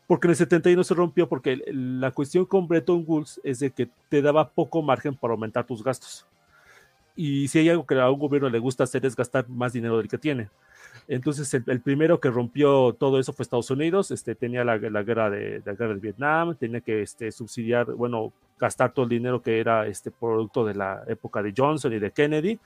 Porque 0.06 0.26
en 0.28 0.30
el 0.30 0.36
71 0.36 0.82
se 0.82 0.94
rompió 0.94 1.28
porque 1.28 1.62
la 1.66 2.10
cuestión 2.10 2.46
con 2.46 2.66
Bretton 2.66 3.04
Woods 3.06 3.38
es 3.44 3.60
de 3.60 3.70
que 3.70 3.90
te 4.08 4.22
daba 4.22 4.48
poco 4.48 4.80
margen 4.80 5.14
para 5.14 5.34
aumentar 5.34 5.66
tus 5.66 5.84
gastos. 5.84 6.26
Y 7.14 7.48
si 7.48 7.58
hay 7.58 7.68
algo 7.68 7.84
que 7.84 8.00
a 8.00 8.10
un 8.10 8.18
gobierno 8.18 8.48
le 8.48 8.58
gusta 8.60 8.84
hacer 8.84 9.04
es 9.04 9.14
gastar 9.14 9.46
más 9.46 9.74
dinero 9.74 9.98
del 9.98 10.08
que 10.08 10.16
tiene. 10.16 10.48
Entonces, 11.06 11.52
el, 11.52 11.82
primero 11.82 12.18
que 12.18 12.30
rompió 12.30 12.94
todo 12.94 13.20
eso 13.20 13.34
fue 13.34 13.42
Estados 13.42 13.70
Unidos. 13.70 14.10
Este, 14.10 14.34
tenía 14.34 14.64
la, 14.64 14.78
la 14.78 15.02
guerra 15.02 15.28
de, 15.28 15.60
la 15.66 15.74
guerra 15.74 15.92
de 15.92 16.00
Vietnam, 16.00 16.56
tenía 16.56 16.80
que 16.80 17.02
este, 17.02 17.30
subsidiar, 17.30 17.92
bueno, 17.92 18.32
gastar 18.60 18.92
todo 18.92 19.04
el 19.04 19.08
dinero 19.08 19.40
que 19.42 19.58
era 19.58 19.86
este 19.86 20.10
producto 20.10 20.64
de 20.64 20.74
la 20.74 21.02
época 21.06 21.42
de 21.42 21.54
Johnson 21.56 21.92
y 21.92 21.98
de 21.98 22.10
Kennedy. 22.10 22.58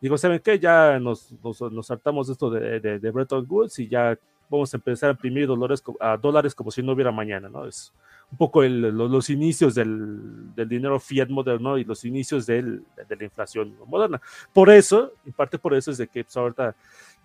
Digo, 0.00 0.18
¿saben 0.18 0.40
qué? 0.40 0.58
Ya 0.58 0.98
nos, 0.98 1.32
nos, 1.44 1.60
nos 1.60 1.86
saltamos 1.86 2.28
esto 2.28 2.50
de, 2.50 2.80
de, 2.80 2.98
de, 2.98 3.10
Bretton 3.10 3.46
Woods 3.48 3.78
y 3.78 3.88
ya 3.88 4.18
vamos 4.48 4.72
a 4.74 4.76
empezar 4.76 5.10
a 5.10 5.12
imprimir 5.12 5.46
dólares, 5.46 5.82
a 6.00 6.16
dólares 6.16 6.54
como 6.54 6.70
si 6.70 6.82
no 6.82 6.92
hubiera 6.92 7.12
mañana, 7.12 7.48
¿no? 7.48 7.66
Es 7.66 7.92
un 8.30 8.38
poco 8.38 8.62
el, 8.62 8.80
los, 8.80 9.10
los, 9.10 9.30
inicios 9.30 9.74
del, 9.74 10.54
del, 10.54 10.68
dinero 10.68 10.98
fiat 10.98 11.28
moderno 11.28 11.78
y 11.78 11.84
los 11.84 12.04
inicios 12.04 12.46
del, 12.46 12.82
de 13.08 13.16
la 13.16 13.24
inflación 13.24 13.76
moderna. 13.86 14.20
Por 14.52 14.70
eso, 14.70 15.12
en 15.24 15.32
parte 15.32 15.58
por 15.58 15.74
eso 15.74 15.90
es 15.90 15.98
de 15.98 16.08
que 16.08 16.24
pues, 16.24 16.36
ahorita 16.36 16.74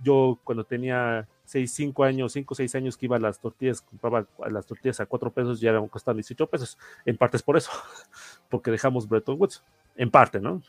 yo 0.04 0.38
cuando 0.44 0.64
tenía 0.64 1.28
6, 1.48 1.72
5 1.72 2.04
años, 2.04 2.34
5, 2.34 2.56
6 2.56 2.76
años 2.76 2.98
que 2.98 3.06
iba 3.06 3.16
a 3.16 3.20
las 3.20 3.40
tortillas, 3.40 3.82
compraba 3.82 4.28
las 4.50 4.66
tortillas 4.66 5.00
a 5.00 5.06
4 5.06 5.32
pesos, 5.32 5.62
ya 5.62 5.70
eran 5.70 5.88
costaban 5.88 6.18
18 6.18 6.46
pesos. 6.48 6.78
En 7.06 7.16
parte 7.16 7.38
es 7.38 7.44
por 7.44 7.56
eso, 7.56 7.72
porque 8.50 8.70
dejamos 8.70 9.08
Bretton 9.08 9.40
Woods. 9.40 9.64
En 9.96 10.12
parte, 10.12 10.42
¿no? 10.42 10.62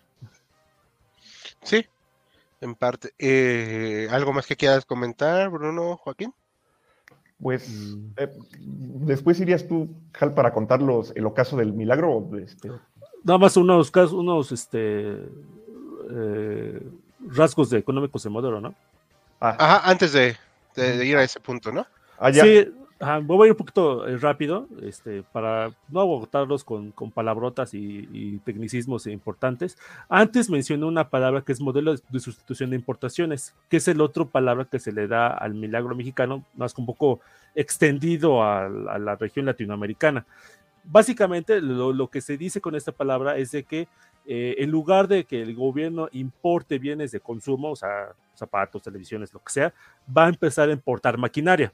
Sí, 1.62 1.84
en 2.60 2.76
parte. 2.76 3.12
Eh, 3.18 4.06
¿Algo 4.12 4.32
más 4.32 4.46
que 4.46 4.56
quieras 4.56 4.84
comentar, 4.84 5.50
Bruno, 5.50 5.96
Joaquín? 5.96 6.32
Pues 7.42 7.68
mm. 7.68 8.10
eh, 8.16 8.30
después 8.60 9.40
irías 9.40 9.66
tú, 9.66 9.88
Hal, 10.18 10.32
para 10.32 10.52
contarlos 10.52 11.12
el 11.16 11.26
ocaso 11.26 11.56
del 11.56 11.72
milagro. 11.72 12.30
Este... 12.40 12.70
Nada 13.24 13.38
más 13.38 13.56
unos, 13.56 13.92
unos 14.12 14.52
este, 14.52 15.24
eh, 16.10 16.82
rasgos 17.26 17.70
de 17.70 17.78
económicos 17.78 18.22
de 18.22 18.30
modelo, 18.30 18.60
¿no? 18.60 18.76
Ah. 19.40 19.56
Ajá, 19.58 19.90
antes 19.90 20.12
de, 20.12 20.36
de, 20.78 20.96
de, 20.96 21.06
ir 21.06 21.16
a 21.16 21.22
ese 21.22 21.40
punto, 21.40 21.72
¿no? 21.72 21.86
Ah, 22.18 22.32
sí, 22.32 22.72
ajá, 23.00 23.18
voy 23.18 23.44
a 23.44 23.46
ir 23.46 23.52
un 23.52 23.58
poquito 23.58 24.04
rápido 24.18 24.66
este, 24.82 25.22
para 25.22 25.70
no 25.88 26.00
agotarlos 26.00 26.64
con, 26.64 26.90
con 26.90 27.10
palabrotas 27.10 27.74
y, 27.74 28.08
y, 28.12 28.38
tecnicismos 28.38 29.06
importantes. 29.06 29.78
Antes 30.08 30.50
mencioné 30.50 30.84
una 30.84 31.08
palabra 31.08 31.42
que 31.42 31.52
es 31.52 31.60
modelo 31.60 31.94
de 31.94 32.20
sustitución 32.20 32.70
de 32.70 32.76
importaciones, 32.76 33.54
que 33.68 33.76
es 33.76 33.88
el 33.88 34.00
otro 34.00 34.28
palabra 34.28 34.64
que 34.64 34.78
se 34.78 34.92
le 34.92 35.06
da 35.06 35.28
al 35.28 35.54
milagro 35.54 35.94
mexicano, 35.94 36.44
más 36.54 36.74
que 36.74 36.80
un 36.80 36.86
poco 36.86 37.20
extendido 37.54 38.42
a, 38.42 38.66
a 38.66 38.98
la 38.98 39.16
región 39.16 39.46
latinoamericana. 39.46 40.26
Básicamente 40.84 41.60
lo, 41.60 41.92
lo, 41.92 42.08
que 42.08 42.20
se 42.20 42.38
dice 42.38 42.60
con 42.60 42.74
esta 42.74 42.92
palabra 42.92 43.36
es 43.36 43.50
de 43.50 43.64
que 43.64 43.88
eh, 44.30 44.62
en 44.62 44.70
lugar 44.70 45.08
de 45.08 45.24
que 45.24 45.40
el 45.40 45.54
gobierno 45.54 46.10
importe 46.12 46.78
bienes 46.78 47.12
de 47.12 47.20
consumo, 47.20 47.70
o 47.70 47.76
sea, 47.76 48.14
zapatos, 48.34 48.82
televisiones, 48.82 49.32
lo 49.32 49.40
que 49.42 49.50
sea, 49.50 49.72
va 50.14 50.26
a 50.26 50.28
empezar 50.28 50.68
a 50.68 50.72
importar 50.72 51.16
maquinaria. 51.16 51.72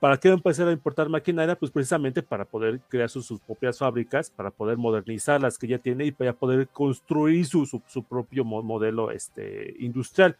¿Para 0.00 0.16
qué 0.16 0.28
va 0.28 0.34
a 0.34 0.38
empezar 0.38 0.66
a 0.66 0.72
importar 0.72 1.08
maquinaria? 1.08 1.54
Pues 1.54 1.70
precisamente 1.70 2.20
para 2.20 2.44
poder 2.44 2.80
crear 2.88 3.08
sus, 3.08 3.38
propias 3.38 3.78
fábricas, 3.78 4.28
para 4.28 4.50
poder 4.50 4.76
modernizar 4.76 5.40
las 5.40 5.56
que 5.56 5.68
ya 5.68 5.78
tiene 5.78 6.06
y 6.06 6.10
para 6.10 6.32
poder 6.32 6.66
construir 6.66 7.46
su, 7.46 7.64
su, 7.64 7.80
su 7.86 8.02
propio 8.02 8.44
modelo 8.44 9.12
este, 9.12 9.76
industrial. 9.78 10.36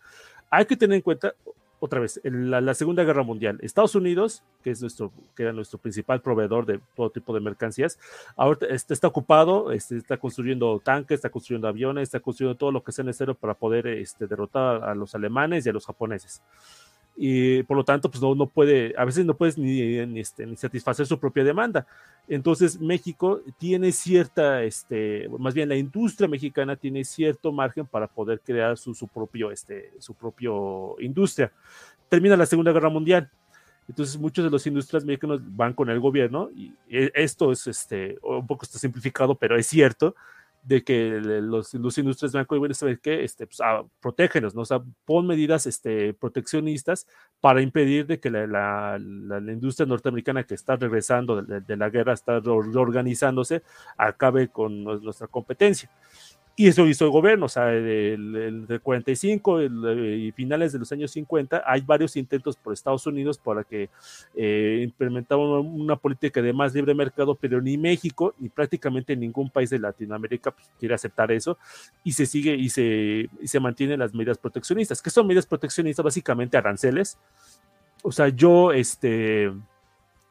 Hay 0.51 0.66
que 0.66 0.76
tener 0.76 0.97
en 0.97 1.02
cuenta 1.02 1.35
otra 1.80 2.01
vez, 2.01 2.20
la, 2.24 2.74
Segunda 2.74 3.05
Guerra 3.05 3.22
Mundial, 3.22 3.59
Estados 3.62 3.94
Unidos, 3.94 4.42
que 4.62 4.70
es 4.70 4.80
nuestro, 4.80 5.12
que 5.36 5.42
era 5.42 5.52
nuestro 5.52 5.78
principal 5.78 6.22
proveedor 6.22 6.66
de 6.66 6.80
todo 6.96 7.10
tipo 7.10 7.34
de 7.34 7.40
mercancías, 7.40 7.98
ahora 8.36 8.66
está, 8.70 8.94
está 8.94 9.09
ocupado, 9.09 9.72
este, 9.72 9.96
está 9.96 10.16
construyendo 10.16 10.80
tanques, 10.82 11.16
está 11.16 11.30
construyendo 11.30 11.68
aviones, 11.68 12.05
está 12.05 12.20
construyendo 12.20 12.56
todo 12.56 12.72
lo 12.72 12.82
que 12.82 12.92
sea 12.92 13.05
necesario 13.05 13.34
para 13.34 13.55
poder 13.55 13.86
este, 13.86 14.26
derrotar 14.26 14.84
a 14.84 14.94
los 14.94 15.14
alemanes 15.14 15.66
y 15.66 15.68
a 15.68 15.72
los 15.72 15.86
japoneses 15.86 16.42
y 17.16 17.62
por 17.62 17.77
lo 17.77 17.85
tanto, 17.85 18.11
pues 18.11 18.20
no, 18.20 18.35
no 18.35 18.47
puede, 18.47 18.93
a 18.99 19.05
veces 19.05 19.24
no 19.24 19.36
puedes 19.36 19.57
ni, 19.57 20.05
ni, 20.07 20.20
este, 20.20 20.47
ni, 20.47 20.57
satisfacer 20.57 21.07
su 21.07 21.19
propia 21.19 21.45
demanda. 21.45 21.86
Entonces, 22.28 22.81
México 22.81 23.41
tiene 23.59 23.93
cierta, 23.93 24.62
este, 24.65 25.28
más 25.39 25.55
bien 25.55 25.69
la 25.69 25.77
industria 25.77 26.28
mexicana 26.28 26.74
tiene 26.74 27.05
cierto 27.05 27.53
margen 27.53 27.86
para 27.86 28.09
poder 28.09 28.41
crear 28.41 28.77
su, 28.77 28.95
su 28.95 29.07
propio, 29.07 29.53
este, 29.53 29.93
su 29.99 30.15
propio 30.15 30.97
industria. 30.99 31.53
Termina 32.09 32.36
la 32.36 32.47
Segunda 32.47 32.73
Guerra 32.73 32.89
Mundial. 32.89 33.31
Entonces, 33.89 34.19
muchos 34.19 34.45
de 34.45 34.51
los 34.51 34.66
industrias 34.66 35.05
mexicanos 35.05 35.41
van 35.45 35.74
con 35.74 35.91
el 35.91 36.01
gobierno 36.01 36.51
y 36.55 36.73
e, 36.89 37.12
esto 37.15 37.53
es, 37.53 37.66
este, 37.66 38.19
un 38.23 38.47
poco 38.47 38.65
está 38.65 38.78
simplificado, 38.78 39.36
pero 39.36 39.57
es 39.57 39.66
cierto 39.66 40.16
de 40.65 40.82
que 40.82 41.20
los, 41.20 41.74
los 41.74 41.99
industrias 41.99 42.32
blanco 42.32 42.57
y 42.57 42.59
bueno, 42.59 42.74
¿sabes 42.74 42.99
qué? 43.01 43.23
Este, 43.23 43.47
pues, 43.47 43.61
ah, 43.61 43.85
protégenos, 44.01 44.55
¿no? 44.55 44.62
O 44.62 44.65
sea, 44.65 44.82
pon 45.05 45.27
medidas 45.27 45.66
este, 45.66 46.15
proteccionistas 46.15 47.07
para 47.41 47.61
impedir 47.61 48.07
de 48.07 48.19
que 48.19 48.31
la, 48.31 48.47
la, 48.47 48.99
la, 48.99 49.53
industria 49.53 49.86
norteamericana 49.86 50.45
que 50.45 50.55
está 50.55 50.77
regresando 50.77 51.43
de, 51.43 51.61
de 51.61 51.77
la 51.77 51.91
guerra, 51.91 52.15
está 52.15 52.41
reorganizándose, 52.41 53.62
acabe 53.99 54.49
con 54.49 54.85
nuestra 54.85 55.27
competencia. 55.27 55.91
Y 56.56 56.68
eso 56.68 56.86
hizo 56.86 57.05
el 57.05 57.10
gobierno, 57.10 57.47
o 57.47 57.48
sea, 57.48 57.72
el, 57.72 58.36
el, 58.36 58.66
el 58.68 58.81
45 58.81 59.59
el, 59.59 60.20
y 60.20 60.31
finales 60.31 60.72
de 60.72 60.78
los 60.78 60.93
años 60.93 61.10
50, 61.10 61.64
hay 61.66 61.81
varios 61.81 62.14
intentos 62.16 62.55
por 62.56 62.72
Estados 62.72 63.05
Unidos 63.09 63.39
para 63.39 63.64
que 63.64 63.90
eh, 64.36 64.89
una, 65.01 65.59
una, 65.59 65.97
política 65.97 66.40
de 66.40 66.52
más 66.52 66.72
libre 66.72 66.94
mercado, 66.94 67.35
pero 67.35 67.60
ni 67.60 67.76
México 67.76 68.35
ni 68.39 68.48
prácticamente 68.48 69.16
ningún 69.16 69.51
país 69.51 69.70
de 69.70 69.81
Latinoamérica 69.81 70.52
pues, 70.52 70.70
quiere 70.78 70.94
aceptar 70.94 71.32
eso 71.32 71.59
y 72.05 72.12
se 72.12 72.24
sigue 72.24 72.55
y 72.55 72.68
se, 72.68 73.28
y 73.40 73.48
se 73.48 73.59
mantienen 73.59 73.98
las 73.98 74.14
medidas 74.14 74.39
proteccionistas. 74.39 75.02
¿Qué 75.02 75.10
son 75.10 75.26
medidas 75.26 75.47
proteccionistas? 75.47 76.05
Básicamente 76.05 76.56
aranceles. 76.56 77.18
O 78.05 78.12
sea, 78.12 78.28
yo, 78.28 78.70
este, 78.70 79.51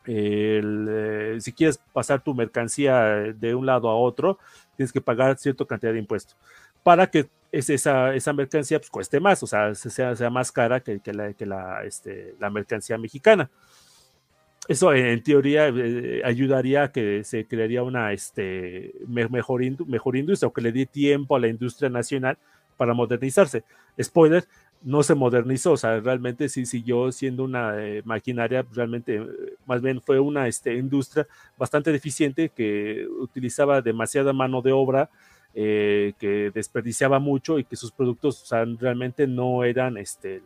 el, 0.06 0.88
eh, 0.90 1.38
si 1.40 1.54
quieres 1.54 1.80
pasar 1.92 2.24
tu 2.24 2.34
mercancía 2.34 3.34
de 3.34 3.56
un 3.56 3.66
lado 3.66 3.90
a 3.90 3.96
otro, 3.96 4.40
tienes 4.76 4.92
que 4.92 5.02
pagar 5.02 5.38
cierta 5.38 5.66
cantidad 5.66 5.94
de 5.94 6.00
impuestos 6.00 6.36
para 6.84 7.08
que 7.08 7.28
esa, 7.52 8.14
esa 8.14 8.34
mercancía 8.34 8.80
pues, 8.80 8.90
cueste 8.90 9.20
más, 9.20 9.42
o 9.42 9.48
sea, 9.48 9.74
sea, 9.76 10.16
sea 10.16 10.30
más 10.30 10.52
cara 10.52 10.82
que, 10.82 11.00
que, 11.00 11.14
la, 11.14 11.84
este, 11.86 12.36
la, 12.40 12.50
mercancía 12.50 12.98
mexicana. 12.98 13.50
Eso 14.68 14.94
en 14.94 15.22
teoría 15.22 15.68
eh, 15.68 16.22
ayudaría 16.26 16.84
a 16.84 16.92
que 16.92 17.24
se 17.24 17.46
crearía 17.46 17.84
una 17.84 18.12
este, 18.12 18.94
mejor, 19.08 19.62
mejor 19.88 20.16
industria 20.16 20.48
o 20.48 20.54
que 20.54 20.62
le 20.62 20.72
dé 20.72 20.86
tiempo 20.86 21.36
a 21.36 21.40
la 21.40 21.48
industria 21.48 21.90
nacional 21.90 22.38
para 22.78 22.94
modernizarse. 22.94 23.64
Spoiler, 24.02 24.46
no 24.84 25.02
se 25.02 25.16
modernizó, 25.16 25.72
o 25.74 25.78
sea, 25.78 26.00
realmente 26.00 26.50
sí 26.50 26.66
siguió 26.66 27.12
siendo 27.12 27.44
una 27.46 27.82
eh, 27.82 28.02
maquinaria, 28.04 28.66
realmente 28.74 29.16
eh, 29.16 29.28
más 29.66 29.82
bien 29.82 30.02
fue 30.02 30.20
una 30.20 30.48
este, 30.48 30.76
industria 30.76 31.26
bastante 31.58 31.92
deficiente 31.92 32.50
que 32.50 33.08
utilizaba 33.20 33.82
demasiada 33.82 34.34
mano 34.34 34.62
de 34.62 34.74
obra, 34.74 35.10
eh, 35.56 36.14
que 36.20 36.52
desperdiciaba 36.54 37.20
mucho 37.20 37.60
y 37.60 37.64
que 37.64 37.76
sus 37.76 37.92
productos 37.92 38.44
o 38.44 38.46
sea, 38.46 38.66
realmente 38.66 39.26
no 39.26 39.64
eran, 39.64 39.98
este, 39.98 40.42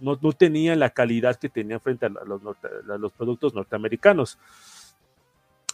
no, 0.00 0.18
no, 0.20 0.32
tenían 0.32 0.78
la 0.78 0.90
calidad 0.90 1.36
que 1.36 1.48
tenían 1.48 1.80
frente 1.80 2.06
a 2.06 2.08
los, 2.08 2.40
a 2.88 2.96
los 2.96 3.12
productos 3.12 3.54
norteamericanos 3.54 4.38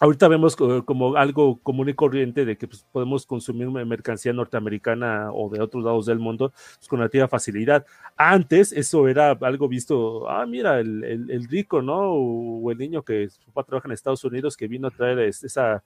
ahorita 0.01 0.29
vemos 0.29 0.57
como 0.57 1.17
algo 1.17 1.59
común 1.63 1.89
y 1.89 1.95
corriente 1.95 2.45
de 2.45 2.57
que 2.57 2.69
pues, 2.69 2.85
podemos 2.93 3.27
consumir 3.27 3.69
mercancía 3.69 4.33
norteamericana 4.33 5.31
o 5.33 5.49
de 5.49 5.61
otros 5.61 5.85
lados 5.85 6.07
del 6.07 6.19
mundo 6.19 6.53
pues, 6.77 6.89
con 6.89 6.99
relativa 6.99 7.29
facilidad. 7.29 7.87
Antes 8.17 8.73
eso 8.73 9.09
era 9.09 9.31
algo 9.41 9.69
visto, 9.69 10.29
ah, 10.29 10.47
mira, 10.47 10.81
el, 10.81 11.05
el, 11.05 11.31
el 11.31 11.49
rico, 11.49 11.83
¿no? 11.83 12.13
O, 12.13 12.71
el 12.71 12.79
niño 12.79 13.03
que 13.03 13.29
su 13.29 13.41
papá 13.47 13.65
trabaja 13.65 13.89
en 13.89 13.93
Estados 13.93 14.25
Unidos 14.25 14.57
que 14.57 14.69
vino 14.69 14.89
a 14.89 14.91
traer 14.91 15.21
esa, 15.21 15.83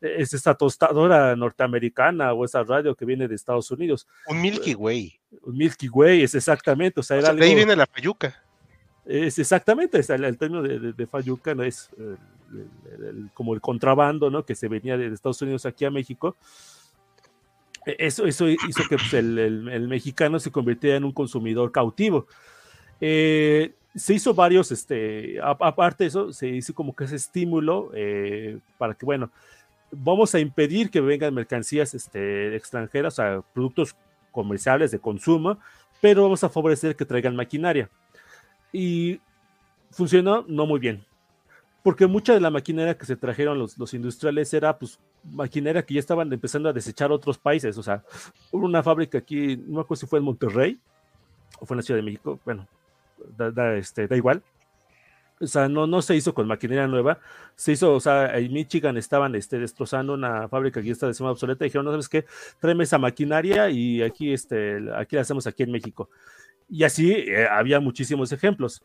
es 0.00 0.34
esa 0.34 0.54
tostadora 0.54 1.36
norteamericana 1.36 2.32
o 2.32 2.44
esa 2.44 2.62
radio 2.62 2.94
que 2.94 3.04
viene 3.04 3.28
de 3.28 3.34
Estados 3.34 3.70
Unidos. 3.70 4.08
Un 4.26 4.40
Milky 4.40 4.74
Way. 4.74 5.20
Un 5.42 5.56
Milky 5.56 5.88
Way, 5.88 6.22
es 6.22 6.34
exactamente. 6.34 7.00
O 7.00 7.02
sea, 7.02 7.16
o 7.16 7.20
era 7.20 7.28
sea, 7.28 7.36
de 7.36 7.44
ahí 7.44 7.54
viene 7.54 7.76
la 7.76 7.86
payuca. 7.86 8.42
Es 9.04 9.38
exactamente, 9.38 9.98
es 9.98 10.08
el, 10.08 10.24
el, 10.24 10.38
término 10.38 10.62
de, 10.62 10.78
de, 10.78 10.92
de 10.94 11.06
Fayuca 11.06 11.54
no 11.54 11.62
es 11.62 11.90
el, 12.54 13.04
el, 13.04 13.30
como 13.34 13.54
el 13.54 13.60
contrabando, 13.60 14.30
¿no? 14.30 14.44
Que 14.44 14.54
se 14.54 14.68
venía 14.68 14.96
de 14.96 15.06
Estados 15.06 15.42
Unidos 15.42 15.66
aquí 15.66 15.84
a 15.84 15.90
México. 15.90 16.36
Eso, 17.86 18.24
eso 18.24 18.48
hizo 18.48 18.82
que 18.88 18.96
pues, 18.96 19.12
el, 19.12 19.88
mexicano 19.88 20.38
se 20.40 20.50
convirtiera 20.50 20.96
en 20.96 21.04
un 21.04 21.12
consumidor 21.12 21.70
cautivo. 21.70 22.26
Eh, 23.00 23.74
se 23.94 24.14
hizo 24.14 24.34
varios, 24.34 24.72
este, 24.72 25.38
aparte 25.40 26.04
de 26.04 26.08
eso, 26.08 26.32
se 26.32 26.48
hizo 26.48 26.74
como 26.74 26.96
que 26.96 27.04
ese 27.04 27.16
estímulo 27.16 27.90
eh, 27.94 28.58
para 28.78 28.94
que, 28.94 29.04
bueno, 29.04 29.30
vamos 29.92 30.34
a 30.34 30.40
impedir 30.40 30.90
que 30.90 31.00
vengan 31.00 31.34
mercancías 31.34 31.94
este, 31.94 32.56
extranjeras, 32.56 33.14
o 33.14 33.16
sea, 33.16 33.42
productos 33.52 33.94
comerciales 34.32 34.90
de 34.90 34.98
consumo, 34.98 35.58
pero 36.00 36.22
vamos 36.22 36.42
a 36.42 36.48
favorecer 36.48 36.96
que 36.96 37.04
traigan 37.04 37.36
maquinaria 37.36 37.88
y 38.72 39.20
funcionó 39.90 40.44
no 40.48 40.66
muy 40.66 40.80
bien. 40.80 41.04
Porque 41.84 42.06
mucha 42.06 42.32
de 42.32 42.40
la 42.40 42.48
maquinaria 42.48 42.96
que 42.96 43.04
se 43.04 43.14
trajeron 43.14 43.58
los, 43.58 43.76
los, 43.76 43.92
industriales 43.92 44.54
era 44.54 44.78
pues 44.78 44.98
maquinaria 45.22 45.84
que 45.84 45.92
ya 45.92 46.00
estaban 46.00 46.32
empezando 46.32 46.70
a 46.70 46.72
desechar 46.72 47.12
otros 47.12 47.36
países. 47.36 47.76
O 47.76 47.82
sea, 47.82 48.02
hubo 48.50 48.64
una 48.64 48.82
fábrica 48.82 49.18
aquí, 49.18 49.58
no 49.58 49.74
me 49.74 49.80
acuerdo 49.82 50.00
si 50.00 50.06
fue 50.06 50.18
en 50.18 50.24
Monterrey 50.24 50.80
o 51.60 51.66
fue 51.66 51.74
en 51.74 51.78
la 51.78 51.82
Ciudad 51.82 51.98
de 51.98 52.04
México, 52.04 52.40
bueno, 52.42 52.66
da, 53.36 53.50
da, 53.50 53.76
este, 53.76 54.08
da 54.08 54.16
igual. 54.16 54.42
O 55.40 55.46
sea, 55.46 55.68
no, 55.68 55.86
no 55.86 56.00
se 56.00 56.16
hizo 56.16 56.32
con 56.32 56.48
maquinaria 56.48 56.86
nueva, 56.86 57.18
se 57.54 57.72
hizo, 57.72 57.92
o 57.92 58.00
sea, 58.00 58.38
en 58.38 58.50
Michigan 58.50 58.96
estaban 58.96 59.34
este, 59.34 59.58
destrozando 59.58 60.14
una 60.14 60.48
fábrica 60.48 60.80
que 60.80 60.86
ya 60.86 60.92
está 60.92 61.06
de 61.06 61.12
sema 61.12 61.32
obsoleta 61.32 61.66
y 61.66 61.68
dijeron, 61.68 61.84
no 61.84 61.90
sabes 61.90 62.08
qué, 62.08 62.24
tráeme 62.60 62.84
esa 62.84 62.96
maquinaria 62.96 63.68
y 63.68 64.00
aquí, 64.00 64.32
este, 64.32 64.78
aquí 64.96 65.16
la 65.16 65.22
hacemos 65.22 65.46
aquí 65.46 65.64
en 65.64 65.72
México. 65.72 66.08
Y 66.70 66.84
así 66.84 67.12
eh, 67.12 67.46
había 67.46 67.78
muchísimos 67.78 68.32
ejemplos. 68.32 68.82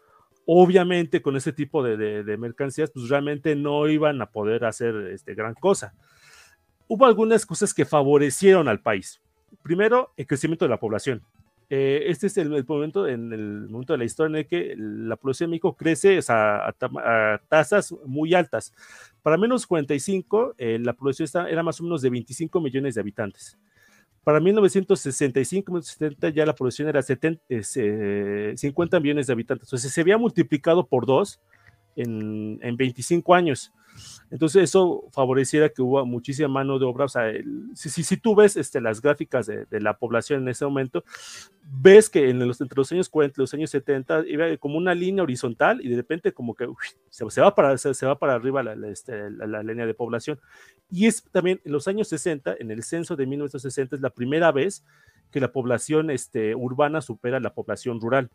Obviamente 0.51 1.21
con 1.21 1.38
ese 1.38 1.53
tipo 1.53 1.84
de, 1.84 2.38
mercancías, 2.39 2.89
pues 2.89 3.07
realmente 3.07 3.55
no 3.55 3.88
iban 3.88 4.19
a 4.19 4.31
poder 4.31 4.65
hacer 4.65 4.95
este, 5.13 5.35
gran 5.35 5.53
cosa. 5.53 5.93
Hubo 6.88 7.05
algunas 7.05 7.45
cosas 7.45 7.71
que 7.71 7.85
favorecieron 7.85 8.67
al 8.67 8.81
país. 8.81 9.21
Primero, 9.61 10.11
el 10.17 10.26
crecimiento 10.26 10.65
de 10.65 10.69
la 10.69 10.80
población. 10.80 11.21
Eh, 11.69 12.05
este 12.07 12.26
es 12.26 12.38
el, 12.38 12.65
momento, 12.65 13.07
en 13.07 13.31
el 13.31 13.69
momento 13.69 13.93
de 13.93 13.99
la 13.99 14.05
historia 14.05 14.31
en 14.31 14.35
el 14.38 14.47
que 14.47 14.73
la 14.76 15.17
población 15.17 15.49
de 15.49 15.51
México 15.51 15.76
crece 15.77 16.19
a, 16.30 16.73
tasas 17.47 17.93
muy 18.07 18.34
altas. 18.34 18.73
Para 19.21 19.38
menos 19.38 19.67
45, 19.67 20.55
eh, 20.57 20.80
la 20.81 20.93
población 20.93 21.26
está, 21.26 21.47
era 21.47 21.61
más 21.61 21.80
o 21.80 21.84
menos 21.84 22.01
de 22.01 22.09
25 22.09 22.59
millones 22.59 22.95
de 22.95 23.01
habitantes. 23.01 23.55
Para 24.23 24.39
1965-1970 24.39 26.33
ya 26.33 26.45
la 26.45 26.55
población 26.55 26.87
era 26.87 27.01
70, 27.01 27.41
eh, 27.49 28.53
50 28.55 28.99
millones 28.99 29.27
de 29.27 29.33
habitantes. 29.33 29.67
Entonces 29.67 29.91
se 29.91 30.01
había 30.01 30.17
multiplicado 30.17 30.85
por 30.85 31.05
dos 31.05 31.39
en, 32.01 32.59
en 32.61 32.77
25 32.77 33.34
años. 33.34 33.71
Entonces 34.31 34.63
eso 34.63 35.05
favoreciera 35.11 35.69
que 35.69 35.81
hubo 35.81 36.05
muchísima 36.05 36.47
mano 36.47 36.80
de 36.80 36.85
obra. 36.85 37.05
O 37.05 37.09
sea, 37.09 37.30
el, 37.30 37.69
si, 37.76 37.89
si, 37.89 38.03
si, 38.03 38.17
tú 38.17 38.35
ves 38.35 38.55
este, 38.57 38.81
las 38.81 39.01
gráficas 39.01 39.47
de, 39.47 39.65
de, 39.65 39.81
la 39.81 39.97
población 39.97 40.43
en 40.43 40.49
ese 40.49 40.65
momento, 40.65 41.03
ves 41.63 42.09
que 42.09 42.30
en 42.30 42.39
los, 42.47 42.61
entre 42.61 42.77
los 42.77 42.91
años 42.91 43.09
40 43.09 43.35
y 43.38 43.41
los 43.41 43.53
años 43.53 43.69
70 43.71 44.27
iba 44.27 44.57
como 44.57 44.77
una 44.77 44.93
línea 44.93 45.23
horizontal 45.23 45.80
y 45.84 45.89
de 45.89 45.95
repente 45.95 46.31
como 46.31 46.55
que 46.55 46.67
se, 47.09 47.30
se, 47.30 47.41
va 47.41 47.53
para, 47.55 47.77
se, 47.77 47.93
se, 47.93 48.05
va 48.05 48.17
para 48.17 48.35
arriba 48.35 48.63
la, 48.63 48.76
la, 48.76 48.89
este, 48.89 49.30
la, 49.31 49.47
la, 49.47 49.63
línea 49.63 49.85
de 49.85 49.93
población. 49.93 50.39
Y 50.91 51.07
es 51.07 51.23
también 51.31 51.59
en 51.65 51.71
los 51.71 51.88
años 51.88 52.07
60, 52.09 52.55
en 52.59 52.71
el 52.71 52.84
censo 52.84 53.15
de 53.15 53.26
1960, 53.26 53.95
es 53.95 54.01
la 54.01 54.11
primera 54.11 54.51
vez 54.51 54.85
que 55.31 55.39
la 55.39 55.51
población 55.51 56.09
este, 56.09 56.55
urbana 56.55 57.01
supera 57.01 57.39
la 57.39 57.53
población 57.53 57.99
rural. 57.99 58.30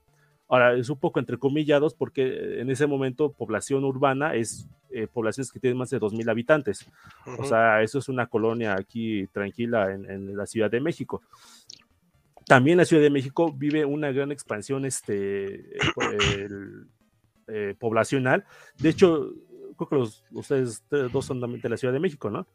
Ahora, 0.49 0.75
es 0.75 0.91
un 0.91 0.99
poco 0.99 1.21
entrecomillados 1.21 1.95
porque 1.95 2.61
en 2.61 2.71
ese 2.71 2.87
momento 2.87 3.33
población 3.33 3.85
urbana 3.85 4.35
es 4.35 4.69
eh, 4.91 5.07
poblaciones 5.07 5.51
que 5.51 5.59
tienen 5.59 5.79
más 5.79 5.91
de 5.91 5.99
2.000 5.99 6.31
habitantes. 6.31 6.87
Uh 7.27 7.31
-huh. 7.31 7.41
O 7.41 7.45
sea, 7.45 7.83
eso 7.83 7.99
es 7.99 8.09
una 8.09 8.27
colonia 8.27 8.75
aquí 8.75 9.27
tranquila 9.29 9.93
en, 9.93 10.09
en, 10.11 10.37
la 10.37 10.47
Ciudad 10.47 10.71
de 10.71 10.81
México. 10.81 11.23
También 12.47 12.77
la 12.77 12.85
Ciudad 12.85 13.03
de 13.03 13.11
México 13.11 13.53
vive 13.53 13.85
una 13.85 14.13
gran 14.13 14.31
expansión 14.31 14.85
este, 14.85 15.55
el, 16.35 16.87
eh, 17.49 17.75
poblacional. 17.79 18.45
De 18.79 18.91
hecho, 18.91 19.33
creo 19.77 19.89
que 19.89 19.97
los, 19.97 20.25
ustedes 20.31 20.85
dos 20.91 21.25
son 21.25 21.41
de 21.41 21.69
la 21.69 21.77
Ciudad 21.77 21.95
de 21.95 22.01
México, 22.01 22.31
¿no? 22.31 22.47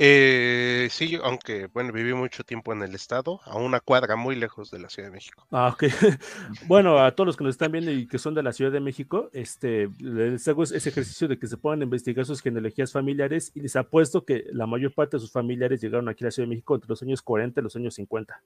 Eh, 0.00 0.86
sí, 0.92 1.18
aunque 1.24 1.66
bueno, 1.66 1.92
viví 1.92 2.14
mucho 2.14 2.44
tiempo 2.44 2.72
en 2.72 2.82
el 2.82 2.94
estado, 2.94 3.40
a 3.44 3.56
una 3.56 3.80
cuadra 3.80 4.14
muy 4.14 4.36
lejos 4.36 4.70
de 4.70 4.78
la 4.78 4.88
Ciudad 4.88 5.08
de 5.08 5.12
México. 5.12 5.44
Ah, 5.50 5.74
ok. 5.74 5.84
bueno, 6.68 7.00
a 7.00 7.10
todos 7.10 7.26
los 7.26 7.36
que 7.36 7.42
nos 7.42 7.54
están 7.54 7.72
viendo 7.72 7.90
y 7.90 8.06
que 8.06 8.18
son 8.20 8.32
de 8.32 8.44
la 8.44 8.52
Ciudad 8.52 8.70
de 8.70 8.78
México, 8.78 9.28
este, 9.32 9.88
les 9.98 10.46
hago 10.46 10.62
ese 10.62 10.88
ejercicio 10.88 11.26
de 11.26 11.36
que 11.36 11.48
se 11.48 11.56
puedan 11.56 11.82
investigar 11.82 12.24
sus 12.24 12.40
genealogías 12.40 12.92
familiares 12.92 13.50
y 13.56 13.60
les 13.60 13.74
apuesto 13.74 14.24
que 14.24 14.44
la 14.52 14.68
mayor 14.68 14.94
parte 14.94 15.16
de 15.16 15.20
sus 15.20 15.32
familiares 15.32 15.80
llegaron 15.80 16.08
aquí 16.08 16.22
a 16.22 16.28
la 16.28 16.30
Ciudad 16.30 16.46
de 16.46 16.50
México 16.50 16.76
entre 16.76 16.88
los 16.88 17.02
años 17.02 17.20
40 17.20 17.60
y 17.60 17.64
los 17.64 17.74
años 17.74 17.94
50. 17.94 18.40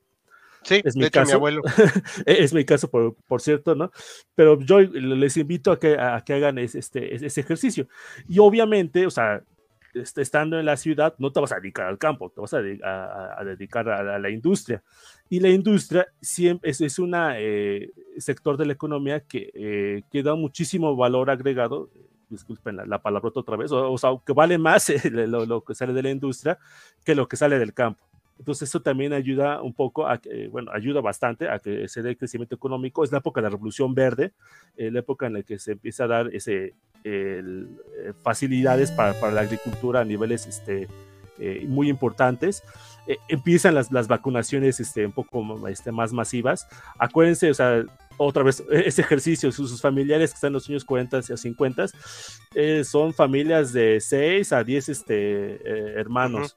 Sí, 0.62 0.81
es 0.83 0.97
mi 0.97 1.03
de 1.03 1.09
hecho, 1.09 1.20
caso. 1.20 1.33
mi 1.33 1.35
abuelo. 1.35 1.62
es 2.27 2.55
mi 2.55 2.65
caso, 2.65 2.89
por, 2.89 3.15
por, 3.27 3.43
cierto, 3.43 3.74
¿no? 3.74 3.91
Pero 4.35 4.59
yo 4.61 4.81
les 4.81 5.37
invito 5.37 5.70
a 5.70 5.79
que, 5.79 5.99
a 5.99 6.23
que 6.24 6.33
hagan 6.33 6.57
ese, 6.59 6.79
este, 6.79 7.15
ese 7.15 7.41
ejercicio. 7.41 7.89
Y 8.27 8.39
obviamente, 8.39 9.07
o 9.07 9.11
sea, 9.11 9.43
estando 9.94 10.59
en 10.59 10.66
la 10.66 10.77
ciudad, 10.77 11.14
no 11.19 11.32
te 11.32 11.40
vas 11.40 11.52
a 11.52 11.56
dedicar 11.56 11.86
al 11.86 11.98
campo, 11.98 12.31
te 12.31 12.40
vas 12.40 12.55
a, 12.55 12.59
a, 12.59 13.40
a 13.40 13.44
dedicar 13.44 13.89
a 13.89 14.19
la, 14.19 14.31
industria. 14.31 14.82
Y 15.28 15.40
la 15.40 15.48
industria 15.48 16.06
siempre 16.20 16.70
es, 16.70 16.81
es 16.81 16.98
un 16.98 17.14
eh, 17.16 17.90
sector 18.19 18.56
de 18.56 18.66
la 18.66 18.73
economía 18.73 19.20
que, 19.20 19.51
eh, 19.55 20.02
que, 20.10 20.23
da 20.23 20.35
muchísimo 20.35 20.97
valor 20.97 21.31
agregado, 21.31 21.90
disculpen 22.28 22.77
la, 22.77 22.86
la 22.86 23.02
palabra 23.02 23.31
otra 23.35 23.56
vez, 23.56 23.70
o, 23.73 23.98
sea, 23.98 24.10
que 24.24 24.32
vale 24.32 24.59
más 24.59 24.93
lo, 25.10 25.47
lo, 25.47 25.64
que 25.64 25.74
sale 25.74 25.93
de 25.93 26.02
la 26.02 26.10
industria 26.10 26.59
que 27.05 27.14
lo 27.14 27.28
que 27.28 27.36
sale 27.36 27.59
del 27.59 27.74
campo. 27.74 28.11
Entonces 28.39 28.69
eso 28.69 28.81
también 28.81 29.13
ayuda 29.13 29.63
un 29.63 29.73
poco 29.73 30.07
a 30.07 30.19
que, 30.19 30.49
bueno, 30.49 30.71
ayuda 30.73 31.01
bastante 31.01 31.49
a 31.49 31.59
que 31.59 31.89
se 31.89 32.03
dé 32.03 32.17
crecimiento 32.17 32.55
económico. 32.55 33.05
Es 33.05 33.13
la 33.13 33.19
época 33.19 33.41
de 33.41 33.45
la 33.45 33.51
Revolución 33.51 33.95
Verde, 33.95 34.33
eh, 34.77 34.91
la 34.91 35.01
época 35.01 35.27
en 35.27 35.35
la 35.35 35.43
que 35.43 35.59
se 35.59 35.73
empieza 35.73 36.05
a 36.05 36.09
dar 36.09 36.35
ese, 36.35 36.75
eh, 37.05 37.43
facilidades 38.23 38.91
para, 38.93 39.15
para, 39.15 39.33
la 39.33 39.41
agricultura 39.41 40.01
a 40.01 40.05
niveles 40.05 40.47
este, 40.47 40.89
eh, 41.39 41.65
muy 41.67 41.89
importantes. 41.89 42.63
Eh, 43.09 43.17
empiezan 43.29 43.75
las, 43.75 43.91
las 43.91 44.07
vacunaciones 44.07 44.79
este, 44.79 45.05
un 45.05 45.13
poco 45.13 45.67
este, 45.67 45.91
más 45.91 46.13
masivas. 46.13 46.69
Acuérdense, 46.99 47.51
o 47.51 47.55
sea, 47.55 47.85
otra 48.19 48.45
vez, 48.45 48.63
ese 48.71 49.03
ejercicio, 49.03 49.51
sus, 49.51 49.81
familiares 49.81 50.31
que 50.31 50.35
están 50.37 50.49
en 50.49 50.55
los 50.55 50.69
años 50.69 50.85
40 50.85 51.19
y 51.19 51.37
50 51.37 51.87
eh, 52.55 52.85
son 52.85 53.13
familias 53.13 53.73
de 53.73 53.99
6 54.01 54.53
a 54.53 54.63
10 54.63 54.89
este, 54.91 55.99
hermanos. 55.99 56.55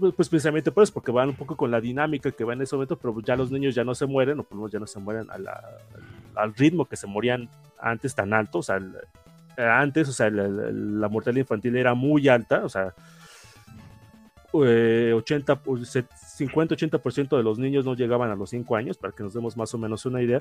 Pues 0.00 0.28
precisamente 0.28 0.72
por 0.72 0.82
eso, 0.82 0.92
porque 0.92 1.12
van 1.12 1.28
un 1.28 1.36
poco 1.36 1.56
con 1.56 1.70
la 1.70 1.80
dinámica 1.80 2.30
que 2.30 2.44
va 2.44 2.54
en 2.54 2.62
ese 2.62 2.74
momento, 2.74 2.96
pero 2.98 3.20
ya 3.20 3.36
los 3.36 3.50
niños 3.50 3.74
ya 3.74 3.84
no 3.84 3.94
se 3.94 4.06
mueren, 4.06 4.40
o 4.40 4.42
por 4.42 4.56
lo 4.56 4.62
menos 4.62 4.72
ya 4.72 4.78
no 4.78 4.86
se 4.86 4.98
mueren 4.98 5.28
al, 5.30 6.54
ritmo 6.54 6.86
que 6.86 6.96
se 6.96 7.06
morían 7.06 7.48
antes 7.78 8.14
tan 8.14 8.32
alto, 8.32 8.58
o 8.58 8.62
sea, 8.62 8.76
el, 8.76 8.94
antes, 9.56 10.08
o 10.08 10.12
sea, 10.12 10.30
la, 10.30 11.08
mortalidad 11.08 11.42
infantil 11.42 11.76
era 11.76 11.94
muy 11.94 12.28
alta, 12.28 12.64
o 12.64 12.68
sea, 12.68 12.94
eh, 14.64 15.12
80, 15.14 15.62
50-80% 15.62 17.36
de 17.36 17.42
los 17.42 17.58
niños 17.58 17.84
no 17.84 17.94
llegaban 17.94 18.30
a 18.30 18.36
los 18.36 18.50
5 18.50 18.76
años, 18.76 18.96
para 18.96 19.12
que 19.12 19.22
nos 19.22 19.34
demos 19.34 19.56
más 19.56 19.72
o 19.74 19.78
menos 19.78 20.06
una 20.06 20.22
idea, 20.22 20.40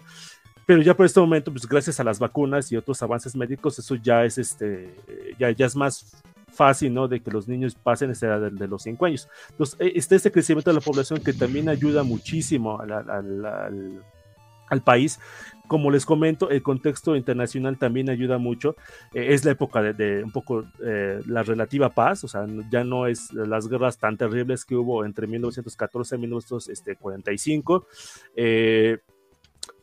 pero 0.65 0.81
ya 0.81 0.95
por 0.95 1.05
este 1.05 1.19
momento, 1.19 1.51
pues 1.51 1.67
gracias 1.67 1.99
a 1.99 2.03
las 2.03 2.19
vacunas 2.19 2.71
y 2.71 2.77
otros 2.77 3.01
avances 3.01 3.35
médicos, 3.35 3.77
eso 3.79 3.95
ya 3.95 4.23
es, 4.23 4.37
este, 4.37 4.95
ya, 5.37 5.51
ya 5.51 5.65
es 5.65 5.75
más 5.75 6.23
fácil, 6.59 6.93
¿no? 6.93 7.07
De 7.07 7.21
que 7.21 7.31
los 7.31 7.47
niños 7.47 7.73
pasen 7.73 8.11
esa 8.11 8.27
edad 8.27 8.51
de, 8.51 8.67
los 8.67 8.83
5 8.83 9.05
años. 9.05 9.29
Entonces, 9.51 9.77
está 9.95 10.17
este 10.17 10.29
crecimiento 10.29 10.69
de 10.69 10.75
la 10.75 10.81
población 10.81 11.23
que 11.23 11.31
también 11.31 11.69
ayuda 11.69 12.03
muchísimo 12.03 12.81
al, 12.81 14.81
país. 14.83 15.21
Como 15.69 15.89
les 15.89 16.05
comento, 16.05 16.49
el 16.49 16.61
contexto 16.61 17.15
internacional 17.15 17.77
también 17.77 18.09
ayuda 18.09 18.37
mucho. 18.37 18.75
Eh, 19.13 19.33
es 19.33 19.45
la 19.45 19.51
época 19.51 19.81
de, 19.81 20.21
un 20.21 20.31
poco 20.31 20.65
eh, 20.83 21.21
la 21.27 21.43
relativa 21.43 21.91
paz, 21.91 22.25
o 22.25 22.27
sea, 22.27 22.45
ya 22.69 22.83
no 22.83 23.07
es 23.07 23.31
las 23.33 23.69
guerras 23.69 23.97
tan 23.97 24.17
terribles 24.17 24.65
que 24.65 24.75
hubo 24.75 25.05
entre 25.05 25.27
1914 25.27 26.15
y 26.15 26.19
1945. 26.19 27.87
Eh, 28.35 28.97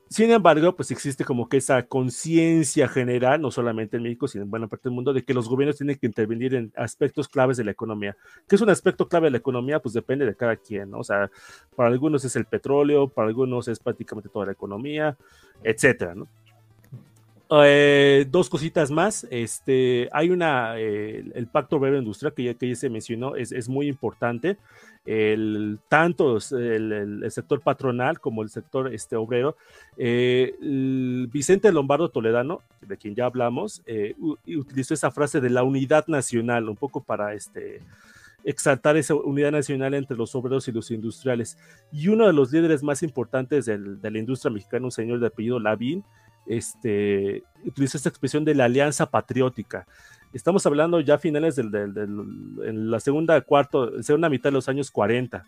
sin 0.08 0.30
embargo, 0.30 0.76
pues 0.76 0.90
existe 0.90 1.24
como 1.24 1.48
que 1.48 1.56
esa 1.56 1.82
conciencia 1.86 2.88
general, 2.88 3.40
no 3.40 3.50
solamente 3.50 3.96
en 3.96 4.04
México, 4.04 4.28
sino 4.28 4.44
en 4.44 4.50
buena 4.50 4.68
parte 4.68 4.88
del 4.88 4.94
mundo, 4.94 5.12
de 5.12 5.24
que 5.24 5.34
los 5.34 5.48
gobiernos 5.48 5.76
tienen 5.76 5.96
que 5.96 6.06
intervenir 6.06 6.54
en 6.54 6.72
aspectos 6.76 7.28
claves 7.28 7.56
de 7.56 7.64
la 7.64 7.72
economía. 7.72 8.16
¿Qué 8.48 8.54
es 8.54 8.60
un 8.60 8.70
aspecto 8.70 9.08
clave 9.08 9.26
de 9.26 9.32
la 9.32 9.38
economía? 9.38 9.80
Pues 9.80 9.94
depende 9.94 10.24
de 10.24 10.36
cada 10.36 10.56
quien, 10.56 10.90
¿no? 10.90 11.00
O 11.00 11.04
sea, 11.04 11.30
para 11.74 11.88
algunos 11.88 12.24
es 12.24 12.36
el 12.36 12.44
petróleo, 12.44 13.08
para 13.08 13.28
algunos 13.28 13.66
es 13.68 13.80
prácticamente 13.80 14.28
toda 14.28 14.46
la 14.46 14.52
economía, 14.52 15.16
etcétera, 15.62 16.14
¿no? 16.14 16.28
Eh, 17.50 18.26
dos 18.28 18.48
cositas 18.50 18.90
más. 18.90 19.26
Este, 19.30 20.08
hay 20.12 20.30
una, 20.30 20.78
eh, 20.78 21.24
el 21.34 21.46
Pacto 21.46 21.76
Obrero 21.76 21.98
Industrial 21.98 22.34
que 22.34 22.44
ya, 22.44 22.54
que 22.54 22.68
ya 22.68 22.74
se 22.74 22.90
mencionó, 22.90 23.36
es, 23.36 23.52
es 23.52 23.68
muy 23.68 23.88
importante. 23.88 24.56
El, 25.04 25.78
tanto 25.88 26.36
el, 26.50 26.92
el, 26.92 27.22
el, 27.22 27.30
sector 27.30 27.60
patronal 27.60 28.18
como 28.18 28.42
el 28.42 28.48
sector 28.48 28.92
este, 28.92 29.14
obrero. 29.14 29.56
Eh, 29.96 30.56
Vicente 31.30 31.70
Lombardo 31.70 32.08
Toledano, 32.08 32.60
de 32.80 32.96
quien 32.96 33.14
ya 33.14 33.26
hablamos, 33.26 33.82
eh, 33.86 34.16
utilizó 34.18 34.94
esa 34.94 35.12
frase 35.12 35.40
de 35.40 35.50
la 35.50 35.62
unidad 35.62 36.08
nacional, 36.08 36.68
un 36.68 36.74
poco 36.74 37.04
para 37.04 37.34
este, 37.34 37.82
exaltar 38.42 38.96
esa 38.96 39.14
unidad 39.14 39.52
nacional 39.52 39.94
entre 39.94 40.16
los 40.16 40.34
obreros 40.34 40.66
y 40.66 40.72
los 40.72 40.90
industriales. 40.90 41.56
Y 41.92 42.08
uno 42.08 42.26
de 42.26 42.32
los 42.32 42.50
líderes 42.50 42.82
más 42.82 43.04
importantes 43.04 43.64
del, 43.66 44.00
de 44.00 44.10
la 44.10 44.18
industria 44.18 44.50
mexicana, 44.50 44.86
un 44.86 44.90
señor 44.90 45.20
de 45.20 45.28
apellido 45.28 45.60
Lavín, 45.60 46.02
este, 46.46 47.42
utilizó 47.64 47.96
esta 47.96 48.08
expresión 48.08 48.44
de 48.44 48.54
la 48.54 48.64
alianza 48.64 49.10
patriótica. 49.10 49.86
Estamos 50.32 50.66
hablando 50.66 51.00
ya 51.00 51.18
finales 51.18 51.58
en 51.58 52.90
la 52.90 53.00
segunda, 53.00 53.40
cuarto, 53.40 54.02
segunda 54.02 54.28
mitad 54.28 54.50
de 54.50 54.54
los 54.54 54.68
años 54.68 54.90
40. 54.90 55.44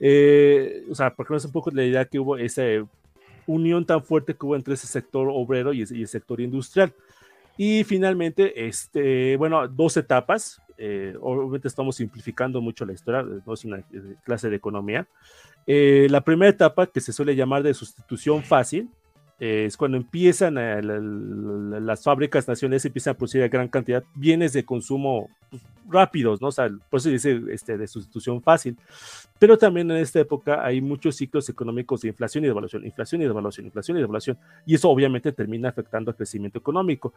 Eh, 0.00 0.84
o 0.90 0.94
sea, 0.94 1.12
porque 1.14 1.32
no 1.32 1.38
es 1.38 1.44
un 1.44 1.52
poco 1.52 1.70
la 1.70 1.84
idea 1.84 2.04
que 2.04 2.18
hubo 2.18 2.36
esa 2.36 2.62
unión 3.46 3.84
tan 3.84 4.02
fuerte 4.02 4.34
que 4.34 4.46
hubo 4.46 4.56
entre 4.56 4.74
ese 4.74 4.86
sector 4.86 5.28
obrero 5.30 5.72
y, 5.72 5.84
y 5.90 6.02
el 6.02 6.08
sector 6.08 6.40
industrial. 6.40 6.92
Y 7.58 7.82
finalmente, 7.82 8.66
este, 8.68 9.36
bueno, 9.36 9.66
dos 9.66 9.96
etapas. 9.96 10.62
Eh, 10.78 11.14
obviamente 11.20 11.66
estamos 11.66 11.96
simplificando 11.96 12.60
mucho 12.60 12.86
la 12.86 12.92
historia, 12.92 13.24
no 13.44 13.52
es 13.52 13.64
una 13.64 13.82
clase 14.22 14.48
de 14.48 14.56
economía. 14.56 15.08
Eh, 15.66 16.06
la 16.08 16.20
primera 16.20 16.50
etapa, 16.50 16.86
que 16.86 17.00
se 17.00 17.12
suele 17.12 17.34
llamar 17.34 17.64
de 17.64 17.74
sustitución 17.74 18.44
fácil, 18.44 18.88
eh, 19.40 19.64
es 19.66 19.76
cuando 19.76 19.96
empiezan 19.96 20.58
a, 20.58 20.82
la, 20.82 20.98
la, 20.98 21.80
las 21.80 22.02
fábricas 22.02 22.48
nacionales 22.48 22.84
empiezan 22.84 23.12
a 23.12 23.16
producir 23.16 23.48
gran 23.48 23.68
cantidad 23.68 24.02
bienes 24.14 24.52
de 24.52 24.64
consumo 24.64 25.28
pues, 25.50 25.62
rápidos, 25.88 26.40
¿no? 26.40 26.48
O 26.48 26.52
sea, 26.52 26.68
por 26.90 26.98
eso 26.98 27.08
dice 27.08 27.40
este, 27.50 27.78
de 27.78 27.86
sustitución 27.86 28.42
fácil. 28.42 28.76
Pero 29.38 29.56
también 29.56 29.90
en 29.90 29.98
esta 29.98 30.18
época 30.20 30.64
hay 30.64 30.80
muchos 30.80 31.16
ciclos 31.16 31.48
económicos 31.48 32.00
de 32.00 32.08
inflación 32.08 32.44
y 32.44 32.48
devaluación, 32.48 32.84
inflación 32.84 33.22
y 33.22 33.24
devaluación, 33.24 33.66
inflación 33.66 33.96
y 33.96 34.00
devaluación, 34.00 34.36
y 34.66 34.74
eso 34.74 34.90
obviamente 34.90 35.30
termina 35.30 35.68
afectando 35.68 36.10
al 36.10 36.16
crecimiento 36.16 36.58
económico. 36.58 37.14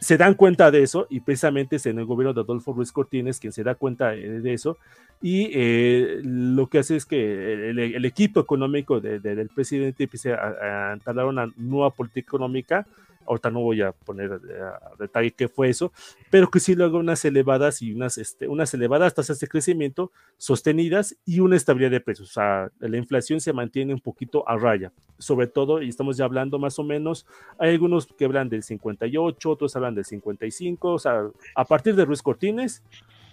Se 0.00 0.16
dan 0.16 0.34
cuenta 0.34 0.70
de 0.70 0.82
eso 0.82 1.08
y 1.10 1.20
precisamente 1.20 1.76
es 1.76 1.86
en 1.86 1.98
el 1.98 2.04
gobierno 2.04 2.32
de 2.32 2.42
Adolfo 2.42 2.72
Ruiz 2.72 2.92
Cortines 2.92 3.40
quien 3.40 3.52
se 3.52 3.64
da 3.64 3.74
cuenta 3.74 4.10
de 4.10 4.52
eso 4.52 4.78
y 5.20 5.50
eh, 5.54 6.20
lo 6.22 6.68
que 6.68 6.78
hace 6.78 6.96
es 6.96 7.06
que 7.06 7.70
el, 7.70 7.78
el 7.78 8.04
equipo 8.04 8.38
económico 8.38 9.00
de, 9.00 9.18
de, 9.18 9.34
del 9.34 9.48
presidente 9.48 10.04
empiece 10.04 10.34
a, 10.34 10.90
a 10.90 10.92
entablar 10.92 11.26
una 11.26 11.52
nueva 11.56 11.90
política 11.90 12.28
económica 12.28 12.86
ahorita 13.26 13.50
no 13.50 13.60
voy 13.60 13.82
a 13.82 13.92
poner 13.92 14.32
a 14.32 14.92
detalle 14.98 15.32
qué 15.32 15.48
fue 15.48 15.68
eso, 15.68 15.92
pero 16.30 16.50
que 16.50 16.60
sí 16.60 16.74
luego 16.74 16.98
unas 16.98 17.24
elevadas 17.24 17.82
y 17.82 17.92
unas, 17.92 18.18
este, 18.18 18.48
unas 18.48 18.72
elevadas 18.74 19.14
tasas 19.14 19.38
de 19.40 19.48
crecimiento 19.48 20.12
sostenidas 20.36 21.16
y 21.24 21.40
una 21.40 21.56
estabilidad 21.56 21.90
de 21.90 22.00
precios. 22.00 22.30
O 22.30 22.32
sea, 22.32 22.70
la 22.78 22.96
inflación 22.96 23.40
se 23.40 23.52
mantiene 23.52 23.92
un 23.92 24.00
poquito 24.00 24.48
a 24.48 24.56
raya, 24.56 24.92
sobre 25.18 25.46
todo, 25.46 25.82
y 25.82 25.88
estamos 25.88 26.16
ya 26.16 26.24
hablando 26.24 26.58
más 26.58 26.78
o 26.78 26.84
menos, 26.84 27.26
hay 27.58 27.70
algunos 27.70 28.06
que 28.06 28.24
hablan 28.24 28.48
del 28.48 28.62
58, 28.62 29.50
otros 29.50 29.74
hablan 29.76 29.94
del 29.94 30.04
55, 30.04 30.92
o 30.92 30.98
sea, 30.98 31.28
a 31.54 31.64
partir 31.64 31.94
de 31.94 32.04
Ruiz 32.04 32.22
Cortines 32.22 32.82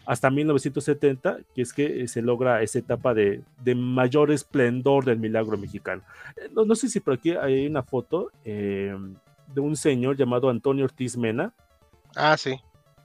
hasta 0.05 0.29
1970, 0.29 1.39
que 1.55 1.61
es 1.61 1.73
que 1.73 2.07
se 2.07 2.21
logra 2.21 2.61
esa 2.61 2.79
etapa 2.79 3.13
de, 3.13 3.41
de 3.63 3.75
mayor 3.75 4.31
esplendor 4.31 5.05
del 5.05 5.19
milagro 5.19 5.57
mexicano. 5.57 6.01
No, 6.53 6.65
no, 6.65 6.75
sé 6.75 6.89
si 6.89 6.99
por 6.99 7.15
aquí 7.15 7.31
hay 7.31 7.65
una 7.65 7.83
foto. 7.83 8.31
Eh, 8.43 8.95
de 9.53 9.61
un 9.61 9.75
señor 9.75 10.17
llamado 10.17 10.49
Antonio 10.49 10.85
Ortiz 10.85 11.17
Mena. 11.17 11.53
Ah, 12.15 12.37
sí. 12.37 12.55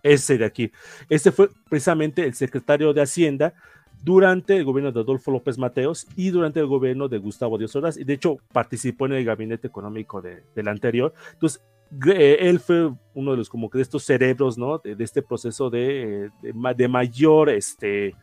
Ese 0.02 0.38
de 0.38 0.44
aquí. 0.44 0.72
Ese 1.08 1.32
fue 1.32 1.50
precisamente 1.68 2.24
el 2.24 2.34
secretario 2.34 2.92
de 2.92 3.02
Hacienda 3.02 3.54
durante 4.02 4.56
el 4.56 4.64
gobierno 4.64 4.92
de 4.92 5.00
Adolfo 5.00 5.30
López 5.30 5.58
Mateos 5.58 6.06
y 6.16 6.30
durante 6.30 6.60
el 6.60 6.66
gobierno 6.66 7.08
de 7.08 7.18
Gustavo 7.18 7.58
Díaz 7.58 7.74
Ordaz. 7.76 7.96
Y 7.96 8.04
de 8.04 8.14
hecho 8.14 8.36
participó 8.52 9.06
en 9.06 9.14
el 9.14 9.24
gabinete 9.24 9.66
económico 9.66 10.22
de, 10.22 10.44
del 10.54 10.68
anterior. 10.68 11.12
Entonces, 11.32 11.62
él 11.90 12.60
fue 12.60 12.92
uno 13.14 13.32
de 13.32 13.36
los 13.38 13.48
como 13.48 13.70
que 13.70 13.78
de 13.78 13.82
estos 13.82 14.04
cerebros, 14.04 14.58
¿no? 14.58 14.78
De, 14.78 14.94
de 14.94 15.04
este 15.04 15.22
proceso 15.22 15.70
de, 15.70 16.30
de, 16.42 16.74
de 16.76 16.88
mayor, 16.88 17.50
este, 17.50 18.14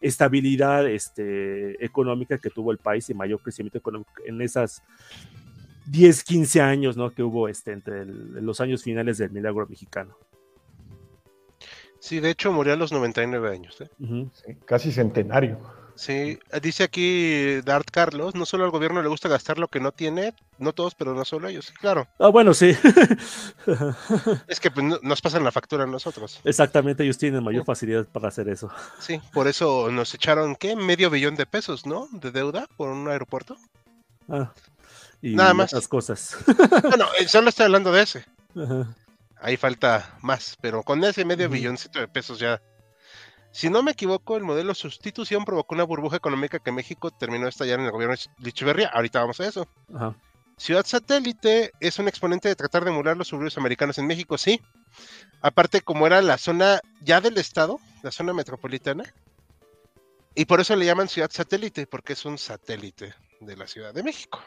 estabilidad 0.00 0.88
este, 0.88 1.84
económica 1.84 2.38
que 2.38 2.50
tuvo 2.50 2.72
el 2.72 2.78
país 2.78 3.08
y 3.10 3.14
mayor 3.14 3.40
crecimiento 3.42 3.78
económico 3.78 4.10
en 4.24 4.40
esas 4.40 4.82
10, 5.86 6.24
15 6.24 6.60
años, 6.60 6.96
¿no? 6.96 7.10
Que 7.10 7.22
hubo 7.22 7.48
este, 7.48 7.72
entre 7.72 8.02
el, 8.02 8.44
los 8.44 8.60
años 8.60 8.82
finales 8.82 9.18
del 9.18 9.30
milagro 9.30 9.66
mexicano. 9.66 10.16
Sí, 11.98 12.20
de 12.20 12.30
hecho 12.30 12.52
murió 12.52 12.74
a 12.74 12.76
los 12.76 12.92
99 12.92 13.50
años. 13.50 13.80
¿eh? 13.80 13.88
Sí, 14.32 14.54
casi 14.64 14.92
centenario. 14.92 15.58
Sí, 15.98 16.38
dice 16.62 16.84
aquí 16.84 17.60
Dart 17.62 17.88
Carlos, 17.90 18.36
no 18.36 18.46
solo 18.46 18.64
al 18.64 18.70
gobierno 18.70 19.02
le 19.02 19.08
gusta 19.08 19.28
gastar 19.28 19.58
lo 19.58 19.66
que 19.66 19.80
no 19.80 19.90
tiene, 19.90 20.32
no 20.58 20.72
todos, 20.72 20.94
pero 20.94 21.12
no 21.12 21.24
solo 21.24 21.48
ellos, 21.48 21.72
claro. 21.72 22.06
Ah, 22.20 22.28
bueno, 22.28 22.54
sí. 22.54 22.70
Es 24.46 24.60
que 24.60 24.70
pues, 24.70 24.86
no- 24.86 24.98
nos 25.02 25.20
pasan 25.20 25.42
la 25.42 25.50
factura 25.52 25.84
a 25.84 25.86
nosotros. 25.88 26.40
Exactamente, 26.44 27.02
ellos 27.02 27.18
tienen 27.18 27.42
mayor 27.42 27.64
facilidad 27.64 28.06
para 28.06 28.28
hacer 28.28 28.48
eso. 28.48 28.70
Sí, 29.00 29.20
por 29.32 29.48
eso 29.48 29.90
nos 29.90 30.14
echaron, 30.14 30.54
¿qué? 30.54 30.76
Medio 30.76 31.10
billón 31.10 31.34
de 31.34 31.46
pesos, 31.46 31.84
¿no? 31.84 32.06
De 32.12 32.30
deuda 32.30 32.68
por 32.76 32.90
un 32.90 33.08
aeropuerto. 33.08 33.56
Ah, 34.28 34.52
y 35.20 35.34
Nada 35.34 35.52
más. 35.54 35.72
otras 35.72 35.88
cosas. 35.88 36.36
Bueno, 36.82 37.06
eh, 37.18 37.26
solo 37.26 37.48
estoy 37.48 37.64
hablando 37.66 37.90
de 37.90 38.02
ese. 38.02 38.24
Ajá. 38.56 38.94
Ahí 39.40 39.56
falta 39.56 40.16
más, 40.22 40.56
pero 40.60 40.82
con 40.82 41.02
ese 41.02 41.24
medio 41.24 41.46
Ujú. 41.46 41.54
billoncito 41.54 41.98
de 41.98 42.08
pesos 42.08 42.38
ya. 42.38 42.60
Si 43.58 43.70
no 43.70 43.82
me 43.82 43.90
equivoco, 43.90 44.36
el 44.36 44.44
modelo 44.44 44.72
sustitución 44.72 45.44
provocó 45.44 45.74
una 45.74 45.82
burbuja 45.82 46.16
económica 46.16 46.60
que 46.60 46.70
México 46.70 47.10
terminó 47.10 47.42
de 47.42 47.48
estallar 47.48 47.80
en 47.80 47.86
el 47.86 47.90
gobierno 47.90 48.14
de 48.38 48.50
Echeverría. 48.50 48.86
Ahorita 48.86 49.18
vamos 49.18 49.40
a 49.40 49.48
eso. 49.48 49.66
Ajá. 49.92 50.14
Ciudad 50.56 50.86
satélite 50.86 51.72
es 51.80 51.98
un 51.98 52.06
exponente 52.06 52.46
de 52.46 52.54
tratar 52.54 52.84
de 52.84 52.92
emular 52.92 53.16
los 53.16 53.26
suburbios 53.26 53.58
americanos 53.58 53.98
en 53.98 54.06
México, 54.06 54.38
sí. 54.38 54.62
Aparte, 55.40 55.80
como 55.80 56.06
era 56.06 56.22
la 56.22 56.38
zona 56.38 56.80
ya 57.02 57.20
del 57.20 57.36
estado, 57.36 57.80
la 58.04 58.12
zona 58.12 58.32
metropolitana, 58.32 59.12
y 60.36 60.44
por 60.44 60.60
eso 60.60 60.76
le 60.76 60.86
llaman 60.86 61.08
ciudad 61.08 61.32
satélite, 61.32 61.88
porque 61.88 62.12
es 62.12 62.24
un 62.24 62.38
satélite 62.38 63.12
de 63.40 63.56
la 63.56 63.66
Ciudad 63.66 63.92
de 63.92 64.04
México. 64.04 64.40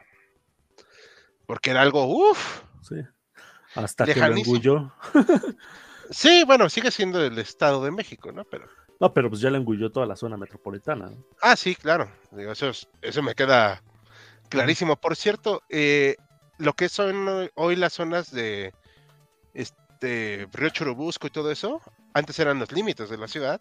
Porque 1.45 1.71
era 1.71 1.81
algo, 1.81 2.05
uff. 2.05 2.61
Sí. 2.81 2.95
Hasta 3.75 4.05
que 4.05 4.15
lo 4.15 4.37
engulló. 4.37 4.93
Sí, 6.11 6.43
bueno, 6.45 6.69
sigue 6.69 6.91
siendo 6.91 7.19
del 7.19 7.39
estado 7.39 7.85
de 7.85 7.91
México, 7.91 8.33
¿no? 8.33 8.43
Pero, 8.43 8.67
No, 9.01 9.11
pero 9.13 9.29
pues 9.29 9.41
ya 9.41 9.49
le 9.49 9.57
engulló 9.57 9.91
toda 9.91 10.05
la 10.05 10.15
zona 10.15 10.37
metropolitana. 10.37 11.09
¿no? 11.09 11.17
ah, 11.41 11.55
sí, 11.55 11.75
claro. 11.75 12.09
Digo, 12.31 12.51
eso, 12.51 12.69
es- 12.69 12.87
eso 13.01 13.23
me 13.23 13.33
queda 13.33 13.81
clarísimo. 14.47 14.95
Por 14.95 15.15
cierto, 15.15 15.63
eh, 15.69 16.15
lo 16.59 16.73
que 16.73 16.87
son 16.87 17.49
hoy- 17.55 17.75
las 17.75 17.93
zonas 17.93 18.31
de 18.31 18.71
este 19.55 20.47
Río 20.53 20.69
Churubusco 20.69 21.25
y 21.25 21.31
todo 21.31 21.51
eso, 21.51 21.81
antes 22.13 22.37
eran 22.39 22.59
los 22.59 22.71
límites 22.71 23.09
de 23.09 23.17
la 23.17 23.27
ciudad 23.27 23.59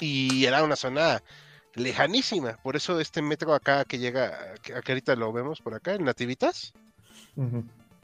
y 0.00 0.46
era 0.46 0.64
una 0.64 0.76
zona 0.76 1.22
lejanísima. 1.74 2.56
Por 2.62 2.76
eso 2.76 2.98
este 2.98 3.20
metro 3.20 3.52
acá 3.54 3.84
que 3.84 3.98
llega, 3.98 4.54
que 4.62 4.72
ahorita 4.74 5.16
lo 5.16 5.32
vemos 5.34 5.60
por 5.60 5.74
acá, 5.74 5.92
en 5.94 6.04
Nativitas, 6.04 6.72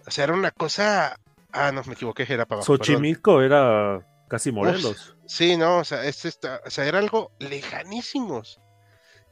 o 0.06 0.10
sea, 0.10 0.24
era 0.24 0.35
una 0.35 0.51
cosa... 0.51 1.19
Ah, 1.51 1.73
no, 1.73 1.82
me 1.85 1.94
equivoqué, 1.94 2.24
era 2.28 2.44
para 2.44 2.59
abajo. 2.60 2.73
perdón. 2.77 2.86
Xochimilco 2.86 3.40
era 3.40 4.01
casi 4.28 4.52
Morelos. 4.52 5.16
Sí, 5.26 5.56
no, 5.56 5.78
o 5.78 5.84
sea, 5.84 6.05
es 6.05 6.24
esta- 6.24 6.60
o 6.64 6.70
sea, 6.70 6.86
era 6.86 6.98
algo 6.98 7.32
lejanísimos. 7.38 8.60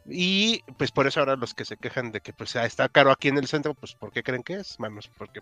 Y 0.08 0.62
pues 0.78 0.92
por 0.92 1.06
eso 1.06 1.20
ahora 1.20 1.36
los 1.36 1.52
que 1.54 1.64
se 1.64 1.76
quejan 1.76 2.12
de 2.12 2.20
que 2.20 2.32
pues 2.32 2.54
ah, 2.56 2.64
está 2.64 2.88
caro 2.88 3.10
aquí 3.10 3.28
en 3.28 3.38
el 3.38 3.48
centro, 3.48 3.74
pues 3.74 3.94
¿por 3.94 4.12
qué 4.12 4.22
creen 4.22 4.42
que 4.42 4.54
es, 4.54 4.78
manos? 4.78 5.10
Porque, 5.18 5.40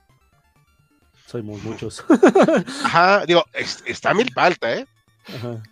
Somos 1.26 1.62
muchos. 1.62 2.04
ajá, 2.84 3.24
digo, 3.26 3.44
es- 3.52 3.82
está 3.86 4.14
mil 4.14 4.32
palta, 4.32 4.74
¿eh? 4.74 4.86
Ajá. 5.34 5.62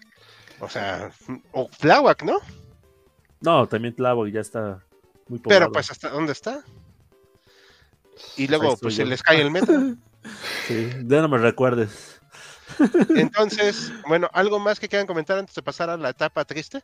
O 0.61 0.69
sea, 0.69 1.11
o 1.53 1.69
Tláhuac, 1.79 2.23
¿no? 2.23 2.39
No, 3.41 3.67
también 3.67 3.95
Tláhuac 3.97 4.31
ya 4.33 4.41
está 4.41 4.85
muy 5.29 5.39
poblado. 5.39 5.61
Pero 5.61 5.73
pues 5.73 5.91
hasta 5.91 6.09
dónde 6.11 6.33
está. 6.33 6.63
Y 8.37 8.47
luego 8.47 8.75
estoy 8.75 8.81
pues 8.83 8.97
yo. 8.97 9.05
se 9.05 9.09
les 9.09 9.23
cae 9.23 9.41
el 9.41 9.51
metro. 9.51 9.75
Sí, 10.69 10.89
ya 11.07 11.21
no 11.21 11.29
me 11.29 11.37
recuerdes. 11.39 12.12
Entonces, 13.17 13.93
bueno, 14.09 14.29
¿algo 14.33 14.59
más 14.59 14.79
que 14.81 14.89
quieran 14.89 15.07
comentar 15.07 15.39
antes 15.39 15.55
de 15.55 15.63
pasar 15.63 15.91
a 15.91 15.97
la 15.97 16.11
etapa 16.11 16.45
triste? 16.45 16.83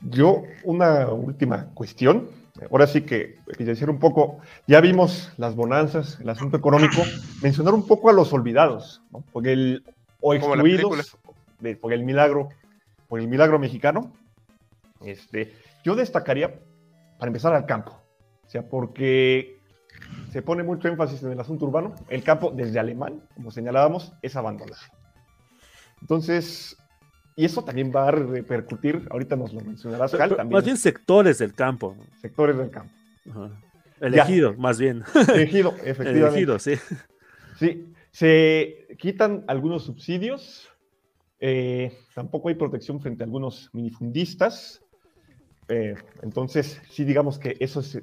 Yo, 0.00 0.42
una 0.64 1.06
última 1.08 1.66
cuestión. 1.74 2.28
Ahora 2.72 2.88
sí 2.88 3.02
que 3.02 3.36
evidenciar 3.46 3.88
un 3.88 4.00
poco, 4.00 4.40
ya 4.66 4.80
vimos 4.80 5.30
las 5.36 5.54
bonanzas, 5.54 6.18
el 6.20 6.28
asunto 6.28 6.56
económico, 6.56 7.02
mencionar 7.40 7.72
un 7.72 7.86
poco 7.86 8.10
a 8.10 8.12
los 8.12 8.32
olvidados, 8.32 9.00
¿no? 9.12 9.22
porque 9.32 9.52
el, 9.52 9.84
o 10.20 10.34
excluidos 10.34 11.16
de- 11.60 11.76
por 11.76 11.92
el 11.92 12.02
milagro, 12.02 12.48
por 13.06 13.20
el 13.20 13.28
milagro 13.28 13.60
mexicano. 13.60 14.12
Este, 15.04 15.54
yo 15.84 15.94
destacaría, 15.94 16.58
para 17.18 17.28
empezar, 17.28 17.54
al 17.54 17.64
campo. 17.64 17.92
O 18.44 18.50
sea, 18.50 18.68
porque 18.68 19.60
se 20.32 20.42
pone 20.42 20.64
mucho 20.64 20.88
énfasis 20.88 21.22
en 21.22 21.30
el 21.30 21.38
asunto 21.40 21.66
urbano. 21.66 21.94
El 22.08 22.24
campo, 22.24 22.50
desde 22.50 22.80
alemán, 22.80 23.22
como 23.36 23.52
señalábamos, 23.52 24.12
es 24.20 24.34
abandonado. 24.34 24.82
Entonces, 26.00 26.76
y 27.36 27.44
eso 27.44 27.62
también 27.62 27.92
va 27.94 28.08
a 28.08 28.10
repercutir, 28.10 29.06
ahorita 29.10 29.36
nos 29.36 29.52
lo 29.52 29.60
mencionarás, 29.60 30.12
Cal, 30.12 30.30
también 30.36 30.54
Más 30.56 30.64
bien 30.64 30.76
sectores 30.76 31.38
del 31.38 31.54
campo. 31.54 31.96
sectores 32.20 32.56
del 32.56 32.70
campo. 32.70 32.92
Ajá. 33.30 33.50
Elegido, 34.00 34.54
más 34.56 34.78
bien. 34.78 35.02
Elegido, 35.34 35.74
efectivamente. 35.84 36.28
Elegido, 36.28 36.58
sí. 36.58 36.74
Sí, 37.58 37.92
se 38.12 38.86
quitan 38.98 39.44
algunos 39.48 39.84
subsidios, 39.84 40.68
eh, 41.40 41.96
tampoco 42.14 42.48
hay 42.48 42.54
protección 42.54 43.00
frente 43.00 43.22
a 43.22 43.26
algunos 43.26 43.70
minifundistas. 43.72 44.82
eh, 45.68 45.94
entonces, 46.22 46.80
sí, 46.90 47.04
digamos 47.04 47.38
que 47.38 47.56
eso 47.60 47.80
es. 47.80 47.96
eh, 47.96 48.02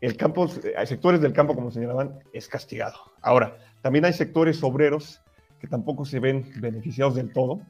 el 0.00 0.16
campo, 0.16 0.46
eh, 0.64 0.72
hay 0.76 0.86
sectores 0.86 1.20
del 1.20 1.32
campo, 1.32 1.54
como 1.54 1.70
señalaban, 1.70 2.20
es 2.32 2.48
castigado. 2.48 2.96
Ahora, 3.20 3.58
también 3.82 4.04
hay 4.06 4.12
sectores 4.14 4.62
obreros 4.62 5.20
que 5.60 5.66
tampoco 5.66 6.04
se 6.04 6.20
ven 6.20 6.50
beneficiados 6.56 7.14
del 7.14 7.32
todo 7.32 7.60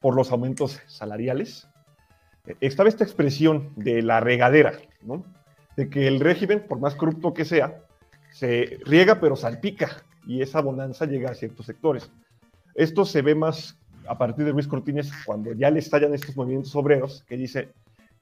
por 0.00 0.14
los 0.14 0.30
aumentos 0.32 0.80
salariales. 0.86 1.68
Eh, 2.46 2.56
Estaba 2.60 2.88
esta 2.88 3.04
expresión 3.04 3.72
de 3.76 4.02
la 4.02 4.20
regadera, 4.20 4.72
¿no? 5.02 5.24
De 5.76 5.90
que 5.90 6.06
el 6.06 6.20
régimen, 6.20 6.66
por 6.66 6.78
más 6.78 6.94
corrupto 6.94 7.34
que 7.34 7.44
sea, 7.44 7.82
se 8.30 8.78
riega 8.84 9.20
pero 9.20 9.36
salpica 9.36 10.04
y 10.26 10.42
esa 10.42 10.60
bonanza 10.60 11.04
llega 11.04 11.30
a 11.30 11.34
ciertos 11.34 11.66
sectores. 11.66 12.10
Esto 12.74 13.04
se 13.04 13.22
ve 13.22 13.34
más 13.34 13.76
a 14.06 14.16
partir 14.16 14.44
de 14.44 14.52
Luis 14.52 14.68
Cortines 14.68 15.12
cuando 15.24 15.52
ya 15.52 15.70
le 15.70 15.80
estallan 15.80 16.14
estos 16.14 16.36
movimientos 16.36 16.74
obreros 16.76 17.24
que 17.28 17.36
dice, 17.36 17.72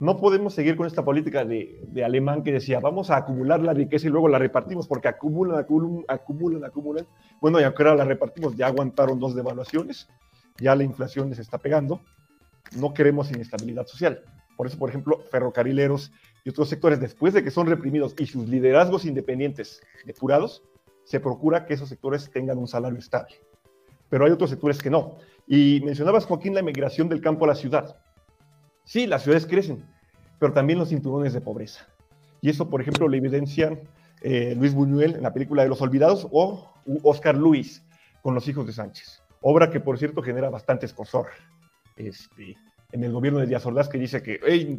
no 0.01 0.17
podemos 0.17 0.55
seguir 0.55 0.77
con 0.77 0.87
esta 0.87 1.05
política 1.05 1.45
de, 1.45 1.81
de 1.89 2.05
alemán 2.05 2.45
que 2.45 2.53
decía, 2.53 2.79
vamos 2.79 3.11
a 3.11 3.17
acumular 3.17 3.61
la 3.61 3.75
riqueza 3.75 4.07
y 4.07 4.11
luego 4.11 4.29
la 4.29 4.39
repartimos 4.39 4.87
porque 4.87 5.09
acumulan, 5.09 5.59
acumulan, 5.59 6.05
acumulan, 6.07 6.65
acumulan. 6.65 7.07
Bueno, 7.41 7.61
y 7.61 7.65
aunque 7.65 7.83
ahora 7.83 7.97
la 7.97 8.05
repartimos, 8.05 8.57
ya 8.57 8.69
aguantaron 8.69 9.19
dos 9.19 9.35
devaluaciones, 9.35 10.09
ya 10.61 10.77
la 10.77 10.85
inflación 10.85 11.31
les 11.31 11.41
está 11.41 11.59
pegando, 11.59 12.01
no 12.77 12.95
queremos 12.95 13.31
inestabilidad 13.31 13.87
social. 13.87 14.23
Por 14.57 14.67
eso, 14.67 14.79
por 14.79 14.89
ejemplo, 14.89 15.21
ferrocarrileros 15.31 16.13
y 16.45 16.51
otros 16.51 16.69
sectores, 16.69 17.01
después 17.01 17.35
de 17.35 17.43
que 17.43 17.51
son 17.51 17.67
reprimidos 17.67 18.15
y 18.19 18.27
sus 18.27 18.49
liderazgos 18.49 19.05
independientes 19.05 19.81
depurados, 20.05 20.63
se 21.05 21.21
procura 21.21 21.65
que 21.65 21.75
esos 21.75 21.89
sectores 21.89 22.31
tengan 22.31 22.59
un 22.59 22.69
salario 22.69 22.99
estable. 22.99 23.37
Pero 24.09 24.25
hay 24.25 24.31
otros 24.31 24.51
sectores 24.51 24.79
que 24.79 24.91
no. 24.91 25.17
Y 25.47 25.81
mencionabas, 25.85 26.27
Joaquín, 26.27 26.55
la 26.55 26.63
migración 26.63 27.09
del 27.09 27.21
campo 27.21 27.45
a 27.45 27.49
la 27.49 27.55
ciudad. 27.55 27.97
Sí, 28.89 29.07
las 29.07 29.23
ciudades 29.23 29.45
crecen, 29.45 29.85
pero 30.39 30.55
también 30.55 30.79
los 30.79 30.89
cinturones 30.89 31.35
de 31.35 31.43
pobreza. 31.43 31.87
Y 32.41 32.49
eso, 32.49 32.71
por 32.71 32.81
ejemplo, 32.81 33.07
lo 33.07 33.15
evidencian 33.15 33.79
eh, 34.23 34.55
Luis 34.57 34.73
Buñuel 34.73 35.17
en 35.17 35.23
la 35.23 35.35
película 35.35 35.63
de 35.63 35.69
Los 35.69 35.83
Olvidados 35.83 36.27
o 36.31 36.73
Oscar 37.03 37.37
Luis 37.37 37.85
con 38.23 38.35
Los 38.35 38.49
Hijos 38.49 38.67
de 38.67 38.73
Sánchez. 38.73 39.23
Obra 39.43 39.71
que, 39.71 39.79
por 39.79 39.99
cierto, 39.99 40.23
genera 40.23 40.49
bastante 40.49 40.87
escosor 40.87 41.27
este, 41.97 42.57
en 42.93 43.05
el 43.05 43.13
gobierno 43.13 43.41
de 43.41 43.47
Díaz 43.47 43.67
Ordaz, 43.67 43.91
que 43.91 43.99
dice 43.99 44.23
que, 44.23 44.41
"Ey, 44.47 44.79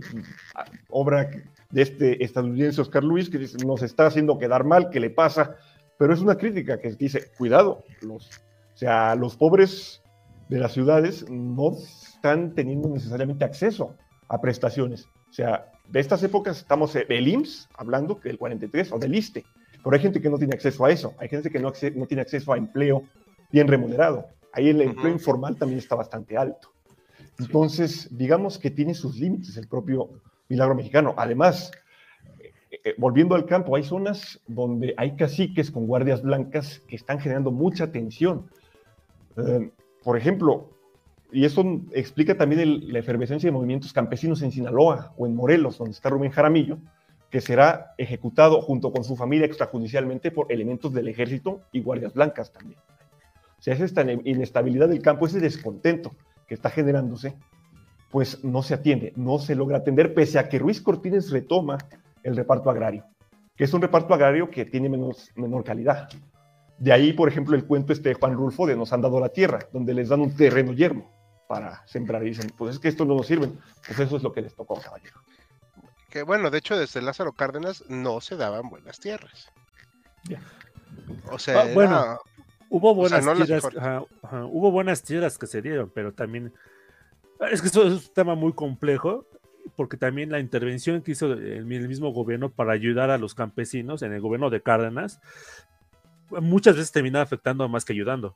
obra 0.89 1.29
de 1.69 1.81
este 1.83 2.23
estadounidense 2.23 2.81
Oscar 2.81 3.03
Luis, 3.03 3.29
que 3.29 3.45
nos 3.63 3.83
está 3.83 4.07
haciendo 4.07 4.39
quedar 4.39 4.63
mal, 4.63 4.89
¿qué 4.89 4.99
le 4.99 5.11
pasa? 5.11 5.55
Pero 5.99 6.15
es 6.15 6.19
una 6.19 6.35
crítica 6.35 6.79
que 6.79 6.93
dice, 6.93 7.29
cuidado, 7.37 7.83
los, 8.01 8.27
o 8.73 8.77
sea, 8.77 9.13
los 9.13 9.35
pobres 9.35 10.01
de 10.47 10.57
las 10.57 10.71
ciudades 10.71 11.29
no 11.29 11.77
están 12.19 12.53
teniendo 12.53 12.89
necesariamente 12.89 13.45
acceso 13.45 13.95
a 14.27 14.41
prestaciones. 14.41 15.07
O 15.29 15.33
sea, 15.33 15.71
de 15.87 15.99
estas 16.01 16.21
épocas 16.21 16.57
estamos 16.57 16.93
eh, 16.95 17.05
del 17.07 17.27
IMSS, 17.27 17.69
hablando 17.77 18.19
del 18.21 18.37
43, 18.37 18.91
o 18.91 18.99
del 18.99 19.15
ISTE, 19.15 19.45
pero 19.81 19.95
hay 19.95 20.01
gente 20.01 20.19
que 20.21 20.29
no 20.29 20.37
tiene 20.37 20.53
acceso 20.53 20.83
a 20.83 20.91
eso, 20.91 21.13
hay 21.17 21.29
gente 21.29 21.49
que 21.49 21.59
no, 21.59 21.71
no 21.95 22.05
tiene 22.05 22.21
acceso 22.21 22.51
a 22.51 22.57
empleo 22.57 23.03
bien 23.51 23.67
remunerado. 23.69 24.25
Ahí 24.51 24.67
el 24.67 24.81
empleo 24.81 25.11
Ujú. 25.11 25.19
informal 25.19 25.55
también 25.57 25.79
está 25.79 25.95
bastante 25.95 26.35
alto. 26.35 26.73
Entonces, 27.39 28.09
digamos 28.11 28.59
que 28.59 28.69
tiene 28.69 28.93
sus 28.93 29.17
límites 29.17 29.55
el 29.55 29.69
propio 29.69 30.09
milagro 30.49 30.75
mexicano. 30.75 31.13
Además, 31.15 31.71
eh, 32.39 32.51
eh, 32.83 32.95
volviendo 32.97 33.33
al 33.35 33.45
campo, 33.45 33.77
hay 33.77 33.83
zonas 33.83 34.41
donde 34.45 34.93
hay 34.97 35.15
caciques 35.15 35.71
con 35.71 35.87
guardias 35.87 36.21
blancas 36.21 36.81
que 36.87 36.97
están 36.97 37.19
generando 37.19 37.51
mucha 37.51 37.91
tensión. 37.93 38.49
Eh, 39.37 39.71
por 40.03 40.17
ejemplo, 40.17 40.69
y 41.31 41.45
eso 41.45 41.81
explica 41.93 42.35
también 42.35 42.91
la 42.91 42.99
efervescencia 42.99 43.47
de 43.47 43.51
movimientos 43.51 43.93
campesinos 43.93 44.41
en 44.41 44.51
Sinaloa 44.51 45.13
o 45.17 45.27
en 45.27 45.35
Morelos, 45.35 45.77
donde 45.77 45.91
está 45.91 46.09
Rubén 46.09 46.31
Jaramillo, 46.31 46.79
que 47.29 47.41
será 47.41 47.93
ejecutado 47.97 48.61
junto 48.61 48.91
con 48.91 49.03
su 49.03 49.15
familia 49.15 49.45
extrajudicialmente 49.45 50.31
por 50.31 50.51
elementos 50.51 50.91
del 50.91 51.07
ejército 51.07 51.61
y 51.71 51.81
guardias 51.81 52.13
blancas 52.13 52.51
también. 52.51 52.79
O 53.59 53.61
sea, 53.61 53.75
es 53.75 53.81
esta 53.81 54.03
inestabilidad 54.11 54.89
del 54.89 55.01
campo, 55.01 55.27
ese 55.27 55.39
descontento 55.39 56.15
que 56.47 56.55
está 56.55 56.71
generándose, 56.71 57.35
pues 58.09 58.43
no 58.43 58.63
se 58.63 58.73
atiende, 58.73 59.13
no 59.15 59.37
se 59.37 59.53
logra 59.53 59.77
atender, 59.77 60.15
pese 60.15 60.39
a 60.39 60.49
que 60.49 60.57
Ruiz 60.57 60.81
Cortines 60.81 61.29
retoma 61.29 61.77
el 62.23 62.35
reparto 62.35 62.71
agrario, 62.71 63.05
que 63.55 63.65
es 63.65 63.73
un 63.73 63.81
reparto 63.83 64.15
agrario 64.15 64.49
que 64.49 64.65
tiene 64.65 64.89
menos, 64.89 65.29
menor 65.35 65.63
calidad. 65.63 66.09
De 66.79 66.91
ahí, 66.91 67.13
por 67.13 67.27
ejemplo, 67.27 67.55
el 67.55 67.65
cuento 67.65 67.93
este 67.93 68.09
de 68.09 68.15
Juan 68.15 68.33
Rulfo 68.33 68.65
de 68.65 68.75
Nos 68.75 68.93
han 68.93 69.01
dado 69.01 69.19
la 69.19 69.29
tierra, 69.29 69.59
donde 69.71 69.93
les 69.93 70.09
dan 70.09 70.21
un 70.21 70.35
terreno 70.35 70.71
yermo 70.73 71.18
para 71.49 71.81
sembrar 71.87 72.21
y 72.23 72.27
dicen, 72.27 72.51
pues 72.55 72.75
es 72.75 72.79
que 72.79 72.89
esto 72.89 73.05
no 73.05 73.15
nos 73.15 73.25
sirve. 73.25 73.49
Pues 73.87 73.99
eso 73.99 74.17
es 74.17 74.21
lo 74.23 74.31
que 74.31 74.43
les 74.43 74.53
tocó, 74.55 74.79
caballero. 74.79 75.19
Que 76.11 76.21
bueno, 76.21 76.51
de 76.51 76.59
hecho, 76.59 76.77
desde 76.77 77.01
Lázaro 77.01 77.33
Cárdenas 77.33 77.83
no 77.89 78.21
se 78.21 78.37
daban 78.37 78.69
buenas 78.69 78.99
tierras. 78.99 79.51
Ya. 80.25 80.39
O 81.31 81.39
sea, 81.39 81.61
Ah, 81.61 81.67
bueno, 81.73 81.95
era- 81.99 82.19
Hubo 82.69 82.93
buenas 82.93 83.25
no 83.25 83.33
tierras, 83.33 83.49
mejores. 83.49 83.79
ajá, 83.79 84.03
ajá, 84.21 84.45
hubo 84.45 84.69
buenas 84.69 85.01
tierras 85.01 85.39
que 85.39 85.47
se 85.47 85.63
dieron, 85.63 85.89
pero 85.91 86.13
también 86.13 86.53
es 87.51 87.63
que 87.63 87.67
eso 87.69 87.81
es 87.87 87.93
un 88.09 88.13
tema 88.13 88.35
muy 88.35 88.53
complejo, 88.53 89.25
porque 89.75 89.97
también 89.97 90.29
la 90.29 90.39
intervención 90.39 91.01
que 91.01 91.13
hizo 91.13 91.33
el 91.33 91.65
mismo 91.65 92.13
gobierno 92.13 92.49
para 92.51 92.73
ayudar 92.73 93.09
a 93.09 93.17
los 93.17 93.33
campesinos 93.33 94.03
en 94.03 94.13
el 94.13 94.21
gobierno 94.21 94.51
de 94.51 94.61
Cárdenas, 94.61 95.19
muchas 96.29 96.75
veces 96.75 96.91
terminaba 96.91 97.23
afectando 97.23 97.67
más 97.67 97.85
que 97.85 97.93
ayudando. 97.93 98.35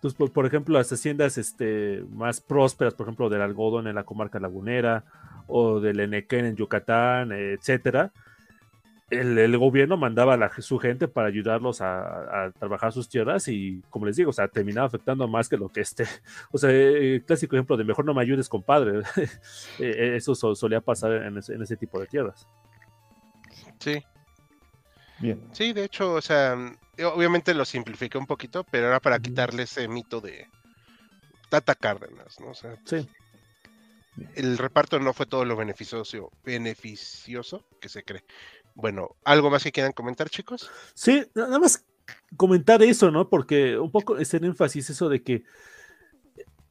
Entonces, 0.00 0.16
por, 0.16 0.32
por 0.32 0.46
ejemplo, 0.46 0.78
las 0.78 0.90
haciendas 0.90 1.36
este, 1.36 2.02
más 2.10 2.40
prósperas, 2.40 2.94
por 2.94 3.04
ejemplo, 3.06 3.28
del 3.28 3.42
algodón 3.42 3.86
en 3.86 3.96
la 3.96 4.04
comarca 4.04 4.40
lagunera 4.40 5.04
o 5.46 5.78
del 5.78 6.00
Enequén 6.00 6.46
en 6.46 6.56
Yucatán, 6.56 7.32
etcétera, 7.32 8.10
el, 9.10 9.36
el 9.36 9.58
gobierno 9.58 9.98
mandaba 9.98 10.34
a 10.34 10.36
la, 10.38 10.50
su 10.60 10.78
gente 10.78 11.06
para 11.06 11.28
ayudarlos 11.28 11.82
a, 11.82 12.44
a 12.46 12.50
trabajar 12.52 12.92
sus 12.92 13.08
tierras 13.10 13.46
y, 13.48 13.82
como 13.90 14.06
les 14.06 14.16
digo, 14.16 14.30
o 14.30 14.32
sea, 14.32 14.48
terminaba 14.48 14.86
afectando 14.86 15.28
más 15.28 15.48
que 15.50 15.58
lo 15.58 15.68
que 15.68 15.80
este. 15.82 16.04
O 16.50 16.56
sea, 16.56 16.70
eh, 16.72 17.22
clásico 17.26 17.56
ejemplo 17.56 17.76
de 17.76 17.84
mejor 17.84 18.04
no 18.06 18.14
me 18.14 18.22
ayudes, 18.22 18.48
compadre. 18.48 19.02
Eh, 19.80 20.14
Eso 20.16 20.34
so- 20.34 20.54
solía 20.54 20.80
pasar 20.80 21.12
en 21.12 21.36
ese, 21.38 21.54
en 21.54 21.62
ese 21.62 21.76
tipo 21.76 22.00
de 22.00 22.06
tierras. 22.06 22.46
sí, 23.78 24.02
Bien. 25.18 25.42
sí, 25.52 25.72
de 25.74 25.84
hecho, 25.84 26.14
o 26.14 26.20
sea, 26.22 26.56
obviamente 27.04 27.54
lo 27.54 27.64
simplifiqué 27.64 28.18
un 28.18 28.26
poquito, 28.26 28.64
pero 28.64 28.86
era 28.88 29.00
para 29.00 29.18
quitarle 29.18 29.64
ese 29.64 29.88
mito 29.88 30.20
de 30.20 30.46
Tata 31.48 31.74
Cárdenas, 31.74 32.38
¿no? 32.40 32.50
O 32.50 32.54
sea, 32.54 32.76
Sí. 32.84 33.08
el 34.34 34.58
reparto 34.58 34.98
no 34.98 35.12
fue 35.12 35.26
todo 35.26 35.44
lo 35.44 35.56
beneficioso, 35.56 36.30
beneficioso 36.44 37.64
que 37.80 37.88
se 37.88 38.02
cree. 38.02 38.24
Bueno, 38.74 39.16
¿algo 39.24 39.50
más 39.50 39.62
que 39.62 39.72
quieran 39.72 39.92
comentar, 39.92 40.30
chicos? 40.30 40.70
Sí, 40.94 41.24
nada 41.34 41.58
más 41.58 41.84
comentar 42.36 42.82
eso, 42.82 43.10
¿no? 43.10 43.28
Porque 43.28 43.78
un 43.78 43.90
poco 43.90 44.18
es 44.18 44.32
el 44.34 44.44
énfasis 44.44 44.90
eso 44.90 45.08
de 45.08 45.22
que 45.22 45.44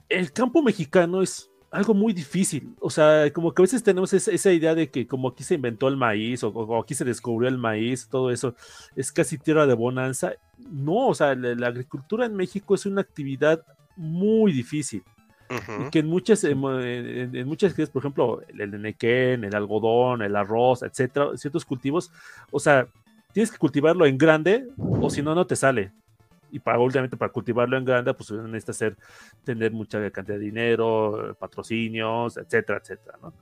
el 0.09 0.31
campo 0.33 0.61
mexicano 0.63 1.21
es 1.21 1.48
algo 1.71 1.93
muy 1.93 2.13
difícil. 2.13 2.73
O 2.79 2.89
sea, 2.89 3.31
como 3.31 3.53
que 3.53 3.61
a 3.61 3.63
veces 3.63 3.83
tenemos 3.83 4.11
esa, 4.13 4.31
esa 4.31 4.51
idea 4.51 4.75
de 4.75 4.89
que 4.89 5.05
como 5.07 5.27
aquí 5.29 5.43
se 5.43 5.55
inventó 5.55 5.87
el 5.87 5.97
maíz 5.97 6.43
o, 6.43 6.49
o 6.49 6.81
aquí 6.81 6.95
se 6.95 7.05
descubrió 7.05 7.47
el 7.49 7.57
maíz, 7.57 8.07
todo 8.09 8.31
eso 8.31 8.55
es 8.95 9.11
casi 9.11 9.37
tierra 9.37 9.65
de 9.67 9.73
bonanza. 9.75 10.33
No, 10.71 11.07
o 11.07 11.13
sea, 11.15 11.35
la, 11.35 11.55
la 11.55 11.67
agricultura 11.67 12.25
en 12.25 12.35
México 12.35 12.75
es 12.75 12.85
una 12.85 13.01
actividad 13.01 13.61
muy 13.95 14.51
difícil. 14.51 15.03
Y 15.87 15.89
que 15.89 15.99
en 15.99 16.07
muchas, 16.07 16.43
en, 16.43 16.63
en- 16.63 17.35
en 17.35 17.47
muchas 17.47 17.73
por 17.89 18.01
ejemplo, 18.01 18.41
el, 18.49 18.61
el 18.61 18.81
nequén, 18.81 19.43
el 19.43 19.55
algodón, 19.55 20.21
el 20.21 20.35
arroz, 20.35 20.83
etcétera, 20.83 21.35
ciertos 21.37 21.65
cultivos, 21.65 22.11
o 22.51 22.59
sea, 22.59 22.87
tienes 23.33 23.49
que 23.51 23.57
cultivarlo 23.57 24.05
en 24.05 24.17
grande 24.17 24.67
o 24.77 25.09
si 25.09 25.23
no, 25.23 25.33
no 25.33 25.47
te 25.47 25.55
sale. 25.55 25.91
Y 26.51 26.59
para, 26.59 26.79
obviamente, 26.79 27.17
para 27.17 27.31
cultivarlo 27.31 27.77
en 27.77 27.85
grande, 27.85 28.13
pues 28.13 28.31
necesitas 28.31 28.75
hacer, 28.75 28.97
tener 29.43 29.71
mucha 29.71 29.99
cantidad 30.11 30.37
de 30.37 30.45
dinero, 30.45 31.35
patrocinios, 31.39 32.37
etcétera, 32.37 32.79
etcétera, 32.81 33.17
¿no? 33.21 33.33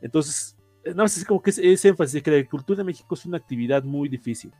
Entonces, 0.00 0.56
eh, 0.84 0.90
nada 0.90 1.04
más 1.04 1.16
es 1.16 1.24
como 1.24 1.40
que 1.40 1.50
ese, 1.50 1.88
énfasis 1.88 2.14
de 2.14 2.22
que 2.22 2.30
la 2.30 2.36
agricultura 2.36 2.80
en 2.80 2.86
México 2.86 3.14
es 3.14 3.24
una 3.24 3.38
actividad 3.38 3.82
muy 3.82 4.08
difícil. 4.08 4.52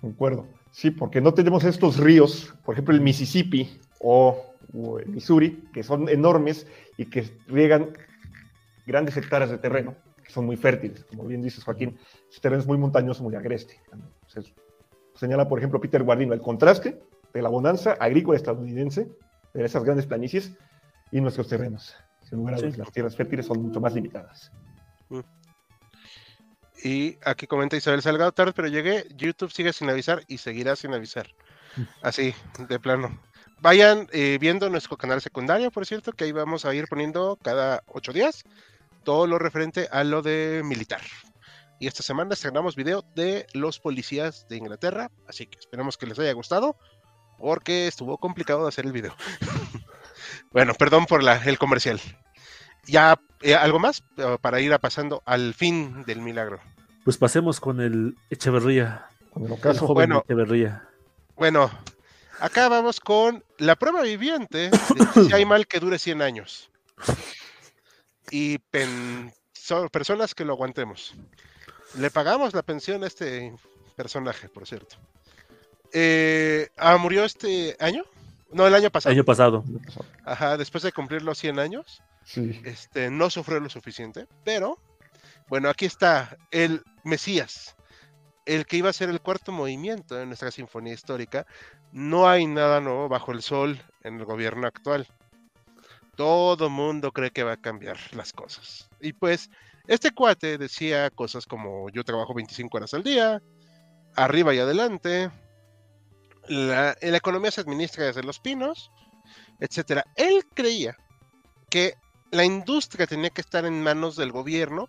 Concuerdo. 0.00 0.46
Sí, 0.70 0.90
porque 0.90 1.20
no 1.20 1.34
tenemos 1.34 1.64
estos 1.64 1.98
ríos, 1.98 2.54
por 2.64 2.74
ejemplo, 2.74 2.94
el 2.94 3.00
Mississippi 3.00 3.80
o, 4.00 4.54
o 4.72 4.98
el 4.98 5.08
Missouri, 5.08 5.64
que 5.72 5.82
son 5.82 6.08
enormes 6.08 6.66
y 6.96 7.06
que 7.06 7.30
riegan 7.46 7.90
grandes 8.86 9.16
hectáreas 9.16 9.50
de 9.50 9.58
terreno, 9.58 9.94
que 10.24 10.32
son 10.32 10.46
muy 10.46 10.56
fértiles, 10.56 11.04
como 11.04 11.24
bien 11.24 11.42
dices, 11.42 11.64
Joaquín. 11.64 11.98
Ese 12.30 12.40
terreno 12.40 12.60
es 12.60 12.66
muy 12.66 12.78
montañoso, 12.78 13.22
muy 13.22 13.34
agreste. 13.34 13.80
Entonces, 13.92 14.54
señala, 15.14 15.48
por 15.48 15.58
ejemplo, 15.58 15.80
Peter 15.80 16.02
Guardino, 16.02 16.32
el 16.32 16.40
contraste 16.40 17.00
de 17.32 17.42
la 17.42 17.48
bonanza 17.48 17.92
agrícola 17.98 18.36
estadounidense, 18.36 19.08
de 19.54 19.64
esas 19.64 19.84
grandes 19.84 20.06
planicies, 20.06 20.52
y 21.10 21.20
nuestros 21.20 21.48
terrenos. 21.48 21.94
Sin 22.22 22.38
lugar 22.38 22.54
a 22.54 22.56
dudas, 22.58 22.74
Sí. 22.74 22.80
las 22.80 22.92
tierras 22.92 23.16
fértiles 23.16 23.46
son 23.46 23.62
mucho 23.62 23.80
más 23.80 23.94
limitadas. 23.94 24.50
Y 26.84 27.18
aquí 27.24 27.46
comenta 27.46 27.76
Isabel 27.76 28.02
Salgado, 28.02 28.32
tarde 28.32 28.52
pero 28.54 28.68
llegué, 28.68 29.06
YouTube 29.14 29.52
sigue 29.52 29.72
sin 29.72 29.88
avisar 29.88 30.22
y 30.26 30.38
seguirá 30.38 30.74
sin 30.74 30.92
avisar. 30.94 31.28
Así, 32.02 32.34
de 32.68 32.80
plano. 32.80 33.20
Vayan 33.60 34.08
eh, 34.12 34.38
viendo 34.40 34.68
nuestro 34.68 34.96
canal 34.96 35.20
secundario, 35.20 35.70
por 35.70 35.86
cierto, 35.86 36.12
que 36.12 36.24
ahí 36.24 36.32
vamos 36.32 36.64
a 36.64 36.74
ir 36.74 36.86
poniendo 36.88 37.38
cada 37.40 37.84
ocho 37.86 38.12
días 38.12 38.42
todo 39.04 39.26
lo 39.26 39.38
referente 39.38 39.88
a 39.92 40.02
lo 40.02 40.22
de 40.22 40.62
militar. 40.64 41.00
Y 41.78 41.86
esta 41.86 42.02
semana 42.02 42.34
estrenamos 42.34 42.76
video 42.76 43.04
de 43.14 43.46
los 43.54 43.78
policías 43.78 44.46
de 44.48 44.56
Inglaterra, 44.56 45.10
así 45.26 45.46
que 45.46 45.58
esperemos 45.58 45.96
que 45.96 46.06
les 46.06 46.18
haya 46.18 46.32
gustado, 46.32 46.76
porque 47.42 47.88
estuvo 47.88 48.18
complicado 48.18 48.62
de 48.62 48.68
hacer 48.68 48.86
el 48.86 48.92
video. 48.92 49.14
bueno, 50.52 50.74
perdón 50.74 51.06
por 51.06 51.24
la, 51.24 51.42
el 51.44 51.58
comercial. 51.58 52.00
Ya, 52.86 53.18
eh, 53.40 53.56
¿algo 53.56 53.80
más? 53.80 54.04
Eh, 54.16 54.38
para 54.40 54.60
ir 54.60 54.72
a 54.72 54.78
pasando 54.78 55.22
al 55.26 55.52
fin 55.52 56.04
del 56.04 56.20
milagro. 56.20 56.60
Pues 57.04 57.18
pasemos 57.18 57.58
con 57.58 57.80
el 57.80 58.16
Echeverría, 58.30 59.06
Con 59.30 59.42
el 59.42 59.48
el 59.48 59.58
ocaso, 59.58 59.80
joven 59.88 60.10
bueno. 60.10 60.22
Echeverría. 60.24 60.88
Bueno, 61.34 61.68
acá 62.38 62.68
vamos 62.68 63.00
con 63.00 63.42
la 63.58 63.74
prueba 63.74 64.02
viviente 64.02 64.70
de 64.70 64.70
que 65.14 65.24
si 65.24 65.32
hay 65.32 65.44
mal 65.44 65.66
que 65.66 65.80
dure 65.80 65.98
100 65.98 66.22
años. 66.22 66.70
Y 68.30 68.58
pen- 68.58 69.32
son 69.52 69.88
personas 69.88 70.32
que 70.36 70.44
lo 70.44 70.52
aguantemos. 70.52 71.14
Le 71.98 72.08
pagamos 72.12 72.54
la 72.54 72.62
pensión 72.62 73.02
a 73.02 73.08
este 73.08 73.52
personaje, 73.96 74.48
por 74.48 74.64
cierto. 74.68 74.94
Eh, 75.92 76.68
ah, 76.76 76.96
murió 76.96 77.24
este 77.24 77.76
año. 77.80 78.04
No, 78.50 78.66
el 78.66 78.74
año 78.74 78.90
pasado. 78.90 79.12
Año 79.12 79.24
pasado. 79.24 79.64
Ajá, 80.24 80.56
después 80.56 80.82
de 80.82 80.92
cumplir 80.92 81.22
los 81.22 81.38
100 81.38 81.58
años, 81.58 82.02
Sí. 82.24 82.60
este, 82.64 83.10
no 83.10 83.30
sufrió 83.30 83.60
lo 83.60 83.68
suficiente, 83.70 84.26
pero 84.44 84.78
bueno, 85.48 85.68
aquí 85.68 85.86
está 85.86 86.36
el 86.50 86.82
Mesías, 87.04 87.74
el 88.46 88.66
que 88.66 88.76
iba 88.76 88.90
a 88.90 88.92
ser 88.92 89.08
el 89.08 89.20
cuarto 89.20 89.52
movimiento 89.52 90.20
en 90.20 90.28
nuestra 90.28 90.50
sinfonía 90.50 90.92
histórica. 90.94 91.46
No 91.92 92.28
hay 92.28 92.46
nada 92.46 92.80
nuevo 92.80 93.08
bajo 93.08 93.32
el 93.32 93.42
sol 93.42 93.80
en 94.02 94.18
el 94.18 94.24
gobierno 94.24 94.66
actual. 94.66 95.06
Todo 96.16 96.68
mundo 96.68 97.10
cree 97.12 97.30
que 97.30 97.42
va 97.42 97.52
a 97.52 97.56
cambiar 97.56 97.96
las 98.12 98.32
cosas. 98.32 98.88
Y 99.00 99.14
pues, 99.14 99.48
este 99.86 100.10
cuate 100.12 100.58
decía 100.58 101.10
cosas 101.10 101.46
como 101.46 101.88
yo 101.90 102.04
trabajo 102.04 102.34
25 102.34 102.76
horas 102.76 102.94
al 102.94 103.02
día, 103.02 103.42
arriba 104.14 104.54
y 104.54 104.58
adelante, 104.58 105.30
la, 106.48 106.96
economía 107.00 107.50
se 107.50 107.60
administra 107.60 108.06
desde 108.06 108.22
los 108.22 108.38
pinos, 108.38 108.90
etcétera. 109.60 110.04
Él 110.16 110.44
creía 110.54 110.96
que 111.70 111.94
la 112.30 112.44
industria 112.44 113.06
tenía 113.06 113.30
que 113.30 113.40
estar 113.40 113.64
en 113.64 113.82
manos 113.82 114.16
del 114.16 114.32
gobierno 114.32 114.88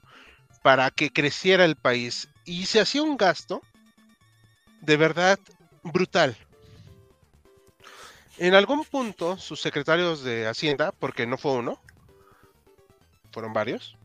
para 0.61 0.89
que 0.91 1.11
creciera 1.11 1.65
el 1.65 1.75
país 1.75 2.29
y 2.45 2.65
se 2.65 2.79
hacía 2.79 3.03
un 3.03 3.17
gasto 3.17 3.61
de 4.81 4.97
verdad 4.97 5.39
brutal. 5.83 6.37
En 8.37 8.55
algún 8.55 8.83
punto, 8.83 9.37
sus 9.37 9.61
secretarios 9.61 10.23
de 10.23 10.47
Hacienda, 10.47 10.91
porque 10.91 11.27
no 11.27 11.37
fue 11.37 11.53
uno, 11.53 11.79
fueron 13.31 13.53
varios, 13.53 13.95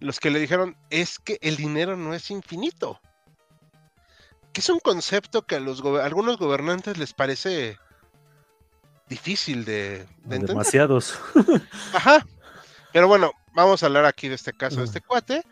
los 0.00 0.20
que 0.20 0.30
le 0.30 0.40
dijeron 0.40 0.76
es 0.90 1.18
que 1.18 1.38
el 1.40 1.56
dinero 1.56 1.96
no 1.96 2.12
es 2.12 2.30
infinito. 2.30 3.00
Que 4.52 4.60
es 4.60 4.68
un 4.68 4.80
concepto 4.80 5.42
que 5.42 5.56
a 5.56 5.60
los 5.60 5.82
algunos 6.02 6.38
gobernantes 6.38 6.98
les 6.98 7.12
parece 7.12 7.78
difícil 9.08 9.64
de, 9.64 10.06
de 10.24 10.36
entender. 10.36 10.48
Demasiados. 10.48 11.18
Ajá. 11.94 12.26
Pero 12.92 13.08
bueno, 13.08 13.32
vamos 13.54 13.82
a 13.82 13.86
hablar 13.86 14.04
aquí 14.04 14.28
de 14.28 14.34
este 14.34 14.52
caso 14.52 14.80
de 14.80 14.84
este 14.84 15.00
cuate. 15.00 15.42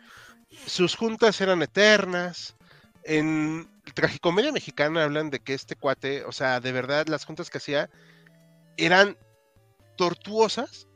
Sus 0.65 0.95
juntas 0.95 1.39
eran 1.41 1.61
eternas. 1.61 2.55
En 3.03 3.67
Tragicomedia 3.95 4.51
Mexicana 4.51 5.03
hablan 5.03 5.31
de 5.31 5.39
que 5.39 5.53
este 5.53 5.75
cuate, 5.75 6.23
o 6.25 6.31
sea, 6.31 6.59
de 6.59 6.71
verdad 6.71 7.07
las 7.07 7.25
juntas 7.25 7.49
que 7.49 7.57
hacía 7.57 7.89
eran 8.77 9.17
tortuosas. 9.97 10.87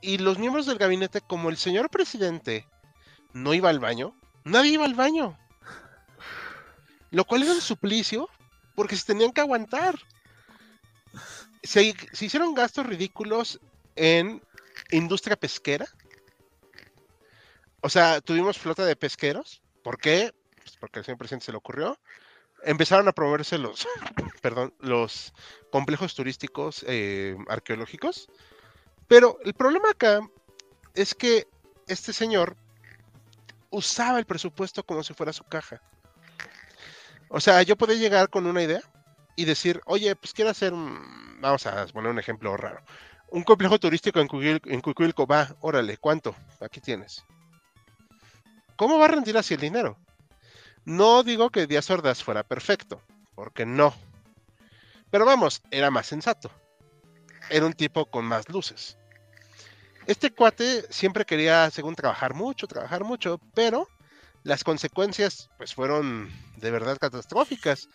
Y 0.00 0.18
los 0.18 0.38
miembros 0.38 0.66
del 0.66 0.78
gabinete, 0.78 1.20
como 1.20 1.50
el 1.50 1.56
señor 1.56 1.90
presidente 1.90 2.68
no 3.32 3.52
iba 3.52 3.68
al 3.68 3.80
baño, 3.80 4.14
nadie 4.44 4.72
iba 4.72 4.84
al 4.84 4.94
baño. 4.94 5.36
Lo 7.10 7.24
cual 7.24 7.42
era 7.42 7.52
un 7.52 7.60
suplicio 7.60 8.28
porque 8.74 8.96
se 8.96 9.06
tenían 9.06 9.32
que 9.32 9.40
aguantar. 9.40 9.98
se, 11.62 11.94
hicieron 12.20 12.54
gastos 12.54 12.86
ridículos 12.86 13.60
en 13.96 14.42
industria 14.90 15.36
pesquera. 15.36 15.86
O 17.80 17.88
sea, 17.88 18.20
tuvimos 18.20 18.58
flota 18.58 18.84
de 18.84 18.96
pesqueros. 18.96 19.62
¿Por 19.82 19.98
qué? 19.98 20.32
Pues 20.56 20.76
porque 20.76 20.98
al 20.98 21.04
señor 21.04 21.18
presidente 21.18 21.46
se 21.46 21.52
le 21.52 21.58
ocurrió. 21.58 21.98
Empezaron 22.64 23.06
a 23.08 23.12
promoverse 23.12 23.56
los, 23.56 23.86
perdón, 24.42 24.74
los 24.80 25.32
complejos 25.70 26.14
turísticos 26.14 26.84
eh, 26.88 27.36
arqueológicos. 27.48 28.28
Pero 29.06 29.38
el 29.44 29.54
problema 29.54 29.90
acá 29.90 30.20
es 30.94 31.14
que 31.14 31.46
este 31.86 32.12
señor 32.12 32.56
usaba 33.70 34.18
el 34.18 34.26
presupuesto 34.26 34.84
como 34.84 35.02
si 35.02 35.14
fuera 35.14 35.32
su 35.32 35.44
caja. 35.44 35.80
O 37.28 37.40
sea, 37.40 37.62
yo 37.62 37.76
podía 37.76 37.96
llegar 37.96 38.30
con 38.30 38.46
una 38.46 38.62
idea 38.62 38.80
y 39.36 39.44
decir, 39.44 39.80
oye, 39.86 40.14
pues 40.16 40.32
quiero 40.32 40.50
hacer, 40.50 40.72
vamos 41.40 41.66
a 41.66 41.86
poner 41.86 42.10
un 42.10 42.18
ejemplo 42.18 42.56
raro, 42.56 42.82
un 43.30 43.42
complejo 43.44 43.78
turístico 43.78 44.20
en, 44.20 44.28
Cuicuil- 44.28 44.60
en 44.64 44.80
va, 45.30 45.54
órale, 45.60 45.98
¿cuánto? 45.98 46.34
Aquí 46.60 46.80
tienes. 46.80 47.24
¿Cómo 48.76 48.98
va 48.98 49.06
a 49.06 49.08
rendir 49.08 49.36
así 49.36 49.54
el 49.54 49.60
dinero? 49.60 49.98
No 50.84 51.22
digo 51.22 51.50
que 51.50 51.66
Díaz 51.66 51.90
Ordaz 51.90 52.22
fuera 52.22 52.42
perfecto, 52.42 53.02
porque 53.34 53.66
no. 53.66 53.94
Pero 55.10 55.26
vamos, 55.26 55.62
era 55.70 55.90
más 55.90 56.06
sensato. 56.06 56.50
Era 57.50 57.66
un 57.66 57.72
tipo 57.72 58.06
con 58.06 58.24
más 58.24 58.48
luces. 58.48 58.96
Este 60.06 60.30
cuate 60.30 60.84
siempre 60.90 61.24
quería, 61.26 61.70
según 61.70 61.94
trabajar 61.94 62.34
mucho, 62.34 62.66
trabajar 62.66 63.04
mucho, 63.04 63.38
pero 63.54 63.86
las 64.48 64.64
consecuencias 64.64 65.50
pues 65.58 65.74
fueron 65.74 66.30
de 66.56 66.70
verdad 66.70 66.96
catastróficas. 66.98 67.90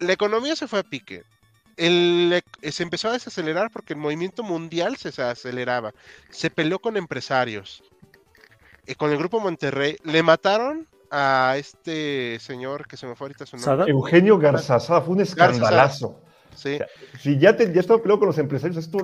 La 0.00 0.14
economía 0.14 0.56
se 0.56 0.66
fue 0.66 0.78
a 0.78 0.82
pique. 0.82 1.24
El 1.76 2.42
se 2.62 2.82
empezó 2.82 3.10
a 3.10 3.12
desacelerar 3.12 3.70
porque 3.70 3.92
el 3.92 3.98
movimiento 3.98 4.42
mundial 4.42 4.96
se 4.96 5.10
desaceleraba. 5.10 5.92
Se 6.30 6.48
peleó 6.48 6.78
con 6.78 6.96
empresarios. 6.96 7.82
Y 8.86 8.94
con 8.94 9.10
el 9.10 9.18
grupo 9.18 9.40
Monterrey 9.40 9.98
le 10.04 10.22
mataron 10.22 10.88
a 11.10 11.54
este 11.58 12.38
señor 12.40 12.88
que 12.88 12.96
se 12.96 13.06
me 13.06 13.14
fue 13.14 13.26
ahorita 13.26 13.44
su 13.44 13.56
nombre. 13.56 13.70
Sada. 13.70 13.84
Eugenio 13.86 14.38
Garzazada 14.38 15.02
fue 15.02 15.16
un 15.16 15.20
escandalazo. 15.20 16.18
Sí, 16.54 16.78
Si 17.20 17.38
ya, 17.38 17.56
te, 17.56 17.72
ya 17.72 17.80
estaba 17.80 18.00
peleado 18.00 18.20
con 18.20 18.28
los 18.28 18.38
empresarios, 18.38 18.78
esto 18.78 18.98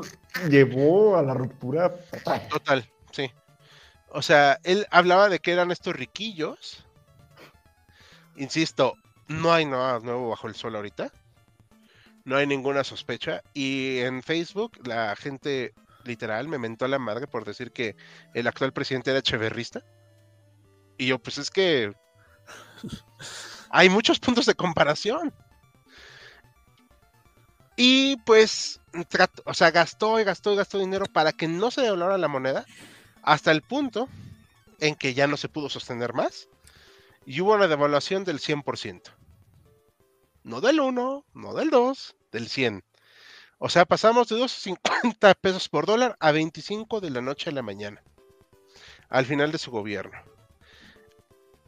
llevó 0.49 1.17
a 1.17 1.23
la 1.23 1.35
ruptura 1.35 1.95
total. 2.11 2.49
total, 2.49 2.91
sí. 3.11 3.31
O 4.11 4.23
sea, 4.23 4.59
él 4.65 4.87
hablaba 4.91 5.29
de 5.29 5.39
que 5.39 5.53
eran 5.53 5.71
estos 5.71 5.95
riquillos. 5.95 6.85
Insisto, 8.37 8.95
no 9.29 9.53
hay 9.53 9.65
nada 9.67 10.01
nuevo 10.01 10.31
bajo 10.31 10.47
el 10.49 10.55
sol 10.55 10.77
ahorita. 10.77 11.13
No 12.25 12.37
hay 12.37 12.47
ninguna 12.47 12.85
sospecha. 12.85 13.43
Y 13.55 13.99
en 13.99 14.23
Facebook 14.23 14.79
la 14.87 15.15
gente 15.17 15.75
literal 16.05 16.49
me 16.49 16.59
mentó 16.59 16.85
a 16.85 16.89
la 16.89 16.99
madre 16.99 17.27
por 17.27 17.45
decir 17.45 17.73
que 17.73 17.97
el 18.35 18.47
actual 18.47 18.73
presidente 18.73 19.11
era 19.11 19.23
cheverrista. 19.23 19.83
Y 20.97 21.07
yo, 21.07 21.19
pues 21.19 21.39
es 21.39 21.51
que 21.51 21.93
hay 23.71 23.89
muchos 23.89 24.19
puntos 24.19 24.47
de 24.47 24.55
comparación. 24.55 25.33
Y 27.77 28.17
pues, 28.27 28.81
trató- 29.09 29.43
o 29.47 29.55
sea, 29.55 29.71
gastó 29.71 30.19
y 30.19 30.25
gastó 30.25 30.53
y 30.53 30.57
gastó 30.57 30.79
dinero 30.79 31.07
para 31.07 31.33
que 31.33 31.47
no 31.47 31.71
se 31.71 31.83
devaluara 31.83 32.19
la 32.19 32.29
moneda 32.29 32.65
hasta 33.29 33.51
el 33.51 33.61
punto 33.61 34.09
en 34.81 34.95
que 34.95 35.13
ya 35.13 35.27
no 35.27 35.37
se 35.37 35.51
pudo 35.51 35.69
sostener 35.69 36.15
más 36.15 36.49
y 37.27 37.43
hubo 37.43 37.55
una 37.55 37.69
devaluación 37.69 38.25
del 38.25 38.41
100%. 38.41 39.03
No 40.45 40.63
del 40.63 40.81
1, 40.81 41.27
no 41.35 41.55
del 41.55 41.69
2, 41.69 42.17
del 42.33 42.49
100. 42.49 42.83
O 43.59 43.69
sea, 43.69 43.85
pasamos 43.85 44.29
de 44.29 44.37
2.50 44.37 45.35
pesos 45.43 45.69
por 45.69 45.85
dólar 45.85 46.17
a 46.21 46.33
25 46.33 47.03
de 47.03 47.11
la 47.11 47.21
noche 47.21 47.51
a 47.51 47.53
la 47.53 47.61
mañana, 47.61 48.03
al 49.11 49.27
final 49.27 49.53
de 49.53 49.59
su 49.59 49.71
gobierno. 49.71 50.19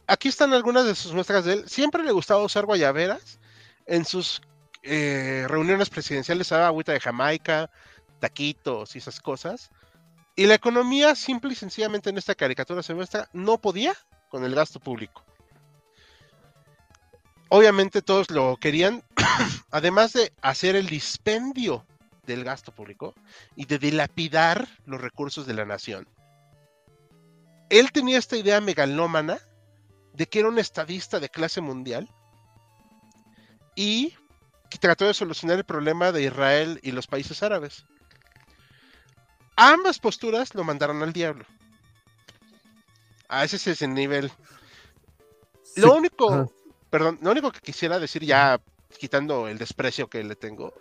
Aquí 0.06 0.28
están 0.28 0.54
algunas 0.54 0.86
de 0.86 0.94
sus 0.94 1.12
muestras 1.12 1.44
de 1.44 1.52
él. 1.52 1.68
Siempre 1.68 2.02
le 2.04 2.12
gustaba 2.12 2.42
usar 2.42 2.64
guayaberas 2.64 3.38
en 3.84 4.06
sus 4.06 4.40
eh, 4.82 5.44
reuniones 5.46 5.90
presidenciales, 5.90 6.52
agüita 6.52 6.92
de 6.92 7.00
Jamaica, 7.00 7.70
taquitos 8.18 8.94
y 8.94 8.98
esas 8.98 9.20
cosas. 9.20 9.70
Y 10.40 10.46
la 10.46 10.54
economía, 10.54 11.14
simple 11.14 11.52
y 11.52 11.54
sencillamente 11.54 12.08
en 12.08 12.16
esta 12.16 12.34
caricatura 12.34 12.82
se 12.82 12.94
muestra, 12.94 13.28
no 13.34 13.58
podía 13.58 13.94
con 14.30 14.42
el 14.42 14.54
gasto 14.54 14.80
público. 14.80 15.22
Obviamente 17.50 18.00
todos 18.00 18.30
lo 18.30 18.56
querían, 18.56 19.04
además 19.70 20.14
de 20.14 20.32
hacer 20.40 20.76
el 20.76 20.86
dispendio 20.86 21.84
del 22.24 22.42
gasto 22.42 22.74
público 22.74 23.14
y 23.54 23.66
de 23.66 23.78
dilapidar 23.78 24.66
los 24.86 24.98
recursos 24.98 25.46
de 25.46 25.52
la 25.52 25.66
nación. 25.66 26.08
Él 27.68 27.92
tenía 27.92 28.16
esta 28.16 28.38
idea 28.38 28.62
megalómana 28.62 29.40
de 30.14 30.26
que 30.26 30.38
era 30.38 30.48
un 30.48 30.58
estadista 30.58 31.20
de 31.20 31.28
clase 31.28 31.60
mundial 31.60 32.08
y 33.76 34.14
que 34.70 34.78
trató 34.78 35.04
de 35.04 35.12
solucionar 35.12 35.58
el 35.58 35.64
problema 35.64 36.12
de 36.12 36.22
Israel 36.22 36.80
y 36.82 36.92
los 36.92 37.06
países 37.06 37.42
árabes. 37.42 37.84
Ambas 39.62 39.98
posturas 39.98 40.54
lo 40.54 40.64
mandaron 40.64 41.02
al 41.02 41.12
diablo. 41.12 41.44
A 43.28 43.44
ese 43.44 43.56
es 43.70 43.82
el 43.82 43.94
nivel. 43.94 44.32
Sí, 45.62 45.80
Lo 45.80 45.94
único, 45.94 46.52
perdón, 46.90 47.18
lo 47.22 47.30
único 47.30 47.52
que 47.52 47.60
quisiera 47.60 47.98
decir 47.98 48.24
ya 48.24 48.60
quitando 48.98 49.48
el 49.48 49.58
desprecio 49.58 50.08
que 50.08 50.24
le 50.24 50.34
tengo 50.34 50.74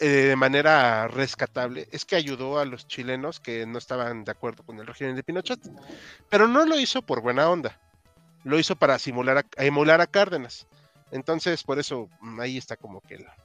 eh, 0.00 0.06
de 0.08 0.36
manera 0.36 1.08
rescatable 1.08 1.88
es 1.92 2.04
que 2.04 2.16
ayudó 2.16 2.58
a 2.58 2.64
los 2.66 2.86
chilenos 2.86 3.40
que 3.40 3.66
no 3.66 3.78
estaban 3.78 4.24
de 4.24 4.32
acuerdo 4.32 4.64
con 4.64 4.78
el 4.78 4.86
régimen 4.86 5.16
de 5.16 5.22
Pinochet, 5.24 5.60
pero 6.28 6.46
no 6.48 6.64
lo 6.66 6.78
hizo 6.78 7.02
por 7.02 7.22
buena 7.22 7.48
onda, 7.50 7.80
lo 8.44 8.58
hizo 8.58 8.76
para 8.76 8.98
simular 8.98 9.38
a, 9.38 9.46
a 9.56 9.64
emular 9.64 10.00
a 10.00 10.06
Cárdenas. 10.06 10.66
Entonces, 11.10 11.64
por 11.64 11.78
eso 11.78 12.08
mm, 12.20 12.40
ahí 12.40 12.58
está 12.58 12.76
como 12.76 13.00
que 13.02 13.18
la... 13.18 13.36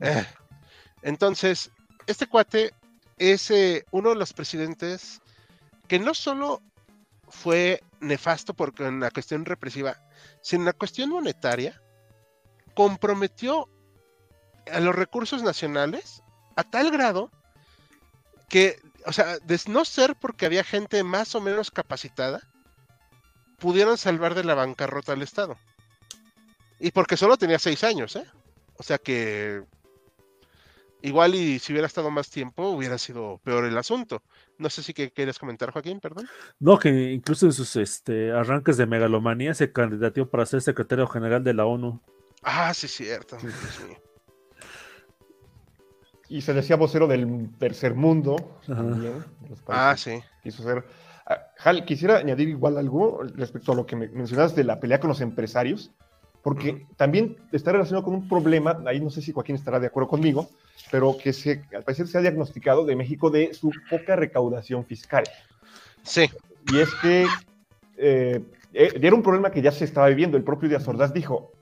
Eh, 0.00 0.26
Entonces, 1.02 1.70
este 2.06 2.26
cuate 2.26 2.74
es 3.20 3.50
eh, 3.50 3.84
uno 3.90 4.08
de 4.08 4.16
los 4.16 4.32
presidentes 4.32 5.20
que 5.86 5.98
no 5.98 6.14
solo 6.14 6.62
fue 7.28 7.84
nefasto 8.00 8.54
porque 8.54 8.86
en 8.86 8.98
la 8.98 9.10
cuestión 9.10 9.44
represiva, 9.44 10.02
sino 10.40 10.62
en 10.62 10.66
la 10.66 10.72
cuestión 10.72 11.10
monetaria, 11.10 11.80
comprometió 12.74 13.68
a 14.72 14.80
los 14.80 14.94
recursos 14.94 15.42
nacionales 15.42 16.22
a 16.56 16.64
tal 16.64 16.90
grado 16.90 17.30
que, 18.48 18.80
o 19.04 19.12
sea, 19.12 19.38
de 19.38 19.60
no 19.68 19.84
ser 19.84 20.16
porque 20.16 20.46
había 20.46 20.64
gente 20.64 21.04
más 21.04 21.34
o 21.34 21.42
menos 21.42 21.70
capacitada, 21.70 22.40
pudieron 23.58 23.98
salvar 23.98 24.34
de 24.34 24.44
la 24.44 24.54
bancarrota 24.54 25.12
al 25.12 25.20
Estado. 25.20 25.58
Y 26.78 26.92
porque 26.92 27.18
solo 27.18 27.36
tenía 27.36 27.58
seis 27.58 27.84
años, 27.84 28.16
¿eh? 28.16 28.24
O 28.78 28.82
sea 28.82 28.96
que 28.96 29.62
igual 31.02 31.34
y 31.34 31.58
si 31.58 31.72
hubiera 31.72 31.86
estado 31.86 32.10
más 32.10 32.30
tiempo 32.30 32.68
hubiera 32.68 32.98
sido 32.98 33.40
peor 33.44 33.64
el 33.64 33.76
asunto. 33.76 34.22
No 34.58 34.68
sé 34.70 34.82
si 34.82 34.92
que 34.92 35.10
quieres 35.10 35.38
comentar, 35.38 35.70
Joaquín, 35.70 36.00
perdón. 36.00 36.28
No, 36.58 36.78
que 36.78 37.12
incluso 37.12 37.46
en 37.46 37.52
sus 37.52 37.76
este, 37.76 38.32
arranques 38.32 38.76
de 38.76 38.86
megalomanía 38.86 39.54
se 39.54 39.72
candidateó 39.72 40.28
para 40.28 40.46
ser 40.46 40.60
secretario 40.62 41.06
general 41.06 41.42
de 41.44 41.54
la 41.54 41.66
ONU. 41.66 42.00
Ah, 42.42 42.72
sí, 42.74 42.88
cierto. 42.88 43.36
Y 46.28 46.42
se 46.42 46.54
decía 46.54 46.76
vocero 46.76 47.08
del 47.08 47.50
tercer 47.58 47.94
mundo 47.94 48.60
también. 48.66 49.24
Ah, 49.66 49.96
sí. 49.96 50.22
quiso 50.42 50.62
ser. 50.62 50.84
Ah, 51.26 51.40
Hal, 51.58 51.84
quisiera 51.84 52.18
añadir 52.18 52.48
igual 52.48 52.78
algo 52.78 53.22
respecto 53.34 53.72
a 53.72 53.74
lo 53.74 53.84
que 53.84 53.96
me 53.96 54.08
mencionabas 54.08 54.54
de 54.54 54.62
la 54.64 54.78
pelea 54.78 55.00
con 55.00 55.08
los 55.08 55.20
empresarios, 55.20 55.90
porque 56.42 56.86
también 56.96 57.36
está 57.52 57.72
relacionado 57.72 58.04
con 58.04 58.14
un 58.14 58.28
problema, 58.28 58.82
ahí 58.86 59.00
no 59.00 59.10
sé 59.10 59.20
si 59.20 59.32
Joaquín 59.32 59.56
estará 59.56 59.78
de 59.78 59.88
acuerdo 59.88 60.08
conmigo, 60.08 60.48
pero 60.90 61.16
que 61.16 61.32
se, 61.32 61.62
al 61.74 61.84
parecer 61.84 62.08
se 62.08 62.18
ha 62.18 62.22
diagnosticado 62.22 62.84
de 62.84 62.96
México 62.96 63.30
de 63.30 63.52
su 63.52 63.72
poca 63.90 64.16
recaudación 64.16 64.84
fiscal. 64.84 65.24
Sí, 66.02 66.30
Y 66.72 66.78
es 66.78 66.88
que 67.02 67.26
eh, 67.98 68.42
eh, 68.72 68.92
era 69.00 69.14
un 69.14 69.22
problema 69.22 69.50
que 69.50 69.62
ya 69.62 69.72
se 69.72 69.84
estaba 69.84 70.08
viviendo. 70.08 70.36
El 70.36 70.44
propio 70.44 70.68
Díaz 70.68 70.88
Ordaz 70.88 71.12
dijo, 71.12 71.52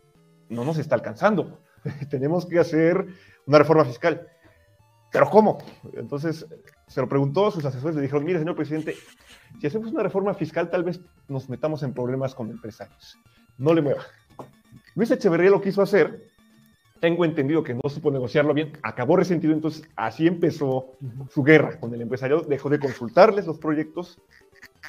no 0.49 0.65
nos 0.65 0.79
está 0.79 0.95
alcanzando, 0.95 1.61
tenemos 2.11 2.47
que 2.47 2.59
hacer 2.59 3.07
una 3.47 3.59
reforma 3.59 3.85
fiscal. 3.85 4.29
¿Pero 5.11 5.31
cómo? 5.31 5.59
Entonces 5.95 6.47
se 6.87 7.01
lo 7.01 7.09
preguntó 7.09 7.47
a 7.47 7.51
sus 7.51 7.65
asesores, 7.65 7.97
le 7.97 8.03
dijeron, 8.03 8.25
mire, 8.25 8.39
señor 8.39 8.57
presidente, 8.57 8.95
si 9.61 9.67
hacemos 9.67 9.91
una 9.91 10.03
reforma 10.03 10.35
fiscal 10.35 10.71
tal 10.71 10.85
vez 10.85 11.01
nos 11.29 11.49
metamos 11.49 11.83
en 11.83 11.95
problemas 11.95 12.35
con 12.35 12.51
empresarios. 12.51 13.19
No 13.57 13.75
le 13.75 13.83
mueva. 13.83 14.03
Luis 14.95 15.11
Echeverría 15.11 15.51
lo 15.51 15.61
quiso 15.61 15.83
hacer, 15.83 16.29
tengo 17.01 17.25
entendido 17.25 17.63
que 17.63 17.75
no 17.75 17.89
supo 17.89 18.11
negociarlo 18.11 18.55
bien, 18.55 18.73
acabó 18.83 19.17
resentido, 19.17 19.53
entonces 19.53 19.89
así 19.97 20.27
empezó 20.27 20.93
su 21.31 21.43
guerra 21.45 21.79
con 21.79 21.95
el 21.95 22.01
empresariado, 22.01 22.43
dejó 22.43 22.69
de 22.69 22.79
consultarles 22.81 23.47
los 23.47 23.59
proyectos 23.59 24.21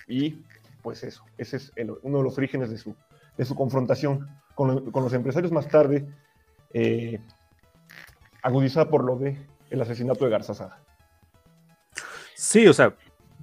y 0.08 0.42
pues 0.82 1.04
eso, 1.04 1.24
ese 1.38 1.58
es 1.58 1.72
el- 1.76 1.92
uno 2.04 2.18
de 2.20 2.24
los 2.24 2.38
orígenes 2.38 2.70
de 2.72 2.78
su, 2.78 2.96
de 3.38 3.46
su 3.46 3.54
confrontación 3.56 4.28
con, 4.56 4.92
con 4.92 5.04
los 5.04 5.14
empresarios 5.14 5.52
más 5.52 5.68
tarde. 5.68 6.08
eh, 6.74 7.20
agudizada 8.42 8.90
por 8.90 9.04
lo 9.04 9.18
de 9.18 9.38
el 9.70 9.82
asesinato 9.82 10.24
de 10.26 10.32
Garzazada. 10.32 10.80
Sí, 12.36 12.68
o 12.68 12.74
sea, 12.74 12.96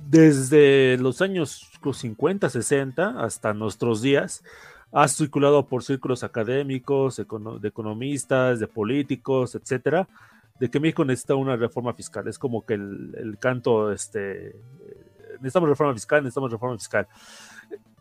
desde 0.09 0.97
los 0.99 1.21
años 1.21 1.71
50, 1.93 2.49
60 2.49 3.21
hasta 3.23 3.53
nuestros 3.53 4.01
días, 4.03 4.43
ha 4.93 5.09
circulado 5.09 5.67
por 5.67 5.83
círculos 5.83 6.25
académicos, 6.25 7.17
de 7.17 7.69
economistas, 7.69 8.61
de 8.61 8.67
políticos, 8.67 9.55
etcétera, 9.55 10.09
de 10.59 10.71
que 10.71 10.81
México 10.81 11.05
necesita 11.05 11.35
una 11.35 11.57
reforma 11.57 11.93
fiscal. 11.93 12.27
Es 12.29 12.39
como 12.39 12.65
que 12.65 12.75
el, 12.75 13.37
canto, 13.39 13.93
este, 13.93 14.57
necesitamos 15.35 15.69
reforma 15.69 15.95
fiscal, 15.95 16.23
necesitamos 16.23 16.51
reforma 16.51 16.79
fiscal. 16.79 17.07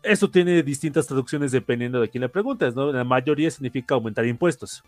Eso 0.02 0.30
tiene 0.30 0.62
distintas 0.62 1.06
traducciones 1.06 1.52
dependiendo 1.52 2.00
de 2.00 2.08
quién 2.08 2.22
le 2.22 2.28
preguntes, 2.28 2.74
¿no? 2.74 2.92
La 2.92 3.04
mayoría 3.04 3.50
significa 3.50 3.94
aumentar 3.94 4.24
impuestos. 4.24 4.82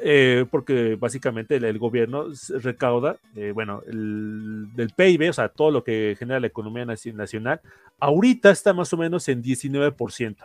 Eh, 0.00 0.46
porque 0.48 0.94
básicamente 0.94 1.56
el, 1.56 1.78
gobierno 1.78 2.26
recauda, 2.62 3.16
eh, 3.34 3.50
bueno, 3.52 3.82
el, 3.88 4.68
del 4.74 4.90
PIB, 4.90 5.30
o 5.30 5.32
sea, 5.32 5.48
todo 5.48 5.72
lo 5.72 5.82
que 5.82 6.14
genera 6.16 6.38
la 6.38 6.46
economía 6.46 6.84
nacional, 6.84 7.60
ahorita 7.98 8.50
está 8.52 8.72
más 8.72 8.92
o 8.92 8.96
menos 8.96 9.28
en 9.28 9.42
19%. 9.42 10.36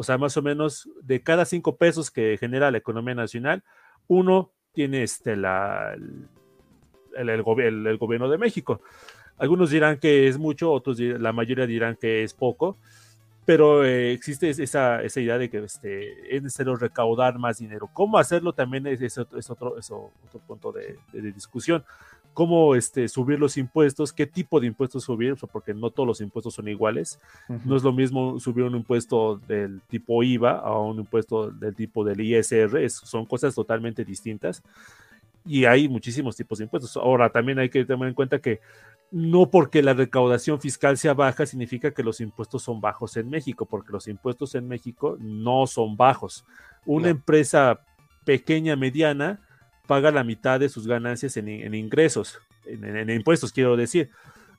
O 0.00 0.02
sea, 0.02 0.16
más 0.16 0.34
o 0.38 0.42
menos 0.42 0.88
de 1.02 1.22
cada 1.22 1.44
cinco 1.44 1.76
pesos 1.76 2.10
que 2.10 2.38
genera 2.40 2.70
la 2.70 2.78
economía 2.78 3.14
nacional, 3.14 3.62
uno 4.08 4.50
tiene 4.72 5.02
este, 5.02 5.34
el, 5.34 5.42
gobierno 7.42 8.30
de 8.30 8.38
México. 8.38 8.80
Algunos 9.36 9.68
dirán 9.68 9.98
que 9.98 10.26
es 10.26 10.38
mucho, 10.38 10.72
otros 10.72 10.98
la 10.98 11.34
mayoría 11.34 11.66
dirán 11.66 11.96
que 11.96 12.22
es 12.22 12.32
poco, 12.32 12.78
pero 13.44 13.84
eh, 13.84 14.12
existe 14.12 14.48
esa, 14.48 15.02
esa, 15.02 15.20
idea 15.20 15.36
de 15.36 15.50
que 15.50 15.58
este, 15.58 16.34
es 16.34 16.42
necesario 16.42 16.76
recaudar 16.76 17.38
más 17.38 17.58
dinero. 17.58 17.90
¿Cómo 17.92 18.16
hacerlo? 18.16 18.54
También 18.54 18.86
es, 18.86 19.02
es, 19.02 19.18
otro, 19.18 19.76
es 19.76 19.90
otro 19.90 20.40
punto 20.46 20.72
de, 20.72 20.96
discusión. 21.12 21.84
¿Cómo 22.40 22.74
este, 22.74 23.06
subir 23.06 23.38
los 23.38 23.58
impuestos? 23.58 24.14
¿Qué 24.14 24.26
tipo 24.26 24.60
de 24.60 24.66
impuestos 24.66 25.04
subir? 25.04 25.34
Porque 25.52 25.74
no 25.74 25.90
todos 25.90 26.06
los 26.06 26.20
impuestos 26.22 26.54
son 26.54 26.68
iguales. 26.68 27.20
Uh 27.50 27.52
-huh. 27.52 27.64
No 27.66 27.76
es 27.76 27.82
lo 27.82 27.92
mismo 27.92 28.40
subir 28.40 28.64
un 28.64 28.76
impuesto 28.76 29.38
del 29.46 29.82
tipo 29.88 30.22
IVA 30.22 30.52
a 30.52 30.78
un 30.78 31.00
impuesto 31.00 31.50
del 31.50 31.74
tipo 31.74 32.02
del 32.02 32.18
ISR. 32.18 32.78
Es, 32.78 32.94
son 32.94 33.26
cosas 33.26 33.54
totalmente 33.54 34.06
distintas. 34.06 34.62
Y 35.44 35.66
hay 35.66 35.86
muchísimos 35.86 36.34
tipos 36.34 36.56
de 36.56 36.64
impuestos. 36.64 36.96
Ahora, 36.96 37.28
también 37.28 37.58
hay 37.58 37.68
que 37.68 37.84
tener 37.84 38.08
en 38.08 38.14
cuenta 38.14 38.38
que 38.38 38.60
no 39.10 39.50
porque 39.50 39.82
la 39.82 39.92
recaudación 39.92 40.62
fiscal 40.62 40.96
sea 40.96 41.12
baja 41.12 41.44
significa 41.44 41.90
que 41.90 42.02
los 42.02 42.22
impuestos 42.22 42.62
son 42.62 42.80
bajos 42.80 43.18
en 43.18 43.28
México, 43.28 43.66
porque 43.66 43.92
los 43.92 44.08
impuestos 44.08 44.54
en 44.54 44.66
México 44.66 45.18
no 45.20 45.66
son 45.66 45.94
bajos. 45.94 46.46
Una 46.86 47.02
no. 47.02 47.10
empresa 47.10 47.80
pequeña, 48.24 48.76
mediana, 48.76 49.40
paga 49.90 50.12
la 50.12 50.22
mitad 50.22 50.60
de 50.60 50.68
sus 50.68 50.86
ganancias 50.86 51.36
en, 51.36 51.48
en 51.48 51.74
ingresos, 51.74 52.38
en, 52.64 53.10
impuestos, 53.10 53.50
quiero 53.50 53.76
decir. 53.76 54.08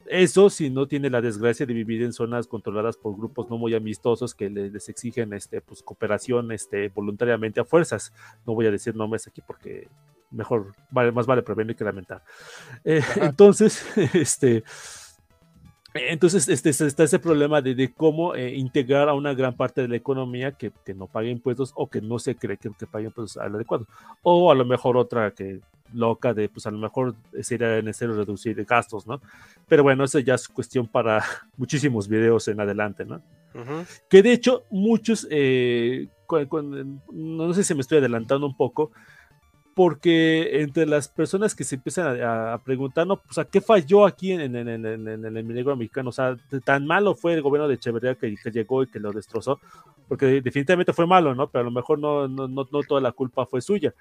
Eso 0.06 0.50
si 0.50 0.70
no 0.70 0.90
tiene 0.90 1.10
la 1.10 1.22
desgracia 1.22 1.66
de 1.66 1.74
vivir 1.74 2.02
en 2.04 2.12
zonas 2.12 2.48
controladas 2.48 2.98
por 2.98 3.16
grupos 3.16 3.50
no 3.50 3.58
muy 3.58 3.74
amistosos 3.74 4.36
que 4.36 4.50
les, 4.50 4.74
les 4.74 4.90
exigen 4.90 5.32
este, 5.32 5.62
pues, 5.62 5.84
cooperación 5.84 6.52
este, 6.52 6.90
voluntariamente 6.90 7.62
a 7.62 7.64
fuerzas. 7.64 8.12
No 8.46 8.56
voy 8.56 8.66
a 8.66 8.72
decir 8.72 8.94
nombres 8.94 9.26
aquí 9.26 9.40
porque 9.40 9.88
mejor, 10.32 10.76
vale, 10.90 11.14
más 11.14 11.26
vale 11.26 11.44
prevenir 11.44 11.78
que 11.78 11.86
lamentar. 11.86 12.22
Eh, 12.84 13.02
entonces, 13.22 13.86
este, 14.14 14.66
entonces 15.94 16.48
este, 16.48 16.70
está 16.70 17.04
ese 17.04 17.20
problema 17.20 17.62
de, 17.62 17.76
de 17.76 17.92
cómo 17.94 18.36
eh, 18.36 18.56
integrar 18.56 19.10
a 19.10 19.14
una 19.14 19.34
gran 19.34 19.56
parte 19.56 19.82
de 19.82 19.88
la 19.88 19.96
economía 19.96 20.54
que, 20.54 20.72
que, 20.86 20.94
no 20.94 21.08
pague 21.08 21.30
impuestos 21.30 21.74
o 21.76 21.88
que 21.88 22.02
no 22.02 22.20
se 22.20 22.36
cree 22.36 22.58
que, 22.58 22.72
que 22.78 22.88
pague 22.88 23.06
impuestos 23.06 23.42
al 23.42 23.56
adecuado. 23.56 23.88
O 24.22 24.52
a 24.52 24.56
lo 24.56 24.66
mejor 24.66 24.98
otra 24.98 25.32
que 25.32 25.60
loca 25.94 26.34
de, 26.34 26.50
pues 26.50 26.66
a 26.66 26.72
lo 26.72 26.78
mejor 26.78 27.16
sería 27.42 27.82
necesario 27.82 28.16
reducir 28.16 28.64
gastos, 28.66 29.06
¿no? 29.08 29.22
Pero 29.68 29.84
bueno, 29.84 30.04
eso 30.04 30.20
ya 30.20 30.36
es 30.36 30.48
cuestión 30.48 30.88
para 30.88 31.24
muchísimos 31.58 32.08
videos 32.08 32.48
en 32.48 32.60
adelante, 32.60 33.06
¿no? 33.06 33.22
Uh 33.54 33.60
-huh. 33.60 34.02
Que 34.10 34.24
de 34.24 34.32
hecho 34.32 34.64
muchos, 34.70 35.28
eh, 35.30 36.08
cu 36.26 36.38
cu 36.48 36.62
no 36.62 37.54
sé 37.54 37.64
si 37.64 37.74
me 37.76 37.82
estoy 37.82 37.98
adelantando 37.98 38.46
un 38.48 38.56
poco, 38.56 38.92
porque 39.82 40.62
entre 40.62 40.86
las 40.86 41.08
personas 41.08 41.56
que 41.56 41.64
se 41.64 41.74
empiezan 41.74 42.22
a, 42.22 42.54
a 42.54 42.58
preguntar, 42.60 43.08
no, 43.08 43.18
pues 43.18 43.40
a 43.40 43.46
qué 43.46 43.62
falló 43.62 44.06
aquí 44.06 44.32
en, 44.32 44.56
el 44.56 45.44
milagro 45.44 45.76
mexicano, 45.76 46.10
o 46.10 46.12
sea, 46.12 46.38
tan 46.64 46.86
malo 46.86 47.16
fue 47.16 47.34
el 47.34 47.42
gobierno 47.42 47.68
de 47.68 47.74
Echeverría 47.74 48.14
que, 48.14 48.36
llegó 48.52 48.84
y 48.84 48.92
que 48.92 49.00
lo 49.00 49.12
destrozó, 49.12 49.60
porque 50.08 50.40
definitivamente 50.40 50.94
fue 50.94 51.08
malo, 51.08 51.34
¿no? 51.34 51.50
Pero 51.50 51.62
a 51.62 51.66
lo 51.66 51.72
mejor 51.72 51.98
no, 51.98 52.28
no, 52.28 52.48
no, 52.48 52.68
no 52.72 52.84
toda 52.84 53.02
la 53.02 53.12
culpa 53.12 53.48
fue 53.48 53.60
suya. 53.60 53.92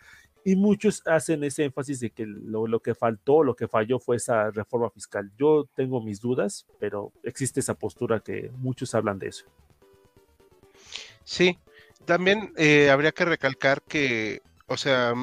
Y 0.45 0.55
muchos 0.55 1.03
hacen 1.07 1.45
ese 1.45 1.65
énfasis 1.65 2.01
de 2.01 2.11
que 2.11 2.27
lo, 2.27 2.67
lo, 2.67 2.81
que 2.81 2.95
faltó, 2.95 3.43
lo 3.43 3.57
que 3.57 3.67
falló 3.67 3.99
fue 3.99 4.17
esa 4.17 4.51
reforma 4.51 4.91
fiscal. 4.91 5.31
Yo 5.39 5.67
tengo 5.75 6.03
mis 6.03 6.21
dudas, 6.21 6.67
pero 6.79 7.11
existe 7.23 7.61
esa 7.61 7.73
postura 7.73 8.21
que 8.21 8.51
muchos 8.59 8.95
hablan 8.95 9.19
de 9.19 9.29
eso. 9.29 9.47
Sí, 11.25 11.59
también 12.05 12.53
eh, 12.59 12.91
habría 12.91 13.13
que 13.13 13.25
recalcar 13.25 13.81
que, 13.81 14.43
o 14.67 14.77
sea, 14.77 15.15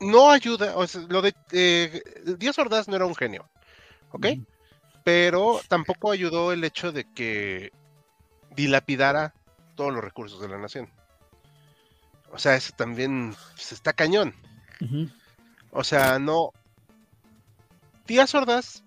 no 0.00 0.30
ayuda, 0.30 0.76
o 0.76 0.86
sea, 0.86 1.02
lo 1.08 1.22
de 1.22 1.34
eh, 1.52 2.02
Díaz 2.38 2.58
Ordaz 2.58 2.88
no 2.88 2.96
era 2.96 3.06
un 3.06 3.14
genio, 3.14 3.48
¿ok? 4.10 4.26
Mm. 4.36 4.46
Pero 5.04 5.60
tampoco 5.68 6.10
ayudó 6.10 6.52
el 6.52 6.64
hecho 6.64 6.92
de 6.92 7.04
que 7.12 7.72
dilapidara 8.54 9.34
todos 9.74 9.92
los 9.92 10.02
recursos 10.02 10.40
de 10.40 10.48
la 10.48 10.58
nación. 10.58 10.88
O 12.32 12.38
sea, 12.38 12.56
eso 12.56 12.72
también 12.76 13.34
pues, 13.54 13.72
está 13.72 13.92
cañón. 13.92 14.34
Uh 14.80 14.84
-huh. 14.84 15.12
O 15.70 15.84
sea, 15.84 16.18
no. 16.18 16.52
Díaz 18.06 18.34
Ordaz 18.34 18.82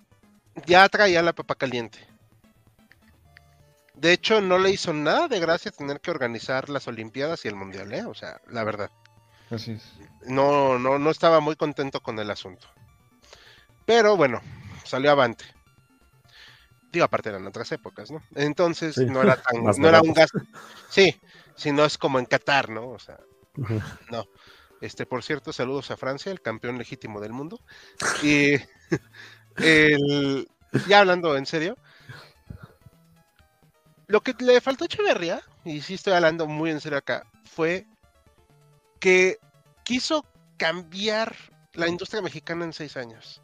ya 0.66 0.88
traía 0.90 1.22
la 1.22 1.34
papa 1.34 1.56
caliente. 1.56 2.00
De 3.94 4.14
hecho, 4.14 4.42
no 4.42 4.60
le 4.60 4.70
hizo 4.70 4.94
nada 4.94 5.28
de 5.28 5.40
gracia 5.40 5.72
tener 5.72 6.00
que 6.02 6.12
organizar 6.12 6.70
las 6.70 6.88
Olimpiadas 6.88 7.46
y 7.46 7.48
el 7.48 7.56
Mundial, 7.56 7.94
¿eh? 7.94 8.06
O 8.06 8.14
sea, 8.14 8.40
la 8.48 8.64
verdad. 8.64 8.92
Así 9.50 9.72
es. 9.72 9.94
No, 10.26 10.78
no, 10.78 11.00
no 11.00 11.10
estaba 11.10 11.40
muy 11.40 11.56
contento 11.56 12.02
con 12.02 12.20
el 12.20 12.30
asunto. 12.30 12.68
Pero 13.86 14.18
bueno, 14.18 14.42
salió 14.84 15.12
avante. 15.12 15.46
Digo, 16.92 17.06
aparte 17.06 17.30
eran 17.30 17.48
otras 17.48 17.72
épocas, 17.72 18.12
¿no? 18.12 18.22
Entonces 18.36 18.96
sí. 18.96 19.06
no 19.06 19.22
era 19.22 19.42
tan, 19.42 19.64
no 19.78 19.88
era 19.88 20.02
un 20.02 20.14
gasto. 20.14 20.40
Sí, 20.90 21.20
si 21.56 21.72
no 21.72 21.86
es 21.86 21.98
como 21.98 22.20
en 22.20 22.26
Qatar, 22.26 22.70
¿no? 22.70 22.90
O 22.90 23.00
sea, 23.00 23.20
uh 23.58 23.64
-huh. 23.64 24.00
no. 24.12 24.26
Este, 24.82 25.06
por 25.06 25.24
cierto, 25.24 25.54
saludos 25.54 25.90
a 25.92 25.98
Francia, 25.98 26.32
el 26.32 26.42
campeón 26.42 26.78
legítimo 26.78 27.20
del 27.20 27.34
mundo. 27.34 27.60
Y 28.22 28.54
el, 29.58 30.48
ya 30.88 31.00
hablando 31.00 31.36
en 31.36 31.46
serio, 31.46 31.78
lo 34.08 34.22
que 34.22 34.36
le 34.40 34.62
faltó 34.62 34.84
a 34.84 34.88
Echeverría, 34.88 35.42
y 35.66 35.82
sí 35.82 35.96
estoy 35.96 36.14
hablando 36.14 36.48
muy 36.48 36.72
en 36.72 36.80
serio 36.80 36.98
acá, 36.98 37.26
fue 37.44 37.88
que 39.00 39.40
quiso 39.84 40.26
cambiar 40.58 41.36
la 41.74 41.88
industria 41.88 42.22
mexicana 42.22 42.66
en 42.66 42.74
seis 42.74 42.98
años. 42.98 43.42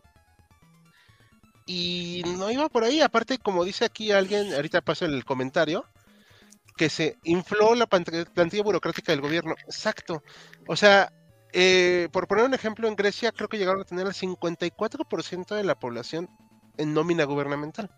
Y 1.66 2.24
no 2.38 2.52
iba 2.52 2.68
por 2.70 2.84
ahí, 2.84 3.02
aparte, 3.02 3.38
como 3.38 3.64
dice 3.64 3.86
aquí 3.86 4.12
alguien, 4.12 4.54
ahorita 4.54 4.82
paso 4.82 5.06
el 5.06 5.24
comentario, 5.24 5.86
que 6.76 6.90
se 6.90 7.18
infló 7.24 7.76
la 7.76 7.88
plantilla 7.88 8.64
burocrática 8.64 9.12
del 9.12 9.22
gobierno. 9.22 9.56
Exacto. 9.66 10.24
O 10.68 10.76
sea, 10.76 11.14
eh, 11.54 12.10
por 12.12 12.28
poner 12.28 12.46
un 12.46 12.54
ejemplo, 12.54 12.88
en 12.88 12.96
Grecia 12.96 13.32
creo 13.32 13.48
que 13.48 13.58
llegaron 13.58 13.82
a 13.82 13.86
tener 13.86 14.08
el 14.08 14.14
54% 14.14 15.56
de 15.56 15.64
la 15.64 15.80
población 15.80 16.30
en 16.78 16.94
nómina 16.94 17.24
gubernamental. 17.26 17.90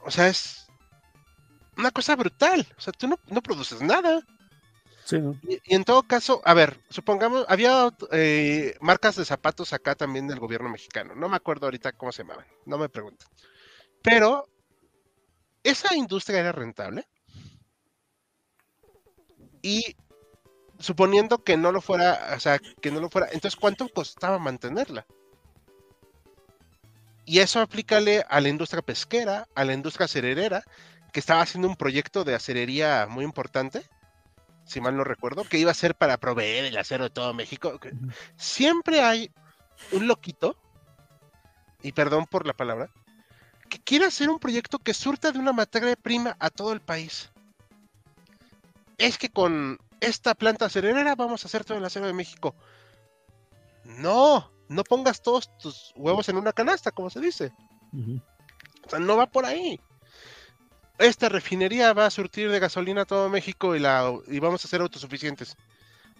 O 0.00 0.10
sea, 0.10 0.28
es 0.28 0.66
una 1.76 1.90
cosa 1.90 2.14
brutal. 2.14 2.66
O 2.76 2.80
sea, 2.80 2.92
tú 2.92 3.08
no, 3.08 3.18
no 3.28 3.42
produces 3.42 3.80
nada. 3.80 4.20
Y, 5.10 5.74
en 5.74 5.84
todo 5.84 6.02
caso, 6.02 6.42
a 6.44 6.54
ver, 6.54 6.80
supongamos, 6.90 7.44
había 7.48 7.88
eh, 8.12 8.76
marcas 8.80 9.16
de 9.16 9.24
zapatos 9.24 9.72
acá 9.72 9.94
también 9.94 10.26
del 10.26 10.38
gobierno 10.38 10.68
mexicano. 10.68 11.14
No 11.14 11.28
me 11.28 11.36
acuerdo 11.36 11.66
ahorita 11.66 11.92
cómo 11.92 12.12
se 12.12 12.22
llamaban, 12.22 12.46
no 12.66 12.78
me 12.78 12.88
pregunten. 12.88 13.26
Pero, 14.02 14.48
¿esa 15.62 15.94
industria 15.94 16.40
era 16.40 16.52
rentable? 16.52 17.06
Y 19.62 19.96
suponiendo 20.78 21.42
que 21.42 21.56
no 21.56 21.72
lo 21.72 21.80
fuera, 21.80 22.34
o 22.36 22.40
sea, 22.40 22.58
que 22.58 22.90
no 22.90 23.00
lo 23.00 23.08
fuera, 23.08 23.28
entonces 23.32 23.56
¿cuánto 23.56 23.88
costaba 23.88 24.38
mantenerla? 24.38 25.06
Y 27.24 27.40
eso 27.40 27.60
aplícale 27.60 28.24
a 28.28 28.40
la 28.40 28.48
industria 28.48 28.82
pesquera, 28.82 29.48
a 29.54 29.64
la 29.64 29.74
industria 29.74 30.04
acererera, 30.04 30.62
que 31.12 31.20
estaba 31.20 31.40
haciendo 31.40 31.68
un 31.68 31.76
proyecto 31.76 32.24
de 32.24 32.34
acerería 32.34 33.06
muy 33.08 33.24
importante 33.24 33.82
si 34.68 34.80
mal 34.80 34.96
no 34.96 35.02
recuerdo, 35.02 35.44
que 35.44 35.58
iba 35.58 35.70
a 35.70 35.74
ser 35.74 35.94
para 35.94 36.18
proveer 36.18 36.66
el 36.66 36.76
acero 36.76 37.04
de 37.04 37.10
todo 37.10 37.32
México. 37.32 37.80
Siempre 38.36 39.00
hay 39.00 39.30
un 39.92 40.06
loquito, 40.06 40.56
y 41.82 41.92
perdón 41.92 42.26
por 42.26 42.46
la 42.46 42.52
palabra, 42.52 42.90
que 43.70 43.78
quiere 43.78 44.04
hacer 44.04 44.28
un 44.28 44.38
proyecto 44.38 44.78
que 44.78 44.94
surta 44.94 45.32
de 45.32 45.38
una 45.38 45.52
materia 45.52 45.96
prima 45.96 46.36
a 46.38 46.50
todo 46.50 46.72
el 46.72 46.80
país. 46.80 47.30
Es 48.98 49.16
que 49.16 49.30
con 49.30 49.78
esta 50.00 50.34
planta 50.34 50.66
acerera 50.66 51.14
vamos 51.14 51.44
a 51.44 51.48
hacer 51.48 51.64
todo 51.64 51.78
el 51.78 51.84
acero 51.84 52.06
de 52.06 52.12
México. 52.12 52.54
No, 53.84 54.50
no 54.68 54.84
pongas 54.84 55.22
todos 55.22 55.56
tus 55.58 55.92
huevos 55.96 56.28
en 56.28 56.36
una 56.36 56.52
canasta, 56.52 56.90
como 56.90 57.08
se 57.08 57.20
dice. 57.20 57.52
O 58.86 58.90
sea, 58.90 58.98
no 58.98 59.16
va 59.16 59.26
por 59.26 59.46
ahí. 59.46 59.80
Esta 60.98 61.28
refinería 61.28 61.92
va 61.92 62.06
a 62.06 62.10
surtir 62.10 62.50
de 62.50 62.58
gasolina 62.58 63.02
a 63.02 63.06
todo 63.06 63.28
México 63.28 63.76
y, 63.76 63.78
la, 63.78 64.12
y 64.26 64.38
vamos 64.40 64.64
a 64.64 64.68
ser 64.68 64.80
autosuficientes. 64.80 65.56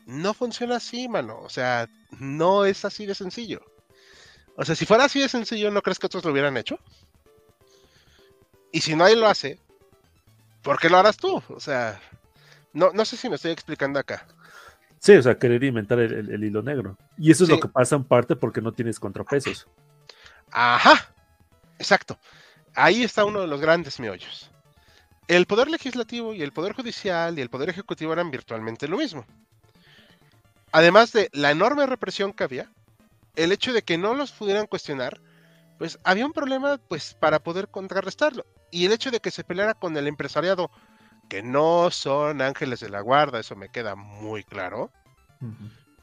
No 0.07 0.33
funciona 0.35 0.77
así, 0.77 1.09
mano. 1.09 1.41
O 1.41 1.51
sea, 1.51 1.89
no 2.19 2.65
es 2.65 2.85
así 2.85 3.05
de 3.05 3.15
sencillo. 3.15 3.61
O 4.57 4.65
sea, 4.65 4.75
si 4.75 4.87
fuera 4.87 5.05
así 5.05 5.21
de 5.21 5.29
sencillo, 5.29 5.71
¿no 5.71 5.83
crees 5.83 5.99
que 5.99 6.07
otros 6.07 6.25
lo 6.25 6.33
hubieran 6.33 6.57
hecho? 6.57 6.79
Y 8.73 8.81
si 8.81 8.95
nadie 8.95 9.17
lo 9.17 9.27
hace, 9.27 9.59
¿por 10.63 10.79
qué 10.79 10.89
lo 10.89 10.99
harás 10.99 11.17
tú? 11.17 11.43
O 11.49 11.61
sea, 11.61 12.01
no, 12.73 12.91
no 12.93 13.05
sé 13.05 13.17
si 13.17 13.29
me 13.29 13.37
estoy 13.37 13.51
explicando 13.53 13.99
acá. 13.99 14.27
Sí, 15.01 15.13
o 15.15 15.23
sea, 15.23 15.39
querer 15.39 15.63
inventar 15.65 15.99
el, 16.01 16.13
el- 16.13 16.31
el 16.31 16.45
hilo 16.45 16.63
negro. 16.63 16.97
Y 17.17 17.31
eso 17.31 17.45
es 17.45 17.49
Sí. 17.49 17.55
lo 17.55 17.61
que 17.61 17.69
pasa 17.69 17.97
en 17.97 18.05
parte 18.05 18.35
porque 18.37 18.61
no 18.61 18.73
tienes 18.73 18.99
contrapesos. 18.99 19.67
Ajá, 20.51 21.13
exacto. 21.79 22.19
Ahí 22.75 23.03
está 23.05 23.25
uno 23.25 23.41
de 23.41 23.47
los 23.47 23.61
grandes 23.61 23.99
meollos. 24.01 24.51
El 25.29 25.47
poder 25.47 25.69
legislativo 25.69 26.35
y 26.35 26.43
el 26.43 26.53
poder 26.53 26.73
judicial 26.73 27.39
y 27.39 27.43
el 27.43 27.51
poder 27.51 27.69
ejecutivo 27.69 28.13
eran 28.13 28.31
virtualmente 28.31 28.89
lo 28.89 28.97
mismo. 28.97 29.25
Además 30.73 31.13
de 31.13 31.29
la 31.33 31.51
enorme 31.51 31.87
represión 31.87 32.33
que 32.33 32.45
había, 32.45 32.71
el 33.37 33.53
hecho 33.53 33.73
de 33.73 33.83
que 33.83 33.99
no 33.99 34.15
los 34.15 34.33
pudieran 34.33 34.67
cuestionar, 34.67 35.21
pues 35.79 35.99
había 36.03 36.27
un 36.27 36.33
problema 36.33 36.79
pues 36.89 37.15
para 37.15 37.39
poder 37.39 37.69
contrarrestarlo. 37.69 38.45
Y 38.71 38.87
el 38.87 38.93
hecho 38.93 39.11
de 39.11 39.21
que 39.21 39.31
se 39.31 39.45
peleara 39.45 39.75
con 39.75 39.97
el 39.97 40.07
empresariado, 40.07 40.71
que 41.29 41.43
no 41.43 41.91
son 41.91 42.43
ángeles 42.43 42.81
de 42.81 42.89
la 42.89 43.01
guarda, 43.01 43.39
eso 43.39 43.55
me 43.55 43.69
queda 43.69 43.95
muy 43.95 44.45
claro, 44.45 44.91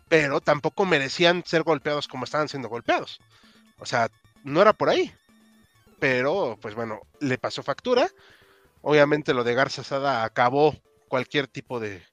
pero 0.08 0.40
tampoco 0.40 0.86
merecían 0.86 1.44
ser 1.46 1.64
golpeados 1.64 2.08
como 2.08 2.26
estaban 2.26 2.48
siendo 2.48 2.70
golpeados. 2.70 3.20
O 3.80 3.86
sea, 3.86 4.10
no 4.44 4.62
era 4.62 4.72
por 4.72 4.90
ahí. 4.90 5.12
Pero, 6.00 6.58
pues 6.62 6.76
bueno, 6.76 7.02
le 7.20 7.38
pasó 7.38 7.64
factura. 7.64 8.08
Obviamente 8.88 9.34
lo 9.34 9.44
de 9.44 9.56
Garza 9.56 9.84
Sada 9.84 10.24
acabó 10.24 10.76
cualquier 11.08 11.48
tipo 11.48 11.80
de 11.80 12.06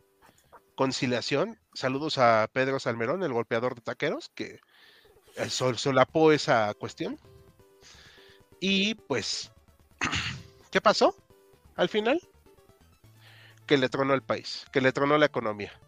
conciliación. 0.75 1.59
Saludos 1.75 2.17
a 2.17 2.49
Pedro 2.51 2.81
Salmerón, 2.81 3.23
el 3.23 3.35
golpeador 3.35 3.75
de 3.75 3.83
taqueros, 3.83 4.31
que 4.35 4.59
eh, 5.37 5.51
sol- 5.51 5.77
solapó 5.77 6.33
esa 6.33 6.73
cuestión. 6.73 7.21
Y 8.59 8.95
pues, 8.95 9.53
¿qué 10.71 10.81
pasó 10.81 11.15
al 11.77 11.91
final? 11.91 12.19
Que 13.67 13.77
le 13.77 13.91
tronó 13.91 14.15
el 14.15 14.23
país, 14.23 14.65
que 14.73 14.81
le 14.81 14.93
tronó 14.93 15.19
la 15.19 15.27
economía. 15.27 15.79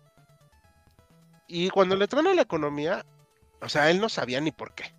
Y 1.49 1.71
cuando 1.71 1.97
le 1.97 2.09
tronó 2.09 2.35
la 2.35 2.43
economía, 2.43 3.07
o 3.63 3.71
sea, 3.71 3.91
él 3.91 4.03
no 4.03 4.11
sabía 4.11 4.39
ni 4.43 4.53
por 4.53 4.75
qué. 4.75 4.95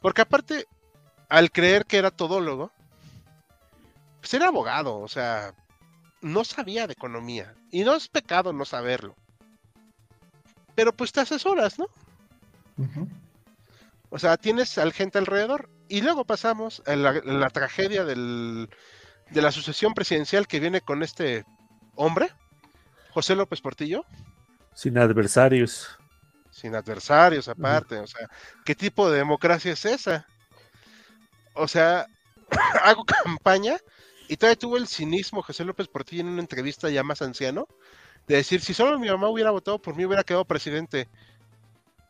Porque 0.00 0.22
aparte, 0.22 0.66
al 1.28 1.52
creer 1.52 1.86
que 1.86 1.98
era 1.98 2.10
todólogo, 2.10 2.72
pues 4.22 4.32
era 4.34 4.46
abogado, 4.46 5.00
o 5.00 5.08
sea, 5.08 5.52
no 6.20 6.44
sabía 6.44 6.86
de 6.86 6.92
economía. 6.92 7.54
Y 7.72 7.82
no 7.82 7.94
es 7.96 8.06
pecado 8.06 8.52
no 8.52 8.64
saberlo. 8.64 9.16
Pero 10.76 10.92
pues 10.92 11.10
te 11.10 11.20
asesoras, 11.20 11.76
¿no? 11.78 11.86
O 14.10 14.18
sea, 14.18 14.36
tienes 14.36 14.78
al 14.78 14.92
gente 14.92 15.18
alrededor. 15.18 15.68
Y 15.88 16.00
luego 16.02 16.24
pasamos 16.24 16.82
a 16.86 16.94
la, 16.96 17.12
la 17.24 17.50
tragedia 17.50 18.04
del- 18.04 18.70
de 19.30 19.42
la 19.42 19.50
sucesión 19.50 19.92
presidencial 19.94 20.46
que 20.46 20.60
viene 20.60 20.80
con 20.82 21.02
este 21.02 21.44
hombre, 21.96 22.30
José 23.10 23.34
López 23.34 23.60
Portillo, 23.60 24.04
Sin 24.74 24.98
adversarios. 24.98 25.98
sin 26.50 26.74
adversarios 26.76 27.48
aparte. 27.48 27.98
O 27.98 28.06
sea, 28.06 28.28
¿qué 28.64 28.74
tipo 28.76 29.10
de 29.10 29.18
democracia 29.18 29.72
es 29.72 29.84
esa? 29.84 30.26
O 31.54 31.66
sea, 31.66 32.06
hago 32.84 33.04
campaña 33.04 33.76
y 34.32 34.36
todavía 34.38 34.58
tuvo 34.58 34.78
el 34.78 34.88
cinismo 34.88 35.42
José 35.42 35.62
López 35.62 35.88
Portillo 35.88 36.22
en 36.22 36.28
una 36.28 36.40
entrevista 36.40 36.88
ya 36.88 37.02
más 37.02 37.20
anciano 37.20 37.68
de 38.26 38.36
decir, 38.36 38.62
si 38.62 38.72
solo 38.72 38.98
mi 38.98 39.08
mamá 39.08 39.28
hubiera 39.28 39.50
votado 39.50 39.78
por 39.78 39.94
mí, 39.94 40.06
hubiera 40.06 40.24
quedado 40.24 40.46
presidente. 40.46 41.06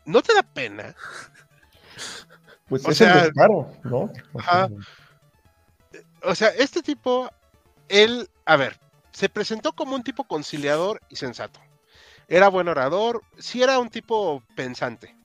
¿No 0.05 0.23
te 0.23 0.32
da 0.32 0.44
pena? 0.44 0.94
Pues 2.69 2.86
O 2.86 2.93
es 2.93 2.99
sea, 2.99 3.12
el 3.16 3.23
descaro, 3.23 3.73
¿no? 3.82 4.12
O 4.35 4.39
ajá. 4.39 4.69
sea, 5.90 6.01
O 6.23 6.35
sea, 6.36 6.49
este 6.51 6.81
tipo, 6.81 7.28
él, 7.89 8.31
a 8.44 8.55
ver, 8.55 8.78
se 9.11 9.28
presentó 9.28 9.73
como 9.73 9.97
un 9.97 10.05
tipo 10.05 10.23
conciliador 10.23 11.01
y 11.09 11.16
sensato. 11.16 11.59
Era 12.28 12.47
buen 12.47 12.69
orador, 12.69 13.20
sí 13.36 13.65
era 13.65 13.81
un 13.81 13.90
tipo 13.90 14.44
pensante, 14.55 15.16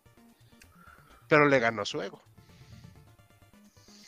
pero 1.28 1.48
le 1.48 1.60
ganó 1.60 1.86
su 1.86 2.02
ego. 2.02 2.20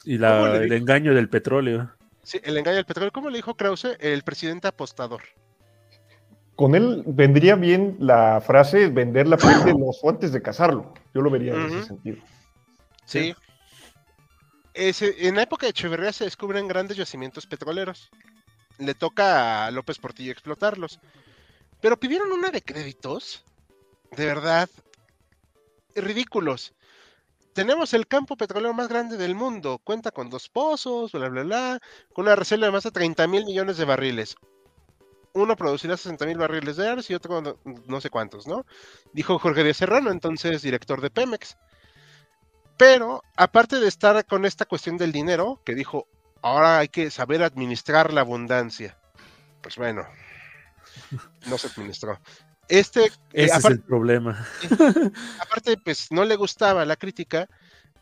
Y 0.05 0.17
la- 0.17 0.31
¿Cómo 0.31 0.47
le 0.47 0.65
el 0.65 0.71
engaño 0.73 1.13
del 1.13 1.29
petróleo. 1.29 1.91
Sí, 2.29 2.39
el 2.43 2.55
engaño 2.57 2.75
del 2.75 2.85
petróleo, 2.85 3.11
¿cómo 3.11 3.31
le 3.31 3.37
dijo 3.37 3.55
Krause? 3.55 3.97
El 3.99 4.21
presidente 4.21 4.67
apostador. 4.67 5.23
Con 6.55 6.75
él 6.75 7.01
vendría 7.07 7.55
bien 7.55 7.95
la 7.99 8.39
frase 8.39 8.87
vender 8.89 9.27
la 9.27 9.35
piel 9.37 9.63
del 9.63 9.77
oso 9.83 10.07
antes 10.09 10.31
de 10.31 10.39
cazarlo. 10.39 10.93
Yo 11.11 11.21
lo 11.21 11.31
vería 11.31 11.55
en 11.55 11.65
ese 11.65 11.87
sentido. 11.87 12.17
Sí. 13.05 13.33
Ese- 14.75 15.27
en 15.27 15.37
la 15.37 15.41
época 15.41 15.65
de 15.65 15.71
Echeverría 15.71 16.13
se 16.13 16.25
descubren 16.25 16.67
grandes 16.67 16.97
yacimientos 16.97 17.47
petroleros. 17.47 18.11
Le 18.77 18.93
toca 18.93 19.65
a 19.65 19.71
López 19.71 19.97
Portillo 19.97 20.31
explotarlos. 20.31 20.99
Pero 21.81 21.99
pidieron 21.99 22.31
una 22.31 22.51
de 22.51 22.61
créditos, 22.61 23.43
de 24.15 24.27
verdad, 24.27 24.69
ridículos. 25.95 26.73
Tenemos 27.53 27.93
el 27.93 28.07
campo 28.07 28.37
petrolero 28.37 28.73
más 28.73 28.87
grande 28.87 29.17
del 29.17 29.35
mundo. 29.35 29.79
Cuenta 29.83 30.11
con 30.11 30.29
dos 30.29 30.49
pozos, 30.49 31.11
bla, 31.11 31.29
bla, 31.29 31.43
bla, 31.43 31.79
con 32.13 32.25
una 32.25 32.35
reserva 32.35 32.67
de 32.67 32.71
más 32.71 32.83
de 32.83 32.91
30 32.91 33.27
mil 33.27 33.45
millones 33.45 33.77
de 33.77 33.85
barriles. 33.85 34.35
Uno 35.33 35.55
producirá 35.55 35.97
60 35.97 36.25
mil 36.25 36.37
barriles 36.37 36.77
de 36.77 36.85
gas 36.85 37.09
y 37.09 37.13
otro 37.13 37.41
no, 37.41 37.57
no 37.85 38.01
sé 38.01 38.09
cuántos, 38.09 38.47
¿no? 38.47 38.65
Dijo 39.13 39.37
Jorge 39.39 39.63
Díaz 39.63 39.77
Serrano, 39.77 40.11
entonces 40.11 40.61
director 40.61 41.01
de 41.01 41.09
Pemex. 41.09 41.57
Pero, 42.77 43.23
aparte 43.35 43.79
de 43.79 43.87
estar 43.87 44.25
con 44.25 44.45
esta 44.45 44.65
cuestión 44.65 44.97
del 44.97 45.11
dinero, 45.11 45.61
que 45.65 45.75
dijo, 45.75 46.07
ahora 46.41 46.79
hay 46.79 46.87
que 46.87 47.11
saber 47.11 47.43
administrar 47.43 48.13
la 48.13 48.21
abundancia. 48.21 48.97
Pues 49.61 49.75
bueno, 49.75 50.07
no 51.47 51.57
se 51.57 51.67
administró. 51.67 52.19
Este, 52.69 53.05
eh, 53.05 53.09
Ese 53.33 53.57
es 53.57 53.65
el 53.65 53.79
problema. 53.81 54.45
aparte, 55.41 55.75
pues 55.83 56.11
no 56.11 56.23
le 56.23 56.35
gustaba 56.35 56.85
la 56.85 56.95
crítica 56.95 57.49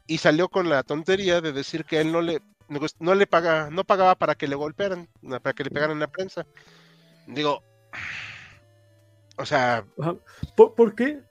y 0.05 0.17
salió 0.17 0.49
con 0.49 0.69
la 0.69 0.83
tontería 0.83 1.39
de 1.39 1.53
decir 1.53 1.85
que 1.85 2.01
él 2.01 2.11
no 2.11 2.21
le, 2.21 2.41
no 2.67 2.81
no 2.99 3.15
le 3.15 3.27
paga, 3.27 3.69
no 3.71 3.85
pagaba 3.85 4.15
para 4.15 4.35
que 4.35 4.47
le 4.47 4.55
golpearan, 4.55 5.07
para 5.41 5.53
que 5.53 5.63
le 5.63 5.71
pegaran 5.71 5.93
en 5.93 6.01
la 6.01 6.07
prensa. 6.07 6.45
Digo, 7.27 7.63
o 9.37 9.45
sea. 9.45 9.85
¿Por, 10.55 10.75
por 10.75 10.95
qué? 10.95 11.21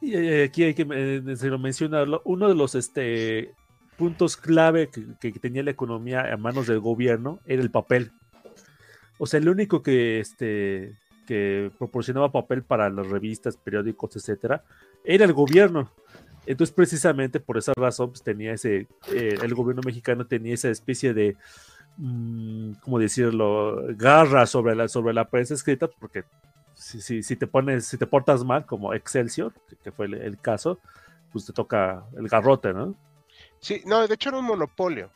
Y 0.00 0.14
eh, 0.14 0.44
aquí 0.44 0.64
hay 0.64 0.74
que 0.74 0.86
eh, 0.90 1.22
mencionarlo. 1.58 2.22
Uno 2.24 2.48
de 2.48 2.54
los 2.54 2.74
este, 2.74 3.52
puntos 3.98 4.38
clave 4.38 4.88
que, 4.88 5.32
que 5.32 5.38
tenía 5.38 5.62
la 5.62 5.72
economía 5.72 6.32
a 6.32 6.36
manos 6.38 6.66
del 6.66 6.80
gobierno 6.80 7.40
era 7.44 7.60
el 7.60 7.70
papel. 7.70 8.12
O 9.18 9.26
sea, 9.26 9.40
el 9.40 9.48
único 9.48 9.82
que, 9.82 10.20
este, 10.20 10.94
que 11.28 11.70
proporcionaba 11.76 12.32
papel 12.32 12.62
para 12.62 12.88
las 12.88 13.06
revistas, 13.06 13.58
periódicos, 13.58 14.16
etcétera, 14.16 14.64
era 15.04 15.26
el 15.26 15.34
gobierno. 15.34 15.92
Entonces, 16.46 16.74
precisamente 16.74 17.38
por 17.38 17.58
esa 17.58 17.74
razón, 17.76 18.08
pues, 18.08 18.22
tenía 18.22 18.54
ese, 18.54 18.86
eh, 19.12 19.36
el 19.42 19.54
gobierno 19.54 19.82
mexicano 19.84 20.26
tenía 20.26 20.54
esa 20.54 20.70
especie 20.70 21.12
de, 21.12 21.36
mm, 21.98 22.72
¿cómo 22.80 22.98
decirlo?, 22.98 23.82
garra 23.90 24.46
sobre 24.46 24.74
la, 24.74 24.88
sobre 24.88 25.12
la 25.12 25.28
prensa 25.28 25.52
escrita, 25.52 25.86
porque 26.00 26.24
si, 26.74 27.22
si, 27.22 27.36
te 27.36 27.46
pones, 27.46 27.84
si 27.84 27.98
te 27.98 28.06
portas 28.06 28.42
mal, 28.42 28.64
como 28.64 28.94
Excelsior, 28.94 29.52
que, 29.84 29.92
fue 29.92 30.06
el 30.06 30.40
caso, 30.40 30.78
pues 31.30 31.44
te 31.44 31.52
toca 31.52 32.04
el 32.16 32.26
garrote, 32.26 32.72
¿no? 32.72 32.94
sí, 33.60 33.82
no, 33.84 34.06
de 34.08 34.14
hecho 34.14 34.30
era 34.30 34.38
un 34.38 34.46
monopolio. 34.46 35.10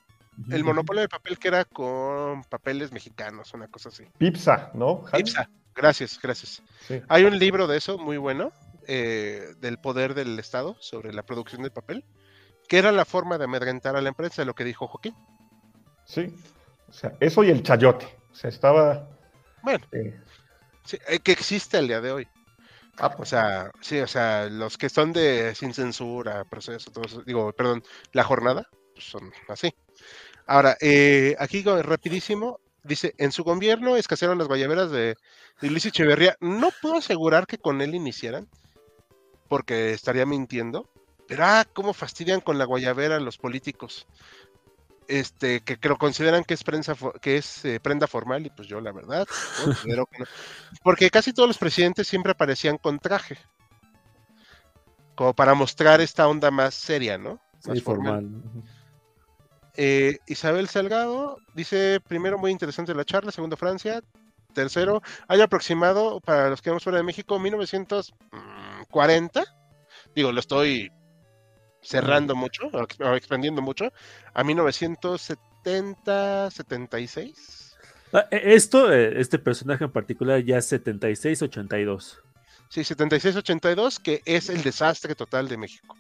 El 0.51 0.65
monopolio 0.65 1.03
de 1.03 1.09
papel 1.09 1.39
que 1.39 1.49
era 1.49 1.65
con 1.65 2.45
papeles 2.45 2.93
mexicanos, 2.93 3.53
una 3.55 3.69
cosa 3.69 3.91
así. 3.91 4.05
Pipsa, 4.19 4.71
¿no? 4.75 5.03
Javi? 5.03 5.21
Ipsa, 5.21 5.51
gracias, 5.75 6.19
gracias. 6.23 6.63
Sí. 6.87 7.03
Hay 7.09 7.25
un 7.25 7.39
libro 7.39 7.67
de 7.67 7.77
eso 7.77 7.99
muy 7.99 8.17
bueno, 8.17 8.53
eh, 8.89 9.55
del 9.61 9.79
poder 9.79 10.15
del 10.15 10.39
Estado 10.39 10.77
sobre 10.81 11.13
la 11.13 11.23
producción 11.23 11.63
de 11.63 11.71
papel, 11.71 12.05
que 12.69 12.79
era 12.79 12.93
la 12.93 13.05
forma 13.05 13.39
de 13.39 13.45
amedrentar 13.45 13.95
a 13.95 14.01
la 14.01 14.09
empresa, 14.09 14.45
lo 14.45 14.55
que 14.55 14.65
dijo 14.65 14.89
Joaquín. 14.89 15.15
Sí. 16.05 16.35
O 16.89 16.93
sea, 16.93 17.15
eso 17.21 17.45
y 17.45 17.51
el 17.51 17.63
chayote. 17.63 18.07
O 18.33 18.35
sea, 18.35 18.51
estaba. 18.51 19.09
Bueno, 19.63 19.85
eh, 19.93 20.19
sí, 20.85 20.99
eh, 21.09 21.21
que 21.21 21.33
existe 21.33 21.79
el 21.79 21.89
día 21.89 22.01
de 22.01 22.13
hoy. 22.13 22.29
ah, 22.99 23.15
O 23.19 23.25
sea, 23.25 23.71
sí, 23.81 24.01
o 24.01 24.07
sea, 24.07 24.49
los 24.49 24.77
que 24.79 24.89
son 24.89 25.13
de 25.13 25.55
sin 25.55 25.73
censura, 25.75 26.45
proceso, 26.45 26.91
todo 26.91 27.05
eso, 27.05 27.23
digo, 27.23 27.53
perdón, 27.53 27.83
la 28.13 28.25
jornada, 28.25 28.67
pues 28.95 29.07
son 29.07 29.31
así. 29.49 29.75
Ahora, 30.47 30.77
eh, 30.81 31.37
aquí 31.39 31.63
rapidísimo, 31.63 32.61
dice, 32.83 33.15
en 33.19 33.33
su 33.33 33.45
gobierno 33.45 33.97
escasearon 33.97 34.39
las 34.39 34.49
guayaberas 34.49 34.91
de, 34.91 35.17
de 35.61 35.71
Luis 35.71 35.87
Echeverría. 35.87 36.37
No 36.41 36.71
puedo 36.81 36.97
asegurar 36.97 37.47
que 37.47 37.59
con 37.59 37.81
él 37.81 37.95
iniciaran, 37.95 38.49
porque 39.49 39.93
estaría 39.93 40.27
mintiendo. 40.27 40.89
Pero, 41.29 41.45
ah, 41.45 41.65
cómo 41.73 41.93
fastidian 41.95 42.41
con 42.41 42.59
la 42.59 42.65
guayabera 42.65 43.21
los 43.21 43.39
políticos. 43.39 44.07
Este, 45.09 45.61
que, 45.61 45.77
que 45.77 45.89
lo 45.89 45.99
consideran 45.99 46.45
que 46.45 46.55
es, 46.55 46.65
prensa, 46.65 46.95
que 47.21 47.37
es 47.37 47.65
eh, 47.65 47.81
prenda 47.81 48.07
formal, 48.07 48.47
y 48.47 48.51
pues 48.51 48.69
yo, 48.69 48.81
la 48.81 48.93
verdad, 48.93 49.27
considero 49.57 50.07
que 50.07 50.21
no. 50.21 50.25
Porque 50.83 51.11
casi 51.11 51.33
todos 51.33 51.49
los 51.49 51.59
presidentes 51.59 52.09
siempre 52.09 52.33
aparecían 52.33 52.79
con 52.79 52.99
traje. 52.99 53.39
Como 55.15 55.35
para 55.35 55.55
mostrar 55.55 56.01
esta 56.01 56.27
onda 56.27 56.51
más 56.51 56.75
seria, 56.75 57.19
¿no? 57.19 57.41
Más 57.67 57.79
Sí, 57.79 57.81
formal. 57.81 58.25
Ujú. 58.25 58.63
Eh, 59.77 60.19
Isabel 60.27 60.69
Salgado 60.69 61.39
dice, 61.55 62.01
primero, 62.07 62.39
muy 62.39 62.51
interesante 62.51 62.95
la 62.95 63.05
charla, 63.05 63.31
segundo, 63.33 63.57
Francia, 63.57 64.03
tercero, 64.53 65.01
año 65.29 65.45
aproximado, 65.45 66.21
para 66.21 66.51
los 66.51 66.61
que 66.61 66.69
vamos 66.71 66.83
fuera 66.85 66.99
de 66.99 67.05
México, 67.05 67.39
1940, 67.39 69.45
digo, 70.15 70.31
lo 70.33 70.41
estoy 70.41 70.91
cerrando 71.81 72.35
mucho, 72.37 72.65
o 72.73 73.15
expandiendo 73.15 73.63
mucho, 73.63 73.91
a 74.35 74.45
1970, 74.45 76.51
76. 76.51 77.77
Ah, 78.13 78.27
e- 78.31 78.53
Esto, 78.55 78.93
eh, 78.93 79.19
este 79.21 79.39
personaje 79.39 79.85
en 79.85 79.91
particular, 79.91 80.45
ya 80.45 80.59
es 80.59 80.71
76-82. 80.71 82.19
Sí, 82.69 82.83
76-82, 82.83 83.99
que 83.99 84.21
es 84.25 84.49
el 84.51 84.63
desastre 84.63 85.15
total 85.15 85.49
de 85.49 85.57
México. 85.57 85.97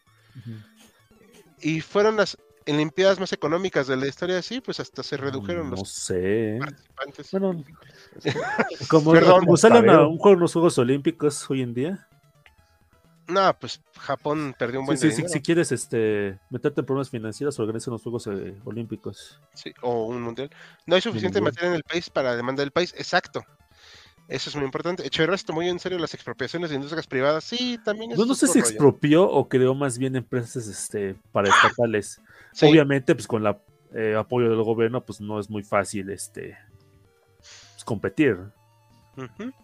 Y 1.60 1.80
fueron 1.80 2.16
las 2.16 2.36
Olimpiadas 2.66 3.20
más 3.20 3.32
económicas 3.32 3.86
de 3.86 3.96
la 3.96 4.06
historia, 4.06 4.40
sí, 4.42 4.60
pues 4.60 4.80
hasta 4.80 5.02
se 5.02 5.16
redujeron 5.16 5.70
No 5.70 5.76
los 5.76 5.88
sé. 5.88 6.58
participantes. 6.60 7.30
Bueno, 7.30 7.64
como, 8.88 9.56
salen 9.56 9.90
a 9.90 10.06
un 10.06 10.18
juego 10.18 10.34
en 10.34 10.40
los 10.40 10.52
Juegos 10.52 10.78
Olímpicos 10.78 11.50
hoy 11.50 11.62
en 11.62 11.74
día. 11.74 12.08
No, 13.28 13.56
pues 13.58 13.80
Japón 13.98 14.54
perdió 14.58 14.80
un 14.80 14.86
buen 14.86 14.98
sí, 14.98 15.08
sí, 15.10 15.16
dinero. 15.16 15.32
si 15.32 15.40
quieres 15.40 15.72
este, 15.72 16.38
meterte 16.50 16.80
en 16.80 16.86
problemas 16.86 17.08
financieros, 17.08 17.58
organiza 17.58 17.90
los 17.90 18.02
Juegos 18.02 18.26
eh, 18.26 18.54
Olímpicos. 18.64 19.40
Sí, 19.54 19.72
o 19.80 20.06
un 20.06 20.22
mundial. 20.22 20.50
No 20.86 20.96
hay 20.96 21.00
suficiente 21.00 21.40
mundial. 21.40 21.52
materia 21.52 21.68
en 21.70 21.76
el 21.76 21.84
país 21.84 22.10
para 22.10 22.30
la 22.30 22.36
demanda 22.36 22.62
del 22.62 22.72
país. 22.72 22.92
Exacto. 22.98 23.44
Eso 24.32 24.48
es 24.48 24.56
muy 24.56 24.64
importante. 24.64 25.06
Echeverría 25.06 25.36
se 25.36 25.44
tomó 25.44 25.60
muy 25.60 25.68
en 25.68 25.78
serio 25.78 25.98
las 25.98 26.14
expropiaciones 26.14 26.70
de 26.70 26.76
industrias 26.76 27.06
privadas. 27.06 27.44
Sí, 27.44 27.78
también 27.84 28.12
es 28.12 28.18
No, 28.18 28.24
no 28.24 28.34
sé 28.34 28.46
si 28.46 28.60
rollo. 28.60 28.70
expropió 28.70 29.30
o 29.30 29.46
creó 29.46 29.74
más 29.74 29.98
bien 29.98 30.16
empresas 30.16 30.66
este, 30.66 31.16
paraestatales. 31.32 32.20
Sí, 32.52 32.66
Obviamente, 32.66 33.14
pues 33.14 33.26
con 33.26 33.46
el 33.46 34.16
apoyo 34.16 34.48
del 34.48 34.62
gobierno, 34.62 35.04
pues 35.04 35.20
no 35.20 35.38
es 35.38 35.50
muy 35.50 35.62
fácil 35.62 36.08
este, 36.08 36.56
pues, 37.74 37.84
competir. 37.84 38.38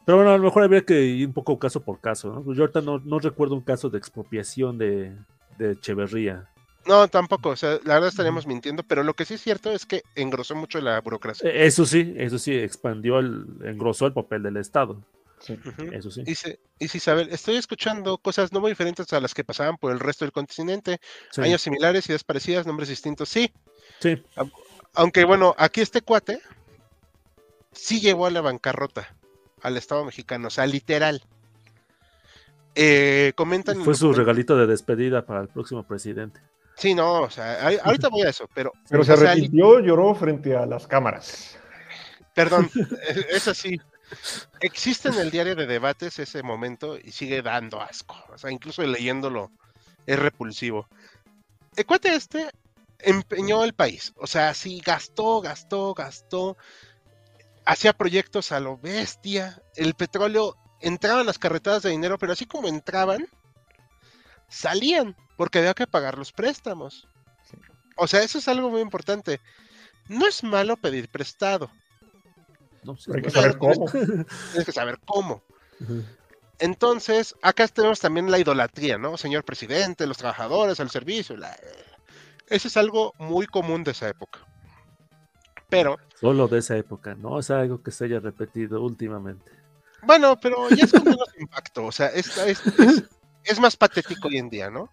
Pero 0.04 0.18
bueno, 0.18 0.32
a 0.32 0.36
lo 0.36 0.44
mejor 0.44 0.64
habría 0.64 0.84
que 0.84 1.00
ir 1.00 1.26
un 1.26 1.32
poco 1.32 1.58
caso 1.58 1.82
por 1.82 2.00
caso. 2.00 2.30
¿no? 2.30 2.42
Pues 2.42 2.58
Yo 2.58 2.64
ahorita 2.64 2.82
no, 2.82 2.98
no 2.98 3.18
recuerdo 3.18 3.54
un 3.54 3.62
caso 3.62 3.88
de 3.88 3.96
expropiación 3.96 4.76
de, 4.76 5.16
de 5.56 5.72
Echeverría. 5.72 6.50
No, 6.88 7.06
tampoco. 7.06 7.50
O 7.50 7.56
sea, 7.56 7.78
la 7.84 7.94
verdad 7.94 8.08
estaríamos 8.08 8.46
mintiendo, 8.46 8.82
pero 8.82 9.02
lo 9.02 9.12
que 9.12 9.26
sí 9.26 9.34
es 9.34 9.42
cierto 9.42 9.70
es 9.70 9.84
que 9.84 10.02
engrosó 10.14 10.56
mucho 10.56 10.80
la 10.80 10.98
burocracia. 11.02 11.50
Eh, 11.50 11.66
Eso 11.66 11.84
sí, 11.84 12.14
eso 12.16 12.38
sí, 12.38 12.54
expandió, 12.54 13.18
el, 13.18 13.44
engrosó 13.62 14.06
el 14.06 14.14
papel 14.14 14.42
del 14.42 14.56
Estado. 14.56 15.04
Sí. 15.38 15.58
Eso 15.92 16.10
sí. 16.10 16.22
Dice, 16.22 16.58
dice 16.80 16.96
Isabel, 16.96 17.28
estoy 17.30 17.56
escuchando 17.56 18.16
cosas 18.16 18.52
no 18.52 18.60
muy 18.60 18.70
diferentes 18.70 19.12
a 19.12 19.20
las 19.20 19.34
que 19.34 19.44
pasaban 19.44 19.76
por 19.76 19.92
el 19.92 20.00
resto 20.00 20.24
del 20.24 20.32
continente. 20.32 20.98
Sí, 21.30 21.42
Años 21.42 21.60
similares, 21.60 22.08
ideas 22.08 22.24
parecidas, 22.24 22.66
nombres 22.66 22.88
distintos. 22.88 23.28
Sí, 23.28 23.52
sí. 24.00 24.20
aunque 24.94 25.24
bueno, 25.24 25.54
aquí 25.58 25.82
este 25.82 26.00
cuate 26.00 26.40
sí 27.70 28.00
llevó 28.00 28.26
a 28.26 28.30
la 28.30 28.40
bancarrota 28.40 29.14
al 29.62 29.76
Estado 29.76 30.06
mexicano, 30.06 30.48
o 30.48 30.50
sea, 30.50 30.66
literal. 30.66 31.22
Eh, 32.74 33.32
comentan. 33.36 33.84
Fue 33.84 33.94
su 33.94 34.12
regalito 34.12 34.56
de 34.56 34.66
despedida 34.66 35.26
para 35.26 35.42
el 35.42 35.48
próximo 35.48 35.86
presidente. 35.86 36.40
Sí, 36.78 36.94
no, 36.94 37.22
o 37.22 37.30
sea, 37.30 37.68
ahorita 37.84 38.08
voy 38.08 38.22
a 38.22 38.30
eso, 38.30 38.48
pero. 38.54 38.72
Pero 38.88 39.04
se 39.04 39.12
arrepintió, 39.14 39.80
lloró 39.80 40.14
frente 40.14 40.56
a 40.56 40.64
las 40.64 40.86
cámaras. 40.86 41.58
Perdón, 42.34 42.70
es- 43.08 43.26
es 43.30 43.48
así. 43.48 43.80
Existe 44.60 45.08
en 45.08 45.16
el 45.18 45.30
diario 45.30 45.54
de 45.56 45.66
debates 45.66 46.18
ese 46.18 46.42
momento 46.42 46.96
y 46.98 47.10
sigue 47.12 47.42
dando 47.42 47.80
asco. 47.82 48.16
O 48.32 48.38
sea, 48.38 48.50
incluso 48.50 48.82
leyéndolo 48.82 49.50
es 50.06 50.18
repulsivo. 50.18 50.88
El 51.76 51.84
cuate 51.84 52.14
este 52.14 52.48
empeñó 53.00 53.64
el 53.64 53.74
país. 53.74 54.14
O 54.16 54.26
sea, 54.26 54.54
sí, 54.54 54.80
gastó, 54.84 55.40
gastó, 55.42 55.92
gastó. 55.94 56.56
Hacía 57.66 57.92
proyectos 57.92 58.50
a 58.52 58.60
lo 58.60 58.78
bestia. 58.78 59.60
El 59.76 59.92
petróleo 59.94 60.56
entraba 60.80 61.20
en 61.20 61.26
las 61.26 61.38
carretadas 61.38 61.82
de 61.82 61.90
dinero, 61.90 62.16
pero 62.18 62.32
así 62.32 62.46
como 62.46 62.66
entraban, 62.68 63.26
salían, 64.48 65.16
porque 65.38 65.60
había 65.60 65.72
que 65.72 65.86
pagar 65.86 66.18
los 66.18 66.32
préstamos. 66.32 67.08
Sí. 67.50 67.56
O 67.96 68.06
sea, 68.06 68.22
eso 68.22 68.36
es 68.36 68.46
algo 68.48 68.68
muy 68.68 68.82
importante. 68.82 69.40
No 70.08 70.26
es 70.28 70.42
malo 70.44 70.76
pedir 70.76 71.08
prestado. 71.08 71.70
No, 72.82 72.94
sí, 72.96 73.04
Pero 73.06 73.16
hay 73.18 73.22
que 73.24 73.30
saber 73.30 73.56
cómo. 73.58 73.86
Tienes 74.52 74.64
que 74.66 74.72
saber 74.72 74.98
cómo. 75.06 75.42
Entonces, 76.58 77.34
acá 77.42 77.68
tenemos 77.68 78.00
también 78.00 78.30
la 78.30 78.38
idolatría, 78.38 78.98
¿no? 78.98 79.16
Señor 79.16 79.44
presidente, 79.44 80.06
los 80.06 80.18
trabajadores, 80.18 80.80
al 80.80 80.90
servicio. 80.90 81.36
la- 81.36 81.56
Eso 82.48 82.68
es 82.68 82.76
algo 82.76 83.14
muy 83.18 83.46
común 83.46 83.84
de 83.84 83.92
esa 83.92 84.08
época. 84.08 84.40
Pero, 85.68 85.98
Solo 86.20 86.48
de 86.48 86.58
esa 86.58 86.76
época, 86.76 87.14
no 87.14 87.38
es 87.38 87.50
algo 87.50 87.82
que 87.82 87.90
se 87.90 88.06
haya 88.06 88.18
repetido 88.20 88.82
últimamente. 88.82 89.52
bueno, 90.02 90.36
pero 90.40 90.68
ya 90.70 90.84
es 90.84 90.92
con 90.92 91.04
menos 91.04 91.28
impacto. 91.38 91.84
O 91.84 91.92
sea, 91.92 92.06
es, 92.08 92.36
es- 92.38 92.66
es- 92.66 93.04
es 93.48 93.58
más 93.58 93.76
patético 93.76 94.28
hoy 94.28 94.38
en 94.38 94.50
día, 94.50 94.70
¿no? 94.70 94.90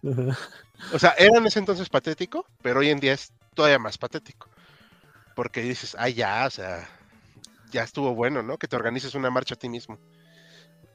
O 0.92 0.98
sea, 0.98 1.14
era 1.18 1.38
en 1.38 1.46
ese 1.46 1.58
entonces 1.58 1.88
patético, 1.88 2.46
pero 2.62 2.80
hoy 2.80 2.90
en 2.90 3.00
día 3.00 3.12
es 3.12 3.32
todavía 3.54 3.78
más 3.78 3.98
patético. 3.98 4.48
Porque 5.34 5.62
dices, 5.62 5.96
ah, 5.98 6.08
ya, 6.08 6.46
o 6.46 6.50
sea, 6.50 6.88
ya 7.70 7.82
estuvo 7.82 8.14
bueno, 8.14 8.42
¿no? 8.42 8.58
Que 8.58 8.68
te 8.68 8.76
organices 8.76 9.14
una 9.14 9.30
marcha 9.30 9.54
a 9.54 9.58
ti 9.58 9.68
mismo. 9.68 9.98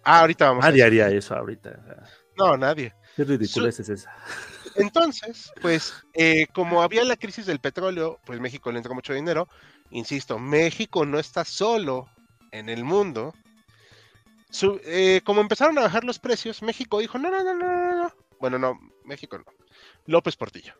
Ah, 0.03 0.21
ahorita 0.21 0.45
vamos 0.45 0.65
Nadie 0.65 0.83
a 0.83 0.85
haría 0.87 1.09
eso 1.09 1.35
ahorita. 1.35 1.79
No, 2.37 2.57
nadie. 2.57 2.93
Qué 3.15 3.23
ridiculez 3.23 3.79
es 3.79 3.89
esa. 3.89 4.11
Entonces, 4.75 5.51
pues, 5.61 5.93
eh, 6.13 6.47
como 6.53 6.81
había 6.81 7.03
la 7.03 7.17
crisis 7.17 7.45
del 7.45 7.59
petróleo, 7.59 8.19
pues 8.25 8.39
México 8.39 8.71
le 8.71 8.77
entró 8.77 8.95
mucho 8.95 9.13
dinero. 9.13 9.47
Insisto, 9.91 10.39
México 10.39 11.05
no 11.05 11.19
está 11.19 11.45
solo 11.45 12.09
en 12.51 12.69
el 12.69 12.83
mundo. 12.83 13.33
Su- 14.51 14.79
eh, 14.83 15.21
como 15.23 15.41
empezaron 15.41 15.77
a 15.77 15.81
bajar 15.81 16.03
los 16.03 16.19
precios, 16.19 16.61
México 16.61 16.99
dijo, 16.99 17.17
no, 17.17 17.31
no, 17.31 17.43
no, 17.43 17.53
no, 17.53 17.65
no, 17.65 18.03
no. 18.03 18.13
Bueno, 18.39 18.59
no, 18.59 18.79
México 19.05 19.37
no. 19.37 19.45
López 20.05 20.35
Portillo. 20.35 20.73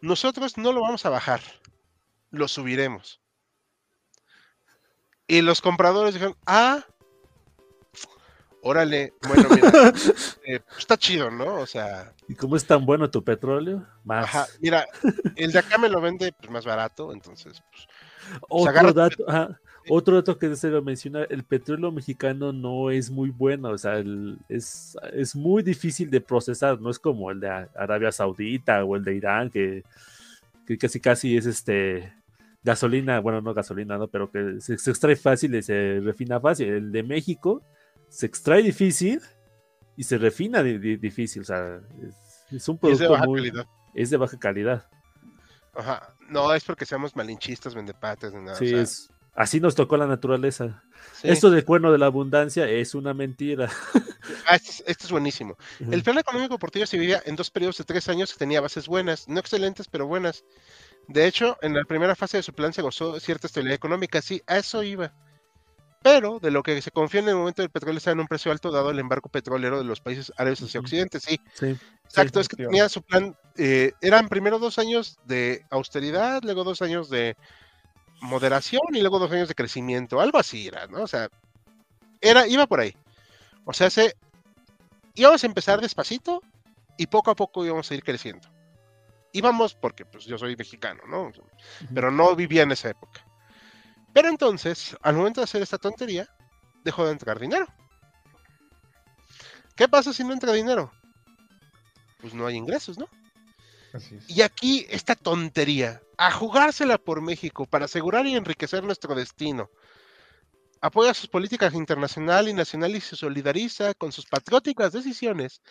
Nosotros 0.00 0.58
no 0.58 0.72
lo 0.72 0.80
vamos 0.82 1.06
a 1.06 1.10
bajar, 1.10 1.40
lo 2.30 2.48
subiremos. 2.48 3.20
Y 5.28 5.40
los 5.42 5.60
compradores 5.60 6.14
dijeron, 6.14 6.36
ah, 6.44 6.84
órale, 8.62 9.12
bueno, 9.28 9.48
mira, 9.50 9.70
eh, 10.44 10.60
está 10.76 10.96
chido, 10.96 11.30
¿no? 11.30 11.54
O 11.60 11.66
sea, 11.66 12.12
¿Y 12.28 12.34
cómo 12.34 12.56
es 12.56 12.66
tan 12.66 12.84
bueno 12.84 13.08
tu 13.10 13.22
petróleo? 13.22 13.86
Más. 14.04 14.24
Ajá, 14.24 14.46
mira, 14.60 14.86
el 15.36 15.52
de 15.52 15.58
acá 15.58 15.78
me 15.78 15.88
lo 15.88 16.00
vende 16.00 16.32
pues, 16.32 16.50
más 16.50 16.64
barato, 16.64 17.12
entonces, 17.12 17.62
pues, 17.70 17.86
Otro 18.48 18.92
dato, 18.92 19.24
ajá, 19.28 19.60
otro 19.88 20.16
dato 20.16 20.38
que 20.38 20.54
se 20.56 20.68
lo 20.68 20.82
mencionar, 20.82 21.26
el 21.30 21.44
petróleo 21.44 21.90
mexicano 21.92 22.52
no 22.52 22.90
es 22.90 23.10
muy 23.10 23.30
bueno, 23.30 23.70
o 23.70 23.78
sea, 23.78 23.98
el- 23.98 24.38
es, 24.48 24.96
es 25.12 25.34
muy 25.36 25.62
difícil 25.62 26.10
de 26.10 26.20
procesar, 26.20 26.80
no 26.80 26.90
es 26.90 26.98
como 26.98 27.30
el 27.30 27.40
de 27.40 27.48
Arabia 27.74 28.12
Saudita 28.12 28.84
o 28.84 28.96
el 28.96 29.04
de 29.04 29.14
Irán, 29.16 29.50
que, 29.50 29.82
que 30.66 30.78
casi 30.78 31.00
casi 31.00 31.36
es 31.36 31.46
este 31.46 32.12
gasolina, 32.64 33.18
bueno, 33.20 33.40
no 33.40 33.52
gasolina, 33.54 33.98
no, 33.98 34.06
pero 34.08 34.30
que 34.30 34.60
se, 34.60 34.78
se 34.78 34.90
extrae 34.90 35.16
fácil 35.16 35.54
y 35.56 35.62
se 35.62 36.00
refina 36.00 36.38
fácil. 36.40 36.68
El 36.68 36.92
de 36.92 37.02
México 37.02 37.62
se 38.08 38.26
extrae 38.26 38.62
difícil 38.62 39.20
y 39.96 40.04
se 40.04 40.16
refina 40.18 40.62
di- 40.62 40.78
di- 40.78 40.96
difícil, 40.96 41.42
o 41.42 41.44
sea, 41.44 41.80
es, 42.00 42.14
es 42.54 42.68
un 42.68 42.78
y 42.82 42.90
es 42.90 42.98
de 43.00 43.06
producto 43.06 43.12
baja 43.12 43.26
muy- 43.26 43.40
calidad. 43.40 43.66
es 43.94 44.10
de 44.10 44.16
baja 44.16 44.38
calidad. 44.38 44.86
Ajá, 45.74 46.14
no 46.28 46.52
es 46.54 46.64
porque 46.64 46.84
seamos 46.86 47.16
malinchistas, 47.16 47.74
vendepates, 47.74 48.32
ni 48.34 48.42
nada. 48.44 48.56
Sí, 48.56 48.66
o 48.66 48.68
sea, 48.68 48.82
es, 48.82 49.10
así 49.34 49.60
nos 49.60 49.74
tocó 49.74 49.96
la 49.96 50.06
naturaleza. 50.06 50.82
sí. 51.20 51.28
Esto 51.28 51.50
del 51.50 51.64
cuerno 51.64 51.92
de 51.92 51.98
la 51.98 52.06
abundancia 52.06 52.68
es 52.68 52.94
una 52.94 53.14
mentira. 53.14 53.70
Ah, 54.46 54.54
este, 54.54 54.70
es, 54.70 54.84
este 54.86 55.04
es 55.06 55.10
buenísimo. 55.10 55.56
El 55.90 56.02
plan 56.04 56.16
económico 56.16 56.58
Portillo 56.58 56.86
se 56.86 56.96
dividía 56.96 57.22
en 57.26 57.34
dos 57.34 57.50
periodos 57.50 57.78
de 57.78 57.84
tres 57.84 58.08
años 58.08 58.32
que 58.32 58.38
tenía 58.38 58.60
bases 58.60 58.86
buenas, 58.86 59.28
no 59.28 59.40
excelentes, 59.40 59.88
pero 59.88 60.06
buenas. 60.06 60.44
De 61.08 61.26
hecho, 61.26 61.58
en 61.60 61.74
la 61.74 61.84
primera 61.84 62.14
fase 62.14 62.36
de 62.36 62.42
su 62.42 62.52
plan 62.52 62.72
se 62.72 62.82
gozó 62.82 63.18
cierta 63.18 63.46
estabilidad 63.46 63.74
económica, 63.74 64.22
sí, 64.22 64.40
a 64.46 64.58
eso 64.58 64.82
iba. 64.82 65.12
Pero 66.02 66.38
de 66.40 66.50
lo 66.50 66.62
que 66.62 66.80
se 66.82 66.90
confía 66.90 67.20
en 67.20 67.28
el 67.28 67.36
momento 67.36 67.62
del 67.62 67.70
petróleo 67.70 67.98
estaba 67.98 68.12
en 68.14 68.20
un 68.20 68.26
precio 68.26 68.50
alto 68.50 68.70
dado 68.70 68.90
el 68.90 68.98
embargo 68.98 69.28
petrolero 69.28 69.78
de 69.78 69.84
los 69.84 70.00
países 70.00 70.32
árabes 70.36 70.62
hacia. 70.62 70.80
Occidente, 70.80 71.20
sí. 71.20 71.40
Sí. 71.54 71.76
Exacto, 72.04 72.40
es 72.40 72.48
que 72.48 72.56
tenía 72.56 72.88
su 72.88 73.02
plan, 73.02 73.36
eh, 73.56 73.92
eran 74.00 74.28
primero 74.28 74.58
dos 74.58 74.78
años 74.78 75.18
de 75.24 75.64
austeridad, 75.70 76.42
luego 76.42 76.64
dos 76.64 76.82
años 76.82 77.08
de 77.08 77.36
moderación 78.22 78.82
y 78.92 79.00
luego 79.00 79.18
dos 79.18 79.30
años 79.32 79.48
de 79.48 79.54
crecimiento, 79.54 80.20
algo 80.20 80.38
así 80.38 80.68
era, 80.68 80.86
¿no? 80.86 81.02
O 81.02 81.06
sea, 81.06 81.28
era, 82.20 82.46
iba 82.46 82.66
por 82.66 82.80
ahí. 82.80 82.96
O 83.64 83.72
sea, 83.72 83.90
se, 83.90 84.16
íbamos 85.14 85.42
a 85.42 85.46
empezar 85.46 85.80
despacito 85.80 86.40
y 86.96 87.08
poco 87.08 87.30
a 87.30 87.36
poco 87.36 87.66
íbamos 87.66 87.90
a 87.90 87.94
ir 87.94 88.02
creciendo. 88.02 88.48
Íbamos 89.32 89.74
porque 89.74 90.04
pues 90.04 90.24
yo 90.24 90.38
soy 90.38 90.56
mexicano, 90.56 91.02
¿no? 91.08 91.32
Pero 91.92 92.10
no 92.10 92.34
vivía 92.36 92.62
en 92.62 92.72
esa 92.72 92.90
época. 92.90 93.26
Pero 94.12 94.28
entonces, 94.28 94.96
al 95.02 95.16
momento 95.16 95.40
de 95.40 95.44
hacer 95.44 95.62
esta 95.62 95.78
tontería, 95.78 96.28
dejó 96.84 97.04
de 97.06 97.12
entrar 97.12 97.38
dinero. 97.38 97.66
¿Qué 99.74 99.88
pasa 99.88 100.12
si 100.12 100.22
no 100.22 100.32
entra 100.32 100.52
dinero? 100.52 100.92
Pues 102.20 102.34
no 102.34 102.46
hay 102.46 102.56
ingresos, 102.56 102.98
¿no? 102.98 103.08
Y 104.28 104.42
aquí 104.42 104.86
esta 104.90 105.14
tontería, 105.14 106.02
a 106.16 106.30
jugársela 106.30 106.98
por 106.98 107.20
México 107.20 107.66
para 107.66 107.86
asegurar 107.86 108.26
y 108.26 108.36
enriquecer 108.36 108.84
nuestro 108.84 109.14
destino. 109.14 109.70
Apoya 110.80 111.14
sus 111.14 111.28
políticas 111.28 111.74
internacional 111.74 112.48
y 112.48 112.54
nacional 112.54 112.96
y 112.96 113.00
se 113.00 113.16
solidariza 113.16 113.94
con 113.94 114.10
sus 114.10 114.26
patrióticas 114.26 114.92
decisiones 114.92 115.62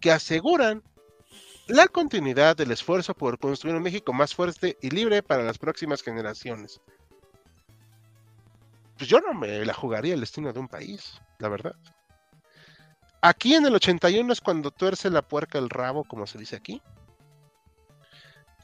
que 0.00 0.10
aseguran 0.10 0.82
la 1.68 1.86
continuidad 1.86 2.56
del 2.56 2.72
esfuerzo 2.72 3.14
por 3.14 3.38
construir 3.38 3.76
un 3.76 3.82
México 3.82 4.12
más 4.12 4.34
fuerte 4.34 4.76
y 4.80 4.90
libre 4.90 5.22
para 5.22 5.44
las 5.44 5.58
próximas 5.58 6.02
generaciones. 6.02 6.80
Pues 8.96 9.08
yo 9.08 9.20
no 9.20 9.32
me 9.34 9.64
la 9.64 9.74
jugaría 9.74 10.14
el 10.14 10.20
destino 10.20 10.52
de 10.52 10.58
un 10.58 10.66
país, 10.66 11.20
la 11.38 11.48
verdad. 11.48 11.76
Aquí 13.20 13.54
en 13.54 13.66
el 13.66 13.74
81 13.74 14.32
es 14.32 14.40
cuando 14.40 14.70
tuerce 14.70 15.10
la 15.10 15.22
puerca 15.22 15.58
el 15.58 15.70
rabo, 15.70 16.04
como 16.04 16.26
se 16.26 16.38
dice 16.38 16.56
aquí. 16.56 16.82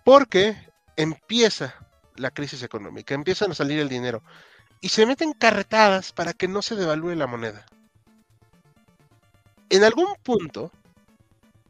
Porque 0.05 0.57
empieza 0.97 1.75
la 2.17 2.31
crisis 2.31 2.63
económica, 2.63 3.15
empiezan 3.15 3.51
a 3.51 3.55
salir 3.55 3.81
el 3.81 3.89
dinero 3.89 4.23
y 4.81 4.91
se 4.91 5.07
meten 5.07 5.33
carretadas 5.33 6.13
para 6.13 6.35
que 6.35 6.47
no 6.47 6.63
se 6.63 6.77
devalúe 6.77 7.15
la 7.15 7.27
moneda. 7.27 7.67
En 9.71 9.83
algún 9.83 10.15
punto, 10.23 10.71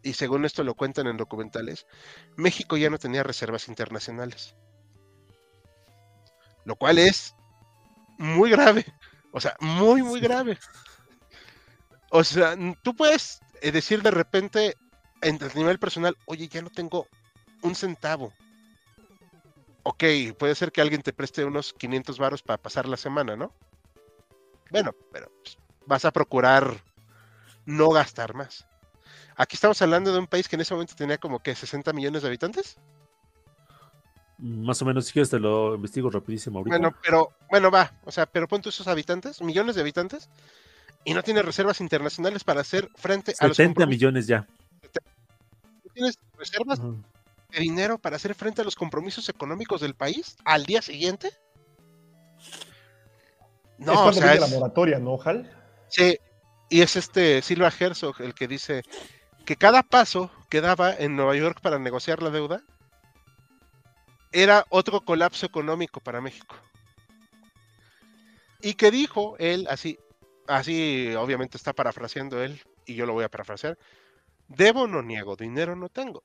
y 0.03 0.13
según 0.15 0.45
esto 0.45 0.65
lo 0.65 0.75
cuentan 0.75 1.07
en 1.07 1.17
documentales, 1.17 1.87
México 2.37 2.77
ya 2.77 2.91
no 2.91 2.99
tenía 2.99 3.23
reservas 3.23 3.69
internacionales. 3.69 4.55
Lo 6.65 6.77
cual 6.77 6.99
es 6.99 7.35
muy 8.19 8.51
grave. 8.51 8.85
O 9.33 9.41
sea, 9.41 9.57
muy, 9.61 10.03
muy 10.03 10.21
grave. 10.21 10.59
O 12.11 12.25
sea, 12.25 12.57
tú 12.83 12.95
puedes 12.95 13.41
eh, 13.63 13.73
decir 13.73 14.03
de 14.03 14.11
repente 14.11 14.77
en 15.23 15.43
a 15.43 15.49
nivel 15.55 15.79
personal, 15.79 16.17
oye, 16.27 16.49
ya 16.49 16.63
no 16.63 16.71
tengo 16.71 17.09
un 17.65 17.75
centavo. 17.75 18.33
Ok, 19.83 20.05
puede 20.39 20.55
ser 20.55 20.73
que 20.73 20.81
alguien 20.81 21.03
te 21.03 21.13
preste 21.13 21.45
unos 21.45 21.73
500 21.75 22.19
varos 22.19 22.43
para 22.43 22.63
pasar 22.63 22.89
la 22.89 22.97
semana, 22.97 23.37
¿no? 23.37 23.53
Bueno, 24.71 24.93
pero 25.13 25.31
pues, 25.43 25.59
vas 25.87 26.05
a 26.05 26.13
procurar 26.13 26.83
no 27.67 27.91
gastar 27.91 28.35
más. 28.35 28.67
Aquí 29.37 29.57
estamos 29.57 29.81
hablando 29.83 30.13
de 30.13 30.19
un 30.19 30.27
país 30.27 30.49
que 30.49 30.57
en 30.57 30.63
ese 30.63 30.75
momento 30.75 30.95
tenía 30.95 31.19
como 31.19 31.41
que 31.41 31.55
60 31.55 31.93
millones 31.93 32.23
de 32.23 32.29
habitantes. 32.29 32.77
Más 34.39 34.81
o 34.83 34.85
menos, 34.85 35.07
si 35.07 35.13
quieres, 35.13 35.31
te 35.31 35.39
lo 35.39 35.75
investigo 35.75 36.11
rapidísimo 36.11 36.59
ahorita. 36.59 36.77
Bueno, 36.77 36.97
pero, 37.03 37.33
bueno, 37.51 37.71
va. 37.71 37.93
O 38.05 38.13
sea, 38.13 38.27
pero 38.27 38.49
pon 38.49 38.63
tú 38.63 38.69
esos 38.69 38.87
habitantes, 38.89 39.41
millones 39.43 39.75
de 39.75 39.81
habitantes, 39.81 40.29
y 41.05 41.15
no 41.15 41.23
tiene 41.23 41.43
reservas 41.43 41.81
internacionales 41.81 42.45
para 42.45 42.61
hacer 42.61 42.89
frente 42.97 43.35
a 43.39 43.49
los 43.49 43.57
70 43.57 43.75
compromisos. 43.75 43.89
millones 43.89 44.27
ya. 44.27 44.47
¿No 45.85 45.93
tienes 45.93 46.19
reservas. 46.39 46.81
De 47.55 47.61
dinero 47.61 47.99
para 47.99 48.17
hacer 48.17 48.35
frente 48.35 48.61
a 48.61 48.65
los 48.65 48.75
compromisos 48.75 49.29
económicos 49.29 49.81
del 49.81 49.95
país 49.95 50.37
al 50.45 50.65
día 50.67 50.83
siguiente? 50.83 51.29
es 51.29 51.35
No, 53.79 53.93
o 53.93 53.97
cuando 54.03 54.21
sea, 54.21 54.35
es- 54.35 54.41
la 54.41 54.47
moratoria, 54.47 54.99
¿no, 54.99 55.19
Hal? 55.25 55.51
sí, 55.89 56.19
y 56.71 56.81
es 56.83 56.97
este 56.97 57.43
Silva 57.43 57.73
Herzog 57.79 58.21
el 58.21 58.35
que 58.35 58.49
dice 58.49 58.83
que 59.45 59.57
cada 59.57 59.83
paso 59.83 60.31
que 60.49 60.61
daba 60.61 60.95
en 60.95 61.17
Nueva 61.17 61.37
York 61.37 61.61
para 61.61 61.79
negociar 61.79 62.23
la 62.23 62.31
deuda 62.31 62.63
era 64.33 64.65
otro 64.71 65.01
colapso 65.01 65.47
económico 65.47 66.01
para 66.01 66.21
México. 66.21 66.57
Y 68.63 68.75
que 68.75 68.91
dijo 68.91 69.37
él, 69.39 69.67
así, 69.69 69.99
así 70.49 71.15
obviamente 71.17 71.57
está 71.57 71.73
parafraseando 71.73 72.43
él, 72.43 72.61
y 72.87 72.95
yo 72.95 73.07
lo 73.07 73.13
voy 73.13 73.25
a 73.25 73.29
parafrasear, 73.29 73.77
debo 74.49 74.87
no 74.87 75.03
niego, 75.03 75.37
dinero 75.37 75.77
no 75.77 75.89
tengo. 75.89 76.23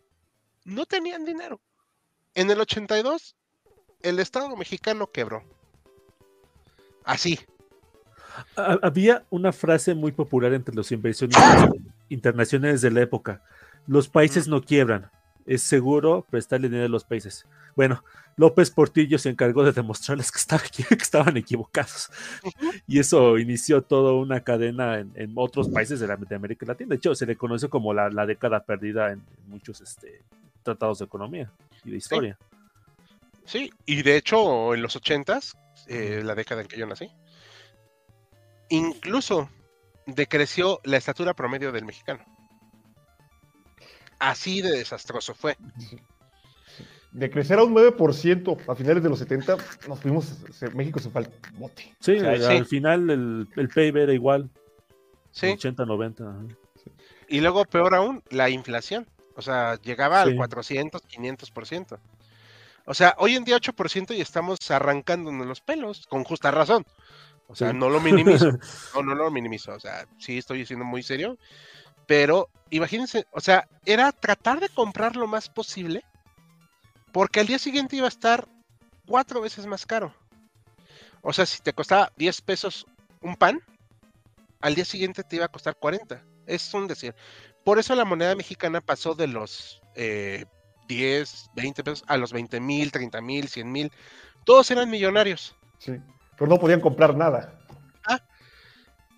No 0.69 0.85
tenían 0.85 1.25
dinero. 1.25 1.59
En 2.35 2.49
el 2.51 2.59
82, 2.59 3.35
el 4.01 4.19
Estado 4.19 4.55
mexicano 4.55 5.07
quebró. 5.11 5.43
Así. 7.03 7.39
Ha- 8.55 8.77
Había 8.83 9.25
una 9.29 9.51
frase 9.51 9.93
muy 9.95 10.11
popular 10.11 10.53
entre 10.53 10.75
los 10.75 10.91
inversionistas 10.91 11.69
internacionales 12.09 12.81
de 12.81 12.91
la 12.91 13.01
época. 13.01 13.41
Los 13.87 14.07
países 14.07 14.47
no 14.47 14.61
quiebran. 14.61 15.09
Es 15.45 15.63
seguro 15.63 16.25
prestarle 16.29 16.67
dinero 16.69 16.85
a 16.85 16.89
los 16.89 17.03
países. 17.03 17.45
Bueno, 17.75 18.03
López 18.35 18.69
Portillo 18.69 19.17
se 19.17 19.29
encargó 19.29 19.63
de 19.63 19.71
demostrarles 19.71 20.31
que, 20.31 20.37
estaba 20.37 20.61
equi- 20.61 20.87
que 20.87 20.95
estaban 21.03 21.35
equivocados. 21.37 22.11
Y 22.87 22.99
eso 22.99 23.39
inició 23.39 23.81
toda 23.81 24.13
una 24.13 24.41
cadena 24.43 24.99
en, 24.99 25.11
en 25.15 25.33
otros 25.35 25.67
países 25.69 25.99
de, 25.99 26.07
la, 26.07 26.15
de 26.17 26.35
América 26.35 26.67
Latina. 26.67 26.89
De 26.89 26.95
hecho, 26.97 27.15
se 27.15 27.25
le 27.25 27.35
conoce 27.35 27.67
como 27.67 27.93
la, 27.95 28.09
la 28.11 28.27
década 28.27 28.63
perdida 28.63 29.11
en 29.11 29.23
muchos 29.47 29.81
este, 29.81 30.21
tratados 30.63 30.99
de 30.99 31.05
economía 31.05 31.51
y 31.83 31.91
de 31.91 31.97
historia. 31.97 32.37
Sí, 33.45 33.71
y 33.85 34.01
de 34.03 34.15
hecho 34.17 34.73
en 34.75 34.81
los 34.81 34.95
80s, 34.95 35.55
eh, 35.87 36.21
la 36.23 36.35
década 36.35 36.61
en 36.61 36.67
que 36.67 36.77
yo 36.77 36.85
nací, 36.85 37.09
incluso 38.69 39.49
decreció 40.05 40.79
la 40.83 40.97
estatura 40.97 41.33
promedio 41.33 41.71
del 41.71 41.85
mexicano. 41.85 42.23
Así 44.19 44.61
de 44.61 44.71
desastroso 44.71 45.33
fue. 45.33 45.57
De 47.11 47.29
crecer 47.31 47.57
a 47.57 47.63
un 47.63 47.73
9% 47.73 48.57
a 48.67 48.75
finales 48.75 49.01
de 49.01 49.09
los 49.09 49.17
70, 49.19 49.57
nos 49.87 49.99
fuimos, 49.99 50.25
se- 50.51 50.69
México 50.71 50.99
se 50.99 51.09
fue 51.09 51.21
al 51.23 51.31
bote. 51.57 51.95
Sí, 51.99 52.17
O 52.17 52.19
sea, 52.19 52.31
al 52.51 52.65
sí. 52.65 52.65
final 52.65 53.09
el, 53.09 53.47
el 53.55 53.69
PIB 53.69 53.97
era 53.97 54.13
igual, 54.13 54.49
Sí. 55.31 55.47
80, 55.47 55.85
90. 55.85 56.23
ajá. 56.29 56.39
Y 57.27 57.41
luego, 57.41 57.63
peor 57.65 57.95
aún, 57.95 58.23
la 58.29 58.49
inflación. 58.49 59.07
O 59.39 59.41
sea, 59.41 59.75
llegaba 59.81 60.21
al 60.21 60.31
Sí. 60.31 60.35
400, 60.35 61.01
500%. 61.07 61.97
O 62.85 62.93
sea, 62.93 63.15
hoy 63.19 63.35
en 63.35 63.45
día 63.45 63.55
8% 63.55 64.13
y 64.13 64.19
estamos 64.21 64.59
arrancándonos 64.69 65.47
los 65.47 65.61
pelos, 65.61 66.05
con 66.07 66.23
justa 66.25 66.51
razón. 66.51 66.85
O 67.47 67.55
sea, 67.55 67.71
Sí. 67.71 67.77
no 67.77 67.89
lo 67.89 68.01
minimizo. 68.01 68.51
No, 68.95 69.01
no 69.01 69.15
lo 69.15 69.31
minimizo. 69.31 69.71
O 69.73 69.79
sea, 69.79 70.05
sí 70.17 70.37
estoy 70.37 70.65
siendo 70.65 70.83
muy 70.85 71.03
serio. 71.03 71.37
Pero 72.05 72.49
imagínense, 72.69 73.25
o 73.31 73.39
sea, 73.39 73.67
era 73.85 74.11
tratar 74.11 74.59
de 74.59 74.67
comprar 74.69 75.15
lo 75.15 75.25
más 75.27 75.47
posible. 75.49 76.03
Porque 77.13 77.39
al 77.39 77.47
día 77.47 77.59
siguiente 77.59 77.95
iba 77.95 78.05
a 78.05 78.09
estar 78.09 78.47
cuatro 79.05 79.39
veces 79.41 79.65
más 79.65 79.85
caro. 79.85 80.13
O 81.21 81.31
sea, 81.33 81.45
si 81.45 81.61
te 81.61 81.73
costaba 81.73 82.11
10 82.17 82.41
pesos 82.41 82.85
un 83.21 83.35
pan, 83.35 83.61
al 84.59 84.75
día 84.75 84.85
siguiente 84.85 85.23
te 85.23 85.37
iba 85.37 85.45
a 85.45 85.49
costar 85.49 85.75
40. 85.77 86.21
Es 86.45 86.73
un 86.73 86.87
decir. 86.87 87.15
Por 87.69 87.77
eso 87.77 87.93
la 87.93 88.03
moneda 88.03 88.33
mexicana 88.33 88.81
pasó 88.81 89.13
de 89.13 89.27
los 89.27 89.79
eh, 89.93 90.45
10, 90.87 91.51
20 91.53 91.83
pesos 91.83 92.03
a 92.07 92.17
los 92.17 92.33
20 92.33 92.59
mil, 92.59 92.91
30 92.91 93.21
mil, 93.21 93.47
100 93.47 93.71
mil. 93.71 93.91
Todos 94.43 94.71
eran 94.71 94.89
millonarios. 94.89 95.55
Sí. 95.77 95.91
Pero 96.35 96.49
no 96.49 96.57
podían 96.57 96.81
comprar 96.81 97.15
nada. 97.15 97.59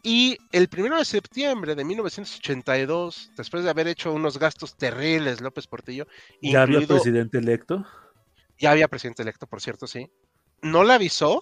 Y 0.04 0.38
el 0.52 0.68
primero 0.68 0.98
de 0.98 1.06
septiembre 1.06 1.76
de 1.76 1.86
1982, 1.86 3.32
después 3.38 3.64
de 3.64 3.70
haber 3.70 3.88
hecho 3.88 4.12
unos 4.12 4.38
gastos 4.38 4.76
terribles, 4.76 5.40
López 5.40 5.66
Portillo, 5.68 6.06
Ya 6.42 6.64
había 6.64 6.86
presidente 6.86 7.38
electo. 7.38 7.86
ya 8.60 8.72
había 8.72 8.90
presidente 8.90 9.22
electo, 9.22 9.48
por 9.48 9.62
cierto, 9.62 9.88
sí, 9.88 10.12
no 10.62 10.84
le 10.84 10.92
avisó 10.92 11.42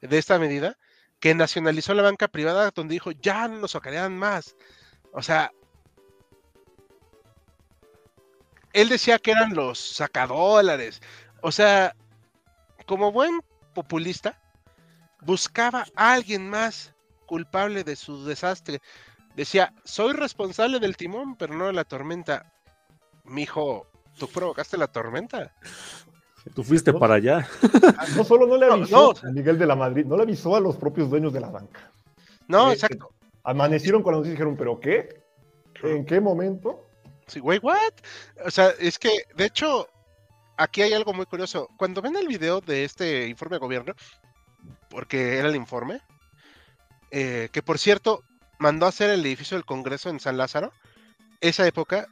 de 0.00 0.16
esta 0.16 0.38
medida 0.38 0.78
que 1.18 1.34
nacionalizó 1.34 1.92
la 1.92 2.04
banca 2.04 2.28
privada 2.28 2.70
donde 2.72 2.92
dijo, 2.92 3.10
ya 3.10 3.48
no 3.48 3.58
nos 3.58 3.72
sacarían 3.72 4.16
más. 4.16 4.54
O 5.12 5.22
sea, 5.22 5.50
él 8.72 8.88
decía 8.88 9.18
que 9.18 9.32
eran 9.32 9.54
los 9.54 9.78
sacadólares. 9.78 11.00
O 11.42 11.52
sea, 11.52 11.94
como 12.86 13.12
buen 13.12 13.40
populista, 13.74 14.38
buscaba 15.22 15.84
a 15.96 16.12
alguien 16.12 16.48
más 16.48 16.94
culpable 17.26 17.84
de 17.84 17.96
su 17.96 18.24
desastre. 18.24 18.80
Decía, 19.36 19.72
soy 19.84 20.12
responsable 20.12 20.80
del 20.80 20.96
timón, 20.96 21.36
pero 21.36 21.54
no 21.54 21.66
de 21.66 21.72
la 21.72 21.84
tormenta. 21.84 22.52
Mijo, 23.24 23.86
tú 24.18 24.28
provocaste 24.28 24.76
la 24.76 24.88
tormenta. 24.88 25.52
Tú 26.54 26.64
fuiste 26.64 26.92
No. 26.92 26.98
para 26.98 27.14
allá. 27.14 27.46
No 28.16 28.24
solo 28.24 28.46
no 28.46 28.56
le 28.56 28.66
No, 28.66 28.72
avisó 28.74 29.14
no. 29.22 29.28
a 29.28 29.32
Miguel 29.32 29.58
de 29.58 29.66
la 29.66 29.76
Madrid, 29.76 30.04
no 30.06 30.16
le 30.16 30.22
avisó 30.22 30.56
a 30.56 30.60
los 30.60 30.76
propios 30.76 31.08
dueños 31.10 31.32
de 31.32 31.40
la 31.40 31.48
banca. 31.50 31.92
No, 32.48 32.70
Eh, 32.70 32.74
exacto. 32.74 33.12
Amanecieron 33.44 34.02
con 34.02 34.12
la 34.12 34.18
noticia 34.18 34.32
y 34.32 34.36
dijeron, 34.36 34.56
¿pero 34.56 34.80
qué? 34.80 35.22
¿En 35.82 36.04
qué 36.04 36.20
momento? 36.20 36.89
Sí, 37.30 37.38
what? 37.40 37.92
O 38.44 38.50
sea, 38.50 38.70
es 38.80 38.98
que, 38.98 39.24
de 39.36 39.44
hecho, 39.44 39.88
aquí 40.56 40.82
hay 40.82 40.92
algo 40.92 41.12
muy 41.12 41.26
curioso. 41.26 41.68
Cuando 41.76 42.02
ven 42.02 42.16
el 42.16 42.26
video 42.26 42.60
de 42.60 42.84
este 42.84 43.28
informe 43.28 43.56
de 43.56 43.60
gobierno, 43.60 43.94
porque 44.88 45.38
era 45.38 45.48
el 45.48 45.54
informe, 45.54 46.00
eh, 47.12 47.48
que 47.52 47.62
por 47.62 47.78
cierto, 47.78 48.24
mandó 48.58 48.86
a 48.86 48.88
hacer 48.88 49.10
el 49.10 49.24
edificio 49.24 49.56
del 49.56 49.64
Congreso 49.64 50.10
en 50.10 50.18
San 50.18 50.36
Lázaro, 50.36 50.72
esa 51.40 51.66
época, 51.66 52.08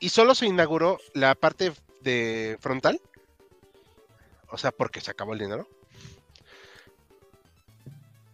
y 0.00 0.10
solo 0.10 0.34
se 0.34 0.46
inauguró 0.46 0.98
la 1.14 1.34
parte 1.34 1.72
de 2.02 2.58
frontal. 2.60 3.00
O 4.48 4.58
sea, 4.58 4.70
porque 4.70 5.00
se 5.00 5.10
acabó 5.10 5.32
el 5.32 5.38
dinero. 5.38 5.66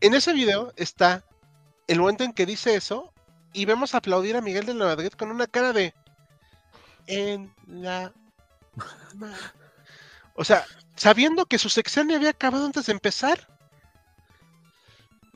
En 0.00 0.14
ese 0.14 0.32
video 0.32 0.72
está 0.76 1.24
el 1.86 2.00
momento 2.00 2.24
en 2.24 2.32
que 2.32 2.44
dice 2.44 2.74
eso 2.74 3.12
y 3.52 3.64
vemos 3.64 3.94
aplaudir 3.94 4.36
a 4.36 4.40
Miguel 4.40 4.66
de 4.66 4.74
la 4.74 4.86
Madrid 4.86 5.12
con 5.12 5.30
una 5.30 5.46
cara 5.46 5.72
de 5.72 5.94
en 7.08 7.52
la 7.66 8.12
ma-". 9.16 9.34
o 10.34 10.44
sea, 10.44 10.64
sabiendo 10.94 11.46
que 11.46 11.58
su 11.58 11.68
sexenio 11.68 12.16
había 12.16 12.30
acabado 12.30 12.64
antes 12.66 12.86
de 12.86 12.92
empezar. 12.92 13.38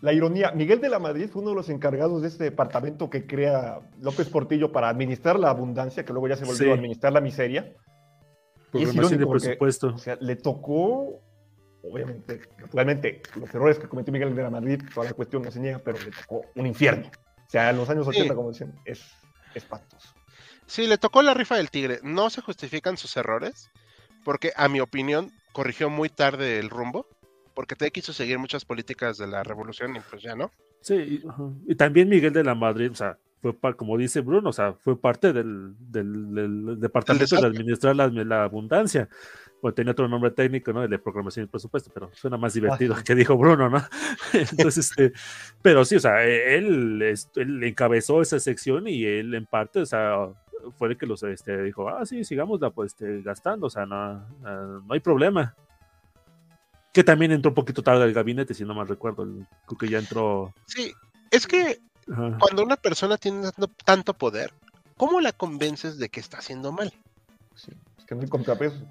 La 0.01 0.12
ironía, 0.12 0.51
Miguel 0.51 0.81
de 0.81 0.89
la 0.89 0.99
Madrid 0.99 1.28
fue 1.31 1.43
uno 1.43 1.51
de 1.51 1.57
los 1.57 1.69
encargados 1.69 2.23
de 2.23 2.28
este 2.28 2.43
departamento 2.44 3.09
que 3.09 3.24
crea 3.27 3.78
López 4.01 4.28
Portillo 4.28 4.73
para 4.73 4.89
administrar 4.89 5.39
la 5.39 5.51
abundancia, 5.51 6.05
que 6.05 6.12
luego 6.12 6.27
ya 6.27 6.36
se 6.36 6.44
volvió 6.44 6.65
Sí. 6.65 6.70
a 6.70 6.74
administrar 6.74 7.12
la 7.12 7.20
miseria. 7.20 7.73
Y 8.73 8.82
es 8.82 8.89
de 8.89 8.94
irónico 8.97 9.27
porque, 9.27 9.44
presupuesto. 9.47 9.89
O 9.94 9.99
sea, 9.99 10.16
le 10.20 10.35
tocó, 10.35 11.20
obviamente, 11.85 12.40
naturalmente, 12.59 13.23
los 13.36 13.55
errores 13.55 13.78
que 13.78 13.86
cometió 13.89 14.12
Miguel 14.12 14.35
de 14.35 14.43
la 14.43 14.51
Madrid, 14.51 14.82
toda 14.93 15.07
la 15.07 15.12
cuestión 15.12 15.43
no 15.43 15.53
se 15.53 15.61
niega, 15.61 15.78
pero 15.78 15.99
le 16.01 16.11
tocó 16.11 16.47
un 16.57 16.66
infierno. 16.66 17.09
O 17.47 17.51
sea, 17.51 17.70
en 17.70 17.77
los 17.77 17.89
años 17.89 18.09
80, 18.09 18.32
Sí. 18.32 18.35
como 18.36 18.49
decían, 18.51 18.74
es 18.85 19.05
espantoso. 19.55 20.09
Sí, 20.73 20.86
le 20.86 20.97
tocó 20.97 21.20
la 21.20 21.35
rifa 21.35 21.57
del 21.57 21.70
tigre. 21.70 21.99
No 22.03 22.31
se 22.31 22.40
justifican 22.40 22.97
sus 22.97 23.15
errores, 23.19 23.70
porque 24.24 24.53
a 24.57 24.69
mi 24.69 24.81
opinión 24.81 25.31
corrigió 25.53 25.90
muy 25.90 26.09
tarde 26.09 26.59
el 26.59 26.70
rumbo, 26.70 27.07
porque 27.53 27.77
te 27.77 27.90
quiso 27.90 28.15
seguir 28.15 28.39
muchas 28.39 28.65
políticas 28.65 29.19
de 29.19 29.27
la 29.27 29.43
revolución 29.43 29.94
y 29.94 30.01
pues 30.01 30.23
ya 30.23 30.35
no. 30.35 30.51
Sí, 30.81 31.23
y, 31.69 31.74
también 31.74 32.09
Miguel 32.09 32.32
de 32.32 32.43
la 32.43 32.55
Madrid, 32.55 32.90
o 32.90 32.94
sea, 32.94 33.19
fue 33.43 33.53
par- 33.53 33.77
como 33.77 33.99
dice 33.99 34.23
Bruno, 34.23 34.49
o 34.49 34.53
sea, 34.55 34.73
fue 34.73 34.99
parte 34.99 35.35
del, 35.35 35.74
del- 35.78 36.35
del 36.35 36.81
departamento 36.81 37.39
de 37.39 37.47
administrar 37.49 37.94
la, 37.94 38.09
la 38.09 38.44
abundancia. 38.44 39.11
Bueno, 39.61 39.74
tenía 39.74 39.93
otro 39.93 40.09
nombre 40.09 40.31
técnico, 40.31 40.73
¿no? 40.73 40.82
El 40.85 40.89
de 40.89 40.99
programación 40.99 41.44
y 41.44 41.49
presupuesto, 41.49 41.90
pero 41.93 42.11
suena 42.15 42.39
más 42.39 42.55
divertido 42.55 42.97
que 43.05 43.15
dijo 43.15 43.36
Bruno, 43.36 43.69
¿no? 43.69 43.85
Entonces, 44.32 44.90
este, 44.90 45.12
pero 45.61 45.85
sí, 45.85 45.97
o 45.97 46.01
sea, 46.01 46.24
él 46.24 47.03
encabezó 47.62 48.23
esa 48.23 48.40
sección 48.40 48.89
y 48.89 49.05
él 49.05 49.35
en 49.35 49.44
parte, 49.44 49.81
o 49.81 49.86
sea, 49.86 50.16
fue 50.77 50.89
el 50.89 50.99
que 50.99 51.07
los 51.07 51.23
este, 51.23 51.63
dijo, 51.63 51.89
ah, 51.89 52.05
sí, 52.07 52.25
sigamos 52.25 52.61
pues, 52.75 52.93
este, 52.93 53.23
gastando, 53.23 53.67
o 53.67 53.71
sea, 53.71 53.87
no, 53.87 53.97
ah, 53.97 54.81
no 54.87 54.95
hay 54.95 55.01
problema. 55.01 55.55
Que 56.93 57.03
también 57.03 57.33
entró 57.33 57.51
un 57.51 57.55
poquito 57.55 57.83
tarde 57.83 58.05
al 58.05 58.13
gabinete, 58.13 58.55
si 58.55 58.65
no 58.65 58.75
mal 58.75 58.89
recuerdo, 58.89 59.23
el- 59.23 59.47
creo 59.67 59.79
que 59.79 59.89
ya 59.89 59.99
entró. 59.99 60.53
Sí, 60.67 60.93
es 61.31 61.47
que 61.47 61.81
ajá. 62.11 62.37
cuando 62.39 62.63
una 62.63 62.77
persona 62.77 63.17
tiene 63.17 63.43
tanto, 63.43 63.71
tanto 63.85 64.15
poder, 64.15 64.53
¿cómo 64.97 65.21
la 65.21 65.33
convences 65.33 65.99
de 65.99 66.09
que 66.09 66.21
está 66.21 66.39
haciendo 66.39 66.71
mal? 66.71 66.93
Sí, 67.55 67.73
es 67.99 68.05
que 68.05 68.15
no 68.15 68.21
hay 68.23 68.29
contrapesos. 68.29 68.83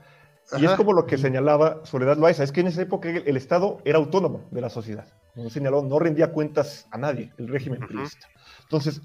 Y 0.57 0.65
es 0.65 0.71
como 0.71 0.91
lo 0.91 1.05
que 1.05 1.17
señalaba 1.17 1.85
Soledad 1.85 2.17
Loaiza, 2.17 2.43
es 2.43 2.51
que 2.51 2.59
en 2.61 2.67
esa 2.67 2.81
época 2.81 3.09
el, 3.09 3.23
el 3.25 3.37
Estado 3.37 3.79
era 3.85 3.99
autónomo 3.99 4.47
de 4.51 4.59
la 4.61 4.69
sociedad. 4.69 5.07
Como 5.33 5.49
señaló, 5.49 5.81
no 5.81 5.97
rendía 5.97 6.33
cuentas 6.33 6.87
a 6.91 6.97
nadie, 6.97 7.31
el 7.37 7.47
régimen 7.47 7.79
priista. 7.87 8.27
Entonces, 8.71 9.01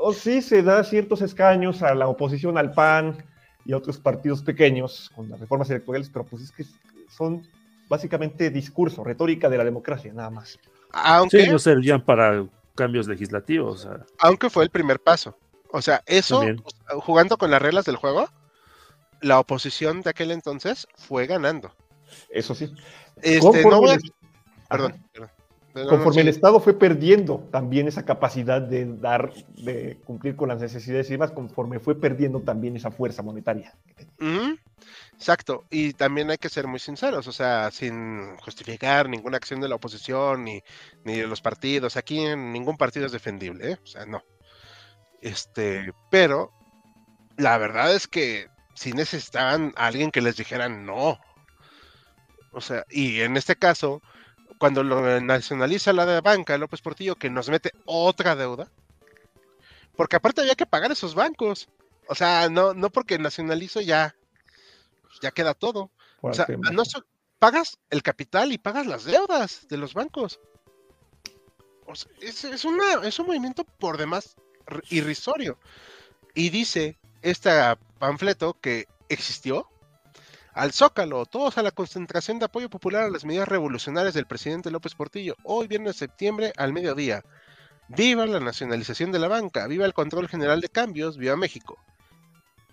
o 0.00 0.14
sí 0.14 0.40
se 0.40 0.62
da 0.62 0.82
ciertos 0.82 1.20
escaños 1.20 1.82
a 1.82 1.94
la 1.94 2.08
oposición, 2.08 2.56
al 2.56 2.72
PAN 2.72 3.22
y 3.66 3.74
a 3.74 3.76
otros 3.76 3.98
partidos 3.98 4.42
pequeños 4.42 5.10
con 5.14 5.28
las 5.28 5.38
reformas 5.38 5.68
electorales, 5.68 6.08
pero 6.08 6.24
pues 6.24 6.42
es 6.44 6.50
que 6.52 6.64
son 7.14 7.46
básicamente 7.86 8.48
discurso, 8.48 9.04
retórica 9.04 9.50
de 9.50 9.58
la 9.58 9.64
democracia, 9.64 10.10
nada 10.14 10.30
más. 10.30 10.58
Aunque, 10.92 11.44
Sí, 11.44 11.50
no 11.50 11.58
servían 11.58 12.02
para 12.02 12.46
cambios 12.74 13.06
legislativos. 13.08 13.84
o 13.84 13.88
sea, 13.90 14.06
aunque 14.20 14.48
fue 14.48 14.64
el 14.64 14.70
primer 14.70 14.98
paso. 15.00 15.36
O 15.70 15.82
sea, 15.82 16.02
eso, 16.06 16.38
También. 16.38 16.62
jugando 17.00 17.36
con 17.36 17.50
las 17.50 17.60
reglas 17.60 17.84
del 17.84 17.96
juego, 17.96 18.26
la 19.20 19.38
oposición 19.38 20.00
de 20.00 20.10
aquel 20.10 20.30
entonces 20.30 20.88
fue 20.96 21.26
ganando. 21.26 21.74
Eso 22.30 22.54
sí. 22.54 22.72
Este, 23.20 23.40
Conforme 23.40 23.70
no 23.70 23.80
voy 23.82 23.90
a... 23.90 23.94
el- 23.96 24.12
Perdón, 24.66 25.04
perdón. 25.12 25.30
Conforme 25.72 26.22
el. 26.22 26.28
Estado 26.28 26.60
fue 26.60 26.78
perdiendo 26.78 27.48
también 27.50 27.86
esa 27.86 28.04
capacidad 28.04 28.60
de 28.60 28.86
dar, 28.96 29.32
de 29.56 29.98
cumplir 30.04 30.36
con 30.36 30.48
las 30.48 30.60
necesidades 30.60 31.08
y 31.08 31.12
demás, 31.12 31.30
conforme 31.30 31.78
fue 31.78 31.94
perdiendo 31.94 32.40
también 32.40 32.76
esa 32.76 32.90
fuerza 32.90 33.22
monetaria. 33.22 33.74
Exacto, 35.12 35.64
y 35.70 35.92
también 35.92 36.30
hay 36.30 36.38
que 36.38 36.48
ser 36.48 36.66
muy 36.66 36.78
sinceros, 36.78 37.26
o 37.28 37.32
sea, 37.32 37.70
sin 37.70 38.36
justificar 38.38 39.08
ninguna 39.08 39.36
acción 39.36 39.60
de 39.60 39.68
la 39.68 39.76
oposición 39.76 40.44
ni, 40.44 40.62
ni 41.04 41.18
de 41.18 41.26
los 41.26 41.40
partidos. 41.40 41.96
Aquí 41.96 42.20
en 42.20 42.52
ningún 42.52 42.76
partido 42.76 43.06
es 43.06 43.12
defendible, 43.12 43.72
¿eh? 43.72 43.78
O 43.82 43.86
sea, 43.86 44.06
no. 44.06 44.22
Este, 45.20 45.92
pero 46.10 46.52
la 47.36 47.58
verdad 47.58 47.94
es 47.94 48.08
que 48.08 48.48
sí 48.74 48.92
necesitaban 48.92 49.72
a 49.76 49.86
alguien 49.86 50.10
que 50.10 50.22
les 50.22 50.36
dijera 50.36 50.68
no. 50.68 51.18
O 52.52 52.60
sea, 52.60 52.84
y 52.90 53.20
en 53.20 53.36
este 53.36 53.56
caso, 53.56 54.02
cuando 54.60 54.84
lo 54.84 55.18
nacionaliza 55.22 55.94
la 55.94 56.20
banca, 56.20 56.58
López 56.58 56.82
Portillo, 56.82 57.16
que 57.16 57.30
nos 57.30 57.48
mete 57.48 57.72
otra 57.86 58.36
deuda, 58.36 58.70
porque 59.96 60.16
aparte 60.16 60.42
había 60.42 60.54
que 60.54 60.66
pagar 60.66 60.92
esos 60.92 61.14
bancos. 61.14 61.70
O 62.08 62.14
sea, 62.14 62.50
no, 62.50 62.74
no 62.74 62.90
porque 62.90 63.18
nacionalizo 63.18 63.80
ya, 63.80 64.14
ya 65.22 65.30
queda 65.30 65.54
todo. 65.54 65.90
O 66.20 66.34
sea, 66.34 66.46
no 66.72 66.84
so- 66.84 67.06
pagas 67.38 67.78
el 67.88 68.02
capital 68.02 68.52
y 68.52 68.58
pagas 68.58 68.86
las 68.86 69.04
deudas 69.04 69.66
de 69.66 69.78
los 69.78 69.94
bancos. 69.94 70.40
O 71.86 71.94
sea, 71.94 72.12
es, 72.20 72.44
es 72.44 72.66
una, 72.66 72.84
es 73.02 73.18
un 73.18 73.28
movimiento 73.28 73.64
por 73.64 73.96
demás 73.96 74.36
irrisorio. 74.90 75.58
Y 76.34 76.50
dice 76.50 76.98
este 77.22 77.50
panfleto 77.98 78.60
que 78.60 78.88
existió 79.08 79.70
al 80.52 80.72
Zócalo, 80.72 81.26
todos 81.26 81.58
a 81.58 81.62
la 81.62 81.70
concentración 81.70 82.38
de 82.38 82.46
apoyo 82.46 82.68
popular 82.68 83.04
a 83.04 83.10
las 83.10 83.24
medidas 83.24 83.48
revolucionarias 83.48 84.14
del 84.14 84.26
presidente 84.26 84.70
López 84.70 84.94
Portillo, 84.94 85.36
hoy 85.44 85.68
viernes 85.68 85.94
de 85.94 85.98
septiembre 85.98 86.52
al 86.56 86.72
mediodía. 86.72 87.22
Viva 87.88 88.26
la 88.26 88.40
nacionalización 88.40 89.12
de 89.12 89.18
la 89.18 89.28
banca, 89.28 89.66
viva 89.66 89.84
el 89.84 89.94
control 89.94 90.28
general 90.28 90.60
de 90.60 90.68
cambios, 90.68 91.18
viva 91.18 91.36
México. 91.36 91.78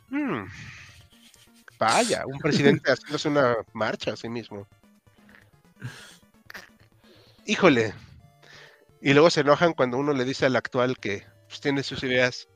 Hmm. 0.10 0.46
Vaya, 1.80 2.24
un 2.26 2.40
presidente 2.40 2.92
haciéndose 2.92 3.30
una 3.30 3.56
marcha 3.74 4.14
a 4.14 4.16
sí 4.16 4.30
mismo. 4.30 4.68
Híjole. 7.46 7.94
Y 9.02 9.14
luego 9.14 9.30
se 9.30 9.42
enojan 9.42 9.74
cuando 9.74 9.98
uno 9.98 10.14
le 10.14 10.26
dice 10.26 10.46
al 10.46 10.56
actual 10.56 10.98
que 10.98 11.26
pues, 11.48 11.62
tiene 11.62 11.84
sus 11.84 12.04
ideas 12.04 12.48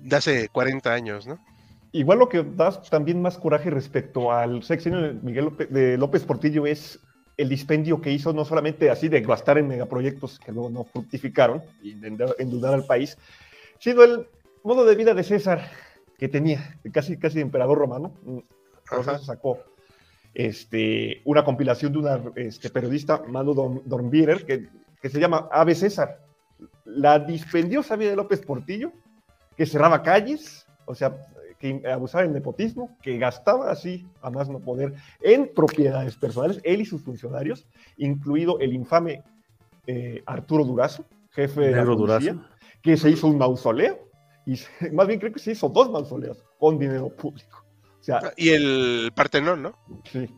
de 0.00 0.16
hace 0.16 0.48
40 0.48 0.92
años, 0.92 1.26
¿no? 1.26 1.38
Igual 1.92 2.18
lo 2.18 2.28
que 2.28 2.42
da 2.42 2.70
también 2.82 3.22
más 3.22 3.38
coraje 3.38 3.70
respecto 3.70 4.30
al 4.30 4.62
sexenio 4.62 5.00
de 5.00 5.12
Miguel 5.14 5.46
López, 5.46 5.70
de 5.70 5.96
López 5.96 6.24
Portillo 6.24 6.66
es 6.66 7.00
el 7.36 7.48
dispendio 7.48 8.00
que 8.00 8.12
hizo, 8.12 8.32
no 8.32 8.44
solamente 8.44 8.90
así 8.90 9.08
de 9.08 9.20
gastar 9.20 9.58
en 9.58 9.68
megaproyectos 9.68 10.38
que 10.38 10.52
luego 10.52 10.70
no 10.70 10.84
fructificaron 10.84 11.62
y 11.82 11.94
de 11.94 12.08
endeudar 12.38 12.74
al 12.74 12.84
país, 12.84 13.16
sino 13.78 14.02
el 14.02 14.26
modo 14.64 14.84
de 14.84 14.96
vida 14.96 15.14
de 15.14 15.22
César 15.22 15.70
que 16.18 16.28
tenía, 16.28 16.78
casi, 16.92 17.16
casi 17.16 17.40
emperador 17.40 17.78
romano. 17.78 18.12
Ajá. 18.90 19.12
eso 19.12 19.24
sacó 19.24 19.58
este, 20.34 21.22
una 21.24 21.44
compilación 21.44 21.92
de 21.92 21.98
una 21.98 22.20
este, 22.36 22.70
periodista, 22.70 23.22
Manu 23.28 23.54
Dorn- 23.54 23.82
Dornbierer, 23.84 24.44
que, 24.44 24.68
que 25.00 25.08
se 25.08 25.20
llama 25.20 25.48
Ave 25.50 25.74
César. 25.74 26.20
La 26.84 27.18
dispendiosa 27.18 27.96
vida 27.96 28.10
de 28.10 28.16
López 28.16 28.40
Portillo, 28.40 28.92
que 29.56 29.64
cerraba 29.64 30.02
calles, 30.02 30.66
o 30.86 30.94
sea, 30.94 31.16
que 31.58 31.82
abusaba 31.90 32.22
del 32.24 32.32
nepotismo, 32.32 32.96
que 33.02 33.18
gastaba 33.18 33.70
así, 33.70 34.06
a 34.22 34.30
más 34.30 34.48
no 34.48 34.60
poder, 34.60 34.94
en 35.20 35.52
propiedades 35.54 36.16
personales, 36.16 36.60
él 36.64 36.80
y 36.80 36.84
sus 36.84 37.02
funcionarios, 37.02 37.66
incluido 37.96 38.58
el 38.60 38.72
infame 38.74 39.22
eh, 39.86 40.22
Arturo 40.26 40.64
Durazo, 40.64 41.04
jefe 41.30 41.60
de 41.60 41.70
la 41.72 41.84
policía, 41.84 42.32
Durazo. 42.34 42.48
que 42.82 42.96
se 42.96 43.10
hizo 43.10 43.26
un 43.26 43.38
mausoleo, 43.38 43.98
y 44.46 44.56
se- 44.56 44.90
más 44.92 45.06
bien 45.06 45.18
creo 45.20 45.32
que 45.32 45.38
se 45.40 45.52
hizo 45.52 45.68
dos 45.68 45.90
mausoleos 45.90 46.44
con 46.58 46.78
dinero 46.78 47.08
público. 47.08 47.64
O 48.00 48.02
sea, 48.02 48.32
Y 48.36 48.50
el 48.50 49.10
Partenón, 49.14 49.62
¿no? 49.62 49.74
Sí. 50.04 50.28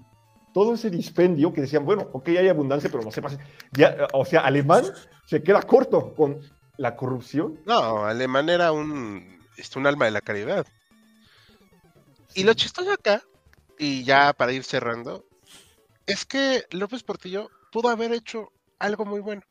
Todo 0.53 0.75
ese 0.75 0.91
dispendio 0.91 1.53
que 1.53 1.61
decían, 1.61 1.85
bueno, 1.85 2.09
ok, 2.13 2.29
hay 2.31 2.49
abundancia, 2.49 2.91
pero 2.91 3.05
no 3.05 3.11
se 3.13 3.23
pase. 3.23 3.39
Ya, 3.73 4.09
o 4.13 4.25
sea, 4.25 4.41
alemán 4.41 4.83
se 5.27 5.43
queda 5.43 5.63
corto 5.63 6.13
con 6.15 6.41
la 6.77 6.97
corrupción. 6.97 7.61
No, 7.67 8.05
Alemán 8.05 8.49
era 8.49 8.73
un, 8.73 9.39
este, 9.57 9.79
un 9.79 9.87
alma 9.87 10.07
de 10.07 10.11
la 10.11 10.21
caridad. 10.23 10.67
Y 12.35 12.45
lo 12.45 12.55
chistoso 12.55 12.93
acá, 12.93 13.23
y 13.79 14.05
ya 14.05 14.33
para 14.33 14.53
ir 14.53 14.65
cerrando, 14.65 15.25
es 16.07 16.25
que 16.25 16.65
López 16.71 17.03
Portillo 17.03 17.51
pudo 17.73 17.89
haber 17.89 18.13
hecho 18.13 18.53
algo 18.79 19.05
muy 19.05 19.21
bueno. 19.21 19.43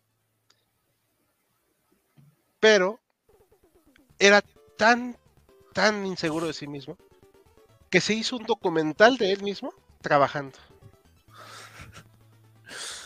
Pero 2.59 2.99
era 4.17 4.41
tan, 4.77 5.17
tan 5.73 6.05
inseguro 6.05 6.47
de 6.47 6.53
sí 6.53 6.67
mismo 6.67 6.97
que 7.89 8.01
se 8.01 8.13
hizo 8.13 8.37
un 8.37 8.45
documental 8.45 9.17
de 9.17 9.31
él 9.31 9.41
mismo 9.41 9.73
trabajando. 10.01 10.57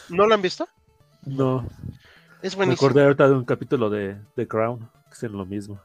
¿No 0.10 0.28
lo 0.28 0.34
han 0.34 0.41
visto? 0.41 0.68
No. 1.26 1.66
Es 2.41 2.54
Me 2.54 2.66
buenísimo. 2.66 2.88
acordé 2.88 3.04
ahorita 3.04 3.28
de 3.30 3.36
un 3.36 3.45
capítulo 3.45 3.90
de 3.90 4.18
The 4.36 4.48
Crown, 4.48 4.90
que 5.10 5.26
es 5.26 5.32
lo 5.32 5.45
mismo. 5.45 5.80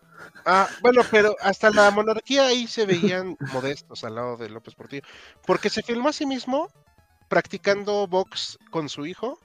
Ah, 0.45 0.69
bueno, 0.81 1.03
pero 1.11 1.37
hasta 1.41 1.71
la 1.71 1.91
monarquía 1.91 2.47
ahí 2.47 2.67
se 2.67 2.87
veían 2.87 3.37
modestos 3.53 4.05
al 4.05 4.15
lado 4.15 4.37
de 4.37 4.49
López 4.49 4.75
Portillo, 4.75 5.03
porque 5.47 5.71
se 5.71 5.83
filmó 5.83 6.09
a 6.09 6.13
sí 6.13 6.27
mismo 6.27 6.71
practicando 7.29 8.07
box 8.07 8.59
con 8.71 8.89
su 8.89 9.07
hijo 9.07 9.39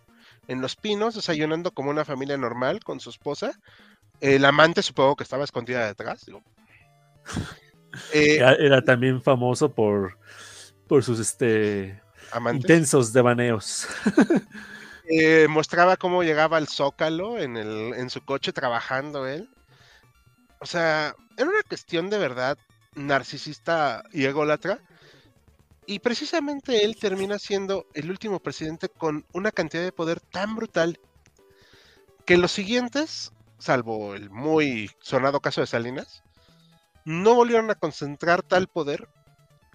en 0.47 0.61
Los 0.61 0.75
Pinos, 0.75 1.15
desayunando 1.15 1.71
como 1.71 1.89
una 1.89 2.05
familia 2.05 2.37
normal 2.37 2.83
con 2.83 2.99
su 2.99 3.09
esposa. 3.09 3.59
El 4.19 4.45
amante 4.45 4.81
supongo 4.81 5.15
que 5.15 5.23
estaba 5.23 5.43
escondida 5.43 5.85
detrás. 5.85 6.25
digo. 6.25 6.41
Eh, 8.11 8.37
Era, 8.37 8.53
era 8.55 8.81
también 8.83 9.21
famoso 9.21 9.71
por, 9.71 10.17
por 10.87 11.03
sus 11.03 11.19
este, 11.19 12.01
amantes. 12.31 12.61
intensos 12.61 13.13
devaneos. 13.13 13.87
Eh, 15.05 15.47
mostraba 15.49 15.97
cómo 15.97 16.23
llegaba 16.23 16.55
al 16.57 16.69
Zócalo 16.69 17.37
en, 17.37 17.57
el, 17.57 17.93
en 17.93 18.09
su 18.09 18.23
coche 18.23 18.53
trabajando 18.53 19.27
él. 19.27 19.49
O 20.63 20.65
sea, 20.65 21.13
era 21.35 21.49
una 21.49 21.61
cuestión 21.63 22.09
de 22.09 22.17
verdad 22.17 22.57
narcisista 22.95 24.01
y 24.13 24.23
ególatra. 24.23 24.79
Y 25.85 25.99
precisamente 25.99 26.85
él 26.85 26.95
termina 26.95 27.37
siendo 27.37 27.85
el 27.93 28.09
último 28.09 28.39
presidente 28.39 28.87
con 28.87 29.25
una 29.33 29.51
cantidad 29.51 29.83
de 29.83 29.91
poder 29.91 30.21
tan 30.21 30.55
brutal 30.55 31.01
que 32.25 32.37
los 32.37 32.53
siguientes, 32.53 33.33
salvo 33.59 34.15
el 34.15 34.29
muy 34.29 34.89
sonado 35.01 35.41
caso 35.41 35.59
de 35.59 35.67
Salinas, 35.67 36.23
no 37.03 37.35
volvieron 37.35 37.69
a 37.69 37.75
concentrar 37.75 38.41
tal 38.41 38.69
poder. 38.69 39.09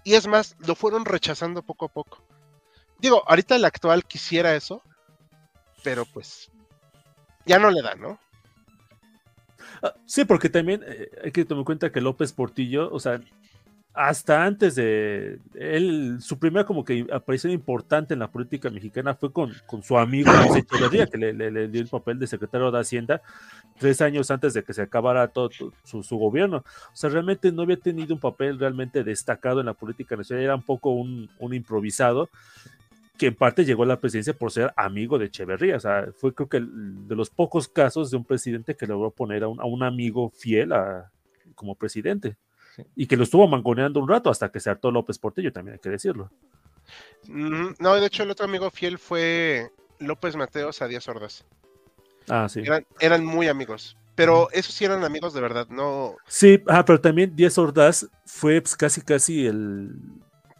Y 0.04 0.14
es 0.14 0.26
más, 0.26 0.56
lo 0.60 0.74
fueron 0.74 1.04
rechazando 1.04 1.62
poco 1.62 1.84
a 1.84 1.92
poco. 1.92 2.24
Digo, 2.98 3.22
ahorita 3.26 3.56
el 3.56 3.66
actual 3.66 4.06
quisiera 4.06 4.54
eso, 4.54 4.82
pero 5.84 6.06
pues 6.06 6.50
ya 7.44 7.58
no 7.58 7.70
le 7.70 7.82
da, 7.82 7.94
¿no? 7.94 8.18
Ah, 9.82 9.94
Sí, 10.06 10.24
porque 10.24 10.48
también 10.48 10.82
eh, 10.86 11.08
hay 11.24 11.32
que 11.32 11.44
tomar 11.44 11.60
en 11.60 11.64
cuenta 11.66 11.90
que 11.92 12.00
López 12.00 12.32
Portillo, 12.32 12.90
o 12.92 12.98
sea, 13.00 13.20
hasta 13.94 14.44
antes 14.44 14.76
de 14.76 15.40
él, 15.54 16.18
su 16.20 16.38
primera 16.38 16.64
como 16.64 16.84
que 16.84 17.04
aparición 17.12 17.52
importante 17.52 18.14
en 18.14 18.20
la 18.20 18.30
política 18.30 18.70
mexicana 18.70 19.14
fue 19.14 19.32
con, 19.32 19.52
con 19.66 19.82
su 19.82 19.98
amigo 19.98 20.30
que 21.10 21.18
le, 21.18 21.32
le- 21.32 21.68
dio 21.68 21.80
el 21.80 21.88
papel 21.88 22.16
de 22.18 22.28
secretario 22.28 22.70
de 22.70 22.78
Hacienda 22.78 23.20
tres 23.76 24.00
años 24.00 24.30
antes 24.30 24.54
de 24.54 24.62
que 24.62 24.72
se 24.72 24.82
acabara 24.82 25.26
todo 25.28 25.50
su, 25.84 26.02
su 26.04 26.16
gobierno. 26.16 26.58
O 26.58 26.96
sea, 26.96 27.10
realmente 27.10 27.50
no 27.50 27.62
había 27.62 27.76
tenido 27.76 28.14
un 28.14 28.20
papel 28.20 28.58
realmente 28.58 29.02
destacado 29.02 29.58
en 29.60 29.66
la 29.66 29.74
política 29.74 30.14
nacional, 30.16 30.44
era 30.44 30.54
un 30.54 30.62
poco 30.62 30.90
un, 30.90 31.28
un 31.40 31.54
improvisado 31.54 32.28
que 33.18 33.26
en 33.26 33.34
parte 33.34 33.64
llegó 33.64 33.82
a 33.82 33.86
la 33.86 34.00
presidencia 34.00 34.32
por 34.32 34.50
ser 34.52 34.72
amigo 34.76 35.18
de 35.18 35.26
Echeverría. 35.26 35.76
O 35.76 35.80
sea, 35.80 36.08
fue 36.16 36.32
creo 36.34 36.48
que 36.48 36.58
el- 36.58 37.06
de 37.08 37.16
los 37.16 37.28
pocos 37.30 37.68
casos 37.68 38.10
de 38.10 38.16
un 38.16 38.24
presidente 38.24 38.76
que 38.76 38.86
logró 38.86 39.10
poner 39.10 39.42
a 39.42 39.48
un, 39.48 39.60
a 39.60 39.64
un 39.64 39.82
amigo 39.82 40.30
fiel 40.30 40.72
a, 40.72 41.10
como 41.54 41.74
presidente. 41.74 42.36
Sí. 42.76 42.84
Y 42.96 43.06
que 43.06 43.16
lo 43.16 43.24
estuvo 43.24 43.46
mangoneando 43.48 44.00
un 44.00 44.08
rato 44.08 44.30
hasta 44.30 44.50
que 44.50 44.60
se 44.60 44.70
hartó 44.70 44.90
López 44.92 45.18
Portillo, 45.18 45.52
también 45.52 45.74
hay 45.74 45.80
que 45.80 45.90
decirlo. 45.90 46.30
Mm, 47.26 47.70
No, 47.80 47.94
de 47.96 48.06
hecho 48.06 48.22
el 48.22 48.30
otro 48.30 48.44
amigo 48.46 48.70
fiel 48.70 48.98
fue 48.98 49.70
López 49.98 50.36
Mateos 50.36 50.80
a 50.80 50.86
Díaz 50.88 51.08
Ordaz. 51.08 51.44
Ah, 52.28 52.48
sí. 52.48 52.60
Eran, 52.60 52.86
eran 53.00 53.24
muy 53.24 53.48
amigos, 53.48 53.96
pero 54.14 54.48
esos 54.52 54.74
sí 54.74 54.84
eran 54.84 55.02
amigos 55.04 55.32
de 55.34 55.40
verdad, 55.40 55.66
no 55.70 56.14
Sí, 56.26 56.62
ah, 56.68 56.84
pero 56.84 57.00
también 57.00 57.34
Díaz 57.34 57.58
Ordaz 57.58 58.06
fue 58.26 58.60
pues, 58.60 58.76
casi, 58.76 59.00
casi 59.00 59.46
el... 59.46 59.90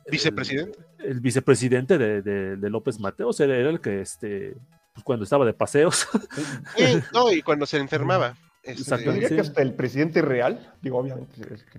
el- 0.06 0.10
vicepresidente. 0.10 0.78
El, 0.80 0.86
vicepresidente 1.20 1.98
de, 1.98 2.22
de- 2.22 2.56
de 2.56 2.70
López 2.70 2.98
Mateos, 3.00 3.38
era, 3.40 3.56
era 3.56 3.70
el 3.70 3.80
que, 3.80 4.00
este, 4.00 4.56
pues, 4.92 5.04
cuando 5.04 5.24
estaba 5.24 5.44
de 5.44 5.52
paseos, 5.54 6.06
Sí, 6.76 7.00
no, 7.12 7.32
y 7.32 7.42
cuando 7.42 7.66
se 7.66 7.78
enfermaba. 7.78 8.36
este, 8.62 9.04
Yo 9.04 9.12
diría 9.12 9.28
que 9.28 9.40
hasta 9.40 9.62
el 9.62 9.74
presidente 9.74 10.22
real, 10.22 10.74
digo, 10.82 10.98
obviamente, 10.98 11.34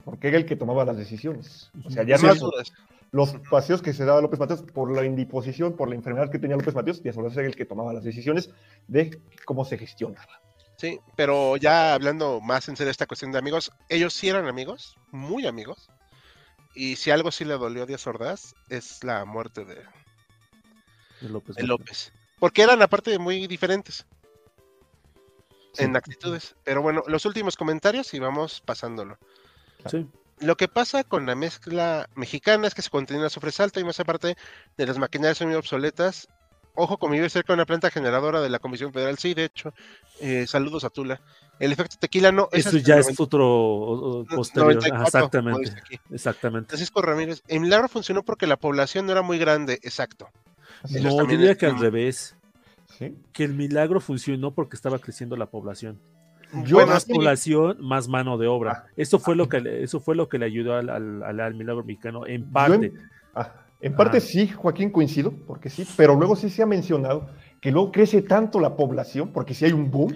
porque 0.05 0.29
era 0.29 0.37
el 0.37 0.45
que 0.45 0.55
tomaba 0.55 0.85
las 0.85 0.97
decisiones. 0.97 1.69
O 1.85 1.89
sea, 1.91 2.03
ya 2.03 2.17
no 2.17 2.33
dudas. 2.35 2.71
los 3.11 3.35
paseos 3.49 3.81
que 3.81 3.93
se 3.93 4.05
daba 4.05 4.21
López 4.21 4.39
Mateos 4.39 4.61
por 4.63 4.91
la 4.95 5.03
indisposición, 5.05 5.75
por 5.75 5.89
la 5.89 5.95
enfermedad 5.95 6.29
que 6.31 6.39
tenía 6.39 6.55
López 6.55 6.75
Mateos, 6.75 7.03
Díaz 7.03 7.17
Ordaz 7.17 7.37
era 7.37 7.47
el 7.47 7.55
que 7.55 7.65
tomaba 7.65 7.93
las 7.93 8.03
decisiones 8.03 8.49
de 8.87 9.19
cómo 9.45 9.65
se 9.65 9.77
gestionaba. 9.77 10.41
Sí, 10.77 10.97
pero 11.17 11.57
ya 11.57 11.93
hablando 11.93 12.39
más 12.39 12.69
en 12.69 12.77
serio 12.77 12.87
de 12.87 12.91
esta 12.91 13.05
cuestión 13.05 13.33
de 13.33 13.37
amigos, 13.37 13.69
ellos 13.89 14.13
sí 14.13 14.29
eran 14.29 14.47
amigos, 14.47 14.95
muy 15.11 15.45
amigos. 15.45 15.89
Y 16.80 16.95
si 16.95 17.11
algo 17.11 17.30
sí 17.30 17.43
le 17.43 17.56
dolió 17.57 17.84
a 17.84 17.85
Díaz 17.85 18.07
Ordaz, 18.07 18.56
es 18.69 19.03
la 19.03 19.26
muerte 19.26 19.65
de, 19.65 19.76
de 21.19 21.27
López. 21.30 21.56
de 21.57 21.64
Mateos. 21.64 21.68
López. 21.68 22.14
Porque 22.39 22.61
eran 22.61 22.81
aparte 22.81 23.19
muy 23.19 23.47
diferentes 23.47 24.06
Sí. 25.73 25.84
en 25.84 25.95
actitudes. 25.97 26.56
Pero 26.64 26.81
bueno, 26.81 27.03
los 27.07 27.26
últimos 27.26 27.57
comentarios 27.57 28.14
y 28.14 28.19
vamos 28.19 28.61
pasándolo. 28.61 29.18
Sí. 29.91 30.07
Lo 30.39 30.56
que 30.56 30.69
pasa 30.69 31.03
con 31.03 31.26
la 31.26 31.35
mezcla 31.35 32.10
mexicana 32.15 32.65
es 32.65 32.73
que 32.73 32.81
su 32.81 32.89
contenido 32.91 33.27
azufre 33.27 33.49
es 33.49 33.60
alto 33.60 33.81
y 33.81 33.84
más 33.84 33.99
aparte 33.99 34.38
de 34.77 34.85
las 34.88 34.97
maquinarias 34.97 35.38
son 35.38 35.47
muy 35.49 35.57
obsoletas. 35.57 36.30
Ojo, 36.76 36.97
como 36.97 37.11
vive 37.14 37.30
cerca 37.30 37.51
de 37.51 37.56
una 37.56 37.65
planta 37.65 37.91
generadora 37.91 38.39
de 38.39 38.49
la 38.49 38.60
Comisión 38.60 38.93
Federal, 38.93 39.18
sí, 39.18 39.34
de 39.34 39.43
hecho. 39.43 39.73
eh, 40.22 40.47
saludos 40.47 40.85
a 40.85 40.89
Tula. 40.89 41.19
El 41.60 41.72
efecto 41.73 41.98
tequila 41.99 42.31
no. 42.31 42.48
Eso 42.52 42.77
es 42.77 42.84
ya 42.84 42.98
es 42.98 43.19
otro 43.19 43.45
o- 43.48 43.91
o 43.91 44.14
90 44.23 44.36
posterior. 44.36 44.76
94, 44.76 44.95
Ajá, 44.95 45.02
como 45.02 45.60
exactamente. 45.60 45.99
Exactamente. 46.11 46.68
Francisco 46.69 47.02
Ramírez, 47.02 47.44
el 47.48 47.60
milagro 47.60 47.88
funcionó 47.90 48.23
porque 48.23 48.48
la 48.48 48.57
población 48.57 49.06
no 49.06 49.11
era 49.11 49.22
muy 49.22 49.38
grande, 49.38 49.73
exacto. 49.84 50.30
Es. 50.86 51.03
No, 51.03 51.26
diría 51.26 51.56
que 51.56 51.65
al 51.65 51.73
como- 51.73 51.84
revés. 51.84 52.36
Sí. 52.98 53.15
Que 53.34 53.44
el 53.44 53.53
milagro 53.53 53.99
funcionó 54.02 54.52
porque 54.52 54.76
estaba 54.76 54.99
creciendo 54.99 55.36
la 55.38 55.45
población. 55.45 55.99
Yo 56.65 56.77
Bueno, 56.77 56.94
más 56.94 57.03
sí- 57.03 57.14
población, 57.14 57.77
más 57.80 58.07
mano 58.07 58.38
de 58.38 58.48
obra. 58.48 58.86
Ah. 58.88 58.91
Eso 58.98 59.19
fue 59.19 59.36
lo 59.36 59.48
que 59.48 59.61
le, 59.61 59.84
eso 59.84 59.99
fue 59.99 60.15
lo 60.15 60.27
que 60.27 60.40
le 60.40 60.45
ayudó 60.45 60.73
al, 60.76 60.90
al- 60.90 61.23
al- 61.23 61.40
al 61.40 61.53
milagro 61.56 61.84
mexicano 61.84 62.26
en 62.26 62.49
parte. 62.52 62.88
en, 62.88 62.94
ah, 63.36 63.53
en 63.81 63.95
parte 63.95 64.18
Ah. 64.18 64.22
sí, 64.22 64.48
Joaquín, 64.48 64.90
coincido, 64.90 65.31
porque 65.45 65.69
sí, 65.69 65.88
pero 65.95 66.15
luego 66.15 66.36
sí 66.36 66.49
se 66.49 66.64
ha 66.64 66.65
mencionado 66.65 67.30
que 67.61 67.72
luego 67.72 67.91
crece 67.91 68.22
tanto 68.23 68.60
la 68.60 68.76
población, 68.76 69.31
porque 69.31 69.53
sí 69.53 69.65
hay 69.65 69.73
un 69.73 69.91
boom, 69.91 70.11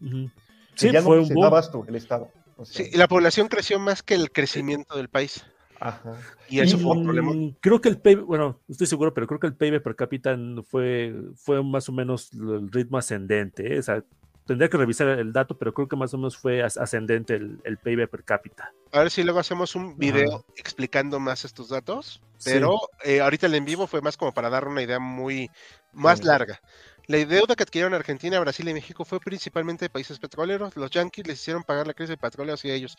que 0.00 0.30
Sí, 0.78 0.92
ya 0.92 1.02
fue 1.02 1.16
no 1.16 1.22
un 1.22 1.28
se 1.28 1.34
boom. 1.34 1.42
da 1.42 1.48
abasto 1.48 1.84
el 1.88 1.94
Estado. 1.96 2.30
O 2.56 2.64
sea, 2.64 2.84
Sí, 2.86 2.96
la 2.96 3.08
población 3.08 3.48
creció 3.48 3.78
más 3.78 4.02
que 4.02 4.14
el 4.14 4.30
crecimiento 4.32 4.96
del 4.96 5.08
país. 5.08 5.44
ajá. 5.80 6.14
Y 6.48 6.60
eso 6.60 6.76
Y, 6.76 6.80
fue 6.80 6.96
un 6.96 7.04
problema. 7.04 7.32
Creo 7.60 7.80
que 7.80 7.88
el 7.88 8.00
PIB, 8.00 8.22
bueno, 8.24 8.60
no 8.66 8.72
estoy 8.72 8.86
seguro, 8.86 9.14
pero 9.14 9.26
creo 9.26 9.38
que 9.40 9.46
el 9.46 9.54
PIB 9.56 9.82
per 9.82 9.94
cápita 9.96 10.36
fue, 10.68 11.14
fue 11.36 11.62
más 11.62 11.88
o 11.88 11.92
menos 11.92 12.32
el 12.32 12.70
ritmo 12.72 12.98
ascendente. 12.98 13.74
¿eh? 13.74 13.78
O 13.78 13.82
sea, 13.82 14.02
tendría 14.44 14.68
que 14.70 14.76
revisar 14.78 15.06
el 15.08 15.32
dato, 15.32 15.56
pero 15.58 15.72
creo 15.74 15.86
que 15.88 15.94
más 15.96 16.12
o 16.14 16.16
menos 16.18 16.36
fue 16.36 16.62
as- 16.62 16.78
ascendente 16.78 17.34
el, 17.34 17.60
el 17.64 17.76
PIB 17.76 18.08
per 18.08 18.24
cápita. 18.24 18.72
A 18.92 19.00
ver 19.00 19.10
si 19.10 19.22
luego 19.22 19.38
hacemos 19.38 19.76
un 19.76 19.96
video 19.98 20.44
explicando 20.56 21.20
más 21.20 21.44
estos 21.44 21.68
datos. 21.68 22.22
Sí. 22.38 22.50
Pero 22.54 22.78
eh, 23.04 23.20
ahorita 23.20 23.46
el 23.46 23.54
en 23.54 23.64
vivo 23.64 23.86
fue 23.86 24.00
más 24.00 24.16
como 24.16 24.32
para 24.32 24.48
dar 24.50 24.66
una 24.66 24.82
idea 24.82 24.98
muy 24.98 25.50
más 25.92 26.18
Sí. 26.20 26.24
larga. 26.24 26.60
La 27.08 27.16
deuda 27.24 27.54
que 27.56 27.62
adquirieron 27.62 27.94
Argentina, 27.94 28.38
Brasil 28.38 28.68
y 28.68 28.74
México 28.74 29.04
fue 29.04 29.18
principalmente 29.18 29.86
de 29.86 29.88
países 29.88 30.18
petroleros. 30.18 30.76
Los 30.76 30.90
yanquis 30.90 31.26
les 31.26 31.40
hicieron 31.40 31.62
pagar 31.64 31.86
la 31.86 31.94
crisis 31.94 32.10
de 32.10 32.16
petróleo 32.18 32.54
hacia 32.54 32.74
ellos. 32.74 32.96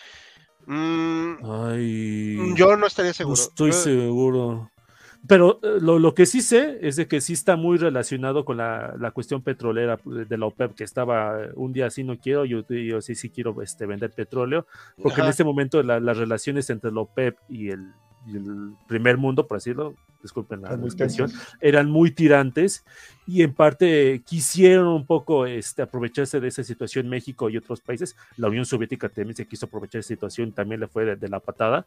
Mm, 0.65 1.33
Ay, 1.43 2.53
yo 2.55 2.75
no 2.75 2.87
estaría 2.87 3.09
no 3.11 3.13
seguro. 3.13 3.33
estoy 3.41 3.71
Yo- 3.71 3.77
seguro. 3.77 4.71
Pero 5.27 5.59
eh, 5.61 5.77
lo, 5.81 5.99
lo 5.99 6.13
que 6.15 6.25
sí 6.25 6.41
sé 6.41 6.79
es 6.81 6.95
de 6.95 7.07
que 7.07 7.19
sí 7.21 7.33
está 7.33 7.55
muy 7.57 7.77
relacionado 7.77 8.45
con 8.45 8.57
la, 8.57 8.95
la 8.97 9.11
cuestión 9.11 9.43
petrolera 9.43 9.99
de 10.05 10.37
la 10.37 10.45
OPEP, 10.45 10.75
que 10.75 10.85
estaba 10.85 11.43
eh, 11.43 11.49
un 11.55 11.73
día 11.73 11.87
así 11.87 12.03
no 12.05 12.17
quiero, 12.17 12.45
yo, 12.45 12.65
yo 12.69 13.01
sí 13.01 13.15
sí 13.15 13.29
quiero 13.29 13.61
este, 13.61 13.85
vender 13.85 14.11
petróleo, 14.11 14.65
porque 15.03 15.19
en 15.21 15.27
este 15.27 15.43
momento 15.43 15.83
la- 15.83 15.99
las 15.99 16.15
relaciones 16.17 16.69
entre 16.69 16.91
la 16.93 17.01
OPEP 17.01 17.37
y 17.49 17.69
el, 17.69 17.91
y 18.27 18.37
el 18.37 18.71
primer 18.87 19.17
mundo, 19.17 19.45
por 19.45 19.57
decirlo, 19.57 19.93
disculpen 20.21 20.61
la, 20.61 20.73
expresión, 20.73 21.31
eran 21.61 21.89
muy 21.89 22.11
tirantes 22.11 22.83
y 23.25 23.43
en 23.43 23.53
parte 23.53 24.21
quisieron 24.25 24.87
un 24.87 25.05
poco 25.05 25.45
este, 25.45 25.81
aprovecharse 25.81 26.39
de 26.39 26.47
esa 26.47 26.63
situación 26.63 27.07
México 27.07 27.49
y 27.49 27.57
otros 27.57 27.81
países. 27.81 28.15
La 28.37 28.47
Unión 28.47 28.65
Soviética 28.65 29.09
también 29.09 29.35
se 29.35 29.47
quiso 29.47 29.67
aprovechar 29.67 29.99
esa 29.99 30.07
situación, 30.09 30.51
también 30.51 30.81
le 30.81 30.87
fue 30.87 31.05
de, 31.05 31.15
de 31.15 31.29
la 31.29 31.39
patada. 31.39 31.85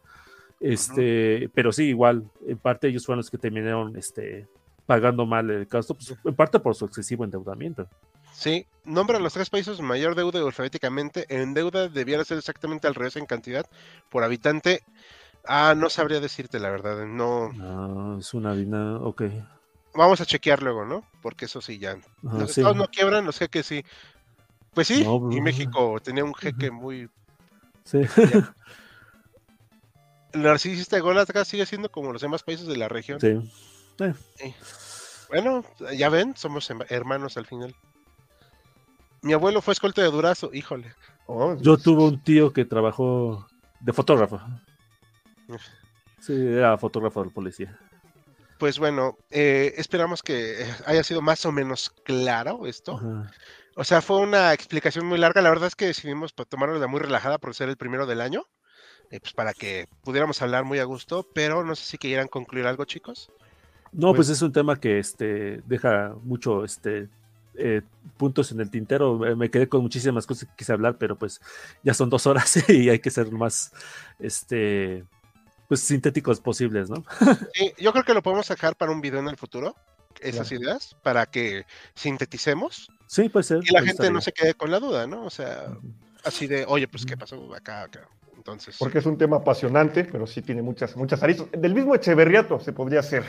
Este, 0.62 1.50
Pero 1.54 1.72
sí, 1.72 1.84
igual, 1.84 2.30
en 2.46 2.56
parte 2.56 2.86
ellos 2.86 3.04
fueron 3.04 3.18
los 3.18 3.30
que 3.30 3.38
terminaron 3.38 3.96
este, 3.96 4.46
pagando 4.86 5.26
mal 5.26 5.50
el 5.50 5.66
gasto, 5.66 5.94
pues, 5.94 6.14
en 6.24 6.34
parte 6.34 6.60
por 6.60 6.76
su 6.76 6.84
excesivo 6.84 7.24
endeudamiento. 7.24 7.88
Sí, 8.32 8.66
nombra 8.84 9.18
los 9.18 9.32
tres 9.34 9.50
países 9.50 9.80
mayor 9.80 10.14
deuda 10.14 10.40
alfabéticamente. 10.40 11.26
En 11.28 11.52
deuda 11.52 11.88
debiera 11.88 12.24
ser 12.24 12.38
exactamente 12.38 12.86
al 12.86 12.94
revés 12.94 13.16
en 13.16 13.26
cantidad 13.26 13.66
por 14.09 14.22
habitante. 14.22 14.82
Ah, 15.47 15.74
no 15.77 15.90
sabría 15.90 16.20
decirte 16.20 16.59
la 16.60 16.70
verdad. 16.70 17.05
No, 17.06 17.51
Ah, 17.60 18.16
es 18.19 18.32
una 18.35 18.55
dina, 18.55 18.97
ok. 18.98 19.23
vamos 19.94 20.20
a 20.20 20.27
chequear 20.27 20.62
luego, 20.62 20.85
¿no? 20.85 21.05
Porque 21.20 21.47
eso 21.47 21.60
sí 21.60 21.78
ya. 21.78 21.93
Ajá, 21.93 22.39
Los 22.39 22.52
sí. 22.52 22.60
estados 22.60 22.77
no 22.77 22.86
quiebran, 22.89 23.24
los 23.27 23.39
jeques 23.39 23.66
sí. 23.66 23.85
Pues 24.74 24.86
sí, 24.89 25.05
No, 25.05 25.16
y 25.31 25.35
bro. 25.35 25.43
México 25.43 26.01
tenía 26.02 26.24
un 26.24 26.35
jeque 26.35 26.70
muy 26.70 27.09
Sí. 27.85 27.98
el 27.98 28.02
narcisista 30.43 30.97
ególatra 30.97 31.44
sigue 31.44 31.66
siendo 31.66 31.90
como 31.90 32.12
los 32.12 32.23
demás 32.23 32.43
países 32.43 32.66
de 32.66 32.77
la 32.77 32.89
región. 32.89 33.20
Sí. 33.20 33.35
Bueno, 35.28 35.64
ya 35.97 36.09
ven, 36.09 36.35
somos 36.36 36.69
hermanos 36.89 37.36
al 37.36 37.47
final. 37.47 37.74
Mi 39.23 39.32
abuelo 39.35 39.62
fue 39.62 39.73
escolta 39.73 40.02
de 40.02 40.10
Durazo, 40.10 40.51
híjole. 40.52 40.94
Oh, 41.27 41.55
Yo 41.56 41.77
tuve 41.78 42.02
un 42.05 42.23
tío 42.23 42.52
que 42.52 42.64
trabajó 42.64 43.47
de 43.81 43.93
fotógrafo. 43.93 44.40
Sí, 46.20 46.32
era 46.35 46.77
fotógrafo 46.78 47.23
del 47.23 47.32
policía. 47.32 47.78
Pues 48.59 48.78
bueno, 48.78 49.19
eh, 49.31 49.74
esperamos 49.77 50.23
que 50.23 50.64
haya 50.86 51.02
sido 51.02 51.20
más 51.20 51.44
o 51.47 51.52
menos 51.52 51.90
claro 52.05 52.66
esto. 52.66 52.97
Ajá. 52.97 53.31
O 53.74 53.85
sea, 53.85 54.02
fue 54.02 54.19
una 54.20 54.52
explicación 54.52 55.06
muy 55.06 55.19
larga. 55.19 55.40
La 55.43 55.48
verdad 55.51 55.66
es 55.66 55.74
que 55.74 55.86
decidimos 55.86 56.35
tomarla 56.35 56.86
muy 56.86 57.01
relajada 57.01 57.39
por 57.39 57.55
ser 57.55 57.69
el 57.69 57.77
primero 57.77 58.06
del 58.06 58.20
año. 58.20 58.44
eh, 59.10 59.20
pues 59.20 59.35
para 59.35 59.52
que 59.52 59.89
pudiéramos 60.05 60.40
hablar 60.40 60.64
muy 60.64 60.78
a 60.78 60.85
gusto, 60.85 61.27
pero 61.35 61.62
no 61.64 61.74
sé 61.77 61.85
si 61.85 61.98
quieran 61.98 62.28
concluir 62.28 62.66
algo, 62.66 62.86
chicos. 62.86 63.31
No, 63.93 64.09
Pues- 64.14 64.28
pues 64.28 64.28
es 64.31 64.40
un 64.43 64.52
tema 64.52 64.81
que 64.81 64.98
este, 64.98 65.60
deja 65.66 66.14
mucho 66.23 66.64
este, 66.64 67.10
eh, 67.56 67.82
puntos 68.16 68.52
en 68.52 68.60
el 68.60 68.70
tintero. 68.70 69.19
Me- 69.19 69.51
quedé 69.51 69.69
con 69.69 69.82
muchísimas 69.82 70.27
cosas 70.27 70.48
que 70.48 70.56
quise 70.56 70.73
hablar, 70.73 70.97
pero 70.97 71.19
pues 71.19 71.43
ya 71.82 71.93
son 71.93 72.09
dos 72.09 72.27
horas 72.27 72.55
y 72.70 72.89
hay 72.89 73.01
que 73.01 73.10
ser 73.10 73.31
más 73.32 73.73
este, 74.19 75.05
pues, 75.72 75.80
sintéticos 75.80 76.38
posibles, 76.38 76.90
¿no? 76.90 77.02
Sí, 77.54 77.72
yo 77.78 77.92
creo 77.92 78.04
que 78.04 78.12
lo 78.12 78.22
podemos 78.22 78.44
sacar 78.44 78.76
para 78.76 78.92
un 78.92 79.00
video 79.00 79.20
en 79.20 79.28
el 79.28 79.38
futuro, 79.38 79.74
esas 80.20 80.50
Claro. 80.50 80.62
ideas, 80.64 80.94
para 81.02 81.24
que 81.24 81.64
sinteticemos 81.94 82.90
Sí, 83.06 83.30
puede 83.30 83.44
ser. 83.44 83.60
y 83.62 83.72
la 83.72 83.80
gente 83.80 84.10
no 84.10 84.20
se 84.20 84.32
quede 84.32 84.52
con 84.52 84.70
la 84.70 84.78
duda, 84.80 85.06
¿no? 85.06 85.24
O 85.24 85.30
sea, 85.30 85.68
así 86.24 86.46
de, 86.46 86.66
oye, 86.68 86.88
pues, 86.88 87.06
¿qué 87.06 87.16
pasó 87.16 87.54
acá, 87.54 87.84
acá? 87.84 88.06
Entonces, 88.36 88.76
Porque 88.78 88.98
es 88.98 89.06
un 89.06 89.16
tema 89.16 89.38
apasionante, 89.38 90.04
pero 90.04 90.26
sí 90.26 90.42
tiene 90.42 90.60
muchas, 90.60 90.94
muchas 90.94 91.22
aristas. 91.22 91.46
Del 91.52 91.72
mismo 91.74 91.94
Echeverriato 91.94 92.60
se 92.60 92.74
podría 92.74 93.00
hacer 93.00 93.24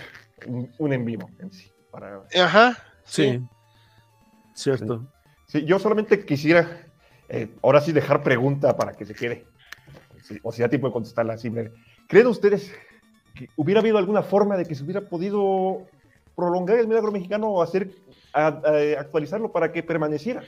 un, 0.45 0.91
en 0.91 1.05
vivo 1.05 1.29
en 1.39 1.49
sí. 1.49 1.71
Para... 1.91 2.23
ajá, 2.43 2.77
sí. 3.05 3.39
Sí, 4.53 4.63
cierto. 4.63 5.09
Sí, 5.47 5.63
yo 5.63 5.79
solamente 5.79 6.25
quisiera, 6.25 6.87
eh, 7.29 7.55
ahora 7.61 7.79
sí, 7.79 7.93
dejar 7.93 8.21
pregunta 8.21 8.75
para 8.75 8.91
que 8.91 9.05
se 9.05 9.15
quede. 9.15 9.47
Sí, 10.21 10.37
o 10.43 10.51
sea, 10.51 10.67
tipo 10.69 10.87
de 10.87 10.93
contestarla 10.93 11.35
así. 11.35 11.47
breve. 11.47 11.71
¿Creen 12.14 12.27
ustedes 12.27 12.72
que 13.34 13.49
hubiera 13.56 13.80
habido 13.81 13.98
alguna 13.98 14.22
forma 14.22 14.56
de 14.56 14.65
que 14.65 14.76
se 14.76 14.84
hubiera 14.84 15.02
podido 15.02 15.81
prolongar 16.35 16.77
el 16.77 16.88
milagro 16.88 17.11
mexicano 17.11 17.48
o 17.49 17.64
hacer, 17.64 17.90
a- 18.34 18.48
a- 18.48 18.99
actualizarlo 18.99 19.52
para 19.52 19.72
que 19.72 19.81
permaneciera? 19.81 20.44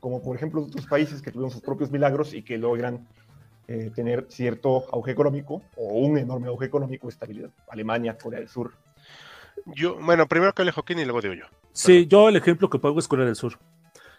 Como 0.00 0.22
por 0.22 0.34
ejemplo 0.34 0.62
otros 0.62 0.86
países 0.86 1.20
que 1.20 1.30
tuvieron 1.30 1.50
sus 1.50 1.60
propios 1.60 1.90
milagros 1.90 2.32
y 2.32 2.42
que 2.42 2.56
logran 2.56 3.06
eh, 3.68 3.90
tener 3.94 4.26
cierto 4.30 4.84
auge 4.92 5.10
económico 5.10 5.60
o 5.76 5.98
un 5.98 6.16
enorme 6.16 6.48
auge 6.48 6.64
económico, 6.64 7.10
estabilidad. 7.10 7.50
Alemania, 7.68 8.16
Corea 8.16 8.40
del 8.40 8.48
Sur. 8.48 8.72
Yo, 9.66 9.96
bueno, 10.00 10.26
primero 10.26 10.54
que 10.54 10.62
hable 10.62 10.72
Joaquín 10.72 10.98
y 11.00 11.04
luego 11.04 11.20
digo 11.20 11.34
yo. 11.34 11.44
Sí, 11.72 12.06
yo 12.06 12.30
el 12.30 12.36
ejemplo 12.36 12.70
que 12.70 12.78
pongo 12.78 12.98
es 12.98 13.08
Corea 13.08 13.26
del 13.26 13.36
Sur. 13.36 13.58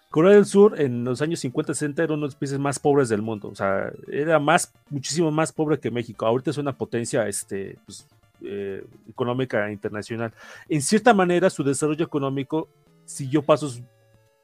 Corea 0.09 0.33
del 0.33 0.45
Sur 0.45 0.79
en 0.79 1.03
los 1.03 1.21
años 1.21 1.43
50-60 1.43 2.03
era 2.03 2.13
uno 2.13 2.21
de 2.21 2.27
los 2.27 2.35
países 2.35 2.59
más 2.59 2.79
pobres 2.79 3.09
del 3.09 3.21
mundo. 3.21 3.49
O 3.49 3.55
sea, 3.55 3.91
era 4.09 4.39
más, 4.39 4.73
muchísimo 4.89 5.31
más 5.31 5.51
pobre 5.51 5.79
que 5.79 5.91
México. 5.91 6.25
Ahorita 6.25 6.51
es 6.51 6.57
una 6.57 6.77
potencia 6.77 7.27
este, 7.27 7.77
pues, 7.85 8.07
eh, 8.41 8.85
económica 9.09 9.71
internacional. 9.71 10.31
En 10.69 10.81
cierta 10.81 11.13
manera, 11.13 11.49
su 11.49 11.63
desarrollo 11.63 12.05
económico 12.05 12.69
siguió 13.05 13.41
pasos 13.41 13.81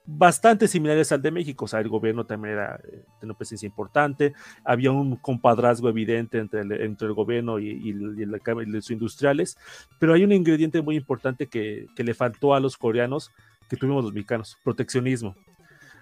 bastante 0.06 0.68
similares 0.68 1.12
al 1.12 1.22
de 1.22 1.32
México. 1.32 1.66
O 1.66 1.68
sea, 1.68 1.80
el 1.80 1.90
gobierno 1.90 2.26
también 2.26 2.56
era, 2.56 2.76
eh, 2.84 3.04
tenía 3.20 3.32
una 3.32 3.34
presencia 3.34 3.68
importante. 3.68 4.34
Había 4.64 4.92
un 4.92 5.16
compadrazgo 5.18 5.90
evidente 5.90 6.40
entre 6.40 6.62
el, 6.62 6.72
entre 6.74 7.08
el 7.08 7.14
gobierno 7.14 7.60
y, 7.60 7.70
y, 7.70 7.90
y 7.92 8.24
y 8.24 8.66
los 8.66 8.92
industriales. 8.92 9.58
Pero 10.00 10.14
hay 10.14 10.24
un 10.24 10.32
ingrediente 10.32 10.82
muy 10.82 10.96
importante 10.96 11.48
que, 11.48 11.88
que 11.96 12.04
le 12.04 12.14
faltó 12.14 12.54
a 12.54 12.60
los 12.60 12.78
coreanos 12.78 13.32
que 13.70 13.78
tuvimos 13.78 14.04
los 14.04 14.14
mexicanos, 14.14 14.58
proteccionismo. 14.66 15.34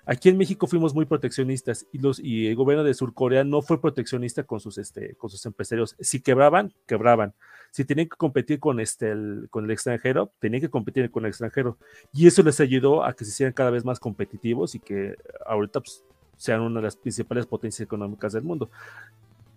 Aquí 0.09 0.27
en 0.27 0.39
México 0.39 0.65
fuimos 0.65 0.95
muy 0.95 1.05
proteccionistas 1.05 1.85
y, 1.91 1.99
los, 1.99 2.19
y 2.19 2.47
el 2.47 2.55
gobierno 2.55 2.83
de 2.83 2.95
Surcorea 2.95 3.43
no 3.43 3.61
fue 3.61 3.79
proteccionista 3.79 4.41
con 4.41 4.59
sus, 4.59 4.79
este, 4.79 5.13
con 5.13 5.29
sus 5.29 5.45
empresarios. 5.45 5.95
Si 5.99 6.19
quebraban, 6.19 6.73
quebraban. 6.87 7.35
Si 7.69 7.85
tenían 7.85 8.09
que 8.09 8.17
competir 8.17 8.59
con, 8.59 8.79
este, 8.79 9.11
el, 9.11 9.49
con 9.51 9.65
el 9.65 9.69
extranjero, 9.69 10.31
tenían 10.39 10.61
que 10.61 10.69
competir 10.71 11.11
con 11.11 11.25
el 11.25 11.29
extranjero. 11.29 11.77
Y 12.11 12.25
eso 12.25 12.41
les 12.41 12.59
ayudó 12.59 13.03
a 13.03 13.13
que 13.13 13.23
se 13.23 13.29
hicieran 13.29 13.53
cada 13.53 13.69
vez 13.69 13.85
más 13.85 13.99
competitivos 13.99 14.73
y 14.73 14.79
que 14.79 15.15
ahorita 15.45 15.79
pues, 15.81 16.03
sean 16.37 16.61
una 16.61 16.79
de 16.79 16.85
las 16.85 16.95
principales 16.95 17.45
potencias 17.45 17.85
económicas 17.85 18.33
del 18.33 18.41
mundo. 18.41 18.71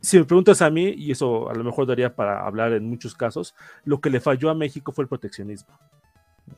Si 0.02 0.18
me 0.18 0.24
preguntas 0.24 0.60
a 0.60 0.68
mí, 0.68 0.90
y 0.90 1.12
eso 1.12 1.48
a 1.48 1.54
lo 1.54 1.64
mejor 1.64 1.86
daría 1.86 2.14
para 2.14 2.46
hablar 2.46 2.74
en 2.74 2.86
muchos 2.86 3.14
casos, 3.14 3.54
lo 3.86 4.02
que 4.02 4.10
le 4.10 4.20
falló 4.20 4.50
a 4.50 4.54
México 4.54 4.92
fue 4.92 5.04
el 5.04 5.08
proteccionismo. 5.08 5.72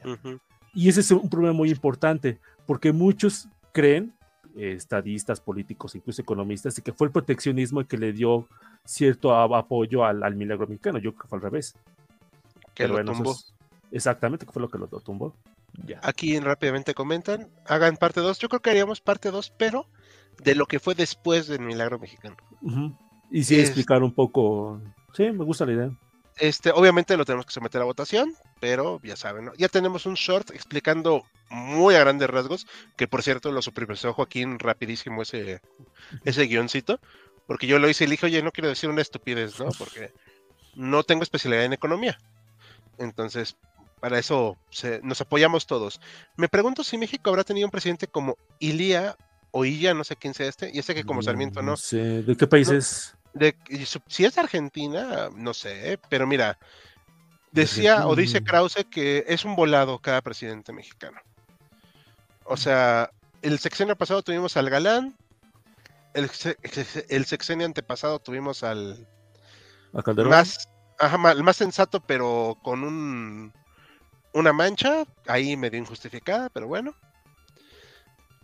Ujú. 0.05 0.41
Y 0.73 0.89
ese 0.89 0.99
es 0.99 1.13
un 1.13 1.31
problema 1.31 1.53
muy 1.53 1.71
importante, 1.71 2.41
porque 2.67 2.91
muchos 2.91 3.49
creen, 3.75 4.15
eh, 4.57 4.73
estadistas, 4.73 5.41
políticos, 5.41 5.95
incluso 5.97 6.23
economistas, 6.23 6.77
de 6.77 6.83
que 6.83 6.93
fue 6.93 7.09
el 7.09 7.13
proteccionismo 7.13 7.81
el 7.81 7.87
que 7.87 7.99
le 7.99 8.13
dio 8.13 8.49
cierto 8.85 9.35
apoyo 9.37 10.05
al, 10.05 10.23
al 10.23 10.37
milagro 10.37 10.67
mexicano. 10.69 10.99
Yo 10.99 11.11
creo 11.13 11.23
que 11.23 11.29
fue 11.29 11.39
al 11.39 11.43
revés. 11.43 11.75
Que 12.75 12.85
Pero 12.85 12.89
lo 12.89 12.95
bueno, 12.95 13.13
tumbó. 13.13 13.33
es- 13.33 13.53
exactamente, 13.91 14.47
que 14.47 14.53
fue 14.53 14.63
lo 14.63 14.69
que 14.71 14.79
lo, 14.79 14.89
lo 14.91 15.01
tumbó. 15.01 15.35
Ya. 15.87 15.99
Aquí 16.05 16.39
rápidamente 16.39 16.95
comentan, 16.95 17.49
hagan 17.67 17.97
parte 17.97 18.21
2. 18.21 18.39
Yo 18.39 18.49
creo 18.49 18.61
que 18.63 18.71
haríamos 18.71 19.01
parte 19.01 19.31
2, 19.33 19.53
pero 19.59 19.87
de 20.43 20.55
lo 20.55 20.67
que 20.67 20.79
fue 20.79 20.95
después 20.95 21.49
del 21.49 21.61
milagro 21.61 21.99
mexicano. 21.99 22.37
Y 23.31 23.43
sí, 23.43 23.57
Es- 23.57 23.67
explicar 23.69 24.03
un 24.05 24.15
poco. 24.15 24.81
Sí, 25.15 25.25
me 25.33 25.45
gusta 25.45 25.67
la 25.67 25.73
idea. 25.73 25.91
Este, 26.39 26.71
obviamente 26.73 27.17
lo 27.17 27.25
tenemos 27.25 27.47
que 27.47 27.53
someter 27.53 27.81
a 27.81 27.85
votación, 27.85 28.35
pero 28.61 29.01
ya 29.03 29.17
saben, 29.17 29.45
¿no? 29.47 29.53
ya 29.57 29.69
tenemos 29.69 30.05
un 30.07 30.15
short 30.15 30.51
explicando 30.51 31.25
muy 31.49 31.95
a 31.95 32.01
grandes 32.01 32.29
rasgos, 32.29 32.67
que 32.97 33.07
por 33.07 33.23
cierto 33.23 33.53
lo 33.53 33.63
supervisó 33.63 34.13
Joaquín 34.13 34.59
rapidísimo 34.59 35.23
ese, 35.23 35.61
ese 36.25 36.45
guioncito, 36.47 36.99
porque 37.47 37.67
yo 37.69 37.79
lo 37.79 37.89
hice 37.89 38.05
y 38.05 38.07
le 38.09 38.13
dije, 38.13 38.27
oye, 38.27 38.43
no 38.43 38.51
quiero 38.51 38.69
decir 38.69 38.91
una 38.91 39.03
estupidez, 39.03 39.59
¿no? 39.61 39.69
Porque 39.79 40.13
no 40.75 41.05
tengo 41.05 41.23
especialidad 41.23 41.65
en 41.67 41.73
economía. 41.75 42.19
Entonces, 42.99 43.57
para 44.01 44.19
eso 44.19 44.57
se- 44.71 45.01
nos 45.03 45.21
apoyamos 45.21 45.67
todos. 45.67 46.01
Me 46.37 46.49
pregunto 46.49 46.83
si 46.85 46.99
México 46.99 47.31
habrá 47.31 47.45
tenido 47.45 47.67
un 47.67 47.71
presidente 47.71 48.07
como 48.09 48.37
Ilía 48.59 49.17
o 49.51 49.65
Illa, 49.65 49.95
no 49.95 50.03
sé 50.05 50.17
quién 50.17 50.35
sea 50.35 50.49
este, 50.49 50.71
y 50.73 50.83
sé 50.83 50.95
que 50.95 51.05
como 51.05 51.23
Sarmiento 51.23 51.63
no, 51.63 51.77
sé. 51.77 52.23
¿De 52.23 52.37
qué 52.37 52.47
país 52.47 52.69
No. 52.71 52.77
es? 52.77 53.15
De, 53.35 53.57
y 53.69 53.85
su- 53.85 54.01
si 54.07 54.25
es 54.25 54.35
de 54.35 54.41
Argentina, 54.41 55.29
no 55.35 55.53
sé, 55.55 55.99
pero 56.09 56.27
mira, 56.27 56.59
decía 57.53 58.07
o 58.07 58.17
dice. 58.17 58.43
Krause 58.43 58.87
que 58.91 59.25
es 59.29 59.45
un 59.45 59.55
volado 59.57 59.99
cada 59.99 60.23
presidente 60.23 60.73
mexicano. 60.73 61.21
O 62.45 62.57
sea, 62.57 63.11
el 63.43 63.59
sexenio 63.59 63.97
pasado 63.97 64.23
tuvimos 64.23 64.57
al 64.57 64.71
Galán, 64.71 65.17
el, 66.15 66.31
se- 66.31 66.57
el 67.09 67.25
sexenio 67.27 67.67
antepasado 67.67 68.19
tuvimos 68.19 68.63
al 68.63 69.07
¿A 69.93 70.03
Calderón? 70.03 70.31
más, 70.31 70.69
ajá, 70.99 71.19
ma- 71.19 71.33
el 71.33 71.43
más 71.43 71.57
sensato, 71.57 72.01
pero 72.01 72.57
con 72.63 72.83
un 72.85 73.53
una 74.33 74.53
mancha, 74.53 75.05
ahí 75.29 75.57
medio 75.57 75.79
injustificada, 75.79 76.49
pero 76.51 76.67
bueno. 76.67 76.95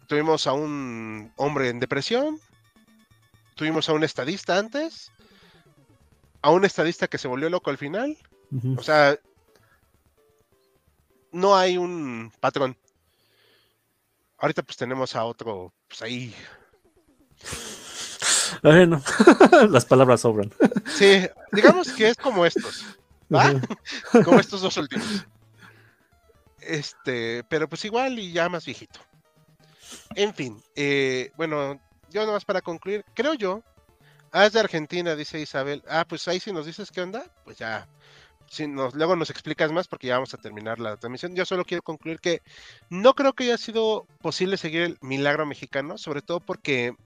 Tuvimos 0.07 0.47
a 0.47 0.53
un 0.53 1.33
hombre 1.37 1.69
en 1.69 1.81
depresión, 1.81 2.41
tuvimos 3.61 3.91
a 3.91 3.93
un 3.93 4.03
estadista 4.03 4.57
antes, 4.57 5.13
a 6.41 6.51
un 6.51 6.65
estadista 6.65 7.09
que 7.09 7.19
se 7.19 7.29
volvió 7.29 7.51
loco 7.51 7.69
al 7.69 7.77
final. 7.77 8.17
O 8.79 8.83
sea, 8.83 9.19
no 11.31 11.55
hay 11.55 11.77
un 11.77 12.33
patrón. 12.41 12.75
Ahorita 14.39 14.63
pues 14.63 14.79
tenemos 14.79 15.15
a 15.15 15.27
otro, 15.27 15.75
pues 15.89 16.01
ahí. 16.01 16.35
Bueno, 18.63 19.03
las 19.69 19.85
palabras 19.85 20.23
sobran. 20.23 20.51
Sí, 20.95 21.29
digamos 21.53 21.93
que 21.93 22.09
es 22.09 22.17
como 22.17 22.47
estos, 22.47 22.87
como 24.25 24.41
estos 24.41 24.63
dos 24.63 24.75
últimos. 24.79 25.27
Este, 26.63 27.45
pero 27.51 27.69
pues 27.69 27.85
igual 27.85 28.19
y 28.19 28.33
ya 28.33 28.49
más 28.49 28.65
viejito. 28.65 29.01
En 30.15 30.33
fin, 30.33 30.63
eh, 30.75 31.31
bueno, 31.37 31.79
yo 32.11 32.27
nomás 32.27 32.45
para 32.45 32.61
concluir, 32.61 33.05
creo 33.15 33.35
yo, 33.35 33.63
es 34.33 34.53
de 34.53 34.61
Argentina, 34.61 35.17
dice 35.17 35.41
Isabel. 35.41 35.83
Ah, 35.89 36.05
pues 36.09 36.27
ahí 36.29 36.41
si 36.41 36.53
nos 36.53 36.67
dices 36.67 36.91
qué 36.91 37.03
onda, 37.03 37.25
pues 37.45 37.59
ya. 37.59 37.89
Si 38.49 38.67
nos, 38.67 38.95
luego 38.95 39.15
nos 39.15 39.31
explicas 39.31 39.71
más 39.71 39.87
porque 39.87 40.09
ya 40.09 40.15
vamos 40.15 40.35
a 40.35 40.39
terminar 40.39 40.81
la 40.81 40.97
transmisión. 40.97 41.37
Yo 41.37 41.45
solo 41.45 41.65
quiero 41.65 41.83
concluir 41.83 42.19
que 42.19 42.43
no 42.89 43.15
creo 43.15 43.33
que 43.33 43.45
haya 43.45 43.59
sido 43.59 44.07
posible 44.21 44.57
seguir 44.57 44.83
el 44.83 44.99
milagro 45.01 45.47
mexicano, 45.47 45.99
sobre 45.99 46.21
todo 46.21 46.41
porque 46.41 46.97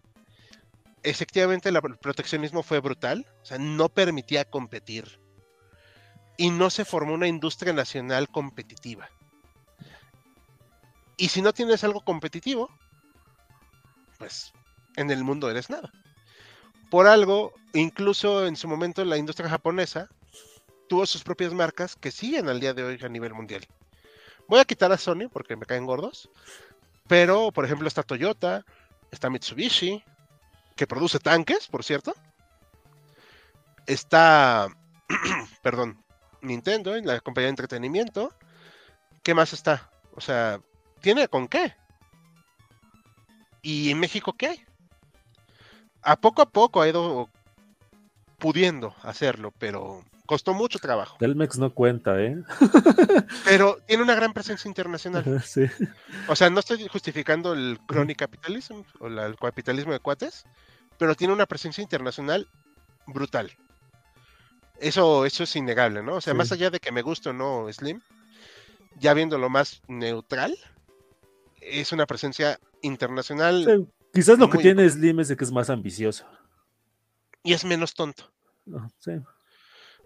efectivamente 1.02 1.68
el 1.68 1.80
proteccionismo 2.00 2.62
fue 2.62 2.80
brutal, 2.80 3.26
o 3.42 3.44
sea, 3.44 3.58
no 3.58 3.90
permitía 3.90 4.46
competir 4.46 5.20
y 6.36 6.50
no 6.50 6.70
se 6.70 6.84
formó 6.84 7.14
una 7.14 7.28
industria 7.28 7.72
nacional 7.72 8.28
competitiva. 8.28 9.08
Y 11.16 11.28
si 11.28 11.42
no 11.42 11.52
tienes 11.52 11.84
algo 11.84 12.00
competitivo, 12.00 12.70
pues 14.18 14.52
en 14.96 15.10
el 15.10 15.24
mundo 15.24 15.50
eres 15.50 15.70
nada. 15.70 15.90
Por 16.90 17.06
algo, 17.06 17.52
incluso 17.72 18.46
en 18.46 18.56
su 18.56 18.68
momento 18.68 19.04
la 19.04 19.16
industria 19.16 19.48
japonesa 19.48 20.08
tuvo 20.88 21.06
sus 21.06 21.22
propias 21.22 21.52
marcas 21.52 21.96
que 21.96 22.10
siguen 22.10 22.48
al 22.48 22.60
día 22.60 22.74
de 22.74 22.84
hoy 22.84 22.98
a 23.02 23.08
nivel 23.08 23.34
mundial. 23.34 23.66
Voy 24.46 24.60
a 24.60 24.64
quitar 24.64 24.92
a 24.92 24.98
Sony 24.98 25.28
porque 25.32 25.56
me 25.56 25.66
caen 25.66 25.86
gordos, 25.86 26.30
Pero, 27.06 27.52
por 27.52 27.64
ejemplo, 27.64 27.86
está 27.86 28.02
Toyota, 28.02 28.64
está 29.10 29.28
Mitsubishi, 29.28 30.02
que 30.76 30.86
produce 30.86 31.18
tanques, 31.18 31.68
por 31.68 31.84
cierto. 31.84 32.14
Está, 33.86 34.68
perdón, 35.62 36.02
Nintendo, 36.40 36.96
la 36.96 37.20
compañía 37.20 37.46
de 37.46 37.50
entretenimiento. 37.50 38.32
¿Qué 39.22 39.34
más 39.34 39.52
está? 39.52 39.90
O 40.14 40.20
sea, 40.20 40.60
¿tiene 41.00 41.28
con 41.28 41.48
qué? 41.48 41.74
¿Y 43.62 43.90
en 43.90 44.00
México 44.00 44.32
qué 44.32 44.48
hay? 44.48 44.64
A 46.04 46.16
poco 46.16 46.42
a 46.42 46.46
poco 46.46 46.80
ha 46.82 46.88
ido 46.88 47.28
pudiendo 48.38 48.94
hacerlo, 49.02 49.52
pero 49.58 50.04
costó 50.26 50.52
mucho 50.54 50.78
trabajo. 50.78 51.16
Telmex 51.18 51.58
no 51.58 51.72
cuenta, 51.72 52.20
¿eh? 52.20 52.36
Pero 53.44 53.78
tiene 53.86 54.02
una 54.02 54.14
gran 54.14 54.32
presencia 54.32 54.68
internacional. 54.68 55.42
sí. 55.44 55.62
O 56.28 56.36
sea, 56.36 56.50
no 56.50 56.60
estoy 56.60 56.86
justificando 56.88 57.52
el 57.54 57.78
crony 57.86 58.14
capitalismo 58.16 58.84
o 59.00 59.08
la- 59.08 59.26
el 59.26 59.36
capitalismo 59.36 59.92
de 59.92 60.00
cuates, 60.00 60.44
pero 60.98 61.14
tiene 61.14 61.32
una 61.34 61.46
presencia 61.46 61.82
internacional 61.82 62.48
brutal. 63.06 63.50
Eso, 64.80 65.24
eso 65.24 65.44
es 65.44 65.56
innegable, 65.56 66.02
¿no? 66.02 66.16
O 66.16 66.20
sea, 66.20 66.32
Sí. 66.32 66.36
más 66.38 66.52
allá 66.52 66.70
de 66.70 66.80
que 66.80 66.92
me 66.92 67.02
guste 67.02 67.30
o 67.30 67.32
no 67.32 67.66
Slim, 67.72 68.00
ya 68.98 69.12
viéndolo 69.14 69.48
más 69.50 69.82
neutral, 69.88 70.56
es 71.60 71.92
una 71.92 72.06
presencia 72.06 72.58
internacional 72.82 73.64
Sí, 73.64 73.86
Quizás 74.14 74.38
lo 74.38 74.48
que 74.48 74.58
tiene 74.58 74.88
Slim 74.88 75.20
es 75.20 75.28
de 75.28 75.36
que 75.36 75.44
es 75.44 75.52
más 75.52 75.68
ambicioso. 75.70 76.24
y 77.42 77.52
es 77.52 77.64
menos 77.64 77.92
tonto. 77.94 78.30
¿no? 78.64 78.90
Sí. 78.98 79.12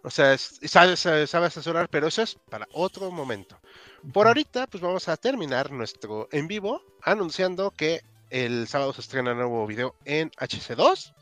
O 0.03 0.11
sea, 0.11 0.33
es- 0.35 0.59
sabe, 0.67 0.97
sabe- 0.97 1.27
sabe 1.29 1.47
asesorar, 1.47 1.89
pero 1.89 2.09
eso 2.09 2.23
es 2.23 2.35
para 2.51 2.67
otro 2.73 3.11
momento. 3.13 3.61
Por 4.13 4.27
ahorita, 4.27 4.67
pues 4.67 4.83
vamos 4.83 5.09
a 5.09 5.17
terminar 5.17 5.71
nuestro 5.71 6.29
en 6.33 6.49
vivo 6.49 6.83
anunciando 7.03 7.71
que 7.71 8.03
el 8.31 8.67
sábado 8.67 8.93
se 8.93 9.01
estrena 9.03 9.33
un 9.33 9.39
nuevo 9.39 9.67
video 9.67 9.95
en 10.05 10.31
HC2. 10.39 11.15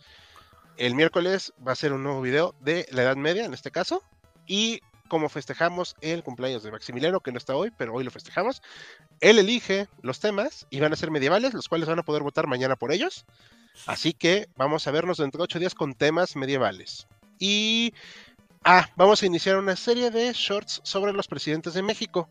El 0.78 0.94
miércoles 0.94 1.52
va 1.66 1.72
a 1.72 1.76
ser 1.76 1.92
un 1.92 2.02
nuevo 2.02 2.22
video 2.22 2.54
de 2.60 2.86
la 2.92 3.02
Edad 3.02 3.16
Media, 3.16 3.44
en 3.44 3.52
este 3.54 3.70
caso. 3.70 4.02
Y 4.46 4.80
como 5.06 5.28
festejamos 5.28 5.96
el 6.00 6.22
cumpleaños 6.22 6.62
de 6.62 6.70
Maximiliano, 6.70 7.20
que 7.20 7.32
no 7.32 7.38
está 7.38 7.54
hoy, 7.56 7.72
pero 7.76 7.94
hoy 7.94 8.04
lo 8.04 8.10
festejamos, 8.10 8.62
él 9.20 9.38
elige 9.38 9.88
los 10.02 10.20
temas 10.20 10.66
y 10.70 10.80
van 10.80 10.92
a 10.92 10.96
ser 10.96 11.10
medievales, 11.10 11.54
los 11.54 11.68
cuales 11.68 11.88
van 11.88 11.98
a 11.98 12.04
poder 12.04 12.22
votar 12.22 12.46
mañana 12.46 12.76
por 12.76 12.92
ellos. 12.92 13.24
Así 13.86 14.12
que 14.12 14.48
vamos 14.56 14.86
a 14.86 14.90
vernos 14.90 15.18
dentro 15.18 15.38
de 15.38 15.44
ocho 15.44 15.58
días 15.58 15.74
con 15.74 15.94
temas 15.94 16.36
medievales. 16.36 17.06
Y 17.38 17.92
Ah, 18.68 18.90
vamos 18.96 19.22
a 19.22 19.26
iniciar 19.26 19.58
una 19.58 19.76
serie 19.76 20.10
de 20.10 20.32
shorts 20.32 20.80
sobre 20.82 21.12
los 21.12 21.28
presidentes 21.28 21.74
de 21.74 21.82
México. 21.82 22.28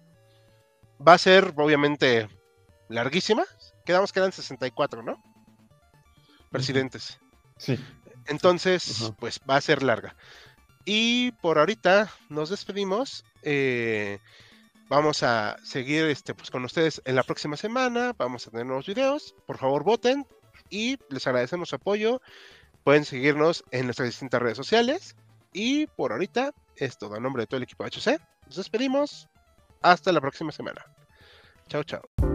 Va 1.00 1.14
a 1.14 1.18
ser, 1.18 1.54
obviamente, 1.56 2.28
larguísima. 2.90 3.46
Quedamos 3.86 4.12
que 4.12 4.20
eran 4.20 4.34
64, 4.34 5.02
¿no? 5.02 5.24
Presidentes. 6.52 7.22
Sí. 7.58 7.80
Entonces, 8.26 9.14
pues 9.18 9.40
va 9.50 9.56
a 9.56 9.62
ser 9.62 9.82
larga. 9.82 10.18
Y 10.86 11.32
por 11.34 11.58
ahorita 11.58 12.12
nos 12.30 12.50
despedimos. 12.50 13.24
eh, 13.42 14.20
vamos 14.88 15.24
a 15.24 15.58
seguir 15.64 16.06
este, 16.06 16.34
pues, 16.34 16.52
con 16.52 16.64
ustedes 16.64 17.02
en 17.06 17.16
la 17.16 17.24
próxima 17.24 17.58
semana. 17.58 18.14
Vamos 18.18 18.48
a 18.48 18.52
tener 18.52 18.66
nuevos 18.66 18.86
videos. 18.86 19.36
Por 19.48 19.58
favor, 19.58 19.84
voten. 19.84 20.26
Y 20.70 20.98
les 21.10 21.26
agradecemos 21.28 21.70
su 21.70 21.76
apoyo. 21.76 22.22
Pueden 22.84 23.06
seguirnos 23.06 23.64
en 23.72 23.86
nuestras 23.86 24.10
distintas 24.10 24.42
redes 24.42 24.58
sociales. 24.58 25.16
Y 25.54 25.88
por 25.88 26.12
ahorita 26.12 26.52
es 26.76 26.98
todo. 26.98 27.16
A 27.16 27.20
nombre 27.20 27.44
de 27.44 27.48
todo 27.48 27.58
el 27.58 27.64
equipo 27.64 27.84
HC, 27.84 28.20
nos 28.46 28.56
despedimos. 28.58 29.28
Hasta 29.82 30.12
la 30.12 30.22
próxima 30.22 30.52
semana. 30.52 30.86
Chao, 31.68 31.84
chao. 31.84 32.35